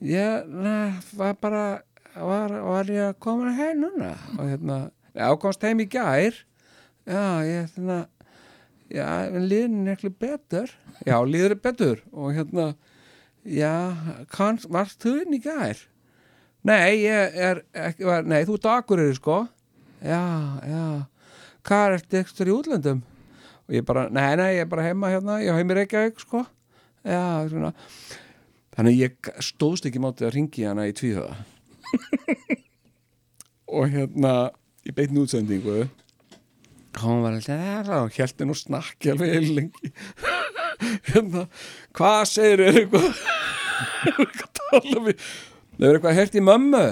Ég, 0.06 0.46
næ, 0.46 0.78
var 1.18 1.34
bara 1.42 1.66
var, 2.14 2.54
var 2.54 2.94
ég 2.94 3.10
að 3.10 3.20
koma 3.26 3.56
heim 3.58 3.82
núna? 3.82 4.14
Og 4.38 4.46
hérna, 4.46 4.78
já, 5.18 5.28
komst 5.42 5.66
heim 5.66 5.82
í 5.82 5.90
gær 5.90 6.38
já, 7.08 7.44
ég 7.48 7.70
hérna 7.76 7.98
já, 8.94 9.08
en 9.30 9.48
líðin 9.50 9.88
er 9.88 9.96
ekki 9.98 10.12
betur. 10.12 10.72
Já, 11.06 11.18
líður 11.26 11.56
er 11.56 11.62
betur 11.64 12.04
og 12.12 12.36
hérna, 12.36 12.74
já, 13.44 13.74
kann, 14.32 14.60
varst 14.72 15.02
þú 15.04 15.16
inn 15.24 15.38
í 15.38 15.42
gær? 15.44 15.82
Nei, 16.64 17.04
ég 17.04 17.40
er 17.50 17.64
ekki, 17.76 18.08
nei, 18.30 18.44
þú 18.48 18.60
á 18.64 18.80
Akureyri 18.80 19.18
sko. 19.18 19.44
Já, 20.04 20.24
já. 20.68 20.86
Hvað 21.64 21.86
er 21.86 22.02
þetta 22.04 22.22
ekstra 22.24 22.48
í 22.48 22.54
útlöndum? 22.56 23.02
Og 23.68 23.76
ég 23.78 23.86
bara, 23.88 24.10
nei, 24.12 24.36
nei, 24.40 24.50
ég 24.58 24.66
er 24.66 24.72
bara 24.72 24.84
heima 24.84 25.12
hérna 25.12 25.40
Ég 25.40 25.52
er 25.52 25.60
heim 25.60 25.72
í 25.72 25.78
Reykjavík 25.78 26.20
sko. 26.20 26.44
Já, 27.04 27.48
svona. 27.52 27.72
Þannig 28.76 29.00
ég 29.00 29.32
stóðst 29.44 29.88
ekki 29.88 30.02
mátið 30.04 30.28
að 30.28 30.36
ringi 30.38 30.64
hana 30.66 30.88
í 30.90 30.94
tvíhöða 30.98 31.36
Og 33.78 33.92
hérna 33.92 34.32
Í 34.84 34.92
beinni 34.96 35.22
útsendingu 35.22 35.86
Hún 37.02 37.24
var 37.24 37.34
alltaf 37.38 37.90
og 37.98 38.14
hjælti 38.14 38.46
nú 38.46 38.56
snakki 38.58 39.14
alveg 39.14 39.34
heil 39.34 39.50
lengi. 39.58 39.94
Hérna, 41.10 41.48
hvað 41.96 42.22
segir 42.30 42.64
er 42.68 42.78
eitthvað 42.84 43.08
er 44.10 44.20
eitthvað 44.20 44.46
að 44.46 44.54
tala 44.60 45.04
við 45.08 45.26
Það 45.74 45.88
er 45.88 45.98
eitthvað 45.98 46.18
hert 46.20 46.36
í 46.38 46.44
mömmu? 46.46 46.84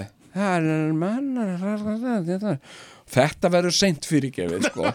Þetta 3.11 3.51
verður 3.53 3.75
seint 3.75 4.07
fyrirgefið 4.09 4.67
sko. 4.71 4.93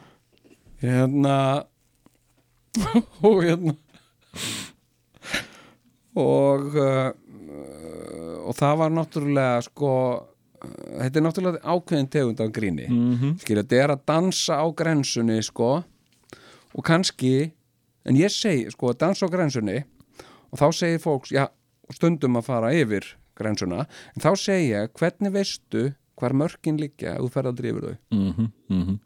Hérna 0.84 1.36
og 3.22 3.38
hérna 3.44 3.76
og 6.18 6.74
uh, 6.74 7.12
og 8.44 8.56
það 8.58 8.74
var 8.80 8.90
náttúrulega 8.96 9.62
sko 9.68 9.92
þetta 11.00 11.20
er 11.20 11.24
náttúrulega 11.26 11.74
ákveðin 11.74 12.10
tegund 12.10 12.40
af 12.40 12.52
gríni 12.54 12.86
mm. 12.88 13.14
-hmm. 13.14 13.34
skilja, 13.40 13.62
þetta 13.62 13.82
er 13.82 13.94
að 13.94 14.04
dansa 14.06 14.60
á 14.60 14.66
grensunni 14.76 15.42
sko 15.42 15.72
og 16.74 16.84
kannski 16.84 17.52
en 18.04 18.16
ég 18.16 18.32
segi 18.32 18.70
sko 18.70 18.92
að 18.92 19.00
dansa 19.04 19.26
á 19.26 19.32
grensunni 19.32 19.84
og 20.52 20.58
þá 20.58 20.66
segir 20.72 21.02
fólks, 21.02 21.32
já, 21.34 21.48
stundum 21.90 22.36
að 22.38 22.46
fara 22.46 22.72
yfir 22.74 23.16
grensuna, 23.34 23.86
en 24.14 24.22
þá 24.22 24.30
segi 24.38 24.70
ég 24.70 24.92
hvernig 24.94 25.32
veistu 25.34 25.92
hvar 26.14 26.32
mörkin 26.32 26.78
liggja 26.78 27.16
ef 27.16 27.24
þú 27.24 27.30
ferð 27.34 27.50
að 27.50 27.58
drifur 27.58 27.86
þau 27.88 27.96
Mhm, 28.10 28.50
mhm. 28.68 28.98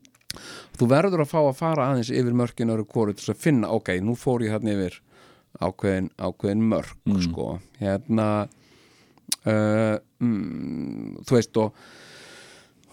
þú 0.78 0.88
verður 0.88 1.24
að 1.24 1.32
fá 1.32 1.40
að 1.40 1.56
fara 1.56 1.86
aðeins 1.88 2.10
yfir 2.10 2.34
mörkin 2.34 2.70
öru 2.70 2.84
kóru 2.84 3.14
til 3.14 3.32
að 3.32 3.40
finna, 3.40 3.70
ok, 3.70 4.00
nú 4.00 4.14
fór 4.14 4.44
ég 4.44 4.52
hérna 4.52 4.76
yfir 4.76 5.00
ákveðin, 5.60 6.10
ákveðin 6.18 6.68
mörk 6.68 7.22
sko, 7.24 7.58
hérna 7.80 8.48
uh, 9.46 9.96
mm, 10.24 11.24
þú 11.26 11.38
veist 11.38 11.60
og 11.62 11.74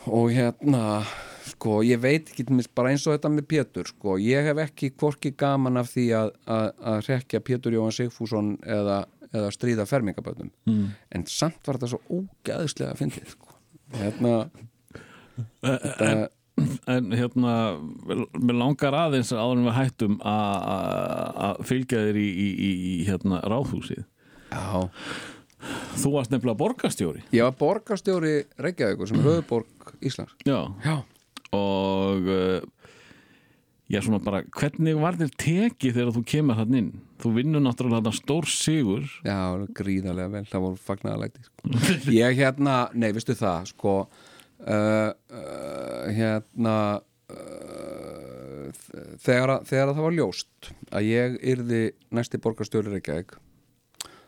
og 0.06 0.30
hérna 0.30 1.02
sko, 1.49 1.80
ég 1.86 1.98
veit 2.02 2.28
ekki 2.30 2.44
bara 2.78 2.91
eins 2.94 3.06
og 3.07 3.16
þetta 3.16 3.32
með 3.34 3.48
Pétur, 3.49 3.88
sko, 3.90 4.20
ég 4.22 4.45
hef 4.45 4.60
ekki 4.62 4.91
hvorki 5.02 5.32
gaman 5.38 5.78
af 5.82 5.90
því 5.95 6.06
að, 6.18 6.30
að, 6.45 6.68
að 6.91 6.99
rekja 7.10 7.41
Pétur 7.41 7.74
Jóhann 7.74 7.95
Sigfússon 7.95 8.52
eða, 8.62 8.99
eða 9.32 9.49
stríða 9.53 9.88
fermingabötnum 9.90 10.52
mm. 10.70 10.86
en 11.18 11.26
samt 11.30 11.62
var 11.66 11.80
þetta 11.80 11.91
svo 11.95 12.02
ógæðislega 12.20 12.98
fyndið 13.02 13.34
sko. 13.34 13.57
hérna 13.98 14.34
þetta, 15.66 16.30
En 16.88 17.10
hérna, 17.12 17.53
mér 18.40 18.56
langar 18.56 18.95
aðeins 18.95 19.34
áður 19.36 19.57
en 19.57 19.66
við 19.66 19.74
hættum 19.76 20.14
að- 20.24 20.68
að 20.72 21.40
að 21.48 21.57
fylgja 21.68 22.03
þér 22.06 22.20
í, 22.22 22.28
í, 22.32 22.45
í, 22.48 22.70
í 22.91 22.94
hérna, 23.10 23.41
ráðhúsið. 23.44 24.06
já, 24.53 24.88
Þú 25.96 26.12
varst 26.18 26.32
nefnilega 26.34 26.60
borgarstjóri. 26.60 27.24
ég 27.36 27.44
var 27.48 27.56
borgarstjóri 27.60 28.36
Reykjavíkur 28.62 29.08
sem 29.10 29.20
er 29.22 29.28
höfuborg 29.30 29.94
Íslands 30.06 30.36
Já. 30.46 30.60
já, 30.86 30.96
Og 31.56 32.28
uh, 32.28 32.62
já, 33.90 34.02
svona 34.02 34.20
bara, 34.26 34.42
hvernig 34.58 34.98
var 35.00 35.16
þér 35.20 35.32
tekið 35.40 35.94
þegar 36.00 36.14
þú 36.18 36.24
kemur 36.28 36.58
hann 36.60 36.74
inn? 36.80 36.92
Þú 37.22 37.32
vinnur 37.38 37.62
náttúrulega 37.64 38.02
þarna 38.02 38.12
stór 38.18 38.48
sigur. 38.52 39.06
já, 39.24 39.38
gríðarlega 39.78 40.34
vel 40.34 40.46
það 40.52 40.66
voru 40.66 40.82
fagnaðalæti 40.90 41.46
sko. 41.46 41.70
ég 42.22 42.38
hérna, 42.42 42.78
nei, 42.94 43.12
veistu 43.16 43.38
það 43.40 43.70
sko 43.72 43.94
uh, 44.04 45.12
uh, 45.14 46.06
hérna 46.18 46.76
uh, 47.32 48.70
þegar, 49.24 49.60
þegar 49.70 49.90
að 49.92 49.96
það 50.00 50.06
var 50.10 50.18
ljóst 50.20 50.72
að 50.92 51.08
ég 51.10 51.38
yrði 51.56 51.82
næsti 52.16 52.42
borgarstjóri 52.44 52.92
Reykjavík 52.98 53.38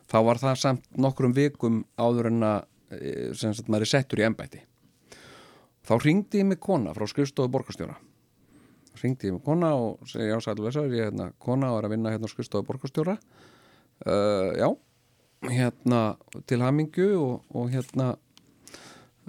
þá 0.07 0.17
var 0.27 0.41
það 0.41 0.59
samt 0.61 0.87
nokkrum 0.97 1.35
vikum 1.35 1.83
áður 1.99 2.31
en 2.31 2.47
að 2.47 2.59
eh, 2.97 3.29
sem 3.37 3.53
sagt 3.55 3.69
maður 3.71 3.87
er 3.87 3.93
settur 3.93 4.23
í 4.23 4.27
embætti. 4.27 4.63
Þá 5.87 5.93
ringdi 6.03 6.41
ég 6.41 6.49
mig 6.49 6.59
kona 6.63 6.93
frá 6.95 7.07
skrifstofu 7.07 7.51
borgarstjóra. 7.51 7.95
Ringdi 9.01 9.29
ég 9.29 9.37
mig 9.37 9.43
kona 9.45 9.71
og 9.77 10.09
segi 10.09 10.31
já 10.31 10.39
sælu 10.43 10.65
vesaður, 10.65 10.95
ég 10.97 11.05
er 11.05 11.11
hérna 11.11 11.29
kona 11.43 11.71
og 11.71 11.79
er 11.79 11.87
að 11.87 11.95
vinna 11.95 12.11
hérna 12.15 12.31
skrifstofu 12.31 12.67
borgarstjóra. 12.67 13.17
Uh, 14.03 14.51
já 14.59 14.67
hérna 15.47 16.01
til 16.49 16.61
hamingju 16.61 17.07
og, 17.21 17.45
og 17.55 17.69
hérna 17.71 18.15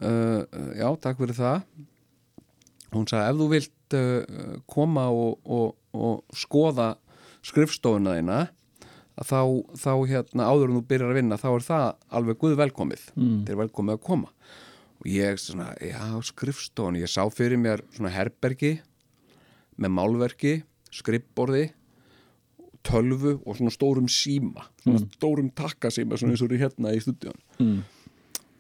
uh, 0.03 0.43
já, 0.75 0.89
takk 1.03 1.21
fyrir 1.21 1.37
það. 1.39 1.63
Hún 2.95 3.09
sagði 3.09 3.31
ef 3.31 3.39
þú 3.39 3.49
vilt 3.53 3.99
uh, 3.99 4.55
koma 4.71 5.09
og, 5.13 5.39
og, 5.45 5.75
og 5.95 6.37
skoða 6.37 6.95
skrifstofuna 7.47 8.17
þína 8.19 8.39
að 9.19 9.31
þá, 9.33 9.41
þá 9.83 9.93
hérna 10.13 10.47
áður 10.49 10.71
en 10.71 10.77
þú 10.79 10.83
byrjar 10.93 11.13
að 11.13 11.19
vinna 11.19 11.39
þá 11.41 11.49
er 11.53 11.65
það 11.67 11.87
alveg 12.21 12.39
guð 12.43 12.57
velkomið. 12.61 13.07
Mm. 13.19 13.39
þeir 13.49 13.55
er 13.57 13.61
velkomið 13.65 13.97
að 13.99 14.05
koma. 14.09 14.31
Og 14.99 15.11
ég 15.11 15.39
svona, 15.43 15.73
já, 15.83 16.05
skrifstofun 16.27 16.99
ég 16.99 17.11
sá 17.11 17.23
fyrir 17.31 17.59
mér 17.63 17.83
svona 17.95 18.11
herbergi 18.15 18.77
með 19.79 19.93
málverki 19.95 20.55
skrifborði 20.95 21.69
tölvu 22.89 23.37
og 23.45 23.59
svona 23.59 23.73
stórum 23.75 24.07
síma 24.11 24.65
svona 24.83 25.03
stórum 25.13 25.51
takkasíma 25.59 26.17
svona 26.19 26.35
eins 26.35 26.43
og 26.45 26.49
eru 26.51 26.61
hérna 26.63 26.95
í 26.97 27.01
stúdíun 27.05 27.37
Mm. 27.59 27.81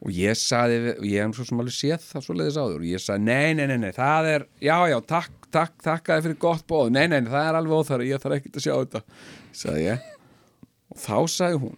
og 0.02 0.10
ég 0.10 0.34
saði, 0.38 0.96
og 0.98 1.04
ég 1.06 1.22
hef 1.22 1.36
svo 1.38 1.44
sem 1.46 1.60
alveg 1.62 1.74
séð 1.76 2.02
það 2.02 2.24
svo 2.26 2.34
leiðis 2.38 2.58
áður 2.58 2.82
og 2.82 2.86
ég 2.90 3.02
saði, 3.02 3.22
nei, 3.28 3.54
nei, 3.54 3.66
nei, 3.70 3.76
nei 3.78 3.92
það 3.94 4.28
er, 4.34 4.46
já, 4.60 4.76
já, 4.90 4.98
takk, 5.06 5.48
takk, 5.54 5.74
takk 5.86 6.10
fyrir 6.26 6.38
gott 6.42 6.66
bóð, 6.66 6.90
nei, 6.90 7.06
nei, 7.06 7.20
nei, 7.22 7.30
það 7.30 7.46
er 7.48 7.58
alveg 7.60 7.78
óþæra 7.78 8.08
ég 8.10 8.22
þarf 8.22 8.36
ekkert 8.40 8.58
að 8.58 8.66
sjá 8.66 8.74
þetta, 8.74 9.02
saði 9.62 9.84
ég 9.86 10.08
og 10.88 11.00
þá 11.02 11.18
sagði 11.28 11.62
hún 11.66 11.76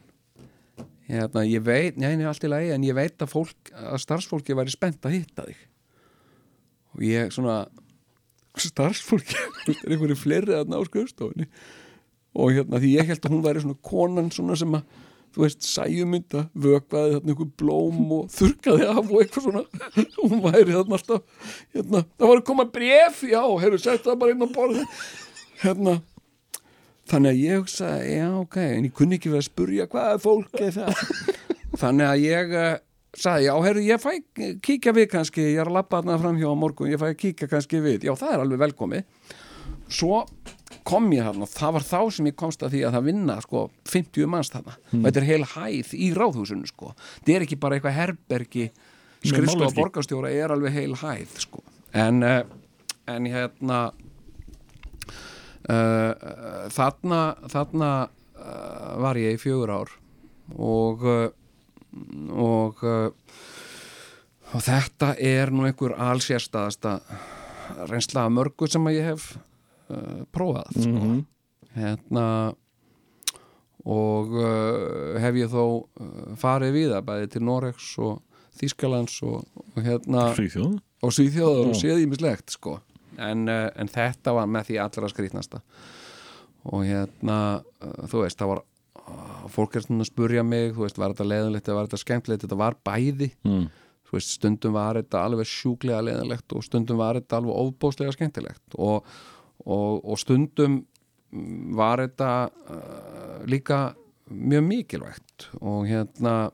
hérna, 1.10 1.44
ég 1.48 1.64
veit, 1.66 1.98
nei, 2.00 2.14
allt 2.28 2.46
í 2.46 2.50
lagi 2.50 2.72
en 2.74 2.86
ég 2.86 2.96
veit 2.96 3.20
að 3.22 3.32
fólk, 3.32 3.72
að 3.74 4.00
starfsfólki 4.04 4.56
væri 4.56 4.72
spennt 4.72 5.06
að 5.06 5.18
hitta 5.18 5.46
þig. 5.48 5.60
Og 6.94 7.04
ég 7.06 7.34
svona 7.34 7.60
starfsfólki, 8.60 9.38
er 9.70 9.94
einhverju 9.94 10.18
fleiri 10.18 10.56
að 10.58 10.72
ná 10.72 10.80
skrifstofunni. 10.86 11.48
Og 12.38 12.52
hérna 12.54 12.80
því 12.82 12.96
ég 12.96 13.08
held 13.10 13.24
að 13.24 13.34
hún 13.34 13.46
væri 13.46 13.62
svona 13.64 13.80
konan 13.86 14.30
svona 14.34 14.58
sem 14.58 14.76
að 14.78 14.98
þú 15.30 15.44
veist, 15.44 15.62
sæjumynda, 15.62 16.44
vökvaði 16.58 17.12
þarna 17.14 17.32
einhver 17.32 17.50
blóm 17.62 18.14
og 18.16 18.30
þurrkaði 18.34 18.86
af 18.90 19.04
og 19.04 19.20
eitthvað 19.20 19.44
svona. 19.44 19.64
Hún 20.18 20.40
væri 20.42 20.74
þarna 20.74 20.98
alltaf 20.98 21.50
hérna, 21.74 22.04
það 22.16 22.32
var 22.32 22.40
að 22.40 22.46
koma 22.50 22.66
bref 22.74 23.20
já, 23.30 23.42
hefur 23.64 23.82
sett 23.82 24.06
það 24.06 24.22
bara 24.22 24.34
inn 24.34 24.46
á 24.46 24.50
borð 24.50 24.80
hérna 25.60 26.00
þannig 27.10 27.32
að 27.32 27.42
ég 27.42 27.58
hugsaði, 27.60 28.12
já, 28.16 28.28
ok 28.40 28.56
en 28.62 28.86
ég 28.86 28.94
kunni 28.96 29.18
ekki 29.18 29.32
verið 29.32 29.44
að 29.44 29.48
spurja 29.50 29.88
hvað 29.90 30.14
er 30.14 30.22
fólk 30.22 30.62
er 30.62 30.72
það. 30.76 31.02
Þannig 31.80 32.06
að 32.06 32.22
ég 32.24 32.54
uh, 32.54 32.70
sagði, 33.16 33.46
já, 33.46 33.52
herru, 33.66 33.84
ég 33.86 34.02
fæ 34.02 34.10
kíkja 34.64 34.94
við 34.96 35.10
kannski, 35.12 35.44
ég 35.52 35.60
er 35.62 35.70
að 35.70 35.78
labba 35.78 36.00
þarna 36.00 36.18
fram 36.22 36.40
hjá 36.40 36.50
morgun, 36.58 36.90
ég 36.90 37.00
fæ 37.00 37.10
kíkja 37.18 37.50
kannski 37.50 37.82
við. 37.84 38.06
Já, 38.08 38.14
það 38.18 38.34
er 38.34 38.44
alveg 38.44 38.62
velkomið. 38.64 39.30
Svo 39.90 40.24
kom 40.86 41.10
ég 41.14 41.26
þarna 41.26 41.46
og 41.46 41.50
það 41.50 41.74
var 41.76 41.86
þá 41.86 41.98
sem 42.14 42.30
ég 42.30 42.38
komst 42.38 42.62
að 42.64 42.74
því 42.74 42.84
að 42.86 42.96
það 42.96 43.08
vinna 43.10 43.36
sko 43.44 43.64
50 43.90 44.30
manns 44.30 44.52
þarna. 44.54 44.76
Og 44.98 45.04
þetta 45.08 45.22
er 45.22 45.28
heil 45.30 45.48
hæð 45.54 45.92
í 45.94 46.10
ráðhúsinu 46.16 46.70
sko. 46.70 46.94
Þetta 47.18 47.36
er 47.36 47.46
ekki 47.46 47.60
bara 47.62 47.78
eitthvað 47.78 47.98
herbergi 47.98 48.68
skrifstofa 49.20 49.74
borgarstjóra 49.76 50.30
er 50.32 50.54
alveg 50.54 50.78
heil 50.78 50.94
hæð 51.00 51.34
sko. 51.42 51.64
En, 51.98 52.22
uh, 52.22 52.44
en 53.10 53.26
hérna 53.30 53.80
uh, 55.68 56.12
þarna 56.72 57.20
þarna 57.52 57.90
uh, 58.06 58.94
var 59.04 59.20
ég 59.20 59.36
í 59.36 59.42
fjögur 59.42 59.74
ár 59.80 59.92
og 60.56 61.04
og 62.30 62.80
og 64.50 64.62
þetta 64.64 65.12
er 65.22 65.50
nú 65.54 65.66
einhver 65.66 65.94
allsérstaðasta 65.98 66.96
reynsla 67.90 68.26
af 68.26 68.34
mörgu 68.34 68.68
sem 68.70 68.88
að 68.88 68.96
ég 68.98 69.08
hef 69.12 69.28
uh, 69.36 70.24
prófað 70.34 70.74
sko. 70.74 71.12
hérna 71.76 72.26
og 73.86 74.34
uh, 74.36 75.16
hef 75.22 75.38
ég 75.40 75.52
þó 75.52 75.64
uh, 75.64 76.34
farið 76.40 76.76
við 76.76 76.94
það 76.94 77.06
bæði 77.10 77.30
til 77.34 77.44
Noregs 77.46 77.90
og 78.02 78.18
Þýskalands 78.60 79.20
og, 79.24 79.44
og 79.56 79.82
hérna 79.86 80.30
Fríþjóð. 80.36 80.78
og 81.00 81.14
Svíþjóðar 81.16 81.70
og 81.70 81.76
Já. 81.76 81.80
séð 81.84 82.02
ímislegt 82.04 82.56
sko. 82.56 82.80
En, 83.22 83.46
uh, 83.50 83.68
en 83.76 83.90
þetta 83.90 84.34
var 84.36 84.50
með 84.50 84.70
því 84.70 84.80
allra 84.84 85.10
skrýtnasta. 85.12 85.62
Og 86.70 86.84
hérna 86.88 87.38
uh, 87.60 88.02
þú 88.10 88.24
veist, 88.24 88.40
það 88.40 88.52
var 88.54 88.62
uh, 88.62 89.46
fólk 89.52 89.76
er 89.76 89.86
svona 89.86 90.06
að 90.06 90.10
spurja 90.10 90.44
mig, 90.46 90.74
þú 90.76 90.86
veist, 90.86 91.00
var 91.00 91.14
þetta 91.14 91.28
leðanlegt 91.30 91.68
eða 91.68 91.78
var 91.78 91.90
þetta 91.90 92.04
skemmtilegt, 92.04 92.46
þetta 92.46 92.60
var 92.60 92.78
bæði. 92.86 93.30
Mm. 93.48 93.68
þú 94.10 94.16
veist, 94.18 94.32
stundum 94.34 94.74
var 94.74 94.98
þetta 94.98 95.22
alveg 95.22 95.46
sjúklega 95.46 96.02
leðanlegt 96.02 96.56
og 96.58 96.64
stundum 96.66 96.98
var 96.98 97.20
þetta 97.20 97.38
alveg 97.38 97.60
ofbóðslega 97.64 98.14
skemmtilegt. 98.16 98.64
Og, 98.74 99.06
og, 99.62 100.00
og 100.02 100.18
stundum 100.18 100.80
mm, 100.80 101.76
var 101.78 102.02
þetta 102.02 102.32
uh, 102.50 103.36
líka 103.46 103.84
mjög 104.30 104.66
mikilvægt. 104.66 105.50
Og 105.60 105.86
hérna 105.86 106.50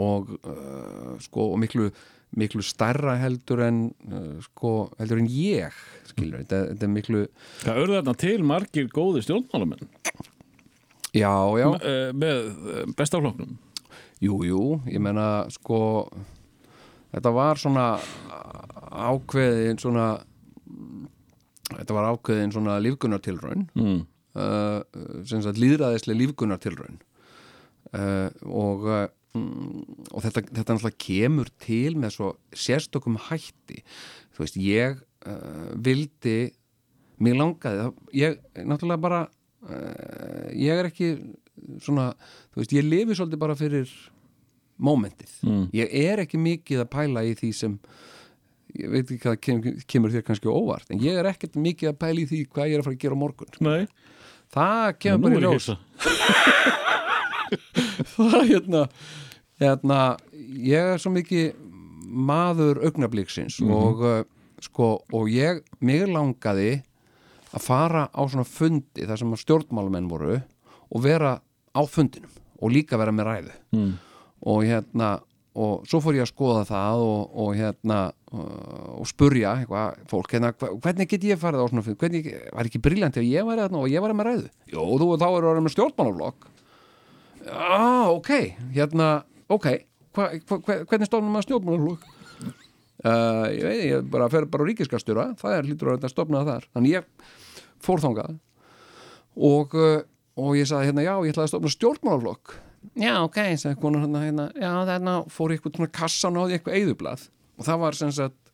og 0.00 0.32
uh, 0.48 1.14
sko 1.20 1.50
og 1.52 1.60
miklu, 1.60 1.90
miklu 2.36 2.62
stærra 2.66 3.16
heldur 3.20 3.62
en 3.66 3.80
uh, 4.10 4.36
sko 4.42 4.72
heldur 4.98 5.20
en 5.22 5.28
ég 5.30 5.74
skilur, 6.10 6.40
þetta, 6.42 6.60
þetta 6.72 6.86
er 6.88 6.92
miklu 6.94 7.24
Það 7.62 7.80
örðu 7.84 7.98
þarna 8.00 8.14
til 8.24 8.36
margir 8.46 8.88
góði 8.94 9.22
stjórnmálamenn 9.26 9.88
já, 11.14 11.30
já, 11.60 11.68
uh, 11.70 12.08
með 12.18 12.40
uh, 12.50 12.84
bestafloknum. 12.98 13.56
jú, 14.24 14.38
jú, 14.48 14.62
ég 14.90 15.02
menna 15.04 15.44
sko 15.54 15.78
þetta 17.14 17.30
var 17.36 17.60
svona 17.60 17.88
ákveðin 18.94 19.78
svona 19.82 20.08
þetta 21.74 21.94
var 21.96 22.10
ákveðin 22.14 22.52
svona 22.54 22.78
lífgunartilraun 22.82 23.68
Mm. 23.78 24.00
uh, 24.34 24.80
sem 25.26 25.42
sagt 25.42 25.58
líðræðislega 25.62 26.18
lífgunartilraun 26.24 26.98
uh, 27.94 28.28
og 28.44 28.88
mm, 29.36 30.08
og 30.10 30.24
þetta, 30.24 30.44
þetta 30.50 30.76
náttúrulega 30.76 31.02
kemur 31.06 31.52
til 31.62 31.94
með 32.00 32.16
svo 32.16 32.32
sérstökum 32.64 33.18
hætti. 33.28 33.82
Þú 34.34 34.44
veist, 34.44 34.58
ég 34.60 34.98
uh, 35.28 35.70
vildi 35.84 36.38
mér 37.24 37.38
langaði, 37.38 37.90
ég 38.18 38.40
náttúrulega 38.62 39.04
bara 39.04 39.22
uh, 39.28 40.48
ég 40.50 40.74
er 40.74 40.90
ekki 40.90 41.14
svona, 41.82 42.10
þú 42.52 42.62
veist, 42.62 42.74
ég 42.74 42.88
lifi 42.88 43.16
svolítið 43.18 43.44
bara 43.44 43.58
fyrir 43.58 43.92
mómentið. 44.82 45.30
Mm. 45.46 45.68
ég 45.76 45.92
er 46.00 46.24
ekki 46.24 46.40
mikið 46.42 46.82
að 46.82 46.90
pæla 46.90 47.22
í 47.22 47.36
því 47.38 47.50
sem 47.54 47.78
ég 48.74 48.90
veit 48.90 49.04
ekki 49.04 49.20
hvað 49.22 49.36
kem, 49.42 49.60
kemur 49.90 50.12
þér 50.14 50.24
kannski 50.26 50.50
óvart 50.50 50.90
en 50.90 51.02
ég 51.02 51.18
er 51.20 51.28
ekkert 51.30 51.58
mikið 51.60 51.92
að 51.92 52.00
pæla 52.00 52.22
í 52.24 52.28
því 52.30 52.40
hvað 52.50 52.70
ég 52.70 52.74
er 52.74 52.82
að 52.82 52.88
fara 52.88 52.96
að 52.96 53.04
gera 53.04 53.18
á 53.18 53.22
morgun 53.22 53.58
Nei, 53.62 53.82
það 54.54 54.88
kemur 55.04 55.30
nú 55.30 55.38
bara 55.38 55.38
í 55.38 55.44
ljós. 55.44 55.68
það 58.16 58.40
hérna, 58.50 58.82
hérna 59.64 60.00
ég 60.64 60.94
er 60.94 61.02
svo 61.02 61.12
mikið 61.14 61.54
maður 62.14 62.82
augnablíksins 62.86 63.58
og 63.64 64.02
uh, 64.04 64.16
sko, 64.62 64.96
og 65.12 65.30
ég, 65.32 65.62
mig 65.84 66.06
langaði 66.08 66.78
að 67.54 67.62
fara 67.64 68.06
á 68.10 68.20
svona 68.26 68.46
fundi 68.48 69.06
þar 69.06 69.20
sem 69.20 69.34
að 69.34 69.42
stjórnmálamenn 69.44 70.10
voru 70.10 70.38
og 70.38 71.04
vera 71.04 71.36
á 71.74 71.82
fundinum 71.90 72.32
og 72.62 72.72
líka 72.72 72.98
vera 73.00 73.12
með 73.14 73.30
ræðu. 73.30 73.54
Mm. 73.74 73.94
og 74.44 74.64
hérna 74.64 75.14
og 75.54 75.84
svo 75.86 76.00
fór 76.02 76.16
ég 76.18 76.24
að 76.24 76.32
skoða 76.32 76.62
það 76.66 77.02
og, 77.04 77.34
og 77.44 77.50
hérna 77.54 77.98
uh, 78.10 78.94
og 78.98 79.06
spurja 79.06 79.52
eitthvað 79.60 80.00
fólk, 80.10 80.32
hérna, 80.34 80.50
hvernig 80.82 81.10
get 81.10 81.26
ég 81.28 81.38
farið 81.38 81.62
á 81.62 81.66
svona 81.70 81.84
fund 81.86 82.00
hvernig, 82.00 82.26
var 82.50 82.70
ekki 82.70 82.82
briljant 82.82 83.18
ef 83.20 83.26
ég 83.26 83.46
var 83.46 83.62
þarna 83.62 83.82
og 83.84 83.92
ég 83.92 84.02
var 84.02 84.16
með 84.18 84.30
ræðu? 84.30 84.50
Jó, 84.72 84.82
þú 84.98 85.10
þá 85.22 85.28
eru 85.28 85.50
orðið 85.52 85.66
með 85.66 85.76
stjórnmálaflokk. 85.76 86.48
Já, 87.44 87.78
ok, 88.10 88.32
hérna, 88.74 89.08
ok 89.52 89.68
hva, 90.14 90.28
hva, 90.46 90.76
hvernig 90.88 91.08
stofnum 91.08 91.34
maður 91.34 91.48
stjórnmálaflokk 91.48 92.06
uh, 93.04 93.46
ég 93.52 93.64
veit, 93.66 93.82
ég 93.90 94.10
bara 94.12 94.28
fer 94.32 94.46
bara 94.50 94.66
ríkiskastjóra, 94.68 95.30
það 95.40 95.56
er 95.58 95.68
hlýtur 95.68 95.94
að 95.96 96.08
stofna 96.12 96.44
þar, 96.46 96.68
þannig 96.76 96.96
ég 96.98 97.32
fór 97.84 98.02
þangað 98.04 98.36
og, 99.34 99.74
uh, 99.74 99.98
og 100.40 100.54
ég 100.58 100.68
sagði 100.70 100.90
hérna, 100.90 101.04
já, 101.06 101.14
ég 101.24 101.34
ætlaði 101.34 101.48
að 101.48 101.52
stofna 101.52 101.74
stjórnmálaflokk. 101.74 102.56
Já, 103.00 103.14
ok, 103.24 103.38
sagði 103.58 103.80
konar 103.82 104.04
hérna, 104.04 104.22
hérna 104.22 104.48
já, 104.54 104.70
þarna 104.90 105.18
fór 105.32 105.54
ég 105.54 105.60
eitthvað 105.60 105.78
svona 105.78 105.94
kassan 105.98 106.38
á 106.38 106.42
því 106.44 106.56
eitthvað 106.58 106.78
eyðublað. 106.80 107.28
Og 107.54 107.68
það 107.68 107.80
var 107.84 107.98
sem 107.98 108.12
sagt 108.14 108.52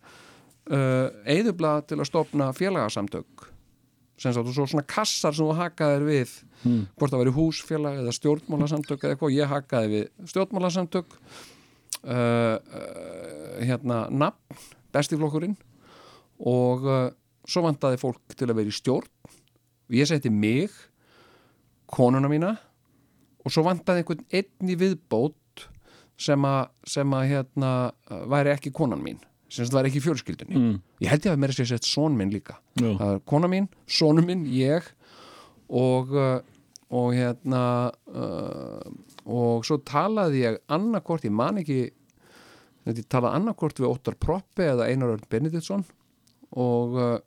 uh, 0.70 1.06
eyðublað 1.28 1.86
til 1.90 1.98
að 1.98 2.08
stofna 2.08 2.50
félagasamtök 2.56 3.48
sagt 4.20 4.50
og 4.50 4.54
svo 4.54 4.66
svona 4.68 4.86
kassar 4.88 5.34
sem 5.36 5.46
þú 5.48 5.56
hakaðir 5.58 6.06
við 6.08 6.38
Hmm. 6.60 6.84
hvort 6.98 7.08
það 7.08 7.22
væri 7.22 7.32
húsfélag 7.32 7.98
eða 8.02 8.12
stjórnmálasamtök 8.12 9.00
eða 9.00 9.14
eitthvað, 9.14 9.32
ég 9.32 9.48
hakaði 9.48 9.88
við 9.94 10.28
stjórnmálasamtök 10.28 11.14
uh, 11.16 12.10
uh, 12.12 13.54
hérna 13.64 14.02
nafn, 14.12 14.58
bestiflokkurinn 14.92 15.56
og 16.44 16.84
uh, 16.84 17.06
svo 17.48 17.64
vantaði 17.64 18.00
fólk 18.02 18.36
til 18.36 18.50
að 18.50 18.58
vera 18.60 18.72
í 18.72 18.76
stjórn 18.76 19.08
og 19.24 19.96
ég 19.96 20.10
seti 20.10 20.28
mig 20.28 20.74
konuna 21.88 22.28
mína 22.28 22.52
og 23.40 23.54
svo 23.54 23.64
vantaði 23.64 24.04
einhvern 24.04 24.28
einn 24.28 24.68
í 24.74 24.76
viðbót 24.76 25.64
sem 26.20 26.44
að, 26.44 27.24
hérna, 27.24 27.72
væri 28.28 28.52
ekki 28.52 28.74
konan 28.76 29.00
mín 29.00 29.24
sem 29.50 29.66
það 29.66 29.76
væri 29.80 29.90
ekki 29.92 30.04
fjölskyldunni. 30.06 30.60
Mm. 30.60 30.78
ég 31.02 31.12
held 31.12 31.26
ég 31.26 31.34
að 31.34 31.42
mér 31.42 31.52
að 31.52 31.60
segja 31.60 31.74
sett 31.74 31.90
son 31.90 32.16
minn 32.18 32.32
líka. 32.32 32.56
Já. 32.78 32.90
það 32.94 33.14
er 33.14 33.22
kona 33.32 33.50
mín, 33.50 33.68
sonu 33.90 34.24
minn, 34.26 34.46
ég 34.54 34.86
og 35.70 36.14
uh, 36.16 36.40
og 36.90 37.14
hérna 37.14 37.62
uh, 38.10 38.90
og 39.30 39.64
svo 39.66 39.78
talaði 39.86 40.42
ég 40.42 40.60
annarkort, 40.74 41.26
ég 41.26 41.34
man 41.34 41.60
ekki 41.60 41.80
ég 42.88 43.02
talaði 43.12 43.38
annarkort 43.38 43.78
við 43.78 43.90
Óttar 43.90 44.16
Proppi 44.18 44.66
eða 44.66 44.88
Einar 44.90 45.14
Örn 45.14 45.26
Benediktsson 45.30 45.84
og, 46.50 46.96
uh, 46.98 47.18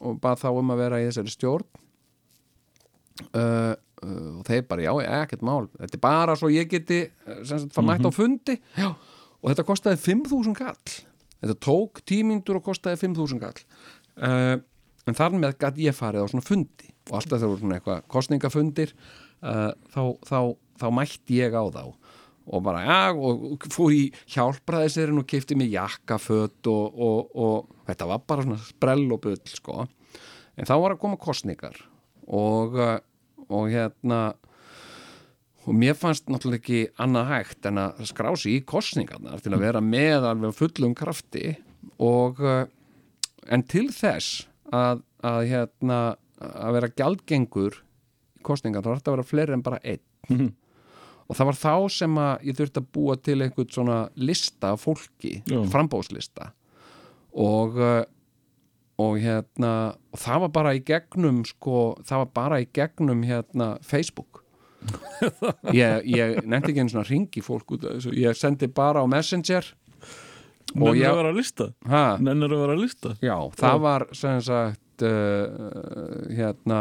og 0.00 0.20
bað 0.22 0.42
þá 0.42 0.48
um 0.56 0.72
að 0.74 0.80
vera 0.82 1.02
í 1.02 1.06
þessari 1.06 1.34
stjórn. 1.34 1.82
Uh, 3.30 3.72
uh, 4.02 4.32
og 4.40 4.42
þeir 4.48 4.64
bara, 4.68 4.84
já, 4.84 4.92
ekkert 5.22 5.44
mál. 5.46 5.68
Þetta 5.76 5.96
er 5.96 6.02
bara 6.02 6.34
svo 6.36 6.50
ég 6.52 6.68
geti 6.72 7.04
uh, 7.06 7.38
sem 7.46 7.62
sagt, 7.62 7.76
það 7.76 7.86
mætt 7.92 8.08
á 8.08 8.12
fundi. 8.12 8.56
Já. 8.76 8.90
og 9.40 9.52
þetta 9.52 9.68
kostaði 9.68 10.02
5.000 10.02 10.56
kall 10.58 10.96
þetta 11.42 11.58
tók 11.66 12.02
tímyndur 12.08 12.60
og 12.60 12.66
kostaði 12.70 13.00
5.000 13.04 13.42
kall 13.42 13.60
uh, 14.22 14.56
en 15.06 15.16
þar 15.16 15.36
með 15.38 15.56
gæti 15.62 15.86
ég 15.86 15.96
farið 15.96 16.26
á 16.26 16.30
svona 16.32 16.46
fundi. 16.46 16.92
Og 17.06 17.18
alltaf 17.20 17.38
þegar 17.38 17.50
voru 17.52 17.62
svona 17.62 17.78
eitthvað 17.78 18.06
kostningafundir 18.10 18.92
uh, 18.96 19.72
þá, 19.94 20.02
þá, 20.26 20.38
þá 20.82 20.86
mætti 20.98 21.40
ég 21.40 21.54
á 21.54 21.64
þá. 21.70 21.82
Og 22.46 22.62
bara, 22.62 22.82
já, 22.86 22.98
og 23.14 23.66
fór 23.74 23.94
í 23.94 24.02
hjálpraðisirinn 24.30 25.18
og 25.18 25.26
keipti 25.26 25.56
mig 25.58 25.72
jakkaföt 25.74 26.68
og, 26.70 26.98
og, 27.06 27.32
og 27.34 27.86
þetta 27.88 28.10
var 28.12 28.22
bara 28.26 28.46
svona 28.46 28.62
sprell 28.62 29.06
og 29.10 29.22
bull, 29.24 29.40
sko. 29.50 29.86
En 30.56 30.68
þá 30.68 30.74
var 30.82 30.94
að 30.94 31.02
koma 31.02 31.18
kostningar 31.20 31.78
og, 32.26 32.78
uh, 32.78 32.98
og 33.50 33.70
hérna 33.70 34.20
og 35.66 35.74
mér 35.74 35.96
fannst 35.98 36.28
náttúrulega 36.30 36.62
ekki 36.62 36.82
annað 37.02 37.30
hægt 37.32 37.66
en 37.66 37.80
að 37.82 38.04
skrási 38.06 38.54
í 38.54 38.64
kostningarnar 38.66 39.42
til 39.42 39.54
að 39.56 39.64
vera 39.66 39.82
með 39.82 40.28
alveg 40.30 40.54
fullum 40.54 40.94
krafti 40.98 41.56
og 42.02 42.38
uh, 42.42 42.64
en 43.50 43.64
til 43.66 43.88
þess 43.94 44.46
að, 44.74 45.02
að 45.26 45.40
hérna 45.50 45.98
að 46.38 46.76
vera 46.78 46.92
gjaldgengur 47.00 47.80
í 48.38 48.46
kostningar 48.46 48.84
þá 48.84 48.90
var 48.90 49.00
þetta 49.00 49.12
að 49.12 49.16
vera 49.16 49.30
fleiri 49.32 49.56
en 49.56 49.66
bara 49.66 49.82
einn. 49.82 50.50
Og 51.26 51.34
það 51.34 51.48
var 51.48 51.58
þá 51.58 51.74
sem 51.90 52.18
að 52.22 52.44
ég 52.46 52.58
þurfti 52.58 52.82
að 52.82 52.90
búa 52.94 53.16
til 53.18 53.40
einhvern 53.42 53.72
svona 53.74 53.96
lista 54.14 54.74
af 54.76 54.84
fólki, 54.84 55.40
Já. 55.50 55.58
frambóðslista 55.72 56.52
og 57.36 57.80
uh, 57.82 58.04
og 59.02 59.18
hérna 59.20 59.72
og 60.14 60.20
það 60.22 60.42
var 60.46 60.52
bara 60.54 60.74
í 60.76 60.80
gegnum 60.86 61.42
sko, 61.44 61.96
það 62.06 62.22
var 62.22 62.30
bara 62.38 62.60
í 62.62 62.68
gegnum 62.72 63.26
hérna 63.28 63.74
Facebook 63.84 64.45
ég, 65.76 66.06
ég 66.12 66.38
nefndi 66.44 66.72
ekki 66.72 66.84
einu 66.84 66.92
svona 66.92 67.08
ringi 67.08 67.42
fólk 67.44 67.76
út 67.76 67.86
af 67.86 67.96
þessu, 67.96 68.14
ég 68.18 68.38
sendi 68.38 68.68
bara 68.72 69.02
á 69.02 69.06
Messenger 69.10 69.72
Nennir 70.74 71.00
ég, 71.00 71.08
að 71.08 71.20
vera 71.20 71.32
að 71.32 71.38
lista? 71.40 71.68
Ha, 71.88 72.04
Nennir 72.20 72.52
að 72.52 72.62
vera 72.64 72.76
að 72.76 72.82
lista? 72.82 73.12
Já, 73.24 73.36
það 73.56 73.82
var 73.86 74.06
sem 74.18 74.40
sagt 74.44 75.06
uh, 75.06 76.30
hérna 76.36 76.80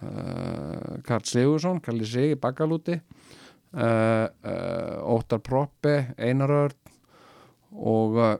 uh, 0.00 0.98
Karl 1.06 1.26
Sigursson 1.28 1.82
Kalli 1.84 2.08
Sig 2.08 2.36
í 2.36 2.40
Bakalúti 2.40 2.98
uh, 2.98 3.82
uh, 3.82 5.14
Óttar 5.16 5.42
Proppi 5.44 5.96
Einar 6.16 6.54
Örn 6.62 6.94
og 7.78 8.16
uh, 8.22 8.36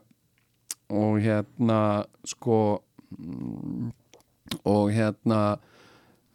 og 0.89 1.21
hérna 1.21 2.05
sko 2.25 2.81
mm, 3.13 3.91
og 4.65 4.93
hérna 4.93 5.59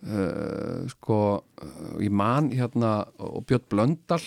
uh, 0.08 0.84
sko 0.92 1.20
ég 2.02 2.12
man 2.14 2.52
hérna 2.54 3.04
og 3.24 3.46
Björn 3.48 3.68
Blöndal 3.72 4.24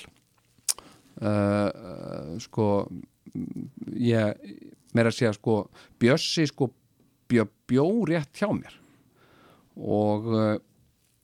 uh, 1.20 1.68
uh, 1.70 2.32
sko 2.42 2.68
ég 3.96 4.54
meira 4.96 5.12
að 5.12 5.18
segja 5.18 5.34
sko 5.36 5.66
Bjössi 6.00 6.46
sko 6.48 6.70
bjó, 7.28 7.46
bjó 7.68 7.86
rétt 8.08 8.38
hjá 8.38 8.48
mér. 8.54 8.80
Og 9.76 10.32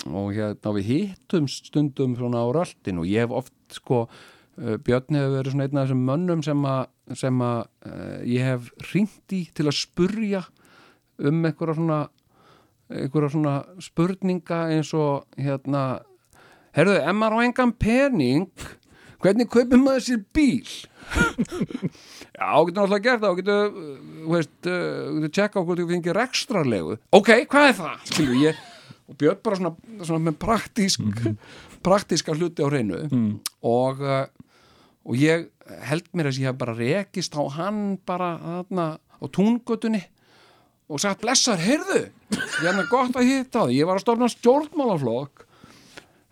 og 0.03 0.33
hérna 0.35 0.73
við 0.75 0.89
hittum 0.89 1.45
stundum 1.47 2.17
svona 2.19 2.41
á 2.43 2.51
röltin 2.51 2.99
og 2.99 3.07
ég 3.07 3.23
hef 3.23 3.37
oft 3.39 3.55
sko 3.71 4.09
Björn 4.57 5.15
hefur 5.15 5.37
verið 5.39 5.55
svona 5.55 5.67
einn 5.69 5.79
af 5.79 5.87
þessum 5.87 6.03
mönnum 6.09 6.43
sem 6.45 6.65
að 6.69 7.17
sem 7.17 7.39
að 7.47 7.61
ég 8.29 8.49
hef 8.51 8.67
ringt 8.91 9.35
í 9.37 9.45
til 9.55 9.69
að 9.71 9.79
spurja 9.79 10.43
um 11.23 11.39
einhverja 11.47 11.79
svona 11.79 12.01
einhverja 12.93 13.33
svona 13.33 13.57
spurninga 13.83 14.63
eins 14.75 14.93
og 14.97 15.27
hérna 15.41 16.03
herðu, 16.77 16.99
ef 17.01 17.19
maður 17.19 17.39
á 17.41 17.45
engan 17.47 17.75
pening? 17.77 18.49
Hvernig 19.23 19.51
kaupir 19.53 19.79
maður 19.79 20.03
sér 20.03 20.23
bíl? 20.35 20.67
Já, 22.33 22.49
getur 22.59 22.75
náttúrulega 22.75 23.05
gert 23.05 23.23
það. 23.23 23.29
Og 23.29 23.39
getur, 23.39 23.61
uh, 23.69 23.97
þú 24.23 24.33
veist, 24.35 24.55
uh, 24.67 25.11
getur 25.17 25.35
tjekka 25.39 25.61
okkur 25.63 25.79
til 25.79 25.87
að 25.87 25.93
fengi 25.95 26.15
rekstrarlegu 26.19 26.97
ok, 27.15 27.33
hvað 27.53 27.69
er 27.69 27.77
það, 27.79 28.07
skilju 28.11 28.39
ég 28.43 28.63
og 29.11 29.19
Björn 29.19 29.43
bara 29.45 29.59
svona, 29.59 29.73
svona 30.07 30.25
með 30.31 30.39
praktísk 30.43 31.23
praktíska 31.87 32.35
hluti 32.39 32.63
á 32.63 32.71
hreinu 32.71 33.03
og 33.67 34.03
uh, 34.03 34.25
og 35.03 35.19
ég 35.19 35.49
held 35.89 36.11
mér 36.15 36.31
að 36.31 36.41
ég 36.43 36.51
hef 36.51 36.59
bara 36.61 36.77
rekist 36.79 37.35
á 37.35 37.43
hann 37.57 37.99
bara 38.07 38.37
þarna 38.39 38.87
á 38.99 39.25
túngötunni 39.31 40.03
og 40.93 41.01
sagt 41.03 41.23
blessar, 41.23 41.59
heyrðu 41.59 42.05
er 42.37 42.91
gott 42.91 43.17
að 43.19 43.29
hitta 43.29 43.65
því, 43.67 43.79
ég 43.79 43.89
var 43.89 43.99
að 43.99 44.05
stofna 44.05 44.29
stjórnmálaflokk. 44.33 45.45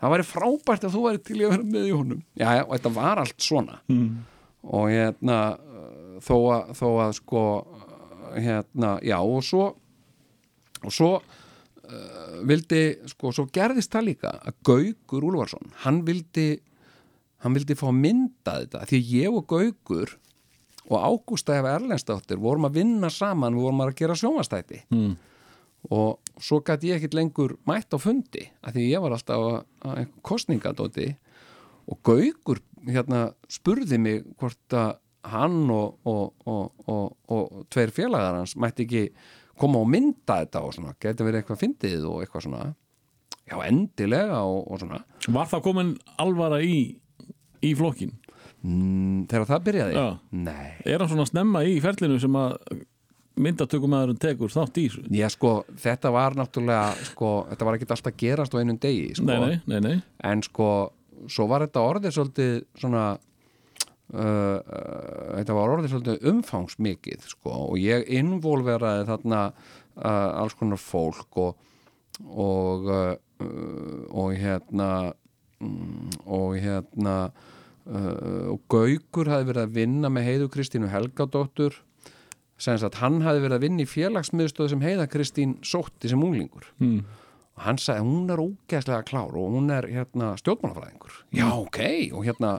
Það 0.01 0.15
væri 0.15 0.27
frábært 0.31 0.87
að 0.89 0.95
þú 0.95 1.03
væri 1.05 1.21
til 1.29 1.37
að 1.41 1.51
vera 1.53 1.67
með 1.75 1.89
í 1.89 1.93
honum. 1.93 2.23
Já, 2.41 2.47
já, 2.57 2.63
og 2.65 2.73
þetta 2.77 2.93
var 2.97 3.21
allt 3.21 3.45
svona. 3.45 3.81
Mm. 3.93 4.11
og 4.61 4.91
hérna 4.93 5.37
uh, 5.57 6.17
þó 6.21 6.35
að, 6.53 6.73
þó 6.77 6.89
að 7.01 7.13
sko 7.17 7.43
uh, 7.61 8.35
hérna, 8.37 8.91
já 9.05 9.17
og 9.21 9.45
svo 9.45 9.63
og 10.85 10.93
svo 10.93 11.11
uh, 11.17 12.35
vildi, 12.49 12.83
sko, 13.09 13.33
svo 13.33 13.47
gerðist 13.53 13.93
það 13.93 14.07
líka 14.11 14.35
að 14.37 14.59
Gaugur 14.69 15.25
Úlfarsson 15.31 15.73
hann 15.85 16.03
vildi 16.05 16.51
hann 17.41 17.57
vildi 17.57 17.77
fá 17.77 17.87
að 17.89 18.01
mynda 18.03 18.59
þetta. 18.59 18.85
Því 18.91 19.01
ég 19.15 19.33
og 19.41 19.47
Gaugur 19.49 20.13
og 20.91 20.97
Ágústa 21.01 21.57
ef 21.57 21.69
Erlendsdóttir 21.71 22.41
vorum 22.41 22.69
að 22.69 22.81
vinna 22.83 23.09
saman 23.13 23.57
við 23.57 23.65
vorum 23.69 23.85
að 23.87 23.97
gera 24.03 24.17
sjónvastæti 24.19 24.83
Mm. 24.93 25.17
Og 25.89 26.21
svo 26.41 26.61
gæti 26.65 26.91
ég 26.91 27.01
ekkit 27.01 27.17
lengur 27.17 27.57
mætt 27.69 27.95
á 27.95 27.99
fundi 28.01 28.47
af 28.61 28.75
því 28.75 28.87
ég 28.91 29.03
var 29.03 29.17
alltaf 29.17 29.45
að, 29.47 29.61
að 29.89 30.01
kostningadóti 30.27 31.09
og 31.91 32.01
Gaugur 32.07 32.61
hérna 32.87 33.31
spurði 33.51 33.99
mig 34.01 34.25
hvort 34.41 34.77
að 34.77 34.99
hann 35.31 35.71
og, 35.73 35.99
og, 36.09 36.33
og, 36.49 36.85
og, 36.89 37.17
og 37.29 37.65
tveir 37.73 37.93
félagar 37.93 38.39
hans 38.39 38.57
mætti 38.57 38.87
ekki 38.87 39.05
koma 39.61 39.83
og 39.83 39.91
mynda 39.93 40.41
þetta 40.45 40.63
og 40.65 40.77
svona, 40.77 40.95
geti 41.01 41.27
verið 41.27 41.43
eitthvað 41.43 41.61
fyndið 41.61 42.07
og 42.09 42.23
eitthvað 42.23 42.47
svona. 42.47 42.63
Já 43.51 43.59
endilega 43.67 44.39
og, 44.47 44.63
og 44.71 44.81
svona. 44.81 45.03
Var 45.29 45.51
það 45.51 45.65
komin 45.67 45.91
alvara 46.23 46.63
í 46.65 46.79
í 47.61 47.75
flokkin? 47.77 48.15
mm, 48.65 49.27
þegar 49.31 49.49
það 49.49 49.67
byrjaði? 49.69 49.97
Já. 49.97 50.07
nei. 50.47 50.71
Er 50.85 51.03
hann 51.03 51.11
svona 51.13 51.29
snemma 51.29 51.63
í 51.67 51.77
ferlinu 51.85 52.21
sem 52.23 52.37
að 52.41 52.57
myndatökumæðurinn 53.39 54.21
tekur 54.21 54.53
þátt 54.53 54.79
í 54.81 54.87
þessu? 54.89 55.03
Já, 55.15 55.27
sko, 55.33 55.53
þetta 55.81 56.13
var 56.15 56.37
náttúrulega, 56.39 57.07
sko, 57.11 57.33
þetta 57.51 57.67
var 57.69 57.77
ekki 57.77 57.89
alltaf 57.89 58.17
gerast 58.21 58.57
á 58.57 58.61
einum 58.61 58.79
degi, 58.81 59.11
sko. 59.19 59.27
Nei, 59.31 59.39
nei, 59.41 59.59
nei, 59.71 59.81
nei 59.87 60.31
En 60.31 60.43
sko, 60.45 60.69
svo 61.31 61.47
var 61.51 61.65
þetta 61.67 61.85
orðið 61.87 62.17
svolítið 62.17 62.55
svona, 62.81 63.05
uh, 64.13 64.21
uh, 64.21 64.59
þetta 65.39 65.57
var 65.57 65.75
orðið 65.77 65.95
svolítið 65.95 66.29
umfangsmikið, 66.33 67.29
sko, 67.35 67.55
og 67.71 67.79
ég 67.81 68.09
involveraði 68.21 69.07
þarna 69.13 69.45
uh, 69.51 70.41
alls 70.43 70.59
konar 70.59 70.83
fólk 70.83 71.41
og, 71.45 71.71
og, 72.27 72.91
uh, 72.91 73.15
og 74.11 74.35
hérna, 74.37 74.91
mm, 75.63 76.19
og 76.27 76.59
hérna 76.61 77.17
uh, 77.31 78.51
og 78.53 78.67
Gaukur 78.71 79.31
hafði 79.31 79.53
verið 79.53 79.63
að 79.65 79.79
vinna 79.79 80.11
með 80.13 80.29
Heiðu 80.29 80.51
Kristínu 80.53 80.91
Helgadóttur 80.93 81.79
sem 82.61 82.79
sagt 82.81 83.01
hann 83.01 83.21
hafði 83.25 83.45
verið 83.47 83.57
að 83.57 83.67
vinna 83.67 83.85
í 83.85 83.89
félagsmiðstöð 83.89 84.71
sem 84.75 84.85
Heiða 84.85 85.09
Kristín 85.11 85.59
sótti 85.67 86.11
sem 86.13 86.23
unglingur. 86.23 86.71
Mm. 86.83 87.03
og 87.57 87.67
hann 87.67 87.81
sagði 87.81 88.07
hún 88.07 88.33
er 88.33 88.41
ógeðslega 88.41 89.05
klár 89.09 89.37
og 89.37 89.53
hún 89.57 89.69
er 89.75 89.89
hérna 89.91 90.33
stjórnmálafræðingur. 90.41 91.21
Já 91.37 91.49
ok 91.51 91.81
og 92.17 92.25
hérna, 92.25 92.55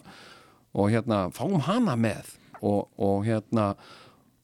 og 0.74 0.92
hérna 0.94 1.24
fáum 1.34 1.62
hana 1.66 1.98
með. 1.98 2.38
Og, 2.62 2.92
og 3.02 3.24
hérna 3.26 3.72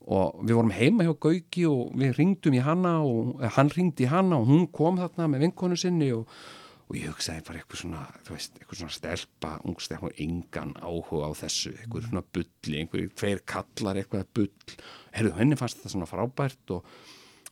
og 0.08 0.40
við 0.42 0.56
vorum 0.56 0.72
heima 0.72 1.06
hjá 1.06 1.14
Gauki 1.20 1.66
og 1.68 1.92
við 2.00 2.16
ringdum 2.18 2.56
í 2.56 2.64
hana 2.64 2.96
og 3.04 3.42
eh, 3.44 3.52
hann 3.58 3.70
ringdi 3.74 4.08
í 4.08 4.10
hana 4.10 4.40
og 4.40 4.48
hún 4.50 4.66
kom 4.74 4.98
þarna 5.02 5.28
með 5.34 5.44
vinkonu 5.46 5.78
sinni 5.78 6.14
og, 6.16 6.30
og 6.88 6.96
ég 6.96 7.12
hugsaði 7.12 7.44
bara 7.44 7.60
eitthvað 7.60 7.82
svona 7.82 8.02
veist, 8.30 8.56
eitthvað 8.56 8.80
svona 8.80 8.96
stelpa, 8.96 9.52
ung 9.68 9.82
stelpa 9.84 10.08
og 10.08 10.22
engan 10.24 10.72
áhuga 10.80 11.28
á 11.28 11.32
þessu, 11.36 11.74
eitthvað 11.76 12.08
svona 12.08 12.24
bulli 12.38 12.80
einhver 12.80 13.10
tveir 13.20 13.44
kallar 13.50 14.00
eitthvað 14.00 14.30
bull. 14.38 14.78
Herru, 15.16 15.34
henni 15.36 15.58
fannst 15.60 15.82
þetta 15.82 15.92
svona 15.92 16.08
frábært 16.08 16.74
og, 16.78 16.88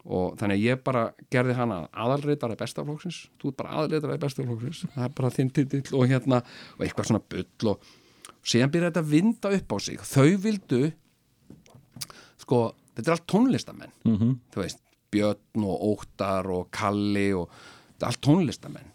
og 0.05 0.37
þannig 0.39 0.61
að 0.61 0.63
ég 0.69 0.85
bara 0.87 1.03
gerði 1.33 1.57
hana 1.59 1.81
aðalreitari 2.05 2.55
bestaflóksins 2.61 3.25
þú 3.41 3.51
er 3.51 3.59
bara 3.59 3.75
aðalreitari 3.81 4.23
bestaflóksins 4.23 4.85
það 4.93 5.09
er 5.09 5.13
bara 5.19 5.33
þinn 5.35 5.53
titill 5.59 5.83
og 5.99 6.07
hérna 6.13 6.41
og 6.77 6.87
eitthvað 6.87 7.11
svona 7.11 7.23
bull 7.35 7.73
og 7.73 7.91
síðan 8.45 8.71
byrjaði 8.71 8.93
þetta 8.93 9.03
að 9.03 9.13
vinda 9.17 9.53
upp 9.59 9.75
á 9.75 9.77
sig. 9.83 10.07
Þau 10.13 10.31
vildu 10.47 10.81
sko, 12.39 12.63
þetta 12.95 13.07
er 13.09 13.15
allt 13.17 13.29
tónlistamenn. 13.35 13.95
Mm 14.07 14.17
-hmm. 14.17 14.35
þú 14.53 14.63
veist, 14.63 14.83
Björn 15.11 15.63
og 15.63 15.87
Óttar 15.91 16.47
og 16.51 16.69
Kalli 16.71 17.33
og 17.33 17.49
þetta 17.51 18.05
er 18.05 18.11
allt 18.13 18.23
tónlistamenn 18.23 18.94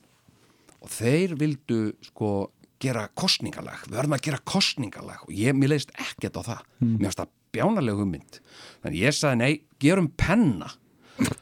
og 0.80 0.92
þeir 0.92 1.36
vildu 1.40 1.80
sko 2.04 2.32
gera 2.80 3.06
kostningalag, 3.18 3.84
við 3.86 3.98
verðum 3.98 4.16
að 4.16 4.26
gera 4.26 4.42
kostningalag 4.48 5.24
og 5.26 5.32
ég, 5.36 5.56
mér 5.56 5.74
leist 5.74 5.90
ekkert 6.00 6.38
á 6.40 6.42
það. 6.46 6.60
Mér 6.80 7.10
finnst 7.10 7.20
það 7.20 7.32
bjánaleg 7.54 7.98
hugmynd. 7.98 8.38
Þannig 8.84 9.02
ég 9.02 9.16
sagði 9.16 9.40
nei, 9.40 9.50
gerum 9.82 10.08
penna. 10.20 10.70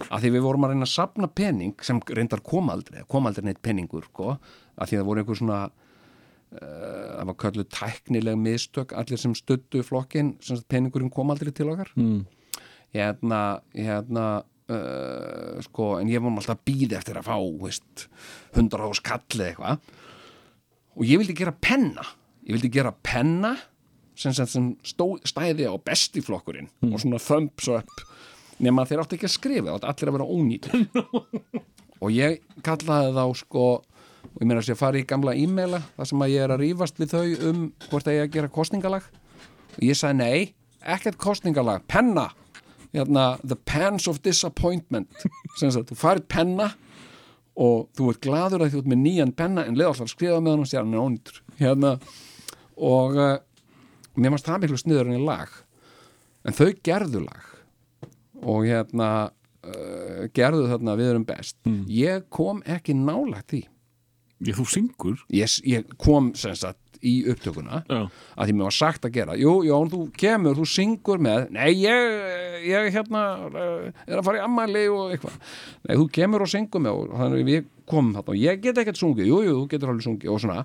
Að 0.09 0.25
því 0.25 0.31
við 0.35 0.43
vorum 0.43 0.65
að 0.67 0.73
reyna 0.73 0.89
að 0.89 0.95
sapna 0.97 1.29
pening 1.31 1.85
sem 1.87 2.01
reyndar 2.11 2.41
kom 2.43 2.71
aldrei 2.73 3.05
kom 3.07 3.29
aldrei 3.31 3.47
neitt 3.47 3.61
peningur 3.63 4.09
sko, 4.09 4.35
að 4.75 4.91
því 4.91 4.99
það 4.99 5.07
voru 5.07 5.23
einhver 5.23 5.39
svona 5.39 5.59
uh, 5.69 7.05
það 7.13 7.29
var 7.31 7.39
kölluð 7.45 7.69
tæknileg 7.77 8.41
mistök 8.43 8.97
allir 8.99 9.23
sem 9.23 9.37
stöddu 9.39 9.85
flokkin 9.87 10.35
sem 10.43 10.59
sagt 10.59 10.71
peningurinn 10.73 11.15
kom 11.15 11.31
aldrei 11.31 11.53
til 11.55 11.71
okkar. 11.71 11.93
Mm. 11.95 12.25
hérna, 12.97 13.61
hérna 13.77 14.27
uh, 14.73 15.59
sko, 15.65 15.95
en 16.01 16.11
ég 16.11 16.23
var 16.23 16.35
alltaf 16.35 16.57
að 16.57 16.65
býða 16.69 17.01
eftir 17.01 17.19
að 17.21 17.29
fá, 17.31 17.37
veist 17.63 18.07
100 18.55 18.85
ás 18.89 19.03
kalli 19.05 19.49
eitthvað. 19.49 19.83
Og 20.99 21.07
ég 21.07 21.21
vildi 21.21 21.37
gera 21.39 21.55
penna. 21.55 22.07
Ég 22.47 22.57
vildi 22.57 22.73
gera 22.79 22.93
penna 22.93 23.55
sem, 24.19 24.33
sem, 24.35 24.49
sem 24.49 24.71
stó, 24.87 25.13
stæði 25.29 25.69
á 25.69 25.75
bestiflokkurinn 25.79 26.71
og 26.89 26.99
svona 26.99 27.21
thumbs 27.23 27.69
up. 27.71 28.07
Nema 28.59 28.87
þeir 28.89 29.05
áttu 29.05 29.15
ekki 29.15 29.29
að 29.29 29.37
skrifa, 29.37 29.77
áttu 29.77 29.87
allir 29.87 30.11
að 30.11 30.17
vera 30.19 30.33
ónýtir. 30.35 30.89
Og 32.03 32.13
ég 32.15 32.41
kallaði 32.63 33.15
þá 33.15 33.25
sko 33.41 33.63
og 34.39 34.43
ég 34.43 34.47
meina 34.47 34.63
að 34.63 34.73
ég 34.73 34.79
fari 34.79 35.03
í 35.03 35.07
gamla 35.09 35.35
e-maila 35.35 35.81
þar 35.97 36.09
sem 36.11 36.23
að 36.23 36.33
ég 36.33 36.45
er 36.45 36.53
að 36.55 36.61
rífast 36.63 37.01
við 37.01 37.15
þau 37.15 37.49
um 37.49 37.63
hvort 37.89 38.09
að 38.09 38.17
ég 38.19 38.27
að 38.27 38.35
gera 38.37 38.51
kostningalag 38.55 39.09
og 39.79 39.83
ég 39.83 39.99
sagði 39.99 40.19
nei, 40.21 40.55
ekkert 40.95 41.19
kostningalag 41.23 41.87
penna, 41.91 42.29
hérna 42.95 43.39
the 43.45 43.57
pens 43.57 44.09
of 44.11 44.21
disappointment. 44.25 45.11
Þú 45.59 45.97
farið 45.99 46.29
penna 46.31 46.73
og 47.59 47.89
þú 47.99 48.13
ert 48.13 48.23
gladur 48.25 48.65
að 48.65 48.75
þú 48.75 48.83
ert 48.83 48.91
með 48.93 49.03
nýjan 49.05 49.35
penna 49.37 49.65
en 49.67 49.79
leða 49.79 49.95
alltaf 49.95 50.13
skrifa 50.13 50.39
með 50.41 50.55
hann 50.55 50.65
og 50.65 50.71
sér 50.71 50.85
hann 50.85 50.95
er 50.95 51.05
ónýtur. 51.05 51.41
Hérna 51.59 51.95
og 52.79 53.19
uh, 53.19 53.39
mér 54.15 54.35
fannst 54.35 54.51
það 54.51 54.63
miklu 54.65 54.81
sniður 54.83 55.11
en 55.11 55.19
í 55.19 55.25
lag. 55.27 55.57
En 56.47 56.57
þau 56.57 56.69
gerðu 56.87 57.25
lag. 57.25 57.49
Og 58.47 58.69
hérna 58.69 59.09
uh, 59.27 60.29
gerðu 60.37 60.69
þarna 60.71 60.95
við 61.01 61.13
erum 61.13 61.27
best. 61.29 61.59
Ég 61.91 62.29
kom 62.35 62.63
ekki 62.67 62.95
nálægt 62.97 63.51
því. 63.55 63.65
Ég, 64.47 64.55
þú 64.55 64.69
syngur? 64.71 65.23
Ég, 65.35 65.51
ég 65.67 65.97
kom 65.99 66.31
sem 66.39 66.55
sagt 66.55 66.79
í 67.07 67.15
upptökuna 67.33 67.83
Já. 67.89 68.01
að 68.37 68.49
því 68.51 68.57
mér 68.59 68.69
var 68.69 68.77
sagt 68.79 69.09
að 69.09 69.15
gera. 69.19 69.37
Jú, 69.39 69.55
Jón, 69.67 69.91
þú 69.93 70.01
kemur, 70.19 70.59
þú 70.59 70.67
syngur 70.73 71.23
með. 71.25 71.49
Nei, 71.55 71.71
ég, 71.83 72.15
ég 72.69 72.89
hérna 72.95 73.25
uh, 73.49 73.89
er 74.07 74.21
að 74.21 74.25
fara 74.27 74.41
í 74.41 74.45
ammæli 74.47 74.85
og 74.93 75.15
eitthvað. 75.15 75.37
Nei, 75.87 75.95
þú 75.95 76.09
kemur 76.19 76.47
og 76.47 76.53
syngur 76.53 76.85
með 76.85 77.03
og 77.03 77.13
þannig 77.15 77.45
að 77.45 77.53
við 77.53 77.69
komum 77.89 78.15
þarna. 78.17 78.35
Og 78.35 78.43
ég 78.43 78.65
get 78.65 78.83
ekkert 78.83 79.01
sungið. 79.01 79.31
Jú, 79.31 79.43
jú, 79.47 79.57
þú 79.63 79.69
getur 79.75 79.95
alveg 79.95 80.09
sungið 80.09 80.35
og 80.35 80.43
svona. 80.45 80.65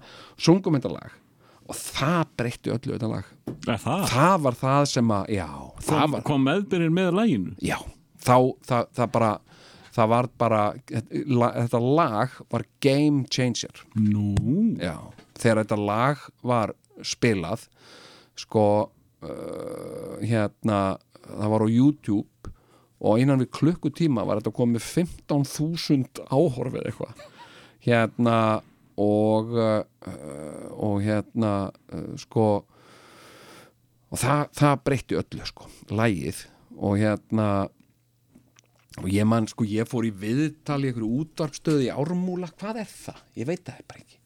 Sungum 0.50 0.80
þetta 0.80 0.94
lag. 0.96 1.20
Og 1.64 1.78
það 1.80 2.36
breytti 2.42 2.74
öllu 2.74 2.98
þetta 2.98 3.12
lag. 3.14 3.32
Er 3.64 3.80
það? 3.80 4.06
það 4.12 4.38
var 4.44 4.60
það 4.60 4.86
sem 4.92 5.12
að, 5.16 5.34
já 5.38 5.48
það 5.80 6.02
Kom, 6.02 6.16
var, 6.16 6.24
kom 6.28 6.46
meðbyrðin 6.50 6.96
með 6.98 7.10
læginu 7.16 7.54
já, 7.64 7.78
þá 8.20 8.36
það, 8.68 8.90
það 8.98 9.12
bara 9.14 9.30
það 9.94 10.10
var 10.10 10.30
bara, 10.42 10.62
þetta 10.90 11.82
lag 11.84 12.38
var 12.52 12.66
game 12.84 13.24
changer. 13.32 13.84
Nú? 13.96 14.34
Já, 14.82 14.98
þegar 15.44 15.64
þetta 15.64 15.80
lag 15.92 16.28
var 16.46 16.74
spilað 17.04 17.68
sko 18.40 18.66
uh, 18.88 20.20
hérna 20.24 20.98
það 21.24 21.54
var 21.54 21.66
á 21.66 21.70
YouTube 21.70 22.54
og 23.04 23.20
innan 23.20 23.42
við 23.44 23.52
klukkutíma 23.58 24.24
var 24.28 24.40
þetta 24.40 24.56
komið 24.56 24.86
15.000 24.86 26.28
áhorfið 26.32 26.88
eitthvað. 26.88 27.26
Hérna 27.84 28.38
og 29.04 29.56
uh, 29.58 29.82
og 30.78 31.02
hérna 31.04 31.54
uh, 31.92 32.14
sko 32.22 32.48
og 34.14 34.20
það, 34.22 34.44
það 34.54 34.82
breytti 34.88 35.20
öllu 35.20 35.48
sko, 35.50 35.70
lægið 35.90 36.44
og 36.78 37.00
hérna 37.02 37.48
og 39.02 39.08
ég 39.10 39.26
man 39.26 39.50
sko, 39.50 39.66
ég 39.66 39.90
fór 39.90 40.06
í 40.06 40.14
viðtal 40.14 40.84
í 40.84 40.92
einhverju 40.92 41.24
útvarpstöði 41.24 41.88
í 41.90 41.94
Ármúla. 41.94 42.52
Hvað 42.62 42.84
er 42.84 42.92
það? 42.92 43.24
Ég 43.42 43.50
veit 43.50 43.66
það 43.66 43.88
bara 43.90 44.06
ekki 44.06 44.23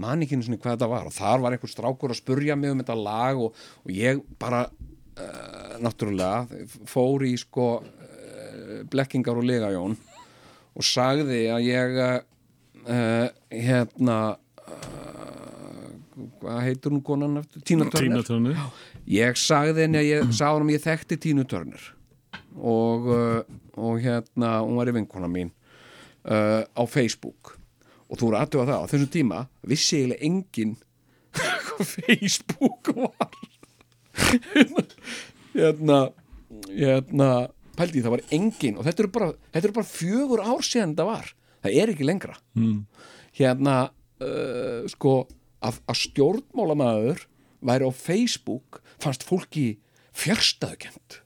man 0.00 0.24
ekki 0.24 0.38
einu 0.38 0.46
sinni 0.46 0.58
hvað 0.60 0.78
þetta 0.78 0.88
var 0.88 1.08
og 1.08 1.14
þar 1.14 1.42
var 1.44 1.54
einhver 1.54 1.72
strákur 1.72 2.14
að 2.14 2.20
spurja 2.20 2.56
mig 2.56 2.72
um 2.72 2.80
þetta 2.80 2.96
lag 2.96 3.40
og, 3.40 3.58
og 3.84 3.92
ég 3.92 4.22
bara 4.40 4.64
uh, 4.64 5.74
náttúrulega 5.84 6.64
fór 6.88 7.26
í 7.28 7.34
sko 7.40 7.66
uh, 7.82 8.78
blekkingar 8.90 9.40
og 9.40 9.48
legajón 9.48 9.98
og 10.74 10.86
sagði 10.86 11.44
að 11.52 11.68
ég 11.68 12.00
uh, 12.00 13.28
hérna 13.50 14.18
hvað 16.14 16.58
heitur 16.62 16.92
hún 16.94 17.02
konan 17.02 17.40
eftir? 17.40 17.62
Tína 17.66 17.88
Turner. 17.90 18.22
Tínatönu 18.22 18.54
ég 19.10 19.38
sagði 19.40 19.86
henni 19.86 19.98
að 19.98 20.08
ég 20.08 20.32
sagði 20.36 20.60
hann 20.60 20.68
að 20.68 20.76
ég 20.76 20.84
þekkti 20.84 21.18
Tínu 21.24 21.44
Turner 21.50 21.90
og, 22.54 23.08
og 23.74 23.98
hérna 24.04 24.58
hún 24.62 24.78
var 24.78 24.92
í 24.92 24.94
vinkona 24.94 25.30
mín 25.32 25.50
á 26.24 26.82
Facebook 26.86 27.56
og 28.14 28.20
þú 28.20 28.30
eru 28.30 28.40
aðtöfa 28.40 28.66
það 28.70 28.82
á 28.86 28.90
þessum 28.92 29.12
tíma 29.18 29.44
vissi 29.66 29.98
eiginlega 29.98 30.28
engin 30.30 30.76
hvað 31.66 31.88
Facebook 31.98 32.92
var. 32.94 33.38
Hérna 35.54 35.98
hérna 36.70 37.28
pældi 37.74 38.02
það 38.04 38.16
var 38.16 38.24
engin 38.34 38.78
og 38.78 38.86
þetta 38.86 39.04
eru 39.04 39.12
bara, 39.14 39.30
þetta 39.50 39.68
eru 39.68 39.76
bara 39.78 39.90
fjögur 39.90 40.42
ár 40.44 40.66
síðan 40.66 40.94
þetta 40.94 41.06
var, 41.08 41.30
það 41.64 41.78
er 41.80 41.92
ekki 41.94 42.08
lengra. 42.08 42.36
Mm. 42.58 42.84
hérna 43.34 43.76
uh, 44.22 44.84
sko 44.92 45.14
að, 45.64 45.80
að 45.90 46.00
stjórnmálamæður 46.04 47.24
væri 47.64 47.88
á 47.88 47.92
Facebook 47.96 48.82
fannst 49.02 49.24
fólki 49.26 49.66
fjörstaðukent 50.14 51.20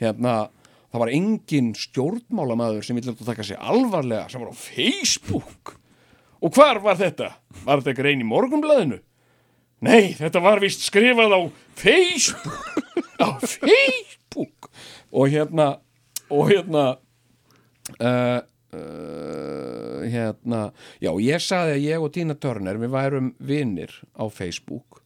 hérna 0.00 0.48
það 0.88 1.02
var 1.02 1.12
engin 1.12 1.74
stjórnmálamæður 1.76 2.86
sem 2.86 2.96
vilja 2.96 3.16
taka 3.20 3.44
sig 3.44 3.60
alvarlega 3.60 4.28
sem 4.32 4.40
var 4.40 4.54
á 4.54 4.56
Facebook 4.56 5.76
og 6.42 6.54
hvar 6.54 6.80
var 6.82 6.98
þetta? 6.98 7.32
Var 7.64 7.82
þetta 7.84 8.06
reyn 8.06 8.22
í 8.24 8.28
morgunblæðinu? 8.28 9.00
Nei, 9.86 10.14
þetta 10.18 10.42
var 10.42 10.62
vist 10.62 10.82
skrifað 10.86 11.34
á 11.34 11.40
Facebook 11.78 12.82
á 13.22 13.38
Facebook 13.42 14.70
og 15.14 15.30
hérna 15.30 15.68
og 16.28 16.50
hérna 16.50 16.84
uh, 18.02 18.40
uh, 18.74 20.00
hérna 20.08 20.62
já, 21.00 21.12
ég 21.22 21.42
sagði 21.42 21.76
að 21.76 21.86
ég 21.86 22.04
og 22.04 22.12
Tina 22.14 22.36
Turner 22.38 22.80
við 22.80 22.94
værum 22.94 23.30
vinnir 23.38 23.94
á 24.18 24.26
Facebook 24.26 25.02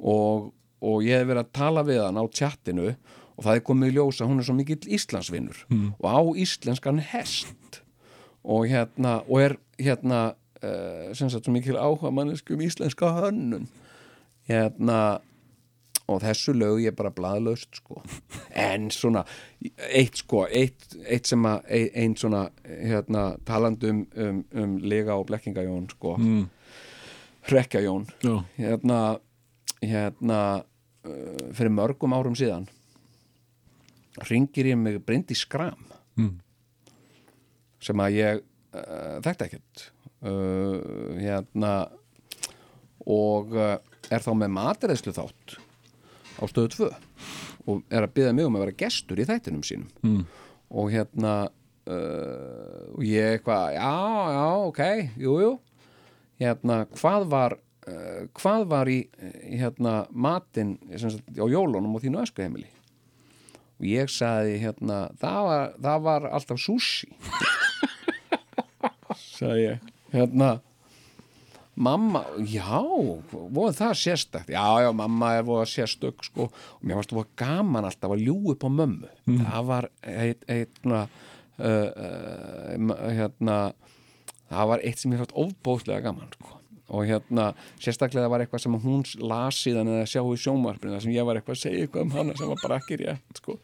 og, 0.00 0.50
og 0.80 1.04
ég 1.04 1.20
hef 1.20 1.28
verið 1.30 1.44
að 1.44 1.52
tala 1.60 1.84
við 1.86 2.02
hann 2.06 2.20
á 2.20 2.24
tjattinu 2.26 2.88
og 3.36 3.44
það 3.44 3.52
er 3.52 3.66
komið 3.68 3.92
í 3.92 3.96
ljós 3.98 4.22
að 4.22 4.32
hún 4.32 4.40
er 4.40 4.48
svo 4.48 4.56
mikill 4.56 4.96
Íslandsvinnur 4.96 5.62
mm. 5.68 5.86
og 6.00 6.08
á 6.08 6.20
íslenskan 6.40 7.04
hest 7.12 7.82
og 8.46 8.68
hérna 8.70 9.20
og 9.26 9.44
er 9.44 9.56
hérna 9.76 10.24
uh, 10.62 11.12
sem 11.14 11.30
sagt 11.30 11.44
svo 11.48 11.52
mikil 11.54 11.76
áhuga 11.80 12.10
mannesku 12.14 12.54
um 12.56 12.60
íslenska 12.64 13.12
hönnun. 13.20 13.66
Hérna 14.48 15.20
og 16.06 16.20
þessu 16.22 16.52
lög 16.54 16.84
ég 16.84 16.94
bara 16.94 17.10
blaðlaust 17.10 17.80
sko. 17.80 17.98
En 18.54 18.90
svona 18.94 19.24
eitt 19.90 20.20
sko, 20.22 20.44
eitt, 20.46 20.84
eitt 21.02 21.26
sem 21.26 21.42
að 21.50 21.64
ein, 21.66 21.88
ein 22.04 22.14
svona 22.16 22.44
hérna 22.64 23.24
talandum 23.48 24.04
um, 24.14 24.44
um 24.54 24.76
lega 24.86 25.16
og 25.18 25.26
blekkingajón 25.32 25.88
sko. 25.90 26.14
Mm. 26.20 26.44
Rekja 27.50 27.78
Jón 27.82 28.06
Já, 28.22 28.36
hérna, 28.58 29.00
hérna 29.82 30.38
uh, 31.06 31.50
fyrir 31.54 31.70
mörgum 31.74 32.14
árum 32.16 32.34
síðan 32.38 32.64
ringir 34.26 34.66
ég 34.72 34.78
mig 34.80 34.96
Bryndi 35.06 35.34
Skram 35.38 35.78
Mm. 36.16 36.38
sem 37.84 38.00
að 38.00 38.14
ég 38.16 38.38
uh, 38.40 39.18
þekkti 39.20 39.44
ekkert. 39.50 39.82
uh, 39.82 39.95
hérna 40.26 41.72
og 43.06 43.54
uh, 43.54 43.76
er 44.10 44.22
þá 44.22 44.32
með 44.38 44.54
matreðslu 44.56 45.14
þátt 45.14 45.56
á 46.36 46.42
stöðu 46.50 46.72
2 46.74 46.88
og 47.66 47.82
er 47.90 48.06
að 48.06 48.14
byggja 48.14 48.34
mig 48.36 48.46
um 48.46 48.58
að 48.58 48.66
vera 48.66 48.78
gestur 48.84 49.18
í 49.18 49.26
þættinum 49.26 49.64
sínum. 49.66 49.88
Mm. 50.06 50.24
og 50.70 50.90
hérna 50.94 51.34
uh, 51.46 52.82
og 52.94 53.02
ég 53.06 53.36
eitthvað, 53.36 53.76
já, 53.78 53.94
já, 54.36 54.46
ok 54.66 54.82
jú, 55.22 55.38
jú. 55.42 55.52
Hérna, 56.36 56.82
hvað 56.98 57.28
var 57.32 57.56
uh, 57.56 58.22
hvað 58.36 58.66
var 58.70 58.90
í, 58.92 59.00
hérna, 59.46 59.98
matinn 60.10 60.76
sem 60.94 61.14
sagt, 61.14 61.30
á 61.38 61.46
jólunum 61.46 61.96
og 61.96 62.04
þínu 62.04 62.22
öskuheimili? 62.26 62.68
Og 63.76 63.88
ég 63.90 64.08
sagði 64.08 64.56
hérna, 64.62 65.06
það 65.20 65.40
var, 65.50 65.74
það 65.84 66.06
var 66.06 66.30
alltaf 66.32 66.60
sushi. 66.62 67.10
Sagði 69.36 69.66
ég 69.66 69.95
hérna 70.12 70.56
mamma, 71.76 72.24
já, 72.48 72.80
voru 73.30 73.72
það 73.76 73.94
sérstakt 74.00 74.50
já, 74.52 74.64
já, 74.80 74.90
mamma 74.96 75.34
er 75.36 75.44
voru 75.44 75.66
sérstök 75.68 76.24
sko, 76.24 76.48
og 76.48 76.84
mér 76.84 77.00
varst 77.00 77.12
voru 77.12 77.28
gaman 77.36 77.84
alltaf 77.84 78.14
að 78.14 78.24
ljú 78.24 78.38
upp 78.54 78.64
á 78.64 78.70
mömmu 78.72 79.10
það 79.44 79.68
var 79.68 79.88
eitt, 80.02 80.78
uh, 80.88 81.04
uh, 81.60 82.94
hérna 83.12 83.58
það 84.48 84.70
var 84.72 84.84
eitt 84.86 85.02
sem 85.02 85.12
ég 85.12 85.20
fætt 85.24 85.36
ofbóðslega 85.36 86.06
gaman 86.06 86.32
sko. 86.32 86.54
og 86.86 87.04
hérna, 87.10 87.50
sérstaklega 87.82 88.30
var 88.30 88.44
eitthvað 88.44 88.64
sem 88.64 88.80
hún 88.80 89.04
las 89.20 89.60
síðan 89.60 89.90
eða 89.90 90.08
sjá 90.08 90.22
í 90.22 90.40
sjónvarpinu 90.40 90.96
þar 90.96 91.04
sem 91.04 91.16
ég 91.16 91.28
var 91.28 91.40
eitthvað 91.40 91.58
að 91.58 91.64
segja 91.64 91.84
eitthvað 91.84 92.06
um 92.06 92.16
hana 92.16 92.36
sem 92.38 92.52
var 92.52 92.62
bara 92.62 92.80
ekki 92.80 93.00
rétt 93.02 93.42
sko. 93.42 93.58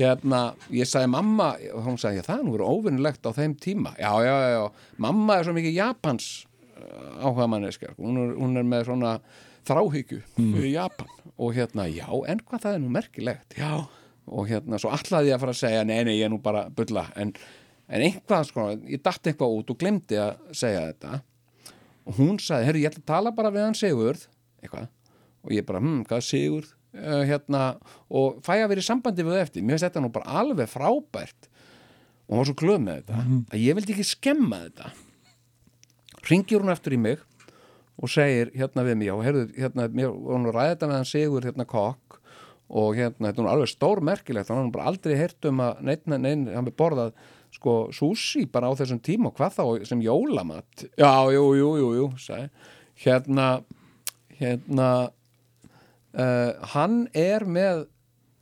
Hérna, 0.00 0.40
ég 0.76 0.88
sagði 0.88 1.08
mamma 1.14 1.50
og 1.74 1.82
hún 1.86 1.96
sagði, 2.00 2.22
það 2.26 2.42
nú 2.44 2.54
verið 2.56 2.72
óvinnilegt 2.74 3.26
á 3.26 3.30
þeim 3.36 3.54
tíma. 3.62 3.94
Já, 4.00 4.10
já, 4.26 4.34
já, 4.44 4.48
já, 4.56 4.64
mamma 5.06 5.38
er 5.40 5.44
svo 5.48 5.54
mikið 5.56 5.76
Japans 5.78 6.26
áhuga 7.22 7.46
manneskjar 7.48 7.94
hún, 7.96 8.18
er- 8.20 8.34
hún 8.36 8.56
er 8.60 8.66
með 8.68 8.84
svona 8.90 9.14
þráhyggju 9.66 10.18
fyrir 10.36 10.72
Japan. 10.74 11.08
Og 11.38 11.54
hérna, 11.56 11.86
já, 11.90 12.06
en 12.28 12.40
hvað 12.44 12.62
það 12.66 12.74
er 12.76 12.82
nú 12.84 12.90
merkilegt. 12.92 13.56
Já, 13.58 13.72
og 14.26 14.48
hérna, 14.48 14.78
svo 14.80 14.92
allaði 14.94 15.32
ég 15.32 15.36
að 15.36 15.42
fara 15.46 15.54
að 15.56 15.60
segja 15.62 15.84
nei, 15.88 15.98
nei, 16.04 16.14
ég 16.18 16.26
er 16.28 16.32
nú 16.32 16.38
bara 16.44 16.66
bulla. 16.70 17.06
En, 17.16 17.32
en 17.88 18.04
einhvað, 18.06 18.46
sko, 18.52 18.68
ég 18.88 19.02
datt 19.04 19.26
eitthvað 19.26 19.56
út 19.58 19.72
og 19.74 19.78
glemdi 19.80 20.16
að 20.20 20.36
segja 20.56 20.84
þetta. 20.92 21.20
Og 22.06 22.20
hún 22.20 22.38
sagði, 22.38 22.68
herru, 22.68 22.80
ég 22.84 22.92
ætla 22.92 23.02
að 23.02 23.10
tala 23.10 23.32
bara 23.36 23.50
við 23.56 23.64
hann 23.66 23.74
Sigurð, 23.78 24.26
eitthvað. 24.62 24.88
Og 25.46 25.52
ég 25.56 25.66
bara, 25.66 25.80
hm, 25.82 26.04
hvað 26.08 26.24
Sigurð 26.28 26.72
uh, 26.96 27.22
hérna, 27.28 27.62
og 28.08 28.40
fæ 28.46 28.56
að 28.58 28.70
vera 28.72 28.82
í 28.82 28.86
sambandi 28.86 29.24
við 29.26 29.36
það 29.36 29.44
eftir, 29.44 29.64
mér 29.64 29.76
finnst 29.76 29.88
þetta 29.88 30.02
nú 30.04 30.12
bara 30.14 30.40
alveg 30.42 30.70
frábært. 30.72 31.48
Og 32.26 32.34
hún 32.34 32.42
var 32.42 32.48
svo 32.48 32.56
glöð 32.58 32.82
með 32.82 33.00
þetta 33.00 33.24
að 33.54 33.62
ég 33.62 33.78
vildi 33.78 33.94
ekki 33.94 34.08
skemma 34.08 34.62
þetta. 34.64 34.92
Ringir 36.26 36.62
hún 36.62 36.72
eftir 36.74 36.96
í 36.96 37.00
mig 37.00 37.22
og 37.96 38.10
segir 38.12 38.50
hérna 38.56 38.84
við 38.84 38.98
mig, 39.00 39.08
já, 39.08 39.14
heyrðu, 39.24 39.46
hérna, 39.56 39.86
mér 39.94 40.12
hún 40.12 40.50
að 40.50 40.56
ræða 40.56 40.72
þetta 40.74 40.88
með 40.90 40.98
hann 40.98 41.08
Sigur, 41.08 41.46
hérna, 41.46 41.66
kokk. 41.70 42.18
Og 42.66 42.98
hérna, 42.98 43.30
þetta 43.30 43.44
er 43.44 43.48
alveg 43.52 43.70
stór 43.70 44.02
merkilegt 44.02 44.50
hann 44.50 44.58
har 44.58 44.72
bara 44.74 44.90
aldrei 44.90 45.14
heyrt 45.20 45.46
um 45.46 45.62
að 45.62 45.84
neinn, 45.86 46.16
neinn, 46.18 46.46
hann 46.50 46.66
við 46.66 46.74
borðað, 46.82 47.12
sko, 47.54 47.76
sushi 47.94 48.42
bara 48.50 48.68
á 48.68 48.74
þessum 48.76 48.98
tíma 49.06 49.30
og 49.30 49.38
hvað 49.38 49.54
þá 49.54 49.86
sem 49.86 50.02
jólamat. 50.02 50.88
Já, 50.98 51.12
jú, 51.32 51.44
jú, 51.60 51.70
jú, 51.78 51.92
jú, 52.00 52.08
sagði. 52.20 52.50
Hérna, 53.06 53.46
hérna 54.40 54.88
uh, 56.16 56.52
hann 56.74 57.04
er 57.16 57.46
með 57.48 57.86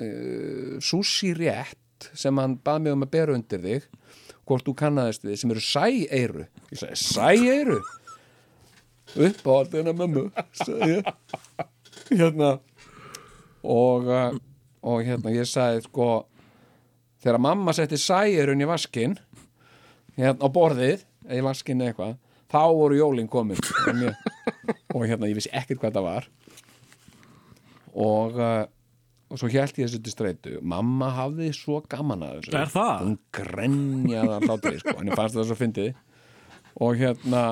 uh, 0.02 0.78
sushi 0.84 1.34
rétt 1.36 2.10
sem 2.14 2.36
hann 2.38 2.58
bað 2.64 2.84
mig 2.84 2.96
um 2.96 3.04
að 3.06 3.12
bera 3.14 3.36
undir 3.36 3.62
þig 3.62 3.90
hvort 4.44 4.66
þú 4.66 4.74
kannaðist 4.76 5.24
við 5.24 5.38
sem 5.40 5.52
eru 5.54 5.62
sæeiru 5.64 6.46
ég 6.72 6.80
sagði 6.80 6.98
sæeiru 7.00 7.78
upp 9.14 9.46
á 9.46 9.52
allt 9.54 9.76
eina 9.78 9.94
mömmu 9.96 10.28
hérna. 12.10 12.58
Og, 13.64 14.08
uh, 14.08 14.36
og 14.84 15.04
hérna 15.06 15.32
ég 15.32 15.48
sagði 15.48 15.84
sko 15.86 16.08
þegar 17.24 17.40
mamma 17.40 17.72
setti 17.76 17.98
sæeirun 18.00 18.60
í 18.60 18.68
vaskin 18.68 19.16
hérna 20.18 20.44
á 20.44 20.48
borðið 20.52 21.06
eða 21.24 21.40
í 21.40 21.44
vaskin 21.46 21.84
eitthvað 21.86 22.18
þá 22.52 22.62
voru 22.76 22.98
jólin 22.98 23.30
komin. 23.30 23.58
Og 24.94 25.06
hérna 25.08 25.30
ég 25.30 25.38
vissi 25.38 25.50
ekkert 25.50 25.80
hvað 25.80 25.96
það 25.96 26.08
var 26.10 26.28
og 27.94 28.38
uh, 28.40 28.64
og 29.34 29.40
svo 29.40 29.48
hélt 29.50 29.78
ég 29.80 29.88
þessu 29.88 29.98
til 30.04 30.12
streitu. 30.14 30.54
Mamma 30.62 31.08
hafði 31.16 31.50
svo 31.56 31.80
gaman 31.90 32.22
að 32.22 32.36
þessu. 32.38 32.52
Hún 33.02 33.14
grenjaði 33.34 34.34
að 34.36 34.48
hlátri 34.48 34.74
sko. 34.78 34.96
henni 35.00 35.16
fannst 35.18 35.38
það 35.38 35.48
svo 35.48 35.56
fyndið. 35.58 35.94
Og 36.84 36.98
hérna 37.00 37.44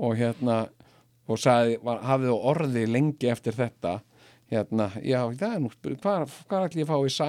og 0.00 0.14
hérna 0.18 0.56
og 1.30 1.38
sagði, 1.38 1.76
var, 1.86 2.00
hafði 2.02 2.32
á 2.34 2.38
orði 2.52 2.86
lengi 2.90 3.30
eftir 3.30 3.54
þetta. 3.54 4.00
Hérna, 4.50 4.88
já, 5.06 5.20
það 5.38 5.52
er 5.54 5.60
nú 5.62 5.70
hvað, 5.70 6.32
hvað 6.50 6.64
ætli 6.66 6.82
ég 6.82 6.88
að 6.88 6.90
fá 6.90 7.06
í 7.06 7.12
sæ 7.14 7.28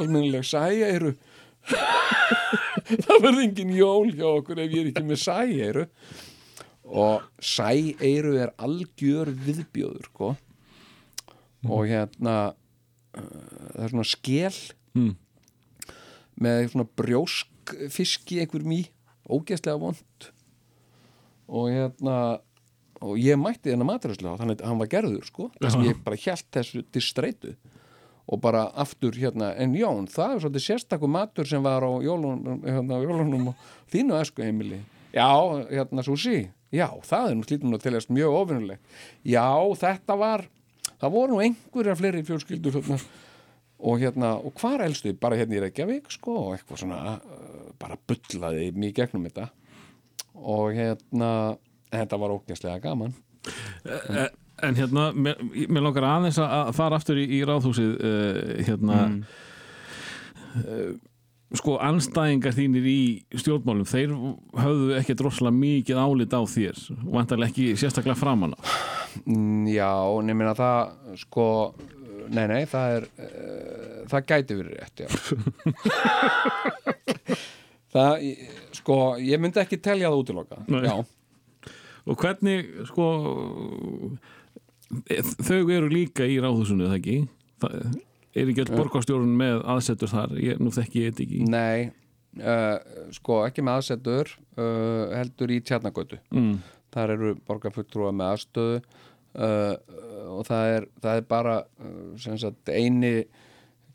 almennileg 0.00 0.48
sæ 0.48 0.64
eru 0.88 1.12
það 3.04 3.20
verði 3.22 3.44
engin 3.44 3.70
jól 3.76 4.10
hjá 4.10 4.26
okkur 4.32 4.58
ef 4.64 4.74
ég 4.74 4.80
er 4.80 4.88
ekki 4.90 5.04
með 5.06 5.20
sæ 5.22 5.36
eru 5.68 5.84
og 6.90 7.28
sæ 7.38 7.70
eru 8.02 8.34
er 8.34 8.50
algjör 8.66 9.30
viðbjóður 9.46 10.10
sko 10.10 10.32
og 11.66 11.86
hérna 11.90 12.34
uh, 12.52 13.22
það 13.74 13.84
er 13.88 13.94
svona 13.94 14.08
skel 14.08 14.60
Mm. 14.98 15.12
með 16.40 16.68
svona 16.72 16.86
brjóskfiski 16.98 18.38
einhver 18.42 18.64
mý, 18.66 18.78
ógeðslega 19.28 19.78
vond. 19.78 20.28
Og 21.48 21.68
hérna 21.70 22.16
og 23.04 23.14
ég 23.20 23.38
mætti 23.38 23.70
þennan 23.70 23.86
maturhæslu 23.92 24.32
á 24.34 24.40
þannig 24.40 24.58
að 24.62 24.66
hann 24.72 24.80
var 24.80 24.90
gerður 24.90 25.26
sko. 25.28 25.48
Þess 25.60 25.76
að 25.78 25.86
ég 25.86 26.00
bara 26.02 26.18
hjælt 26.18 26.48
þessu 26.56 26.82
til 26.90 27.04
streitu. 27.04 27.52
Og 28.28 28.40
bara 28.42 28.64
aftur 28.74 29.14
hérna 29.16 29.52
en 29.56 29.76
Jón, 29.78 30.08
það 30.10 30.34
er 30.34 30.42
svolítið 30.42 30.64
sérstakur 30.66 31.08
matur 31.14 31.46
sem 31.48 31.62
var 31.64 31.86
á 31.86 31.90
jólunum, 32.02 32.58
hérna, 32.66 32.98
á 32.98 33.04
jólunum 33.06 33.46
og 33.52 33.62
þínu 33.92 34.18
esku 34.20 34.42
heimili 34.44 34.82
já, 35.14 35.30
hérna 35.70 36.02
sushi, 36.04 36.50
já, 36.74 36.90
það 37.08 37.30
er 37.30 37.38
nú 37.38 37.46
slítum 37.46 37.70
nú 37.72 37.78
til 37.80 37.94
þess 37.96 38.10
mjög 38.12 38.34
ofinnulegt 38.42 38.82
já, 39.24 39.46
þetta 39.80 40.18
var 40.20 40.44
það 40.98 41.14
voru 41.14 41.36
nú 41.36 41.42
einhverjar 41.44 41.98
fleiri 41.98 42.24
fjölskyldur 42.26 42.78
hérna, 42.78 42.98
og 43.78 44.02
hérna, 44.02 44.32
og 44.42 44.58
hvar 44.58 44.82
elstu 44.86 45.14
bara 45.20 45.38
hérna 45.38 45.58
í 45.58 45.62
Reykjavík 45.66 46.10
sko 46.14 46.34
og 46.42 46.56
eitthvað 46.56 46.82
svona 46.82 47.16
uh, 47.18 47.70
bara 47.78 47.98
bullaði 48.08 48.72
mjög 48.74 48.98
gegnum 49.02 49.28
þetta. 49.28 49.48
Og 50.38 50.74
hérna 50.76 51.30
en 51.88 52.02
þetta 52.02 52.20
var 52.20 52.34
ógæslega 52.36 52.82
gaman. 52.84 53.16
Eh, 53.86 54.28
En 54.58 54.74
hérna, 54.74 55.12
mér, 55.14 55.38
mér 55.70 55.84
langar 55.86 56.02
aðeins 56.02 56.38
að 56.42 56.72
fara 56.74 56.98
aftur 56.98 57.18
í, 57.22 57.28
í 57.36 57.44
ráðhúsið 57.46 57.92
uh, 57.94 58.38
hérna. 58.66 58.96
Uh, 60.58 60.96
sko 61.56 61.78
anstæðingar 61.80 62.52
þínir 62.52 62.84
í 62.92 62.98
stjórnmálum, 63.40 63.86
þeir 63.88 64.10
höfðu 64.60 64.96
ekki 64.98 65.14
droslega 65.16 65.54
mikið 65.56 66.00
álit 66.02 66.34
á 66.36 66.40
þér 66.44 66.82
vantarlega 67.08 67.48
ekki 67.54 67.70
sérstaklega 67.80 68.18
framan 68.20 68.52
á 68.56 68.60
Mm, 69.26 69.64
Já, 69.72 69.88
nefnir 70.22 70.50
að 70.52 70.58
það 70.60 71.14
sko, 71.18 71.44
nei 72.30 72.44
nei 72.46 72.66
það 72.70 72.92
er 72.98 73.06
uh, 73.24 74.02
það 74.12 74.26
gæti 74.28 74.58
verið 74.58 74.74
rétt 74.76 75.00
já. 75.02 75.08
Það, 77.88 78.26
sko, 78.76 78.96
ég 79.24 79.40
myndi 79.40 79.62
ekki 79.62 79.78
telja 79.80 80.10
það 80.12 80.20
útiloka 80.20 80.58
og 82.08 82.20
hvernig 82.20 82.68
sko 82.90 83.06
þau 85.48 85.62
eru 85.72 85.88
líka 85.92 86.28
í 86.28 86.36
ráðhúsinu 86.44 86.90
það 86.90 86.98
ekki? 87.00 87.16
Það, 87.64 87.74
er 88.40 88.52
ekki 88.52 88.64
öll 88.66 88.76
borgarstjórun 88.78 89.34
með 89.38 89.62
aðsetur 89.74 90.12
þar? 90.12 90.36
Ég, 90.42 90.60
nú 90.62 90.72
þekki 90.74 91.02
ég 91.04 91.12
þetta 91.12 91.26
ekki. 91.26 91.40
Nei 91.52 91.90
uh, 92.36 92.78
sko, 93.14 93.42
ekki 93.48 93.64
með 93.64 93.80
aðsetur 93.80 94.32
uh, 94.58 95.16
heldur 95.16 95.52
í 95.54 95.60
tjarnagötu 95.64 96.18
mm. 96.34 96.54
þar 96.94 97.14
eru 97.16 97.34
borgarfulltrúa 97.48 98.12
með 98.14 98.34
aðstöðu 98.34 98.78
uh, 98.78 99.74
og 100.36 100.46
það 100.48 100.72
er, 100.76 100.88
það 101.02 101.20
er 101.20 101.28
bara 101.34 101.58
uh, 101.64 102.32
sagt, 102.38 102.72
eini 102.72 103.12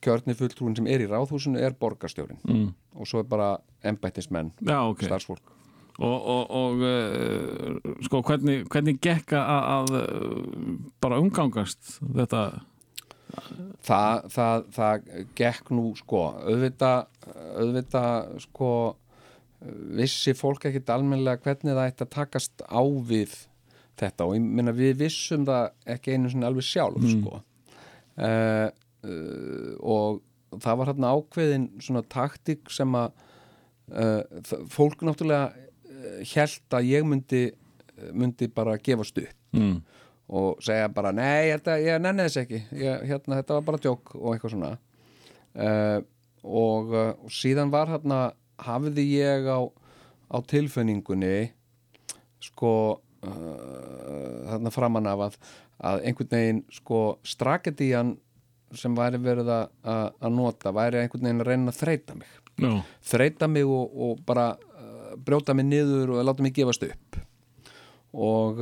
kjörni 0.04 0.36
fulltrúin 0.36 0.76
sem 0.76 0.88
er 0.92 1.06
í 1.06 1.10
ráðhúsinu 1.12 1.62
er 1.64 1.76
borgarstjórin 1.80 2.42
Mm. 2.44 2.72
og 3.00 3.08
svo 3.08 3.22
er 3.24 3.28
bara 3.30 3.58
embættismenn, 3.84 4.52
Já, 4.62 4.82
ok. 4.90 5.06
starfsfólk. 5.08 5.52
Og, 6.04 6.26
og, 6.26 6.52
og 6.52 6.82
uh, 6.82 7.96
sko 8.04 8.24
hvernig, 8.26 8.64
hvernig 8.74 8.98
gekk 9.04 9.36
að, 9.38 9.68
að 9.78 9.92
uh, 10.00 10.78
bara 11.04 11.20
umgangast 11.22 12.00
þetta 12.02 12.42
það, 13.84 14.28
það, 14.34 14.68
það 14.76 15.08
gekk 15.38 15.72
nú 15.74 15.88
sko 15.98 16.26
auðvitað, 16.44 17.08
auðvitað 17.62 18.36
sko 18.46 18.70
vissi 19.98 20.36
fólk 20.36 20.68
ekkit 20.70 20.92
almennilega 20.92 21.42
hvernig 21.46 21.76
það 21.76 21.90
ætti 21.90 22.06
að 22.06 22.14
takast 22.18 22.64
á 22.68 22.84
við 22.84 23.34
þetta? 24.00 24.28
Og 24.28 24.36
ég 24.38 24.46
minna 24.60 24.76
við 24.76 24.98
vissum 25.06 25.48
það 25.48 25.70
ekki 25.96 26.16
einu 26.16 26.32
sinni 26.32 26.48
alveg 26.48 26.68
sjálf 26.68 27.08
sko. 27.08 27.42
Uh, 28.14 28.70
uh, 29.08 29.72
og 29.80 30.60
það 30.62 30.80
var 30.80 30.92
hérna 30.92 31.14
ákveðin 31.18 31.68
svona 31.82 32.04
taktik 32.14 32.70
sem 32.74 32.98
að 33.00 33.16
uh, 33.96 34.22
fólk 34.70 35.02
náttúrulega 35.02 35.54
held 36.34 36.76
að 36.76 36.90
ég 36.92 37.06
myndi 37.08 37.44
myndi 38.12 38.50
bara 38.52 38.76
gefast 38.82 39.18
upp. 39.22 39.36
Mm. 39.56 39.78
Og 40.32 40.62
segja 40.64 40.88
bara 40.94 41.12
nei, 41.16 41.52
þetta, 41.52 41.78
ég 41.84 42.02
nenni 42.02 42.26
þess 42.28 42.42
ekki. 42.44 42.62
Ég, 42.80 43.06
hérna, 43.10 43.40
þetta 43.42 43.58
var 43.58 43.66
bara 43.68 43.82
djók 43.84 44.14
og 44.16 44.30
eitthvað 44.34 44.56
svona. 44.56 44.72
Uh, 45.54 46.00
og, 46.44 46.94
uh, 46.94 47.12
og 47.26 47.34
síðan 47.34 47.74
var 47.74 47.92
hérna 47.92 48.22
hafði 48.64 49.06
ég 49.20 49.48
á, 49.50 49.60
á 50.34 50.38
tilfinningunni 50.50 51.52
sko 52.44 52.74
uh, 52.96 54.38
þarna 54.50 54.74
framan 54.74 55.12
af 55.12 55.26
að, 55.28 55.38
að 55.92 56.08
einhvern 56.08 56.34
veginn 56.34 56.64
sko 56.74 57.04
strategían 57.28 58.16
sem 58.74 58.96
væri 58.98 59.20
verið 59.22 59.52
að, 59.54 60.16
nota 60.34 60.74
væri 60.74 61.04
einhvern 61.04 61.28
veginn 61.28 61.44
að 61.44 61.52
reyna 61.52 61.74
að 61.74 61.82
þreita 61.84 62.18
mig. 62.18 62.32
Já, 62.58 62.72
þreita 63.12 63.50
mig 63.52 63.70
og, 63.70 63.94
og 63.94 64.26
bara 64.26 64.54
uh, 64.56 65.14
brjóta 65.22 65.54
mig 65.58 65.68
niður 65.70 66.16
og 66.16 66.26
láta 66.26 66.46
mig 66.46 66.56
gefast 66.58 66.86
upp. 66.88 67.20
Og, 68.14 68.62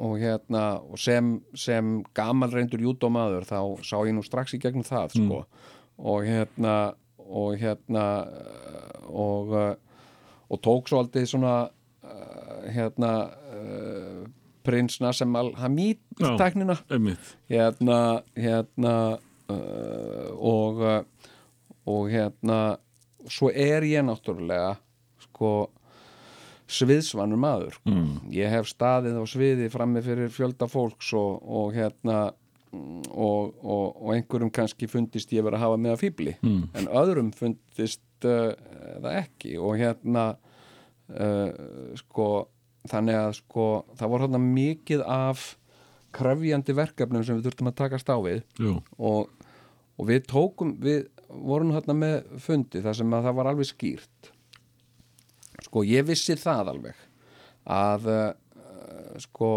og 0.00 0.16
hérna 0.20 0.64
og 0.80 0.98
sem, 1.00 1.36
sem 1.54 2.00
gamal 2.16 2.52
reyndur 2.54 2.82
júdómaður 2.84 3.46
þá 3.48 3.60
sá 3.86 3.96
ég 4.06 4.14
nú 4.16 4.24
strax 4.26 4.56
í 4.56 4.60
gegnum 4.62 4.86
það 4.86 5.16
sko. 5.18 5.44
og 5.98 6.26
hérna 6.28 6.76
og 7.30 7.56
hérna 7.60 8.04
og, 9.06 9.54
uh, 9.54 9.74
og 10.50 10.60
tók 10.64 10.90
svo 10.90 11.02
aldrei 11.04 11.26
svona 11.30 11.54
uh, 11.68 12.62
hérna 12.70 13.12
uh, 13.54 14.22
prins 14.66 15.00
Nassim 15.00 15.36
al-Hamid 15.36 16.00
einmitt. 16.90 17.34
Hérna 17.48 18.22
hérna 18.36 18.94
uh, 19.50 20.30
og 20.36 20.82
uh, 20.84 21.02
og 21.90 22.10
hérna 22.12 22.78
svo 23.28 23.50
er 23.50 23.84
ég 23.88 24.04
náttúrulega 24.06 24.74
sko 25.26 25.70
sviðsvanur 26.70 27.40
maður. 27.40 27.78
Mm. 27.88 28.12
ég 28.34 28.52
hef 28.52 28.68
staðið 28.70 29.18
á 29.18 29.24
sviði 29.28 29.70
frammi 29.72 30.02
fyrir 30.04 30.30
fjölda 30.34 30.68
fólks 30.70 31.12
og, 31.18 31.40
og 31.42 31.74
hérna 31.74 32.20
og, 33.10 33.54
og, 33.64 33.86
og 33.98 34.12
einhverjum 34.14 34.52
kannski 34.54 34.86
fundist 34.90 35.32
ég 35.34 35.42
verið 35.42 35.58
að 35.58 35.64
hafa 35.66 35.80
með 35.82 35.96
að 35.96 36.02
fýbli 36.04 36.36
Mm. 36.46 36.62
en 36.78 36.88
öðrum 37.02 37.32
fundist 37.34 38.02
uh, 38.28 38.52
það 39.02 39.16
ekki. 39.24 39.56
Og 39.58 39.78
hérna 39.80 40.26
uh, 41.10 41.50
sko 41.98 42.28
þannig 42.90 43.18
að 43.18 43.32
sko 43.40 43.66
það 43.98 44.12
voru 44.12 44.26
hérna 44.28 44.42
mikið 44.44 45.02
af 45.04 45.46
krefjandi 46.16 46.74
verkefnum 46.74 47.24
sem 47.26 47.38
við 47.38 47.50
þurftum 47.50 47.70
að 47.70 48.24
við. 48.26 48.42
Jú, 48.58 48.76
og, 48.98 49.28
og 49.98 50.08
við 50.08 50.24
tókum 50.30 50.76
við 50.82 51.08
vorum 51.30 51.74
hérna 51.74 51.94
með 51.94 52.16
fundi 52.42 52.82
þar 52.82 52.96
sem 52.98 53.12
að 53.14 53.26
það 53.28 53.36
var 53.38 53.50
alveg 53.52 53.68
skýrt 53.70 54.30
sko 55.66 55.84
ég 55.86 56.06
vissi 56.08 56.36
það 56.38 56.72
alveg 56.74 57.06
að 57.70 58.08
uh, 58.10 58.30
sko 59.20 59.50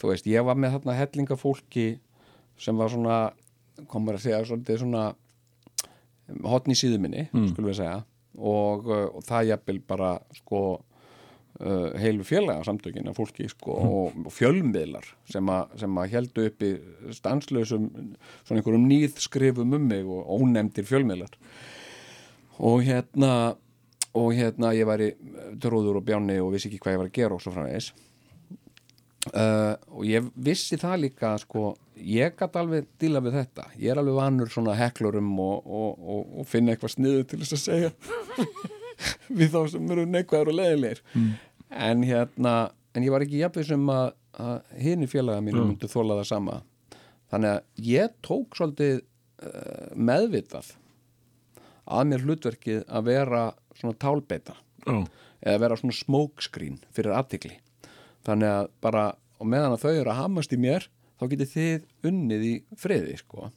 þú 0.00 0.12
veist 0.12 0.26
ég 0.26 0.44
var 0.46 0.58
með 0.58 0.78
þarna 0.78 0.98
hellinga 0.98 1.38
fólki 1.38 1.86
sem 2.60 2.78
var 2.78 2.90
svona 2.92 3.18
komur 3.90 4.18
að 4.18 4.24
segja 4.26 4.44
svolítið 4.46 4.82
svona 4.82 5.10
hotn 6.46 6.72
í 6.72 6.78
síðu 6.78 7.00
minni 7.02 7.26
skulum 7.52 7.70
við 7.70 7.78
segja. 7.82 8.00
Og, 8.38 8.88
uh, 8.88 9.08
og 9.12 9.24
það 9.26 9.50
jafnvel 9.50 9.78
bara 9.86 10.12
sko 10.38 10.60
uh, 11.60 11.90
heilu 12.00 12.24
félaga 12.24 12.64
samtökin 12.64 13.10
af 13.10 13.18
fólki 13.18 13.48
sko, 13.50 13.74
og, 13.76 14.20
og 14.24 14.32
fjölmiðlar 14.32 15.04
sem, 15.28 15.50
a, 15.52 15.66
sem 15.76 15.98
að 16.00 16.14
heldu 16.16 16.46
upp 16.48 16.64
í 16.64 16.70
stanslausum 17.12 17.90
svona 17.92 18.62
einhverjum 18.62 18.88
nýðskrifum 18.88 19.76
um 19.76 19.84
mig 19.90 20.08
og 20.08 20.32
ónefndir 20.38 20.88
fjölmiðlar. 20.88 21.36
Og 22.62 22.86
hérna 22.86 23.32
og 24.18 24.32
hérna 24.36 24.72
ég 24.76 24.88
væri 24.88 25.12
trúður 25.62 26.00
og 26.00 26.06
bjáni 26.06 26.38
og 26.42 26.52
vissi 26.54 26.68
ekki 26.68 26.80
hvað 26.82 26.96
ég 26.96 27.02
var 27.02 27.10
að 27.10 27.16
gera 27.18 27.36
og 27.36 27.44
svo 27.44 27.54
framvegis. 27.54 27.92
Uh, 29.22 29.78
og 29.94 30.02
ég 30.08 30.26
vissi 30.34 30.76
það 30.80 31.04
líka 31.04 31.30
sko, 31.38 31.76
ég 32.02 32.34
gæti 32.34 32.58
alveg 32.58 32.88
díla 33.00 33.22
við 33.22 33.38
þetta. 33.38 33.68
Ég 33.78 33.94
er 33.94 34.00
alveg 34.02 34.18
vanur 34.18 34.50
svona 34.50 34.74
heklurum 34.76 35.30
og, 35.40 35.62
og, 35.62 36.02
og, 36.02 36.32
og 36.42 36.48
finna 36.50 36.74
eitthvað 36.74 36.96
sniðu 36.96 37.24
til 37.30 37.38
þess 37.44 37.56
að 37.56 37.62
segja 37.62 37.92
við 39.38 39.54
þá 39.54 39.60
sem 39.70 39.94
eru 39.94 40.08
neikvæður 40.10 40.52
og 40.52 40.58
leðilegir 40.58 41.02
en 41.72 42.02
hérna 42.06 42.56
en 42.92 43.06
ég 43.06 43.14
var 43.14 43.24
ekki 43.24 43.40
jafnveg 43.40 43.68
sem 43.70 43.88
að, 43.94 44.12
að 44.42 44.76
hini 44.84 45.08
félaga 45.08 45.44
mínu 45.44 45.64
myndu 45.70 45.88
þóla 45.90 46.18
það 46.20 46.28
sama. 46.28 46.58
Þannig 47.32 47.54
að 47.54 47.86
ég 47.88 48.16
tók 48.26 48.58
svolítið 48.58 49.00
uh, 49.00 49.86
meðvitað 49.96 50.74
að 51.92 52.08
mér 52.10 52.26
hlutverkið 52.26 52.82
að 52.86 53.08
vera 53.08 53.44
svona 53.82 53.98
tálbeita 54.00 54.56
já, 54.86 55.02
eða 55.42 55.62
vera 55.66 55.78
svona 55.80 55.98
smokescreen 55.98 56.80
fyrir 56.94 57.14
aðtikli 57.18 57.58
þannig 58.26 58.54
að 58.54 58.72
bara 58.84 59.04
og 59.42 59.50
meðan 59.50 59.74
að 59.74 59.84
þau 59.84 59.92
eru 59.92 60.12
að 60.12 60.20
hamast 60.20 60.54
í 60.54 60.60
mér 60.62 60.86
þá 61.18 61.28
getið 61.32 61.52
þið 61.52 62.08
unnið 62.10 62.46
í 62.46 62.54
friði 62.78 63.18
sko. 63.20 63.50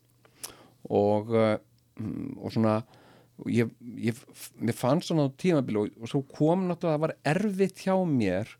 Og 0.93 1.33
uh, 1.33 1.55
mm, 2.01 2.35
og 2.41 2.53
svona 2.53 2.75
ég, 3.49 3.71
ég, 4.01 4.19
mér 4.61 4.77
fannst 4.77 5.09
svona 5.09 5.31
tímabili 5.41 5.81
og, 5.81 5.95
og 6.01 6.11
svo 6.11 6.21
kom 6.29 6.67
náttúrulega 6.69 6.93
að 6.93 6.97
það 6.97 7.03
var 7.05 7.15
erfitt 7.33 7.83
hjá 7.85 7.95
mér 8.09 8.53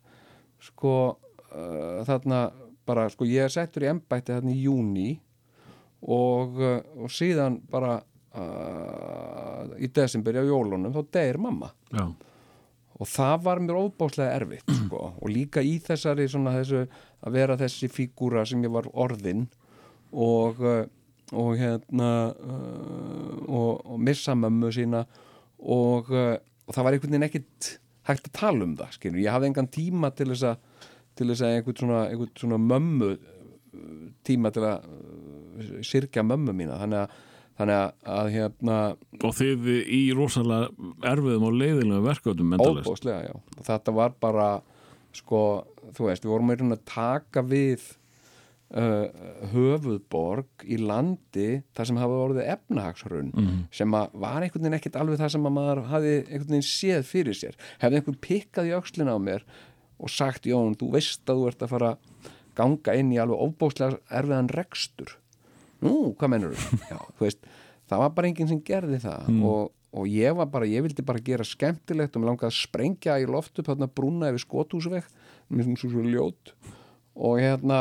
sko 0.65 0.95
uh, 1.13 2.01
þarna 2.07 2.41
bara 2.85 3.07
sko 3.13 3.27
ég 3.29 3.45
er 3.45 3.53
settur 3.53 3.85
í 3.85 3.91
embætti 3.91 4.33
þarna 4.33 4.53
í 4.53 4.65
júni 4.65 5.11
og, 6.01 6.57
uh, 6.57 6.81
og 6.97 7.13
síðan 7.13 7.59
bara 7.69 7.99
uh, 8.01 9.34
í 9.79 9.89
desember 9.95 10.39
á 10.39 10.43
jólunum 10.45 10.93
þá 10.95 11.01
deyr 11.17 11.39
mamma 11.41 11.71
já, 11.91 12.05
og 12.95 13.09
það 13.11 13.37
var 13.47 13.61
mér 13.63 13.79
óbáslega 13.79 14.35
erfitt 14.39 14.75
sko. 14.85 15.01
og 15.19 15.31
líka 15.31 15.63
í 15.63 15.77
þessari 15.83 16.27
svona 16.31 16.55
þessu 16.57 16.85
að 16.85 17.37
vera 17.37 17.59
þessi 17.59 17.89
fígúra 17.91 18.45
sem 18.47 18.63
ég 18.65 18.73
var 18.73 18.89
orðin 18.93 19.47
og, 20.15 20.61
uh, 20.63 20.83
og 21.35 21.55
hérna 21.59 22.11
uh, 22.31 23.39
og, 23.45 23.81
og 23.83 23.99
missa 23.99 24.35
mömmu 24.37 24.71
sína 24.75 25.03
og, 25.59 26.11
uh, 26.13 26.35
og 26.65 26.77
það 26.77 26.87
var 26.87 26.97
einhvern 26.97 27.15
veginn 27.17 27.27
ekkit 27.29 27.71
hægt 28.05 28.29
að 28.29 28.37
tala 28.37 28.67
um 28.67 28.75
það 28.77 28.97
skilur. 28.99 29.23
ég 29.23 29.33
hafði 29.33 29.49
engan 29.49 29.71
tíma 29.73 30.11
til 30.15 30.29
þess 30.31 30.51
að 30.51 30.91
til 31.15 31.29
þess 31.31 31.45
að 31.47 31.53
einhvern 31.55 31.79
svona, 31.79 32.01
einhvern 32.11 32.35
svona 32.35 32.59
mömmu 32.59 33.13
tíma 34.27 34.51
til 34.55 34.65
að 34.67 35.83
sirkja 35.85 36.23
mömmu 36.25 36.55
mína 36.55 36.79
þannig 36.81 37.05
að, 37.05 37.15
þannig 37.59 37.75
að, 37.79 37.91
að 38.15 38.31
hérna 38.35 38.77
og 39.23 39.35
þið 39.37 39.69
í 39.83 40.01
rosalega 40.17 40.93
erfiðum 41.11 41.49
og 41.49 41.59
leiðilegum 41.59 42.07
verkefnum 42.09 42.55
Óbóðslega, 42.87 43.29
já. 43.29 43.61
Þetta 43.69 43.93
var 43.95 44.15
bara, 44.19 44.47
sko, 45.15 45.43
þú 45.95 46.09
veist, 46.09 46.25
við 46.25 46.33
vorum 46.33 46.51
veginn 46.51 46.75
að 46.75 46.83
taka 46.89 47.45
við 47.45 47.85
uh, 48.75 49.07
höfuðborg 49.53 50.65
í 50.67 50.79
landi 50.81 51.47
þar 51.77 51.89
sem 51.89 52.01
hafa 52.01 52.19
orðið 52.25 52.49
efnahagshrun 52.55 53.31
sem 53.75 53.95
að 53.97 54.17
var 54.25 54.41
einhvern 54.41 54.65
veginn 54.65 54.79
ekkert 54.79 54.99
alveg 55.01 55.21
það 55.21 55.33
sem 55.35 55.47
að 55.47 55.55
maður 55.59 55.83
hafi 55.93 56.13
einhvern 56.17 56.51
veginn 56.51 56.69
séð 56.69 57.07
fyrir 57.07 57.39
sér. 57.39 57.55
Hefði 57.79 58.01
einhvern 58.01 58.21
pikkað 58.21 58.69
í 58.71 58.75
öxlina 58.75 59.15
á 59.15 59.19
mér 59.21 59.45
og 59.95 60.11
sagt, 60.11 60.45
Jón, 60.49 60.75
þú 60.75 60.91
veist 60.97 61.23
að 61.29 61.39
þú 61.39 61.47
ert 61.51 61.61
að 61.63 61.71
fara 61.71 61.91
ganga 62.55 62.95
inn 62.99 63.13
í 63.13 63.19
alveg 63.21 63.39
óbóðslega 63.39 63.99
erfiðan 64.11 64.51
rekstur. 64.55 65.15
Nú, 65.83 66.13
hvað 66.15 66.31
mennur 66.31 66.55
þú? 67.19 67.31
Það 67.85 68.01
var 68.01 68.13
bara 68.15 68.29
enginn 68.31 68.49
sem 68.49 68.61
gerði 68.65 69.01
það 69.03 69.27
og, 69.45 69.67
og 69.95 70.07
ég 70.09 70.33
var 70.37 70.47
bara, 70.49 70.69
ég 70.69 70.85
vildi 70.85 71.03
bara 71.05 71.21
gera 71.21 71.45
skemmtilegt 71.45 72.15
og 72.15 72.23
mér 72.23 72.31
langaði 72.31 72.49
að 72.49 72.57
sprengja 72.57 73.19
í 73.21 73.27
loft 73.29 73.59
upp 73.61 73.69
þarna 73.69 73.91
brúna 73.91 74.31
yfir 74.31 74.41
skotúsveg 74.45 75.05
með 75.49 75.67
svona 75.67 75.81
svo, 75.83 75.91
svo 75.93 76.05
ljót 76.07 76.55
og 77.15 77.37
hérna 77.39 77.79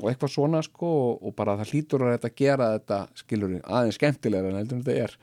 og 0.00 0.08
eitthvað 0.08 0.32
svona 0.32 0.60
sko 0.64 0.88
og, 0.90 1.24
og 1.28 1.34
bara 1.36 1.56
það 1.60 1.72
hlýtur 1.74 2.04
að 2.06 2.14
þetta 2.16 2.30
gera 2.40 2.68
þetta 2.76 2.98
skilur 3.20 3.56
aðeins 3.60 3.98
skemmtilegra 4.00 4.50
en 4.52 4.58
heldur 4.60 4.78
en 4.78 4.84
þetta 4.84 5.04
er. 5.04 5.16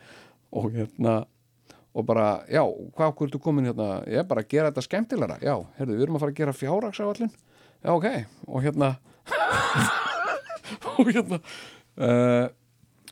Og 0.58 0.68
hérna 0.76 1.16
og 1.98 2.06
bara, 2.06 2.28
já, 2.46 2.62
hvað 2.94 3.12
okkur 3.14 3.30
ertu 3.30 3.40
komin 3.42 3.66
hérna 3.70 3.88
ég 4.06 4.22
er 4.22 4.28
bara 4.30 4.44
að 4.46 4.52
gera 4.54 4.70
þetta 4.70 4.86
skemmtilegra. 4.86 5.40
Já, 5.42 5.56
herðu, 5.80 5.96
við 5.98 6.06
erum 6.06 6.20
að 6.20 6.26
fara 6.26 6.36
að 6.36 6.42
gera 6.42 6.58
fjárhagsáallin 6.58 7.32
já, 7.34 7.90
ok, 7.94 8.08
og 8.46 8.66
hérna 8.68 8.92
og 10.98 11.10
hérna 11.10 11.42
uh, 11.98 12.48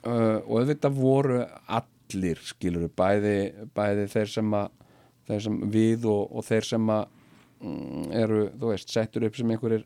uh, 0.05 0.37
og 0.45 0.55
auðvitað 0.61 0.97
voru 0.97 1.41
allir 1.67 2.41
skilur 2.45 2.89
bæði, 2.95 3.37
bæði 3.75 4.07
þeir 4.13 4.33
sem 4.37 4.57
að 4.57 4.71
þeir 5.25 5.45
sem 5.47 5.59
við 5.73 6.07
og, 6.11 6.23
og 6.37 6.45
þeir 6.45 6.67
sem 6.69 6.89
að 6.93 7.05
mm, 7.65 8.03
eru, 8.23 8.41
þú 8.59 8.73
veist, 8.73 8.91
settur 8.93 9.25
upp 9.25 9.39
sem 9.39 9.53
einhverjir 9.55 9.85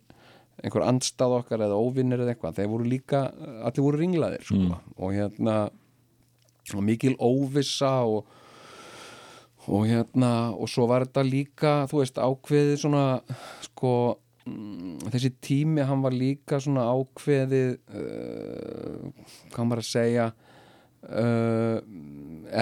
einhver 0.60 0.84
andstað 0.84 1.38
okkar 1.38 1.64
eða 1.64 1.78
óvinnir 1.80 2.20
eða 2.20 2.34
eitthvað, 2.34 2.58
þeir 2.58 2.72
voru 2.74 2.90
líka 2.92 3.22
allir 3.64 3.86
voru 3.86 4.02
ringlaðir 4.02 4.44
sko. 4.44 4.80
og 4.98 5.14
hérna 5.16 5.56
og 6.76 6.84
mikil 6.86 7.16
óvissa 7.16 7.94
og 8.04 8.28
og 9.70 9.86
hérna 9.86 10.52
og 10.58 10.70
svo 10.72 10.88
var 10.90 11.06
þetta 11.06 11.24
líka 11.28 11.74
þú 11.90 12.02
veist 12.02 12.18
ákveðið 12.18 12.80
svona 12.82 13.04
sko 13.66 13.94
mm, 14.16 14.29
þessi 14.48 15.32
tími 15.44 15.84
hann 15.86 16.04
var 16.04 16.16
líka 16.16 16.60
svona 16.64 16.88
ákveðið 16.90 17.74
uh, 18.00 19.10
hvað 19.54 19.68
maður 19.68 19.84
að 19.84 19.90
segja 19.90 20.30
uh, 21.10 21.78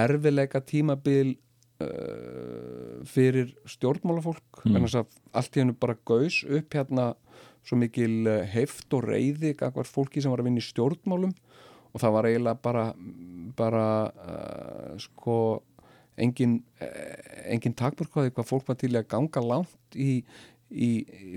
erfileika 0.04 0.62
tímabil 0.66 1.36
uh, 1.84 3.04
fyrir 3.08 3.54
stjórnmálafólk 3.70 4.66
mm. 4.66 4.90
allt 5.32 5.58
í 5.58 5.64
hennu 5.64 5.78
bara 5.78 5.98
gaus 6.08 6.42
upp 6.44 6.78
hérna 6.78 7.14
svo 7.68 7.80
mikil 7.80 8.26
uh, 8.26 8.44
heift 8.52 8.94
og 8.98 9.08
reyði 9.08 9.56
gangvar 9.60 9.90
fólki 9.90 10.24
sem 10.24 10.34
var 10.34 10.44
að 10.44 10.52
vinna 10.52 10.64
í 10.64 10.68
stjórnmálum 10.68 11.34
og 11.94 12.04
það 12.04 12.16
var 12.18 12.30
eiginlega 12.30 12.62
bara 12.64 12.86
bara 13.58 13.88
uh, 14.12 14.94
sko 15.02 15.38
engin, 16.18 16.60
uh, 16.82 17.48
engin 17.54 17.76
takmörkvaði 17.78 18.34
hvað 18.36 18.50
fólk 18.50 18.70
var 18.70 18.80
til 18.82 18.94
að 18.96 19.10
ganga 19.12 19.44
langt 19.44 19.98
í, 19.98 20.24
í 20.72 20.90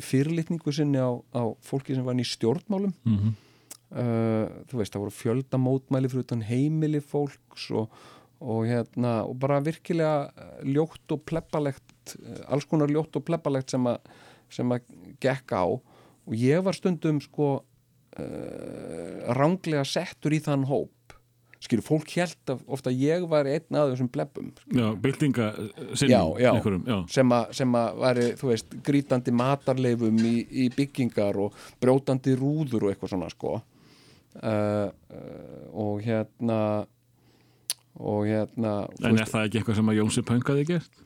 fyrirlitningu 0.03 0.73
sinni 0.75 1.01
á, 1.01 1.11
á 1.35 1.43
fólki 1.63 1.95
sem 1.95 2.07
var 2.07 2.19
í 2.19 2.27
stjórnmálum. 2.27 2.95
Mm 3.05 3.19
-hmm. 3.19 3.35
uh, 3.91 4.47
þú 4.71 4.81
veist, 4.81 4.93
það 4.95 5.05
voru 5.05 5.19
fjöldamótmæli 5.19 6.11
fyrir 6.11 6.27
utan 6.27 6.43
heimili 6.43 7.01
fólks 7.01 7.71
og, 7.71 7.91
og 8.41 8.67
hérna, 8.67 9.23
og 9.25 9.39
bara 9.39 9.61
virkilega 9.61 10.31
ljótt 10.65 11.13
og 11.13 11.25
pleppalegt 11.25 12.17
alls 12.49 12.65
konar 12.65 12.91
ljótt 12.91 13.17
og 13.17 13.25
pleppalegt 13.25 13.71
sem 13.71 13.87
að 13.87 13.99
sem 14.51 14.73
að 14.73 14.87
gekk 15.23 15.53
á. 15.55 15.65
Og 16.27 16.35
ég 16.35 16.63
var 16.63 16.75
stundum 16.75 17.21
sko 17.23 17.63
uh, 18.19 19.35
ránglega 19.37 19.85
settur 19.87 20.35
í 20.35 20.41
þann 20.43 20.67
hóp 20.67 20.91
skilur, 21.61 21.85
fólk 21.85 22.13
held 22.17 22.53
að 22.55 22.61
ofta 22.73 22.93
ég 22.95 23.27
var 23.29 23.49
einn 23.51 23.77
af 23.77 23.91
þessum 23.93 24.09
bleppum 24.13 24.47
Já, 24.73 24.87
sinni 25.99 26.15
já, 26.15 26.53
einhverjum, 26.55 26.87
já. 26.89 26.97
sem 27.13 27.35
að 27.37 27.51
sem 27.59 27.75
að 27.81 27.99
væri, 28.05 28.29
þú 28.41 28.49
veist, 28.53 28.79
grítandi 28.87 29.35
matarleifum 29.37 30.23
í, 30.25 30.37
í 30.49 30.71
byggingar 30.77 31.37
og 31.45 31.59
brjótandi 31.83 32.37
rúður 32.41 32.87
og 32.89 32.95
eitthvað 32.95 33.13
svona 33.15 33.29
sko. 33.33 33.59
Uh, 34.41 34.87
uh, 35.11 35.63
og 35.75 36.01
hérna 36.07 36.59
og 38.01 38.23
hérna 38.29 38.75
En 39.03 39.17
veist, 39.17 39.27
er 39.27 39.33
það 39.33 39.47
ekki 39.49 39.59
eitthvað 39.61 39.79
sem 39.81 39.91
að 39.91 39.99
Jónsi 39.99 40.23
Pönkaði 40.29 40.67
gert? 40.69 41.01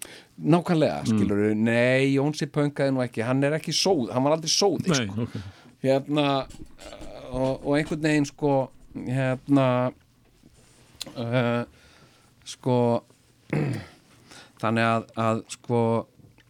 nákvæmlega, 0.54 0.98
skilur 1.08 1.42
nei, 1.56 2.12
Jónsi 2.14 2.46
Pönkaði 2.52 2.92
nú 2.94 3.02
ekki, 3.02 3.24
hann 3.26 3.42
er 3.48 3.56
ekki 3.58 3.72
sóð 3.74 4.12
hann 4.12 4.26
var 4.26 4.36
aldrei 4.36 4.52
sóði, 4.52 4.92
sko. 4.94 5.24
ok. 5.24 5.38
Hérna 5.84 6.26
og, 7.32 7.64
og 7.64 7.72
einhvern 7.78 8.04
veginn 8.04 8.28
sko 8.28 8.52
hérna 8.94 9.66
uh, 11.12 11.64
sko 12.44 12.78
þannig 14.62 14.88
að, 14.88 15.06
að 15.20 15.44
sko 15.56 15.82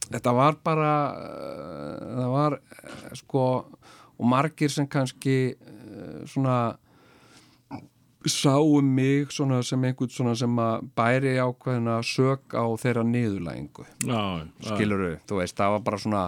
þetta 0.09 0.35
var 0.37 0.59
bara 0.65 0.95
uh, 1.19 2.07
það 2.15 2.33
var 2.37 2.59
uh, 2.61 3.13
sko 3.19 3.45
og 4.15 4.27
margir 4.31 4.71
sem 4.71 4.87
kannski 4.87 5.57
svona 6.31 6.77
sáum 8.31 8.87
mig 8.95 9.33
svona 9.35 9.59
sem 9.67 9.83
einhvern 9.85 10.11
svona 10.11 10.35
sem 10.39 10.59
að 10.63 10.87
bæri 10.97 11.35
ákveðina 11.43 11.99
sök 12.07 12.55
á 12.57 12.65
þeirra 12.81 13.03
niðurlægingu. 13.05 13.85
Skiluru, 14.65 15.11
þú 15.29 15.41
veist, 15.41 15.57
það 15.59 15.75
var 15.75 15.83
bara 15.89 16.01
svona 16.01 16.23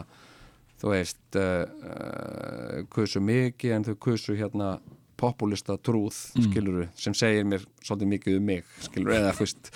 þú 0.81 0.93
veist 0.93 1.39
uh, 1.41 1.65
uh, 1.65 2.85
kusu 2.93 3.23
mikið 3.25 3.77
en 3.79 3.87
þau 3.89 3.97
kusu 4.09 4.37
hérna 4.37 4.77
populista 5.19 5.79
trúð 5.79 6.17
skiluru, 6.49 6.89
sem 6.99 7.15
segir 7.17 7.47
mér 7.49 7.65
svolítið 7.83 8.13
mikið 8.15 8.41
um 8.41 8.51
mig, 8.53 8.67
skiluru, 8.87 9.17
eða 9.17 9.35
þú 9.37 9.47
veist 9.47 9.73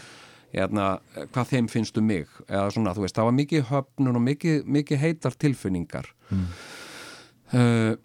hérna, 0.50 0.86
hvað 1.30 1.54
þeim 1.54 1.70
finnst 1.70 1.98
um 2.00 2.06
mig 2.10 2.28
eða 2.48 2.68
svona, 2.74 2.94
þú 2.96 3.06
veist, 3.06 3.16
það 3.18 3.28
var 3.30 3.36
mikið 3.38 3.66
höfnun 3.70 4.20
og 4.20 4.24
mikið, 4.26 4.62
mikið 4.78 5.02
heitar 5.04 5.36
tilfinningar. 5.38 6.10
Uh, 7.50 7.96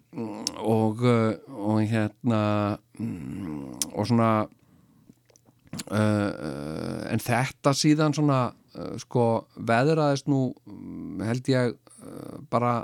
og 0.58 1.02
uh, 1.06 1.38
og 1.46 1.84
hérna 1.86 2.40
mm, 2.98 3.92
og 3.94 4.08
svona 4.08 4.30
uh, 5.86 7.02
en 7.12 7.22
þetta 7.22 7.70
síðan 7.78 8.16
svona 8.16 8.40
uh, 8.50 8.96
sko 8.98 9.46
veðraðist 9.54 10.26
nú 10.26 10.48
mm, 10.66 11.22
held 11.28 11.52
ég 11.52 11.76
bara 12.50 12.80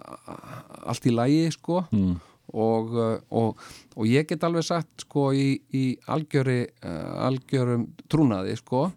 allt 0.82 1.04
í 1.06 1.12
lægi 1.14 1.50
sko. 1.54 1.84
Mm. 1.94 2.16
Og, 2.52 2.94
uh, 2.96 3.18
og, 3.30 3.60
og 3.96 4.08
ég 4.08 4.28
get 4.28 4.44
alveg 4.46 4.66
sagt 4.66 5.06
sko 5.06 5.30
í, 5.36 5.54
í 5.74 5.84
algjöri 6.12 6.60
uh, 6.84 7.26
algjörum 7.28 7.88
trúnaði 8.12 8.56
sko. 8.60 8.88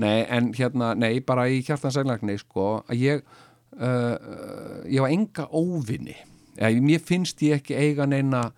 Nei 0.00 0.24
en 0.32 0.52
hérna, 0.56 0.94
nei 0.96 1.20
bara 1.24 1.48
í 1.50 1.60
hjartansæglagni 1.66 2.38
sko 2.40 2.72
að 2.86 3.04
ég 3.04 3.22
uh, 3.24 3.36
uh, 3.84 4.80
ég 4.86 5.00
var 5.02 5.12
enga 5.12 5.46
óvinni 5.52 6.16
eða 6.60 6.84
mér 6.84 7.04
finnst 7.04 7.40
ég 7.46 7.60
ekki 7.60 7.76
eiga 7.78 8.06
neina 8.08 8.48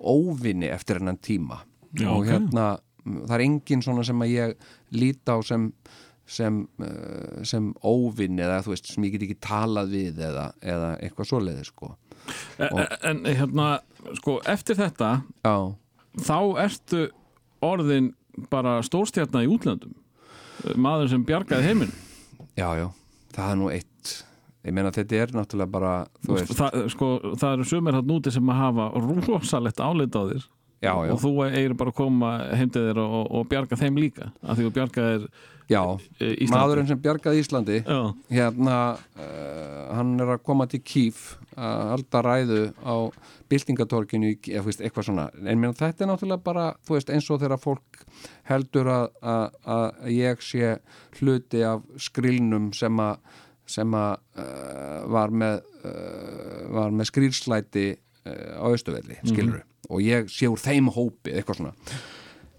óvinni 0.00 0.70
eftir 0.72 1.00
hennan 1.00 1.18
tíma. 1.20 1.60
Já, 1.92 2.08
og 2.08 2.22
ok. 2.22 2.28
hérna 2.30 2.68
það 3.04 3.34
er 3.34 3.42
engin 3.44 3.82
svona 3.84 4.04
sem 4.06 4.22
að 4.22 4.32
ég 4.32 4.70
líta 4.94 5.36
á 5.36 5.38
sem 5.44 5.66
sem, 6.30 6.60
sem 7.46 7.72
óvinni 7.82 8.44
eða 8.44 8.60
þú 8.64 8.74
veist 8.74 8.92
sem 8.92 9.06
ég 9.06 9.16
get 9.16 9.24
ekki 9.26 9.38
talað 9.42 9.94
við 9.96 10.20
eða, 10.28 10.44
eða 10.62 10.90
eitthvað 11.02 11.30
svoleiði 11.32 11.64
sko. 11.66 11.90
En, 12.60 12.84
en 13.10 13.22
hérna, 13.26 13.66
sko, 14.18 14.38
eftir 14.48 14.78
þetta 14.78 15.10
já, 15.44 15.54
þá 16.26 16.38
ertu 16.64 17.06
orðin 17.64 18.12
bara 18.50 18.78
stórstjarnar 18.84 19.44
í 19.44 19.50
útlöndum. 19.52 19.92
Maður 20.76 21.12
sem 21.14 21.24
bjargaði 21.26 21.70
heiminn 21.70 21.92
já, 22.58 22.68
já, 22.78 22.86
það 23.36 23.52
er 23.52 23.60
nú 23.60 23.70
eitt. 23.72 24.14
Ég 24.60 24.74
meina 24.76 24.92
þetta 24.92 25.16
er 25.16 25.30
náttúrulega 25.32 25.72
bara 25.72 25.92
þú 26.20 26.34
veist, 26.36 26.56
það, 26.58 26.80
sko, 26.92 27.10
það 27.40 27.54
eru 27.54 27.68
sömur 27.70 27.96
hann 27.96 28.10
úti 28.12 28.32
sem 28.34 28.50
að 28.52 28.58
hafa 28.60 28.88
rosalegt 29.00 29.80
álit 29.80 30.16
á 30.16 30.22
þér. 30.32 30.48
Já, 30.80 30.94
já, 31.04 31.12
og 31.12 31.18
þú 31.20 31.30
eigir 31.44 31.74
bara 31.76 31.92
að 31.92 31.96
koma 31.98 32.28
heim 32.56 32.70
til 32.72 32.86
þér 32.86 33.00
og, 33.02 33.24
og 33.36 33.48
bjarga 33.50 33.76
þeim 33.76 33.98
líka 34.00 34.30
af 34.40 34.56
því 34.56 34.64
þú 34.64 34.70
bjargaðir 34.78 35.26
já. 35.68 35.82
e, 36.16 36.30
Íslandi. 36.30 36.54
Maðurinn 36.54 36.88
sem 36.88 37.02
bjargaði 37.04 37.42
Íslandi 37.42 37.80
Já, 37.82 37.98
hérna 38.32 38.76
uh, 38.96 39.82
hann 39.98 40.14
er 40.24 40.32
að 40.38 40.40
koma 40.48 40.64
til 40.72 40.80
Kíf 40.80 41.34
að 41.60 41.82
halda 41.92 42.22
ræðu 42.26 42.62
á 42.80 42.96
veist, 44.66 44.80
eitthvað 44.80 45.06
svona. 45.10 45.28
En 45.44 45.60
mér, 45.60 45.76
þetta 45.78 46.04
er 46.04 46.10
náttúrulega 46.10 46.44
bara, 46.46 46.66
þú 46.86 46.96
veist, 46.96 47.12
eins 47.12 47.28
og 47.30 47.40
þegar 47.42 47.62
fólk 47.62 48.02
heldur 48.50 48.90
að, 48.94 49.06
að, 49.22 49.60
að 49.76 50.10
ég 50.16 50.44
sé 50.44 50.74
hluti 51.20 51.64
af 51.66 51.86
skrilnum 52.00 52.70
sem 52.76 53.02
að 53.04 53.38
sem 53.70 53.92
að 53.94 54.16
uh, 54.42 55.02
var 55.14 55.30
með 55.30 55.60
uh, 55.86 56.62
var 56.74 56.94
með 56.94 57.10
skrilslæti 57.12 57.84
uh, 57.94 58.56
á 58.58 58.66
Östuvelli, 58.72 59.20
skilur 59.22 59.60
og 59.90 60.02
ég 60.04 60.26
sé 60.30 60.48
úr 60.50 60.60
þeim 60.60 60.90
hópi, 60.94 61.34
eitthvað 61.34 61.60
svona. 61.60 61.72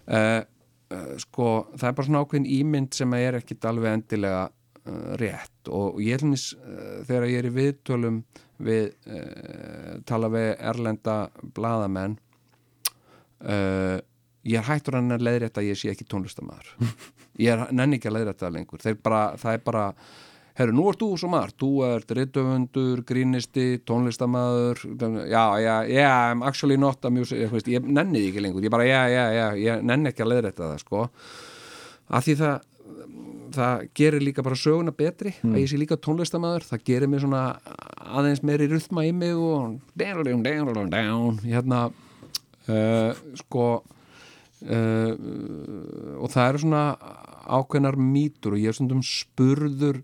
Uh, 0.02 0.40
uh, 0.92 1.12
sko, 1.22 1.48
það 1.76 1.88
er 1.88 1.94
bara 1.98 2.08
svona 2.08 2.24
ákveðin 2.24 2.50
ímynd 2.58 2.96
sem 2.96 3.14
er 3.16 3.38
ekkit 3.40 3.68
alveg 3.70 3.96
endilega 3.96 4.42
rétt. 5.20 5.70
Og 5.70 6.00
ég 6.02 6.18
helmis 6.18 6.52
uh, 6.58 7.02
þegar 7.06 7.28
ég 7.30 7.42
er 7.42 7.50
í 7.50 7.54
viðtölum 7.58 8.22
við 8.62 8.92
uh, 9.06 10.00
tala 10.08 10.30
við 10.32 10.50
erlenda 10.58 11.16
bladamenn 11.54 12.18
ég 13.42 14.54
er 14.54 14.66
hættur 14.68 14.94
hann 14.94 15.10
að 15.10 15.24
leiðrétta 15.26 15.58
að 15.58 15.72
ég 15.72 15.78
sé 15.80 15.88
ekki 15.90 16.04
tónlistamæður 16.06 16.68
ég 17.42 17.50
er 17.50 17.72
nenni 17.74 17.98
ekki 17.98 18.10
að 18.10 18.20
leiðrétta 18.20 18.46
það 18.46 18.54
lengur. 18.54 18.84
Bara, 19.02 19.22
það 19.40 19.56
er 19.56 19.64
bara 19.66 19.84
herru, 20.58 20.74
nú 20.76 20.88
ert 20.90 21.00
þú 21.00 21.08
svo 21.20 21.30
margt, 21.32 21.56
þú 21.62 21.70
ert 21.86 22.12
rittöfundur, 22.16 23.04
grínisti, 23.08 23.66
tónlistamæður 23.88 24.82
já, 25.30 25.44
já, 25.62 25.76
já, 25.88 26.10
I'm 26.32 26.44
actually 26.46 26.76
not 26.80 27.04
a 27.04 27.10
music, 27.10 27.40
ég, 27.40 27.52
veist, 27.52 27.70
ég 27.72 27.86
nenni 27.86 28.20
því 28.20 28.32
ekki 28.32 28.44
lengur. 28.44 28.66
Ég 28.66 28.74
bara, 28.74 28.88
já, 28.88 29.00
já, 29.08 29.24
já, 29.38 29.46
ég 29.62 29.86
nenni 29.88 30.12
ekki 30.12 30.26
að 30.26 30.34
leiðrétta 30.34 30.68
það 30.68 30.84
sko, 30.84 31.06
af 32.12 32.26
því 32.26 32.36
það 32.42 32.68
það 33.56 33.86
gerir 33.98 34.24
líka 34.24 34.44
bara 34.44 34.58
söguna 34.58 34.94
betri 34.96 35.34
að 35.42 35.58
ég 35.62 35.70
sé 35.70 35.80
líka 35.80 35.98
tónlistamæður 36.00 36.68
það 36.70 36.84
gerir 36.88 37.10
mér 37.10 37.24
svona 37.24 37.42
aðeins 38.12 38.42
meiri 38.46 38.68
ruthma 38.70 39.04
í 39.08 39.12
mig 39.16 39.34
og 39.36 39.78
down, 39.98 40.42
down, 40.44 40.90
down, 40.92 41.38
hérna 41.44 41.84
uh, 42.68 43.12
sko 43.40 43.66
uh, 44.68 45.12
og 46.18 46.32
það 46.32 46.48
eru 46.48 46.64
svona 46.64 46.82
ákveðnar 47.52 47.98
mýtur 47.98 48.56
og 48.56 48.62
ég 48.62 48.72
er 48.72 48.78
stundum 48.78 49.02
spurður 49.06 50.02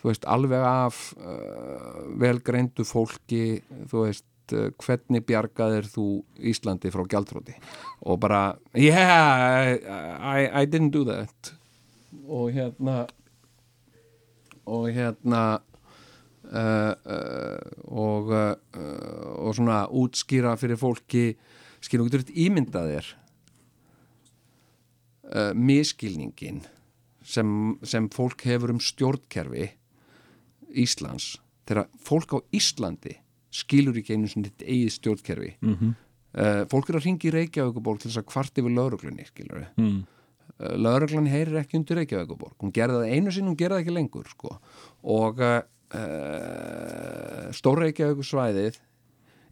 þú 0.00 0.10
veist, 0.10 0.28
alveg 0.28 0.68
af 0.68 1.00
uh, 1.16 2.04
velgreindu 2.20 2.84
fólki 2.88 3.60
þú 3.90 4.06
veist 4.06 4.56
uh, 4.56 4.70
hvernig 4.84 5.24
bjargaðir 5.28 5.88
þú 5.88 6.08
Íslandi 6.52 6.92
frá 6.92 7.04
gjaldróti 7.08 7.56
og 8.04 8.20
bara 8.20 8.46
yeah, 8.76 9.74
I, 10.20 10.48
I 10.62 10.64
didn't 10.66 10.92
do 10.92 11.04
that 11.08 11.54
og 12.26 12.50
hérna 12.54 13.04
og 14.64 14.88
hérna 14.94 15.42
uh, 16.52 16.92
uh, 17.04 17.58
og 17.84 18.32
uh, 18.32 18.54
og 19.44 19.54
svona 19.56 19.84
útskýra 19.88 20.54
fyrir 20.60 20.80
fólki 20.80 21.34
skilur 21.84 22.08
getur 22.08 22.24
þetta 22.24 22.40
ímyndað 22.46 22.90
þér 22.92 23.10
uh, 25.34 25.52
miskilningin 25.54 26.62
sem, 27.24 27.48
sem 27.84 28.08
fólk 28.12 28.46
hefur 28.48 28.74
um 28.74 28.80
stjórnkerfi 28.80 29.70
Íslands 30.74 31.34
þegar 31.68 31.88
fólk 32.02 32.36
á 32.36 32.38
Íslandi 32.56 33.18
skilur 33.54 34.00
ekki 34.00 34.16
einu 34.16 34.28
svona 34.28 34.50
þitt 34.50 34.66
eigið 34.66 34.96
stjórnkerfi 34.96 35.52
mm 35.60 35.74
-hmm. 35.74 35.92
fólk 36.68 36.88
er 36.90 36.96
að 36.98 37.04
ringi 37.04 37.28
í 37.28 37.32
Reykjavíkuborg 37.32 38.00
til 38.00 38.10
þess 38.10 38.22
að 38.24 38.30
kvart 38.32 38.58
yfir 38.58 38.74
lauruglunni 38.74 39.26
skilur 39.28 39.60
við 39.62 39.68
mm. 39.78 40.00
Lauruglan 40.58 41.26
heyrir 41.26 41.60
ekki 41.64 41.78
undir 41.80 41.98
Reykjavíkuborg 41.98 42.54
hún 42.62 42.72
gerði 42.74 43.00
það 43.02 43.14
einu 43.16 43.30
sinn, 43.34 43.48
hún 43.50 43.58
gerði 43.58 43.78
það 43.78 43.84
ekki 43.84 43.94
lengur 43.96 44.28
sko. 44.30 44.50
og 45.02 45.40
uh, 45.44 45.62
stór 47.54 47.82
Reykjavíkusvæðið 47.82 48.78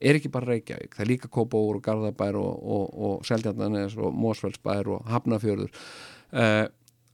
er 0.02 0.18
ekki 0.18 0.30
bara 0.34 0.50
Reykjavík, 0.52 0.94
það 0.96 1.04
er 1.04 1.10
líka 1.10 1.30
Kópóur 1.32 1.78
og 1.78 1.84
Garðabær 1.86 2.38
og, 2.38 2.52
og, 2.76 2.84
og 2.92 3.26
Seldjarnanes 3.26 3.96
og 3.98 4.14
Mósfellsbær 4.18 4.90
og 4.96 5.10
Hafnafjörður 5.10 5.70
uh, 5.70 6.66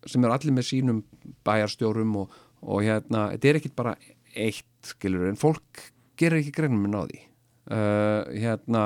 sem 0.08 0.24
er 0.24 0.34
allir 0.34 0.54
með 0.56 0.68
sínum 0.70 1.02
bæjarstjórum 1.46 2.16
og, 2.22 2.36
og 2.64 2.84
hérna, 2.86 3.30
þetta 3.34 3.50
er 3.50 3.60
ekki 3.60 3.72
bara 3.76 3.96
eitt, 4.38 4.68
skilur, 4.86 5.26
en 5.28 5.40
fólk 5.40 5.88
gerir 6.18 6.40
ekki 6.42 6.54
greinum 6.54 6.86
á 6.94 7.02
því. 7.04 7.24
Uh, 7.68 8.22
hérna, 8.32 8.82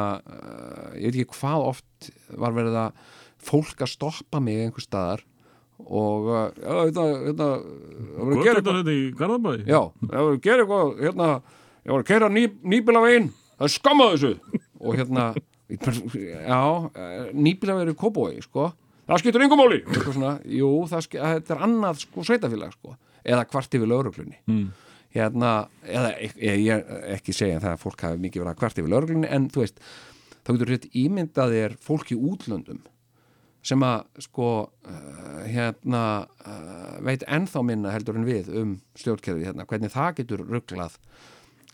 ég 0.98 1.12
veit 1.12 1.20
ekki 1.22 1.38
hvað 1.38 1.68
oft 1.68 2.08
var 2.34 2.56
verið 2.56 2.78
að 2.80 3.04
fólk 3.42 3.82
að 3.84 3.92
stoppa 3.92 4.40
mig 4.42 4.60
einhver 4.64 4.84
staðar 4.84 5.22
og 5.82 6.28
uh, 6.30 6.42
þetta, 6.54 7.04
þetta 7.26 7.46
það 7.46 8.18
var 8.18 8.34
að 8.36 8.44
gera 8.46 8.60
eitthvað 8.60 8.90
Garðabæ? 9.18 9.54
já, 9.66 9.80
það 10.02 10.18
var 10.18 10.34
að 10.36 10.42
gera 10.46 10.66
eitthvað 10.66 10.92
hérna, 11.02 11.30
ég 11.82 11.94
var 11.94 12.04
að 12.04 12.10
keira 12.12 12.28
ný, 12.30 12.44
nýbílavegin 12.74 13.30
það 13.56 13.66
er 13.66 13.72
skammað 13.76 14.12
þessu. 14.14 14.60
Og 14.82 14.96
hérna, 14.98 15.24
já 15.72 16.60
nýbílavegin 17.34 17.92
í 17.94 17.98
Kóbói, 17.98 18.38
sko. 18.44 18.68
Það 19.08 19.20
skiptur 19.22 19.44
yngum 19.44 19.60
svona, 20.14 20.36
jú, 20.46 20.70
það 20.90 21.02
þetta 21.36 21.54
er 21.56 21.64
annað 21.66 22.00
sko 22.04 22.24
sveitafélag 22.26 22.72
sko, 22.76 22.94
eða 23.26 23.44
kvart 23.50 23.74
yfir 23.78 23.90
lauruglunni 23.90 24.38
Mm. 24.46 24.70
hérna, 25.12 25.50
eða 25.84 26.12
ég, 26.22 26.70
er 26.70 27.16
ekki 27.18 27.34
segja 27.36 27.58
það 27.60 27.74
að 27.74 27.82
fólk 27.82 28.04
hafi 28.06 28.22
mikið 28.22 28.42
verið 28.44 28.52
að 28.54 28.60
kvart 28.62 28.78
yfir 28.80 28.92
lauruglunni 28.94 29.28
en 29.28 29.48
þú 29.52 29.60
veist, 29.64 29.82
þá 30.46 30.52
getur 30.54 30.70
rétt 30.72 30.86
ímyndað 31.02 31.52
þér 31.58 31.74
fólk 31.82 32.14
í 32.14 32.16
útlöndum 32.16 32.80
sem 33.62 33.82
að 33.86 34.04
sko 34.24 34.46
uh, 34.66 35.42
hérna 35.46 36.02
uh, 36.46 36.96
veit 37.06 37.22
ennþá 37.30 37.62
minna 37.66 37.92
heldur 37.94 38.16
en 38.18 38.26
við 38.26 38.48
um 38.58 38.72
stjórnkerfið 38.98 39.46
hérna, 39.46 39.66
hvernig 39.70 39.92
það 39.94 40.16
getur 40.18 40.42
rugglað 40.48 40.96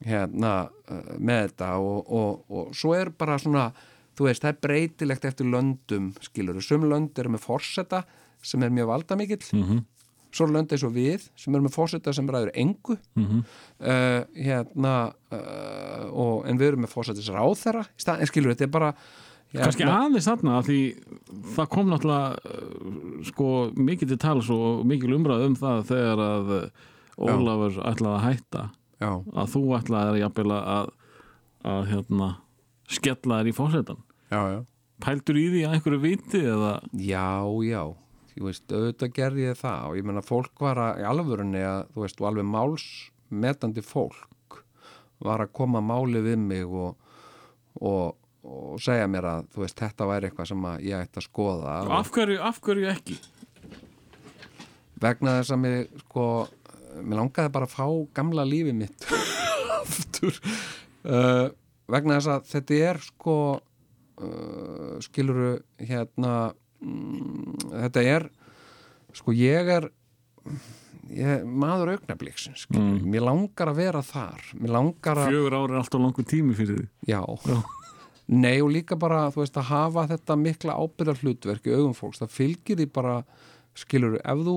hérna 0.04 0.52
uh, 0.68 1.14
með 1.18 1.46
þetta 1.48 1.70
og, 1.82 2.02
og, 2.12 2.42
og 2.52 2.74
svo 2.76 2.92
er 2.98 3.08
bara 3.18 3.38
svona, 3.40 3.70
þú 4.18 4.28
veist, 4.28 4.44
það 4.44 4.52
er 4.52 4.60
breytilegt 4.68 5.24
eftir 5.30 5.48
löndum, 5.50 6.10
skilur, 6.22 6.60
sum 6.62 6.84
lönd 6.90 7.18
eru 7.18 7.32
með 7.34 7.46
forseta 7.46 8.04
sem 8.44 8.62
er 8.62 8.70
mjög 8.74 8.92
valdamikill 8.92 9.46
Mhm. 9.58 9.80
svo 10.30 10.44
eru 10.44 10.58
lönd 10.58 10.70
eins 10.76 10.84
og 10.84 10.92
við 10.92 11.24
sem 11.40 11.54
eru 11.56 11.64
með 11.64 11.72
forseta 11.74 12.12
sem 12.14 12.28
ræður 12.28 12.52
engu 12.54 12.98
Mhm. 13.16 13.40
uh, 13.80 14.20
hérna 14.36 14.94
og, 16.12 16.44
en 16.46 16.58
við 16.60 16.68
erum 16.74 16.84
með 16.84 16.92
fórsetis 16.92 17.30
stað, 17.96 18.20
en 18.20 18.26
skilur, 18.28 18.52
þetta 18.54 18.68
er 18.68 18.74
bara 18.76 18.92
Kannski 19.54 19.86
aðeins 19.88 20.28
þarna 20.28 20.58
því 20.66 20.80
það 21.56 21.70
kom 21.72 21.88
náttúrulega 21.88 22.36
uh, 22.36 23.20
sko 23.28 23.52
mikið 23.78 24.12
til 24.12 24.20
tals 24.20 24.50
og 24.52 24.82
mikil 24.88 25.14
umræð 25.16 25.46
um 25.46 25.56
það 25.58 25.84
þegar 25.88 26.24
að 26.24 26.54
uh, 26.58 26.86
Ólafur 27.18 27.80
ætlaði 27.82 28.14
að 28.14 28.26
hætta. 28.28 28.64
Já, 28.98 29.10
að 29.34 29.48
þú 29.54 29.62
ætlaði 29.78 30.20
jafnvel 30.22 30.52
að, 30.54 30.90
að 31.66 31.88
hérna, 31.92 32.28
skella 32.90 33.40
þér 33.40 33.50
í 33.50 33.56
já 34.52 34.60
Pældur 34.98 35.38
í 35.38 35.44
því 35.52 35.60
að 35.62 35.74
einhverju 35.76 35.98
viti 36.02 36.40
eða? 36.42 36.72
Já, 36.98 37.46
já, 37.62 37.82
þú 38.32 38.46
veist, 38.48 38.64
auðvitað 38.72 39.12
gerði 39.14 39.44
ég 39.44 39.58
það 39.60 39.84
og 39.86 39.98
ég 40.00 40.08
menna 40.08 40.24
fólk 40.26 40.64
var 40.64 40.80
að, 40.82 41.02
í 41.02 41.06
alvörunni 41.06 41.62
að, 41.62 41.84
þú 41.94 42.02
veist, 42.02 42.18
og 42.18 42.30
alveg 42.32 42.48
málsmetandi 42.50 43.84
fólk 43.86 44.58
var 45.22 45.44
að 45.44 45.52
koma 45.54 45.82
máli 45.82 46.22
við 46.24 46.42
mig 46.42 46.66
og, 46.66 46.98
og, 47.78 48.17
og 48.48 48.78
segja 48.82 49.08
mér 49.10 49.26
að, 49.28 49.48
þú 49.54 49.64
veist, 49.64 49.80
þetta 49.80 50.06
væri 50.08 50.28
eitthvað 50.30 50.50
sem 50.52 50.70
ég 50.86 51.02
ætti 51.02 51.20
að 51.20 51.26
skoða. 51.28 51.74
Af 51.98 52.12
hverju, 52.14 52.38
af 52.48 52.62
hverju 52.64 52.88
ekki? 52.92 53.18
vegna 55.02 55.38
þess 55.38 55.54
að 55.54 55.62
mér, 55.62 55.76
sko, 56.04 56.24
mér 56.98 57.20
langaði 57.20 57.54
bara 57.54 57.68
að 57.68 57.74
fá 57.74 57.86
gamla 58.18 58.46
lífi 58.48 58.74
mitt 58.76 59.06
aftur. 59.82 60.40
Uh, 61.06 61.46
vegna 61.90 62.18
þess 62.18 62.32
að 62.34 62.50
þetta 62.52 62.80
er, 62.88 63.00
sko, 63.06 63.36
uh, 64.22 64.96
skiluru, 65.04 65.54
hérna, 65.80 66.34
mm, 66.82 67.70
þetta 67.70 68.04
er, 68.16 68.28
sko, 69.16 69.34
ég 69.36 69.72
er, 69.78 69.88
ég, 71.14 71.46
maður 71.46 71.94
augnabliksins, 71.96 72.66
skiluru, 72.66 73.06
mér 73.06 73.28
langar 73.30 73.72
að 73.72 73.82
vera 73.84 74.04
þar, 74.04 74.44
langar 74.66 75.24
að, 75.24 75.32
Fjögur 75.32 75.60
ári 75.60 75.76
er 75.76 75.82
alltaf 75.84 76.02
langur 76.02 76.28
tími 76.28 76.58
fyrir 76.58 76.82
því 76.82 77.14
já, 77.14 77.22
nei 78.28 78.58
og 78.60 78.72
líka 78.72 78.96
bara, 79.00 79.28
þú 79.32 79.42
veist, 79.42 79.56
að 79.56 79.70
hafa 79.70 80.06
þetta 80.12 80.36
mikla 80.36 80.76
ábyrðar 80.76 81.22
hlutverk 81.22 81.68
í 81.68 81.74
augum 81.74 81.96
fólks, 81.96 82.20
það 82.20 82.34
fylgir 82.34 82.80
því 82.80 82.86
bara, 82.92 83.16
skiluru, 83.78 84.20
ef 84.20 84.44
þú, 84.44 84.56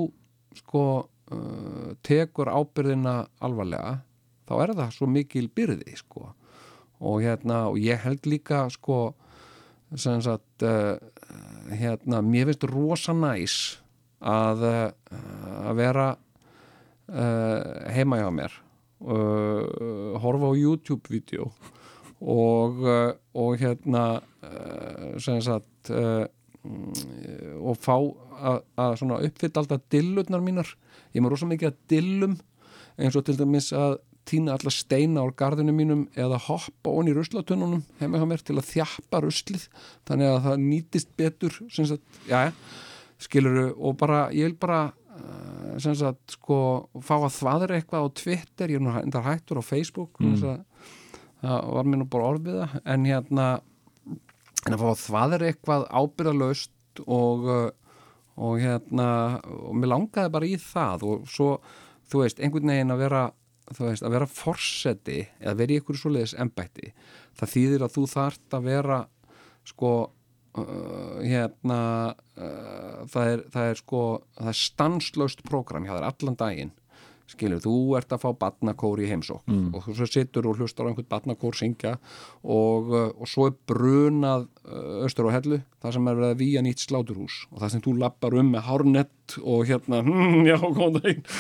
sko, 0.60 0.85
uh, 1.31 1.91
tekur 2.03 2.52
ábyrðina 2.52 3.15
alvarlega, 3.43 3.99
þá 4.49 4.56
er 4.65 4.76
það 4.81 4.95
svo 4.98 5.10
mikil 5.11 5.48
byrði, 5.56 5.95
sko, 6.02 6.34
og 7.02 7.22
hérna, 7.23 7.64
og 7.72 7.80
ég 7.81 8.03
held 8.03 8.27
líka, 8.27 8.65
sko, 8.76 9.14
sem 9.95 10.19
sagt, 10.23 10.68
uh, 10.68 10.99
hérna, 11.72 12.19
mér 12.26 12.52
finnst 12.52 12.68
rosa 12.72 13.15
næs 13.15 13.60
að, 14.19 14.68
uh, 14.68 15.15
að 15.69 15.80
vera 15.80 16.10
uh, 17.11 17.88
heima 17.95 18.19
hjá 18.19 18.30
mér. 18.35 18.57
Uh, 19.02 20.19
horfa 20.22 20.52
á 20.52 20.53
YouTube-vídeó 20.53 21.48
og, 22.22 22.84
uh, 22.85 23.14
og 23.34 23.57
hérna 23.61 24.06
uh, 24.22 25.18
sem 25.22 25.41
sagt 25.41 25.89
mm, 25.89 27.57
og 27.61 27.80
fá 27.81 27.95
að, 27.98 28.61
uppfylla 28.77 29.64
alltaf 29.64 29.81
dillurnar 29.93 30.43
mínar. 30.45 30.69
Ég 31.15 31.23
með 31.23 31.34
rosa 31.34 31.49
mikið 31.49 31.72
að 31.72 31.81
dillum 31.91 32.38
eins 33.02 33.18
og 33.18 33.26
til 33.26 33.38
dæmis 33.39 33.72
að 33.73 33.98
týna 34.30 34.53
alla 34.53 34.69
steina 34.69 35.23
á 35.26 35.27
garðinu 35.34 35.73
mínum 35.73 36.06
eða 36.14 36.38
hoppa 36.45 36.93
onni 36.93 37.10
í 37.11 37.18
ruslatununum 37.18 37.81
heima 37.98 38.22
hjá 38.22 38.27
mér 38.30 38.43
til 38.45 38.60
að 38.60 38.69
þjappa 38.69 39.23
ruslið. 39.26 39.65
Þannig 40.06 40.30
að 40.30 40.39
það 40.45 40.64
nýtist 40.68 41.14
betur 41.18 41.57
sem 41.73 41.89
sagt, 41.89 42.19
já, 42.30 42.52
skiluru 43.22 43.72
og 43.73 43.98
bara, 43.98 44.27
ég 44.30 44.52
vil 44.52 44.60
bara 44.61 44.84
sem 45.81 45.95
sagt, 45.98 46.35
sko, 46.35 46.57
fá 47.03 47.15
að 47.18 47.35
þvaðra 47.38 47.77
eitthvað 47.77 48.07
á 48.07 48.10
Twitter, 48.18 48.73
ég 48.73 48.81
er 48.81 48.85
nú 48.85 49.23
hættur 49.26 49.61
á 49.61 49.64
Facebook 49.65 50.19
mm. 50.22 50.38
að, 50.48 50.61
það 51.42 51.70
var 51.76 51.90
mér 51.90 52.02
nú 52.02 52.08
bara 52.14 52.32
orðið 52.36 52.58
það, 52.62 52.80
en 52.94 53.06
hérna 53.10 53.50
en 54.62 54.76
að 54.76 54.82
fá 54.82 54.88
að 54.92 55.04
þvaðra 55.04 55.52
eitthvað 55.52 55.86
ábyrðalaust 55.90 57.06
og 57.08 57.48
uh, 57.50 57.70
og 58.42 58.58
hérna, 58.58 59.08
og 59.44 59.76
mér 59.78 59.92
langaði 59.92 60.32
bara 60.34 60.48
í 60.48 60.56
það. 60.58 61.04
Og 61.06 61.26
svo, 61.30 61.50
þú 62.10 62.24
veist, 62.24 62.40
einhvern 62.42 62.72
veginn 62.72 62.94
að 62.94 63.04
vera 63.04 63.26
þú 63.76 63.88
veist, 63.88 64.06
að 64.06 64.16
vera 64.16 64.30
forseti 64.30 65.20
eða 65.40 65.58
vera 65.60 65.74
í 65.74 65.80
einhverju 65.80 66.02
svoleiðis 66.02 66.38
embætti 66.44 66.92
það 67.40 67.54
þýðir 67.54 67.86
að 67.86 67.94
þú 67.96 68.06
þart 68.12 68.58
að 68.58 68.68
vera 68.68 68.98
sko 69.72 69.92
uh, 70.02 71.18
hérna 71.22 71.80
uh, 72.12 73.02
það, 73.12 73.32
er, 73.34 73.44
það 73.54 73.70
er 73.70 73.82
sko 73.82 74.04
það 74.40 74.52
er 74.54 74.60
stanslaust 74.62 75.46
prógram 75.48 75.88
hjá 75.88 75.94
þér 75.96 76.10
allan 76.10 76.40
daginn 76.40 76.74
skilur, 77.32 77.62
þú 77.64 77.76
ert 77.99 78.14
að 78.14 78.24
fá 78.24 78.30
batnakór 78.44 79.02
í 79.03 79.10
heimsók 79.10 79.44
mm. 79.49 79.70
og 79.76 79.88
þú 79.88 80.08
sittur 80.10 80.49
og 80.49 80.60
hlustar 80.60 80.88
á 80.88 80.90
einhvern 80.91 81.10
batnakór 81.12 81.58
syngja 81.58 81.95
og, 82.44 82.91
uh, 82.91 83.10
og 83.16 83.30
svo 83.30 83.49
er 83.49 83.58
brunað 83.70 84.48
uh, 84.66 85.03
austur 85.06 85.32
á 85.32 85.36
hellu, 85.38 85.62
það 85.82 85.98
sem 85.98 86.10
er 86.12 86.20
verið 86.20 86.36
að 86.36 86.41
víja 86.44 86.66
nýtt 86.66 86.86
sláturhús. 86.86 87.44
Og 87.52 87.64
það 87.64 87.74
sem 87.76 87.86
þú 87.88 87.95
lappar 88.02 88.38
um 88.40 88.52
með 88.56 88.68
hárnett 88.68 89.38
og 89.41 89.64
hérna, 89.70 90.02
hm, 90.08 90.41
já, 90.49 90.58
góðan 90.62 90.99
daginn. 90.99 91.24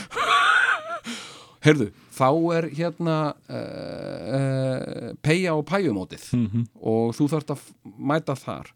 Heyrðu, 1.61 1.91
þá 2.17 2.29
er 2.57 2.69
hérna 2.73 3.17
uh, 3.53 4.37
uh, 4.37 5.09
peja 5.21 5.53
og 5.53 5.67
pæjumótið 5.69 6.23
og 6.81 7.11
þú 7.13 7.27
þarft 7.35 7.53
að 7.53 7.67
mæta 8.01 8.33
þar. 8.39 8.71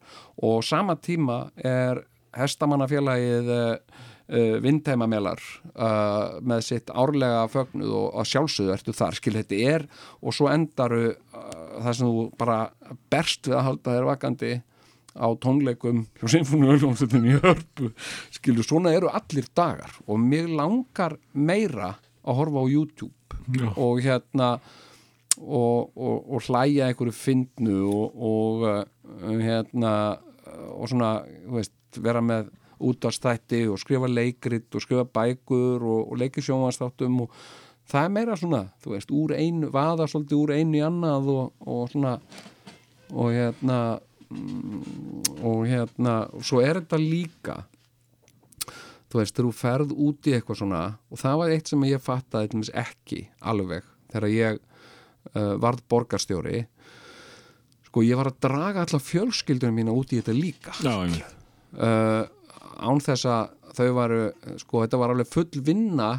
Og 0.46 0.60
sama 0.66 0.94
tíma 1.02 1.48
er 1.58 2.04
hestamannafélagið 2.38 3.50
uh, 3.56 4.04
uh, 4.30 4.58
vindheimamelar 4.64 5.42
uh, 5.74 6.38
með 6.46 6.64
sitt 6.68 6.94
árlega 6.94 7.46
fögnuð 7.52 7.96
og 8.00 8.22
að 8.22 8.30
sjálfsögðu 8.34 8.76
ertu 8.76 8.96
þar, 8.96 9.20
skil 9.20 9.36
þetta 9.40 9.60
er 9.74 9.88
og 10.22 10.36
svo 10.36 10.50
endaru 10.52 11.04
uh, 11.12 11.76
það 11.86 11.92
sem 12.00 12.14
þú 12.14 12.24
bara 12.40 12.60
berst 13.14 13.50
við 13.50 13.60
að 13.60 13.68
halda 13.70 13.98
þér 13.98 14.10
vakandi 14.12 14.54
á 15.16 15.28
tónleikum 15.40 16.02
hjá 16.20 16.26
Sinfóniuljómsveitinni 16.34 17.36
í 17.36 17.44
Hörpu 17.44 17.92
skilur, 18.36 18.68
svona 18.68 18.96
eru 18.96 19.12
allir 19.12 19.48
dagar 19.56 19.94
og 20.06 20.20
mig 20.20 20.50
langar 20.52 21.16
meira 21.32 21.94
að 22.26 22.42
horfa 22.42 22.66
á 22.66 22.66
YouTube 22.68 23.40
Já. 23.56 23.70
og 23.78 24.02
hérna 24.04 24.56
og, 25.36 25.92
og, 25.96 26.18
og 26.32 26.46
hlæja 26.48 26.90
einhverju 26.90 27.14
fyndnu 27.16 27.80
og, 27.86 28.16
og 28.16 28.68
hérna 29.40 29.94
og 30.76 30.90
svona, 30.90 31.18
þú 31.46 31.58
veist, 31.60 31.76
vera 32.02 32.22
með 32.24 32.52
útastætti 32.80 33.66
og 33.72 33.80
skrifa 33.80 34.10
leikrit 34.10 34.76
og 34.76 34.84
skrifa 34.84 35.06
bækur 35.06 35.84
og, 35.84 36.02
og 36.12 36.18
leiki 36.20 36.44
sjónvansþáttum 36.44 37.22
og 37.26 37.38
það 37.90 38.08
er 38.08 38.14
meira 38.18 38.36
svona, 38.40 38.64
þú 38.84 38.96
veist, 38.96 39.14
úr 39.14 39.36
einu 39.38 39.70
vaða 39.74 40.10
svolítið 40.10 40.42
úr 40.42 40.56
einu 40.58 40.80
í 40.80 40.84
annað 40.86 41.32
og, 41.36 41.54
og 41.62 41.88
svona 41.94 42.18
og 43.14 43.32
hérna 43.32 43.80
mm, 44.30 45.42
og 45.46 45.66
hérna 45.70 46.20
svo 46.42 46.62
er 46.66 46.82
þetta 46.82 47.02
líka 47.02 47.58
þú 49.12 49.22
veist, 49.22 49.40
þú 49.40 49.52
ferð 49.56 49.94
út 49.96 50.30
í 50.30 50.36
eitthvað 50.36 50.64
svona 50.64 50.86
og 51.10 51.22
það 51.22 51.42
var 51.42 51.56
eitt 51.56 51.72
sem 51.72 51.90
ég 51.90 52.04
fattaði 52.04 52.64
ekki 52.74 53.28
alveg 53.40 53.86
þegar 54.12 54.32
ég 54.34 54.64
uh, 55.36 55.54
varð 55.62 55.86
borgarstjóri 55.92 56.66
sko 57.96 58.04
ég 58.04 58.20
var 58.20 58.28
að 58.28 58.42
draga 58.44 58.84
alla 58.84 59.00
fjölskyldunum 59.00 59.78
mína 59.80 59.94
út 59.96 60.12
í 60.12 60.20
þetta 60.20 60.34
líka. 60.36 60.74
Já, 60.84 60.96
uh, 61.80 62.26
án 62.80 63.02
þess 63.04 63.28
að 63.30 63.74
þau 63.76 63.90
varu, 63.98 64.22
sko 64.62 64.84
þetta 64.86 65.00
var 65.02 65.14
alveg 65.14 65.32
full 65.32 65.64
vinna 65.66 66.12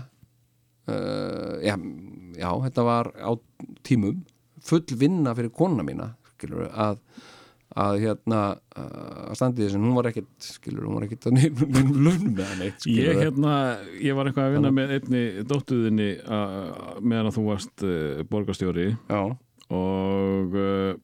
uh, 0.90 1.56
já, 1.64 1.76
já, 2.36 2.50
þetta 2.66 2.84
var 2.86 3.12
á 3.16 3.32
tímum 3.86 4.20
full 4.66 4.84
vinna 4.98 5.34
fyrir 5.36 5.54
konuna 5.54 5.86
mína 5.86 6.12
skilur, 6.34 6.68
að 6.72 7.00
að 7.76 7.98
hérna 8.00 8.40
að 8.72 9.32
standi 9.36 9.66
þess 9.66 9.76
að 9.76 9.82
hún 9.84 9.96
var 9.98 10.06
ekkit 10.08 10.46
skilur, 10.46 10.84
hún 10.86 10.96
var 10.96 11.04
ekkit 11.04 11.26
að 11.28 11.34
nefnum 11.36 11.90
launum 12.06 12.30
með 12.30 12.46
hann 12.48 12.62
eitt 12.64 12.84
skilur 12.84 13.08
Ég, 13.10 13.18
hérna, 13.20 13.56
ég 14.00 14.16
var 14.16 14.30
eitthvað 14.30 14.46
að 14.46 14.54
vinna 14.54 14.70
með 14.72 14.94
einni 14.96 15.24
dóttuðinni 15.50 16.06
meðan 17.02 17.28
að 17.28 17.36
þú 17.36 17.44
varst 17.50 17.84
uh, 17.84 18.22
borgarstjóri. 18.30 18.86
Já, 19.10 19.20
og 19.76 20.56
uh, 20.56 20.94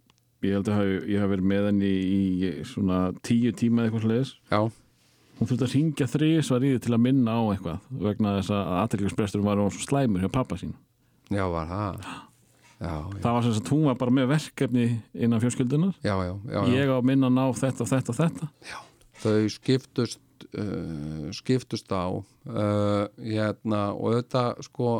ég 0.46 0.56
held 0.56 0.70
að 0.70 0.78
haf, 0.78 0.94
ég 1.12 1.22
haf 1.22 1.30
verið 1.34 1.50
með 1.52 1.68
henni 1.70 1.92
í 1.92 2.52
svona 2.66 3.02
tíu 3.26 3.52
tíma 3.58 3.82
eða 3.82 3.90
eitthvað 3.90 4.06
sliðis 4.06 4.32
já, 4.50 4.60
hún 5.42 5.50
þurfti 5.50 5.66
að 5.66 5.76
ringja 5.76 6.08
þrísvar 6.10 6.66
í 6.66 6.74
því 6.74 6.82
til 6.86 6.94
að 6.96 7.04
minna 7.06 7.36
á 7.36 7.42
eitthvað 7.52 7.88
vegna 8.06 8.34
þess 8.38 8.54
að 8.56 8.74
aðteklisbrestur 8.82 9.44
var 9.44 9.58
orðinn 9.62 9.76
svo 9.76 9.86
slæmur 9.88 10.24
hjá 10.24 10.32
pappa 10.32 10.60
sín 10.60 10.76
já, 11.32 11.44
var 11.50 11.72
það? 11.72 12.04
Já, 12.82 12.88
já, 12.98 13.18
það 13.22 13.34
var 13.36 13.44
sem 13.44 13.52
sagt 13.54 13.68
hún 13.70 13.84
var 13.86 13.94
bara 14.00 14.10
með 14.10 14.24
verkefni 14.32 14.84
innan 15.14 15.38
fjölskyldunar 15.38 15.92
já, 16.02 16.16
já, 16.18 16.32
já, 16.50 16.56
já. 16.66 16.72
ég 16.74 16.90
á 16.90 16.98
minna 17.06 17.28
ná 17.30 17.44
þetta 17.54 17.84
og 17.84 17.90
þetta. 17.92 18.10
Og 18.10 18.18
þetta 18.18 18.48
þau 19.22 19.52
skiptust 19.54 20.46
uh, 20.58 21.28
skiptust 21.34 21.92
á 21.94 22.10
uh, 22.10 23.04
hérna, 23.22 23.82
og 23.94 24.16
þetta 24.18 24.44
sko 24.66 24.96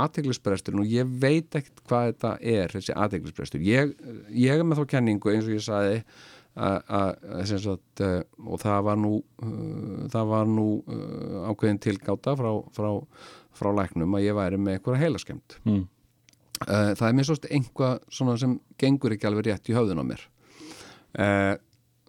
aðteglisbresturinn 0.00 0.82
og 0.84 0.90
ég 0.90 1.14
veit 1.22 1.54
ekkert 1.54 1.82
hvað 1.86 2.10
þetta 2.10 2.34
er 2.56 2.74
þessi 2.74 2.96
aðteglisbrestur 2.96 3.64
ég, 3.66 3.94
ég 4.34 4.58
er 4.58 4.66
með 4.66 4.82
þá 4.82 4.92
kenningu 4.96 5.32
eins 5.32 5.48
og 5.48 5.56
ég 5.56 5.64
sagði 5.66 6.02
sagt, 6.60 8.02
uh, 8.04 8.20
og 8.44 8.60
það 8.60 8.82
var 8.88 8.98
nú 9.00 9.14
uh, 9.20 10.02
það 10.12 10.32
var 10.32 10.50
nú 10.50 10.66
uh, 10.80 11.48
ákveðin 11.48 11.80
tilgáta 11.80 12.34
frá, 12.36 12.50
frá, 12.76 12.90
frá 13.56 13.70
læknum 13.78 14.18
að 14.18 14.26
ég 14.26 14.36
væri 14.36 14.60
með 14.60 14.76
einhverja 14.76 15.04
heilaskemmt 15.06 15.58
mm. 15.64 15.88
Það 16.60 17.06
er 17.06 17.14
mér 17.16 17.24
svolítið 17.24 17.52
einhvað 17.56 18.34
sem 18.36 18.54
gengur 18.76 19.14
ekki 19.14 19.26
alveg 19.30 19.46
rétt 19.46 19.68
í 19.72 19.72
höfðun 19.72 20.02
á 20.04 20.04
mér. 20.04 20.24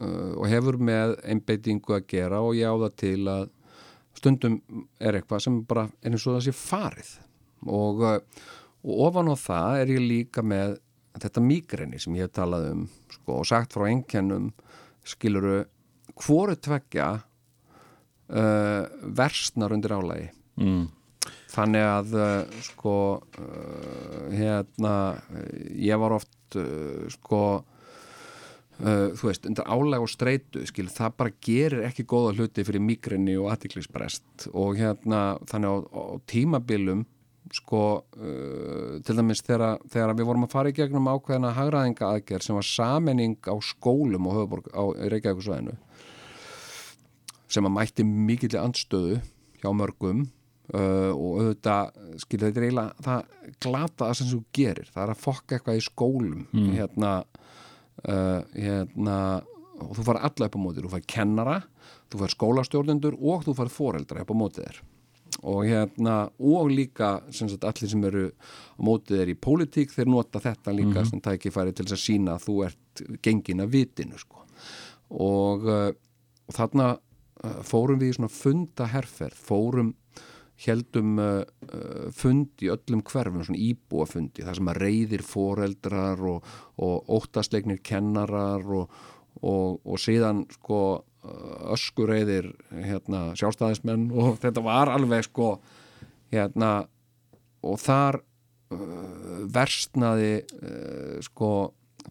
Og 0.03 0.49
hefur 0.51 0.75
með 0.75 1.13
einbeitingu 1.23 1.95
að 1.95 2.03
gera 2.11 2.41
og 2.43 2.57
ég 2.59 2.67
á 2.67 2.75
það 2.81 2.97
til 2.99 3.21
að 3.31 3.45
stundum 4.19 4.57
er 4.99 5.21
eitthvað 5.21 5.45
sem 5.45 5.61
bara 5.69 5.85
er 6.03 6.11
eins 6.11 6.27
og 6.27 6.35
það 6.35 6.43
sé 6.49 6.55
farið. 6.57 7.13
Og, 7.63 8.03
og 8.83 8.99
ofan 9.07 9.31
á 9.31 9.35
það 9.39 9.85
er 9.85 9.95
ég 9.95 10.03
líka 10.09 10.43
með 10.43 10.75
þetta 11.19 11.41
migræni 11.43 11.99
sem 11.99 12.15
ég 12.15 12.27
hef 12.29 12.35
talað 12.37 12.69
um 12.71 12.85
sko, 13.11 13.39
og 13.41 13.47
sagt 13.49 13.73
frá 13.75 13.87
einkennum 13.89 14.51
skiluru 15.03 15.63
hvoru 16.21 16.55
tveggja 16.55 17.09
uh, 18.29 18.83
versnar 19.17 19.73
undir 19.75 19.95
álægi 19.97 20.29
Mm. 20.61 20.89
þannig 21.49 21.85
að 21.87 22.09
uh, 22.19 22.61
sko 22.61 22.95
uh, 23.39 24.25
hérna 24.35 25.15
uh, 25.15 25.45
ég 25.79 25.97
var 25.97 26.11
oft 26.17 26.57
uh, 26.59 27.07
sko 27.09 27.39
uh, 28.83 29.07
þú 29.15 29.29
veist, 29.29 29.47
undir 29.47 29.63
álæg 29.65 30.03
og 30.03 30.11
streitu 30.11 30.65
skil, 30.67 30.89
það 30.91 31.15
bara 31.17 31.33
gerir 31.41 31.85
ekki 31.87 32.03
góða 32.03 32.35
hluti 32.35 32.65
fyrir 32.67 32.83
migrini 32.83 33.37
og 33.39 33.47
aðtiklisbrest 33.55 34.49
og 34.51 34.75
hérna 34.77 35.39
þannig 35.49 35.71
á, 35.71 35.75
á 35.87 36.03
tímabilum 36.29 37.05
sko 37.55 37.83
uh, 38.01 38.99
til 39.05 39.17
dæmis 39.17 39.43
þegar, 39.45 39.79
þegar 39.91 40.15
við 40.17 40.27
vorum 40.29 40.45
að 40.47 40.53
fara 40.55 40.71
í 40.71 40.75
gegnum 40.77 41.09
ákveðina 41.11 41.53
hagraðinga 41.57 42.11
aðgerð 42.15 42.47
sem 42.47 42.57
var 42.57 42.67
samening 42.67 43.37
á 43.47 43.55
skólum 43.65 44.29
höfuborg 44.31 44.69
á 44.71 44.83
Reykjavíkusvæðinu 45.11 45.77
sem 47.51 47.67
að 47.67 47.75
mætti 47.75 48.05
mikill 48.07 48.55
andstöðu 48.61 49.19
hjá 49.61 49.69
mörgum 49.75 50.23
uh, 50.73 51.11
og 51.11 51.41
auðvitað, 51.41 51.97
skilur 52.23 52.47
þetta 52.47 52.65
eiginlega 52.65 53.05
það 53.07 53.55
glata 53.61 54.05
það 54.05 54.17
sem 54.19 54.29
þú 54.31 54.41
gerir. 54.55 54.91
Það 54.93 55.03
er 55.03 55.13
að 55.13 55.23
fokka 55.25 55.57
eitthvað 55.57 55.81
í 55.81 55.83
skólum 55.85 56.45
hérna, 56.77 57.11
uh, 58.07 58.39
hérna 58.55 59.17
og 59.81 59.97
þú 59.97 60.07
fara 60.07 60.23
alla 60.29 60.47
upp 60.47 60.55
á 60.55 60.61
móti, 60.61 60.85
þú 60.85 60.93
fara 60.93 61.09
kennara 61.09 61.59
þú 62.11 62.21
fara 62.21 62.35
skólastjórnendur 62.35 63.17
og 63.19 63.45
þú 63.45 63.55
fara 63.57 63.73
foreldra 63.73 64.23
upp 64.23 64.33
á 64.33 64.35
móti 64.37 64.65
þér 64.65 64.81
og 65.41 65.63
hérna, 65.65 66.15
og 66.39 66.71
líka 66.71 67.13
sem 67.33 67.49
sagt, 67.49 67.65
allir 67.65 67.89
sem 67.89 68.03
eru 68.05 68.27
á 68.29 68.79
mótið 68.83 69.21
þér 69.21 69.31
í 69.33 69.37
pólitík, 69.47 69.93
þeir 69.93 70.11
nota 70.11 70.41
þetta 70.43 70.75
líka 70.75 71.05
sem 71.07 71.21
tækifæri 71.23 71.73
til 71.73 71.87
þess 71.87 71.97
að 71.97 72.03
sína 72.03 72.35
að 72.35 72.45
þú 72.47 72.57
ert 72.67 73.03
gengin 73.23 73.63
af 73.63 73.71
vitinu 73.71 74.19
sko. 74.19 74.43
og, 75.11 75.65
uh, 75.65 75.89
og 76.47 76.55
þarna 76.55 76.91
uh, 76.97 77.61
fórum 77.67 77.99
við 77.99 78.13
í 78.13 78.17
svona 78.19 78.31
fundaherferð 78.31 79.39
fórum 79.49 79.95
heldum 80.61 81.17
uh, 81.19 81.41
uh, 81.73 82.09
fund 82.13 82.61
í 82.61 82.69
öllum 82.71 83.01
hverfum, 83.07 83.43
svona 83.45 83.61
íbúafundi 83.61 84.45
þar 84.45 84.59
sem 84.59 84.71
að 84.71 84.81
reyðir 84.85 85.23
foreldrar 85.25 86.21
og, 86.21 86.51
og 86.77 87.09
óttasleiknir 87.17 87.81
kennarar 87.85 88.65
og, 88.67 88.91
og, 89.41 89.79
og 89.81 90.01
síðan 90.01 90.45
sko 90.59 90.81
öskureyðir 91.75 92.49
hérna, 92.71 93.31
sjálfstæðismenn 93.37 94.09
og 94.17 94.37
þetta 94.43 94.63
var 94.65 94.91
alveg 94.93 95.27
sko 95.27 95.53
hérna 96.31 96.71
og 97.61 97.77
þar 97.81 98.21
uh, 98.73 99.43
versnaði 99.53 100.33
uh, 100.41 101.19
sko 101.25 101.51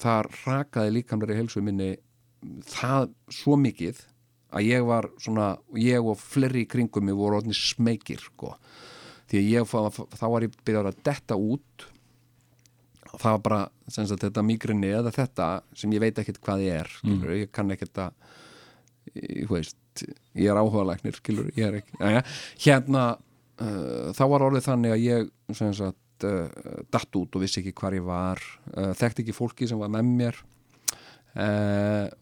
þar 0.00 0.30
rakaði 0.44 1.00
líkamlega 1.00 1.40
helsu 1.40 1.62
minni 1.64 1.96
það 2.70 3.10
svo 3.34 3.56
mikið 3.58 4.04
að 4.56 4.66
ég 4.66 4.86
var 4.86 5.08
svona, 5.20 5.52
ég 5.78 6.02
og 6.02 6.18
fleiri 6.18 6.64
í 6.64 6.68
kringum 6.70 7.06
mig 7.06 7.16
voru 7.18 7.38
orðin 7.38 7.56
smekir 7.56 8.22
sko. 8.22 8.56
því 9.30 9.38
að 9.38 9.50
ég, 9.52 9.74
þá 10.18 10.24
var 10.26 10.42
ég 10.42 10.54
byrjað 10.66 10.88
að 10.90 11.02
detta 11.06 11.36
út. 11.38 11.84
Það 13.10 13.30
var 13.30 13.42
bara 13.44 13.60
sem 13.90 14.06
sagt, 14.06 14.24
þetta 14.24 14.42
migrini 14.42 14.90
eða 14.90 15.12
þetta 15.14 15.46
sem 15.74 15.92
ég 15.94 16.02
veit 16.02 16.18
ekkert 16.18 16.40
hvað 16.42 16.64
ég 16.64 16.80
er 16.80 16.90
skilur, 16.96 17.34
ég 17.34 17.52
kann 17.54 17.70
ekkert 17.70 17.98
að 17.98 18.16
veist, 19.50 20.04
ég 20.38 20.50
er 20.50 20.60
áhugalæknir 20.60 21.18
skilur, 21.18 21.50
ég 21.56 21.66
er 21.66 21.80
ekki 21.80 21.98
Æja, 22.00 22.22
hérna, 22.66 23.06
uh, 23.60 24.12
þá 24.16 24.22
var 24.34 24.46
orðið 24.48 24.68
þannig 24.68 24.94
að 24.94 25.04
ég 25.06 25.32
sagt 25.56 26.28
uh, 26.28 26.46
datt 26.92 27.18
út 27.18 27.36
og 27.36 27.44
vissi 27.44 27.62
ekki 27.62 27.74
hvar 27.80 27.96
ég 27.96 28.06
var 28.06 28.42
uh, 28.76 28.92
þekkti 28.98 29.24
ekki 29.24 29.36
fólki 29.36 29.68
sem 29.70 29.80
var 29.80 29.92
með 29.92 30.14
mér 30.20 30.44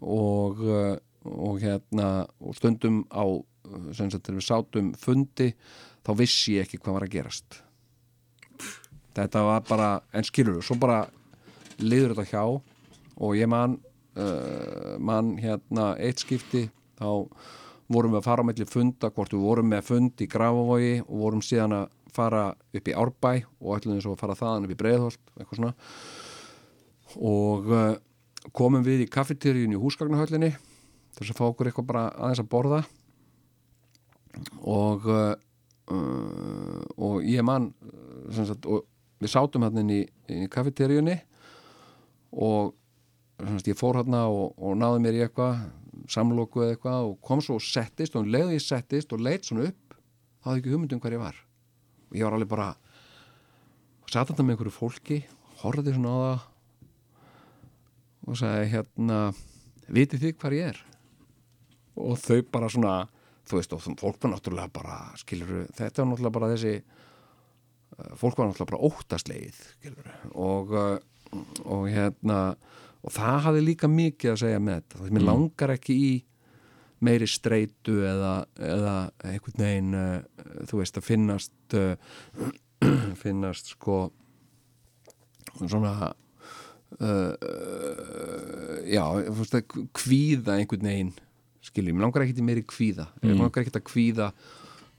og 0.04 0.58
og 1.28 1.62
hérna 1.62 2.26
og 2.44 2.56
stundum 2.56 3.02
á 3.08 3.24
sagt 3.96 4.20
þegar 4.20 4.38
við 4.38 4.46
sátum 4.46 4.90
fundi 4.98 5.48
þá 6.06 6.12
vissi 6.18 6.56
ég 6.56 6.66
ekki 6.66 6.80
hvað 6.80 6.96
var 6.96 7.06
að 7.06 7.14
gerast. 7.14 7.58
Þetta 9.16 9.44
var 9.44 9.64
bara 9.68 9.90
en 10.14 10.26
skilur 10.26 10.62
svo 10.64 10.78
bara 10.80 11.02
liður 11.82 12.14
þetta 12.16 12.30
hjá 12.30 12.44
og 12.48 13.36
ég 13.36 13.50
man 13.50 13.78
uh, 14.18 14.96
man 14.98 15.36
hérna 15.42 15.92
eitt 15.98 16.22
skipti 16.24 16.68
þá 16.98 17.08
vorum 17.88 18.12
við 18.12 18.20
að 18.20 18.26
fara 18.26 18.44
á 18.44 18.48
melli 18.48 18.66
funda 18.68 19.10
hvort 19.14 19.32
við 19.32 19.44
vorum 19.44 19.70
með 19.72 19.86
fund 19.88 20.20
í 20.20 20.28
Grafavogi 20.28 20.98
og 21.06 21.14
vorum 21.22 21.44
síðan 21.44 21.76
að 21.78 21.86
fara 22.14 22.42
upp 22.52 22.88
í 22.88 22.96
Árbæ 22.96 23.32
og 23.60 23.76
ætlum 23.76 23.96
við 23.96 24.08
að 24.10 24.20
fara 24.20 24.36
þaðan 24.38 24.66
upp 24.66 24.74
í 24.74 24.78
Breiðholt 24.82 25.32
eitthvað 25.38 25.60
svona. 25.60 25.74
Og 27.24 27.70
uh, 27.72 27.94
komum 28.56 28.84
við 28.84 29.04
í 29.06 29.10
kaffeteríun 29.12 29.74
í 29.76 29.80
húsgagnahöllinni 29.80 30.52
þess 31.16 31.32
að 31.32 31.38
fá 31.40 31.44
okkur 31.48 31.70
eitthvað 31.70 31.88
bara 31.88 32.04
aðeins 32.16 32.42
að 32.42 32.50
borða. 32.52 32.82
Og 34.60 35.08
uh, 35.08 35.32
uh, 35.94 36.82
og 36.96 37.24
ég 37.26 37.44
man 37.46 37.72
uh, 37.72 38.28
sem 38.36 38.48
sagt, 38.48 38.68
og 38.68 38.84
við 39.22 39.32
sátum 39.32 39.64
hann 39.66 39.80
inn 39.82 39.94
í, 39.96 40.02
í 40.30 40.44
kaffeteríunni 40.52 41.16
og 42.36 42.74
sagt, 43.38 43.70
ég 43.70 43.78
fór 43.78 44.02
hann 44.02 44.16
og, 44.20 44.52
og 44.58 44.76
náði 44.78 45.04
mér 45.04 45.18
í 45.18 45.24
eitthvað 45.26 45.64
samloku 46.10 46.62
eða 46.62 46.76
eitthvað 46.76 47.08
og 47.10 47.18
kom 47.24 47.42
svo 47.44 47.58
og 47.58 47.64
settist 47.64 48.16
og 48.16 48.24
um 48.24 48.32
leiði 48.32 48.58
ég 48.58 48.64
settist 48.64 49.12
og 49.14 49.24
leitt 49.24 49.48
svona 49.48 49.68
upp 49.70 49.96
þá 50.38 50.50
hafði 50.50 50.62
ekki 50.62 50.74
hugmyndum 50.74 51.02
hver 51.02 51.16
ég 51.16 51.24
var. 51.24 51.40
Og 52.08 52.18
ég 52.18 52.28
var 52.28 52.36
alveg 52.36 52.50
bara 52.52 52.68
satt 54.08 54.30
hann 54.32 54.46
með 54.46 54.56
einhverju 54.56 54.72
fólki 54.72 55.18
horfði 55.62 55.96
svona 55.96 56.14
á 56.14 56.18
það 56.22 56.46
og 58.28 58.38
sagði 58.40 58.70
hérna 58.72 59.18
vitið 59.88 60.24
þið 60.24 60.38
hvar 60.40 60.56
ég 60.56 60.72
er? 60.72 60.80
Og 61.98 62.18
þau 62.20 62.38
bara 62.52 62.70
svona 62.72 62.94
þú 63.48 63.58
veist 63.58 63.74
og 63.74 63.84
fólk 64.00 64.22
var 64.22 64.34
náttúrulega 64.34 64.72
bara 64.72 64.96
skilur 65.20 65.66
þetta 65.76 66.02
var 66.02 66.10
náttúrulega 66.10 66.36
bara 66.36 66.50
þessi 66.52 66.74
uh, 66.78 68.12
fólk 68.20 68.40
var 68.40 68.50
náttúrulega 68.50 68.72
bara 68.72 68.90
óttaslegið 68.90 69.60
skilur, 69.78 70.10
og, 70.34 70.74
uh, 70.76 70.98
og 71.64 71.88
hérna 71.92 72.40
og 73.04 73.14
það 73.14 73.42
hafði 73.46 73.64
líka 73.66 73.90
mikið 73.90 74.32
að 74.32 74.40
segja 74.42 74.62
með 74.62 74.80
þetta, 74.80 75.10
mér 75.14 75.26
langar 75.28 75.74
ekki 75.76 75.98
í 75.98 76.12
meiri 77.04 77.28
streitu 77.30 78.00
eða, 78.06 78.32
eða 78.58 78.94
einhvern 79.22 79.62
veginn 79.62 79.92
uh, 79.94 80.46
þú 80.66 80.80
veist 80.80 80.98
að 80.98 81.06
finnast 81.06 81.76
uh, 81.78 81.94
finnast 83.22 83.74
sko 83.74 84.00
svona 85.60 85.92
uh, 86.08 87.32
já, 88.88 89.04
veist 89.38 89.58
að 89.60 89.64
kvíða 89.96 90.58
einhvern 90.58 90.90
veginn 90.90 91.14
skiljum, 91.68 91.98
mér 91.98 92.08
langar 92.08 92.24
ekki 92.24 92.44
meiri 92.44 92.64
kvíða. 92.66 93.08
Mm. 93.18 93.28
mér 93.28 93.44
langar 93.44 93.62
ekki 93.64 93.76
að 93.76 93.86
kvíða 93.90 94.32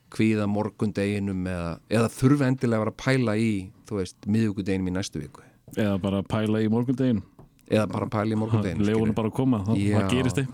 kvíða 0.09 0.47
morgundeginum 0.49 1.43
eða, 1.45 1.73
eða 1.93 2.09
þurfa 2.09 2.47
endilega 2.49 2.80
að 2.80 2.84
vera 2.85 2.93
að 2.95 3.01
pæla 3.03 3.35
í 3.38 3.51
þú 3.89 3.99
veist, 3.99 4.17
miðugudeginum 4.26 4.89
í 4.89 4.93
næstu 4.95 5.21
viku. 5.21 5.43
Eða 5.76 5.99
bara 6.01 6.23
pæla 6.26 6.63
í 6.63 6.71
morgundegin 6.71 7.21
eða 7.69 7.87
bara 7.91 8.09
pæla 8.11 8.35
í 8.35 8.39
morgundeginum 8.41 8.85
lefunum 8.85 9.09
skilurðu. 9.09 9.17
bara 9.21 9.31
að 9.31 9.35
koma, 9.39 9.63
það, 9.67 9.81
það 9.95 10.13
gerist 10.13 10.39
þig 10.41 10.53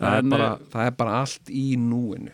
það, 0.00 0.32
eh, 0.36 0.48
það 0.72 0.88
er 0.90 0.96
bara 1.00 1.20
allt 1.22 1.52
í 1.52 1.66
núinu. 1.80 2.32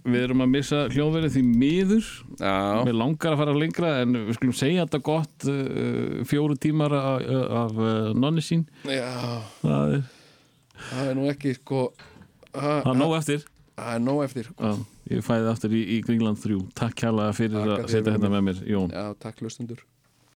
Við 0.00 0.22
erum 0.24 0.40
að 0.40 0.48
missa 0.54 0.78
hljóðverið 0.88 1.34
því 1.34 1.42
miður. 1.44 2.06
Já, 2.40 2.52
Við 2.88 2.94
langar 2.96 3.34
að 3.34 3.40
fara 3.42 3.56
lengra 3.56 3.90
en 4.00 4.16
við 4.16 4.38
skulum 4.38 4.56
segja 4.56 4.86
þetta 4.86 5.00
gott 5.04 5.48
uh, 5.52 6.22
fjóru 6.28 6.56
tímar 6.56 6.94
af, 6.96 7.26
af 7.60 7.74
uh, 7.76 7.90
nonni 8.16 8.44
sín. 8.44 8.64
Já, 8.88 9.44
það 9.60 9.96
er, 9.98 10.06
það 10.86 11.10
er 11.10 11.18
nú 11.20 11.28
ekki 11.32 11.52
sko 11.58 11.82
það 12.54 12.80
það 12.80 12.92
er 12.94 13.00
nóg 13.02 13.16
eftir. 13.18 13.44
Það 13.80 13.92
er 13.94 14.02
nóg 14.04 14.24
eftir 14.26 14.48
Já, 14.50 14.72
ég 15.12 15.22
fæði 15.24 15.52
aftur 15.52 15.76
í, 15.76 15.78
í 15.96 16.00
Greenland 16.04 16.40
3 16.42 16.58
Takk 16.76 16.98
kjærlega 17.00 17.36
fyrir 17.36 17.62
að 17.62 17.86
setja 17.88 18.12
þetta 18.12 18.28
minn. 18.28 18.34
með 18.34 18.42
mér 18.48 18.58
Jón. 18.68 18.90
Já, 18.92 19.06
takk 19.22 19.40
hlustundur 19.44 19.84